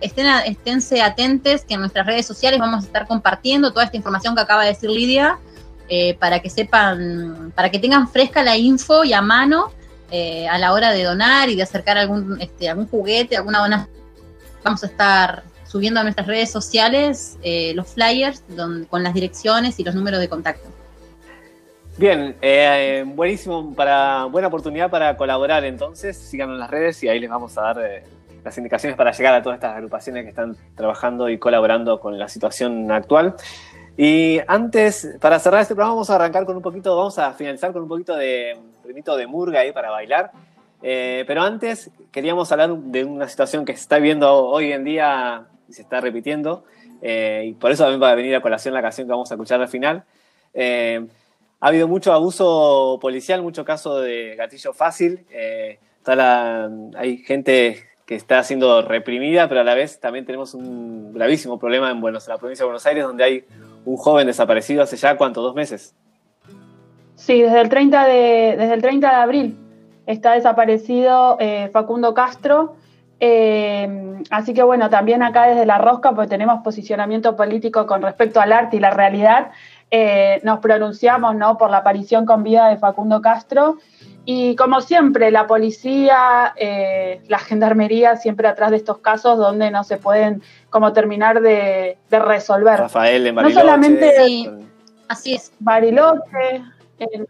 estén 0.00 0.26
a- 0.26 0.40
esténse 0.40 1.02
atentes 1.02 1.64
que 1.66 1.74
en 1.74 1.80
nuestras 1.80 2.06
redes 2.06 2.24
sociales 2.26 2.58
vamos 2.58 2.82
a 2.84 2.86
estar 2.86 3.06
compartiendo 3.06 3.72
toda 3.72 3.84
esta 3.84 3.96
información 3.98 4.34
que 4.34 4.40
acaba 4.40 4.62
de 4.62 4.68
decir 4.70 4.88
Lidia, 4.88 5.38
eh, 5.88 6.14
para 6.14 6.40
que 6.40 6.48
sepan, 6.50 7.52
para 7.54 7.70
que 7.70 7.78
tengan 7.78 8.08
fresca 8.08 8.42
la 8.42 8.56
info 8.56 9.04
y 9.04 9.12
a 9.12 9.20
mano 9.22 9.70
eh, 10.10 10.48
a 10.48 10.56
la 10.58 10.72
hora 10.72 10.92
de 10.92 11.02
donar 11.04 11.48
y 11.50 11.56
de 11.56 11.62
acercar 11.62 11.98
algún, 11.98 12.40
este, 12.40 12.68
algún 12.70 12.86
juguete, 12.88 13.36
alguna 13.36 13.58
donación. 13.60 13.90
Vamos 14.64 14.82
a 14.82 14.86
estar 14.86 15.42
subiendo 15.66 16.00
a 16.00 16.04
nuestras 16.04 16.26
redes 16.26 16.50
sociales 16.50 17.36
eh, 17.42 17.72
los 17.74 17.88
flyers 17.88 18.42
don- 18.48 18.84
con 18.86 19.02
las 19.02 19.12
direcciones 19.14 19.78
y 19.78 19.84
los 19.84 19.94
números 19.94 20.20
de 20.20 20.28
contacto. 20.28 20.68
Bien, 21.98 22.36
eh, 22.42 23.04
buenísimo, 23.06 23.74
para, 23.74 24.26
buena 24.26 24.48
oportunidad 24.48 24.90
para 24.90 25.16
colaborar 25.16 25.64
entonces. 25.64 26.14
Síganos 26.14 26.56
en 26.56 26.60
las 26.60 26.70
redes 26.70 27.02
y 27.02 27.08
ahí 27.08 27.18
les 27.18 27.30
vamos 27.30 27.56
a 27.56 27.62
dar 27.62 27.78
eh, 27.78 28.04
las 28.44 28.58
indicaciones 28.58 28.98
para 28.98 29.12
llegar 29.12 29.32
a 29.32 29.42
todas 29.42 29.56
estas 29.56 29.76
agrupaciones 29.76 30.24
que 30.24 30.28
están 30.28 30.58
trabajando 30.74 31.30
y 31.30 31.38
colaborando 31.38 31.98
con 31.98 32.18
la 32.18 32.28
situación 32.28 32.92
actual. 32.92 33.34
Y 33.96 34.40
antes, 34.46 35.16
para 35.22 35.38
cerrar 35.38 35.62
este 35.62 35.74
programa, 35.74 35.94
vamos 35.94 36.10
a 36.10 36.16
arrancar 36.16 36.44
con 36.44 36.54
un 36.56 36.62
poquito, 36.62 36.94
vamos 36.94 37.18
a 37.18 37.32
finalizar 37.32 37.72
con 37.72 37.84
un 37.84 37.88
poquito 37.88 38.14
de 38.14 38.58
de 38.84 39.26
murga 39.26 39.60
ahí 39.60 39.72
para 39.72 39.90
bailar. 39.90 40.32
Eh, 40.82 41.24
pero 41.26 41.42
antes 41.42 41.90
queríamos 42.12 42.52
hablar 42.52 42.76
de 42.76 43.04
una 43.04 43.26
situación 43.26 43.64
que 43.64 43.72
se 43.72 43.80
está 43.80 43.98
viendo 43.98 44.46
hoy 44.46 44.72
en 44.72 44.84
día 44.84 45.46
y 45.66 45.72
se 45.72 45.80
está 45.80 46.02
repitiendo. 46.02 46.64
y 47.02 47.52
por 47.54 47.70
eso 47.70 47.84
también 47.84 48.02
va 48.02 48.10
a 48.10 48.14
venir 48.14 48.34
a 48.36 48.42
colación 48.42 48.74
la 48.74 48.82
canción 48.82 49.06
que 49.06 49.12
vamos 49.12 49.30
a 49.30 49.34
escuchar 49.34 49.62
al 49.62 49.68
final. 49.68 50.04
Ha 51.60 51.68
habido 51.68 51.88
mucho 51.88 52.12
abuso 52.12 52.98
policial, 53.00 53.42
mucho 53.42 53.64
caso 53.64 54.00
de 54.00 54.34
gatillo 54.36 54.72
fácil. 54.72 55.26
eh, 55.30 55.78
la- 56.06 56.70
hay 56.96 57.18
gente 57.18 57.82
que 58.06 58.14
está 58.14 58.42
siendo 58.44 58.82
reprimida, 58.82 59.48
pero 59.48 59.62
a 59.62 59.64
la 59.64 59.74
vez 59.74 59.98
también 59.98 60.24
tenemos 60.24 60.54
un 60.54 61.12
gravísimo 61.12 61.58
problema 61.58 61.90
en, 61.90 62.00
Buenos, 62.00 62.28
en 62.28 62.34
la 62.34 62.38
provincia 62.38 62.62
de 62.62 62.66
Buenos 62.66 62.86
Aires, 62.86 63.02
donde 63.02 63.24
hay 63.24 63.44
un 63.84 63.96
joven 63.96 64.28
desaparecido 64.28 64.82
hace 64.84 64.96
ya, 64.96 65.16
¿cuánto? 65.16 65.42
¿Dos 65.42 65.54
meses? 65.56 65.94
Sí, 67.16 67.42
desde 67.42 67.60
el 67.60 67.68
30 67.68 68.04
de, 68.06 68.54
desde 68.56 68.74
el 68.74 68.82
30 68.82 69.08
de 69.10 69.16
abril 69.16 69.56
está 70.06 70.34
desaparecido 70.34 71.36
eh, 71.40 71.68
Facundo 71.72 72.14
Castro. 72.14 72.76
eh, 73.18 74.22
así 74.30 74.54
que 74.54 74.62
bueno, 74.62 74.88
también 74.90 75.22
acá 75.22 75.46
desde 75.46 75.66
La 75.66 75.78
Rosca, 75.78 76.12
pues 76.12 76.28
tenemos 76.28 76.62
posicionamiento 76.62 77.34
político 77.34 77.86
con 77.86 78.02
respecto 78.02 78.40
al 78.40 78.52
arte 78.52 78.76
y 78.76 78.80
la 78.80 78.90
realidad, 78.90 79.50
eh, 79.90 80.40
nos 80.42 80.58
pronunciamos 80.60 81.34
¿no? 81.36 81.56
por 81.58 81.70
la 81.70 81.78
aparición 81.78 82.26
con 82.26 82.42
vida 82.42 82.68
de 82.68 82.76
Facundo 82.76 83.20
Castro 83.20 83.76
Y 84.24 84.56
como 84.56 84.80
siempre, 84.80 85.30
la 85.30 85.46
policía, 85.46 86.52
eh, 86.56 87.22
la 87.28 87.38
gendarmería, 87.38 88.16
siempre 88.16 88.48
atrás 88.48 88.72
de 88.72 88.78
estos 88.78 88.98
casos 88.98 89.38
donde 89.38 89.70
no 89.70 89.84
se 89.84 89.98
pueden 89.98 90.42
como 90.70 90.92
terminar 90.92 91.40
de, 91.40 91.96
de 92.10 92.18
resolver. 92.18 92.80
Rafael 92.80 93.22
de 93.22 93.30
No 93.30 93.36
Bariloche. 93.36 93.60
solamente 93.60 94.12
con- 94.46 94.66
Así 95.08 95.34
es. 95.34 95.52
Bariloche, 95.60 96.64
en, 96.98 97.26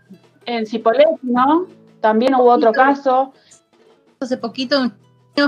en 0.46 0.64
Cipolletti, 0.66 1.18
¿no? 1.26 1.66
También 2.00 2.34
hubo 2.34 2.50
otro 2.50 2.72
caso. 2.72 3.34
Hace 4.18 4.38
poquito 4.38 4.80
un 4.80 4.94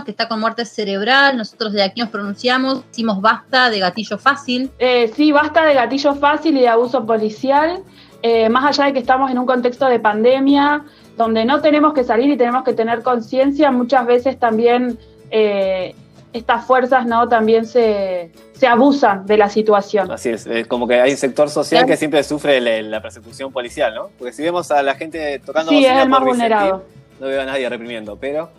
que 0.04 0.10
está 0.10 0.28
con 0.28 0.38
muerte 0.40 0.64
cerebral, 0.66 1.36
nosotros 1.36 1.72
de 1.72 1.82
aquí 1.82 2.00
nos 2.00 2.10
pronunciamos, 2.10 2.84
hicimos 2.92 3.20
basta 3.20 3.70
de 3.70 3.78
gatillo 3.80 4.18
fácil. 4.18 4.70
Eh, 4.78 5.10
sí, 5.16 5.32
basta 5.32 5.64
de 5.64 5.74
gatillo 5.74 6.14
fácil 6.14 6.56
y 6.56 6.60
de 6.60 6.68
abuso 6.68 7.04
policial. 7.06 7.82
Eh, 8.22 8.48
más 8.50 8.64
allá 8.66 8.86
de 8.86 8.92
que 8.92 8.98
estamos 8.98 9.30
en 9.30 9.38
un 9.38 9.46
contexto 9.46 9.86
de 9.86 9.98
pandemia, 9.98 10.84
donde 11.16 11.44
no 11.44 11.60
tenemos 11.62 11.94
que 11.94 12.04
salir 12.04 12.28
y 12.30 12.36
tenemos 12.36 12.64
que 12.64 12.74
tener 12.74 13.02
conciencia, 13.02 13.70
muchas 13.70 14.06
veces 14.06 14.38
también 14.38 14.98
eh, 15.30 15.94
estas 16.32 16.66
fuerzas 16.66 17.06
no 17.06 17.26
también 17.28 17.64
se, 17.64 18.30
se 18.52 18.66
abusan 18.66 19.24
de 19.24 19.38
la 19.38 19.48
situación. 19.48 20.10
Así 20.10 20.28
es, 20.30 20.46
es 20.46 20.66
como 20.66 20.86
que 20.86 21.00
hay 21.00 21.12
un 21.12 21.16
sector 21.16 21.48
social 21.48 21.86
que 21.86 21.96
siempre 21.96 22.22
sufre 22.24 22.60
la, 22.60 22.82
la 22.82 23.00
persecución 23.00 23.52
policial, 23.52 23.94
¿no? 23.94 24.10
Porque 24.18 24.32
si 24.34 24.42
vemos 24.42 24.70
a 24.70 24.82
la 24.82 24.94
gente 24.96 25.38
tocando 25.38 25.70
Sí, 25.70 25.84
es 25.86 25.96
el 25.96 26.08
más 26.08 26.20
por 26.20 26.32
Vicentín, 26.32 26.50
vulnerado. 26.58 26.84
no 27.20 27.26
veo 27.28 27.40
a 27.42 27.46
nadie 27.46 27.68
reprimiendo, 27.70 28.16
pero 28.16 28.50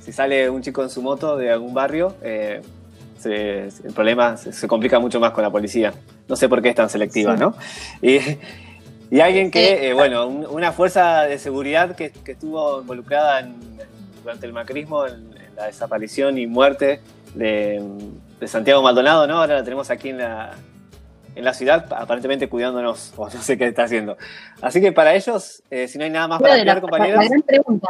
si 0.00 0.12
sale 0.12 0.48
un 0.50 0.62
chico 0.62 0.82
en 0.82 0.90
su 0.90 1.02
moto 1.02 1.36
de 1.36 1.50
algún 1.50 1.72
barrio, 1.74 2.14
eh, 2.22 2.60
se- 3.18 3.64
el 3.68 3.92
problema 3.94 4.36
se, 4.36 4.52
se 4.52 4.66
complica 4.66 4.98
mucho 4.98 5.20
más 5.20 5.32
con 5.32 5.42
la 5.44 5.50
policía. 5.50 5.92
No 6.28 6.36
sé 6.36 6.48
por 6.48 6.62
qué 6.62 6.70
es 6.70 6.74
tan 6.74 6.88
selectiva, 6.88 7.34
Sí. 7.36 7.40
¿no? 7.40 7.54
Y, 8.02 8.18
y 9.10 9.20
alguien 9.20 9.50
que, 9.50 9.88
eh, 9.88 9.92
bueno, 9.94 10.26
un- 10.26 10.46
una 10.46 10.72
fuerza 10.72 11.22
de 11.22 11.38
seguridad 11.38 11.94
que, 11.96 12.10
que 12.10 12.32
estuvo 12.32 12.80
involucrada 12.80 13.40
en- 13.40 13.56
durante 14.22 14.46
el 14.46 14.52
macrismo 14.52 15.06
en, 15.06 15.14
en 15.36 15.56
la 15.56 15.66
desaparición 15.66 16.38
y 16.38 16.46
muerte 16.46 17.00
de, 17.34 17.82
de 18.38 18.48
Santiago 18.48 18.82
Maldonado, 18.82 19.26
¿no? 19.26 19.38
Ahora 19.38 19.56
la 19.56 19.64
tenemos 19.64 19.90
aquí 19.90 20.10
en 20.10 20.18
la, 20.18 20.52
en 21.34 21.44
la 21.44 21.54
ciudad, 21.54 21.86
aparentemente 21.92 22.48
cuidándonos, 22.48 23.12
o 23.16 23.26
no 23.28 23.42
sé 23.42 23.56
qué 23.58 23.66
está 23.66 23.84
haciendo. 23.84 24.16
Así 24.62 24.80
que 24.80 24.92
para 24.92 25.14
ellos, 25.14 25.62
eh, 25.70 25.88
si 25.88 25.96
no 25.98 26.04
hay 26.04 26.10
nada 26.10 26.28
más 26.28 26.40
para 26.40 26.56
cuidar, 26.56 26.80
compañeros, 26.80 27.22
la 27.22 27.28
gran 27.28 27.42
pregunta. 27.42 27.88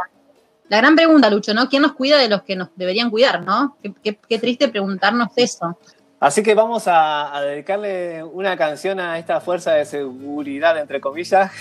La 0.71 0.77
gran 0.77 0.95
pregunta, 0.95 1.29
Lucho, 1.29 1.53
¿no? 1.53 1.67
¿Quién 1.67 1.81
nos 1.81 1.91
cuida 1.91 2.17
de 2.17 2.29
los 2.29 2.43
que 2.43 2.55
nos 2.55 2.69
deberían 2.77 3.09
cuidar, 3.09 3.43
no? 3.43 3.75
Qué, 3.83 3.93
qué- 4.01 4.17
qué 4.29 4.39
triste 4.39 4.69
preguntarnos 4.69 5.27
eso. 5.35 5.77
Así 6.21 6.41
que 6.43 6.55
vamos 6.55 6.87
a, 6.87 7.35
a 7.35 7.41
dedicarle 7.41 8.23
una 8.23 8.55
canción 8.55 9.01
a 9.01 9.19
esta 9.19 9.41
fuerza 9.41 9.73
de 9.73 9.83
seguridad, 9.83 10.77
entre 10.77 11.01
comillas, 11.01 11.51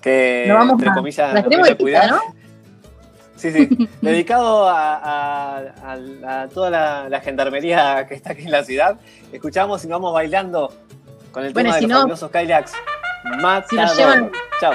que 0.00 0.46
Nos 0.48 0.56
vamos 0.56 0.72
entre 0.78 0.90
comillas 0.94 1.34
la 1.34 1.42
nos 1.42 1.74
cuidar. 1.76 2.14
Sí, 3.36 3.52
sí. 3.52 3.68
Dedicado 4.00 4.66
a, 4.66 4.94
a- 4.96 5.62
a- 5.84 6.42
a 6.42 6.48
toda 6.48 6.70
la, 6.70 7.08
la 7.10 7.20
gendarmería 7.20 8.06
que 8.06 8.14
está 8.14 8.32
aquí 8.32 8.44
en 8.44 8.52
la 8.52 8.64
ciudad. 8.64 8.96
Escuchamos 9.32 9.84
y 9.84 9.88
nos 9.88 9.96
vamos 9.96 10.14
bailando 10.14 10.72
con 11.30 11.44
el 11.44 11.52
Bueno, 11.52 11.68
tema 11.68 11.76
de 11.76 11.82
los 11.82 11.90
no- 11.90 11.96
fabulosos 11.98 12.30
Kylax. 12.30 12.72
Matador. 13.42 14.30
Si 14.32 14.60
Chau. 14.62 14.72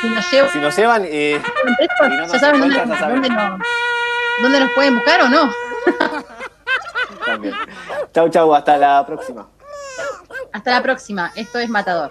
Si 0.00 0.08
nos 0.08 0.30
llevan 0.30 0.50
Si 0.50 0.58
nos 0.58 0.76
llevan 0.76 1.04
eh, 1.04 1.40
y 1.40 2.08
no 2.08 2.16
nos 2.16 2.32
ya 2.32 2.38
saben 2.38 2.60
dónde, 2.60 2.76
encuentran, 2.76 2.88
ya 2.88 2.98
saben. 2.98 3.22
dónde 3.22 3.28
nos, 3.30 3.60
dónde 4.42 4.60
nos 4.60 4.70
pueden 4.72 4.94
buscar 4.96 5.20
o 5.22 5.28
no. 5.28 5.52
También. 7.26 7.54
Chau, 8.12 8.28
chau. 8.28 8.54
Hasta 8.54 8.76
la 8.76 9.04
próxima. 9.06 9.48
Hasta 10.52 10.70
la 10.70 10.82
próxima. 10.82 11.32
Esto 11.36 11.58
es 11.58 11.68
Matador. 11.68 12.10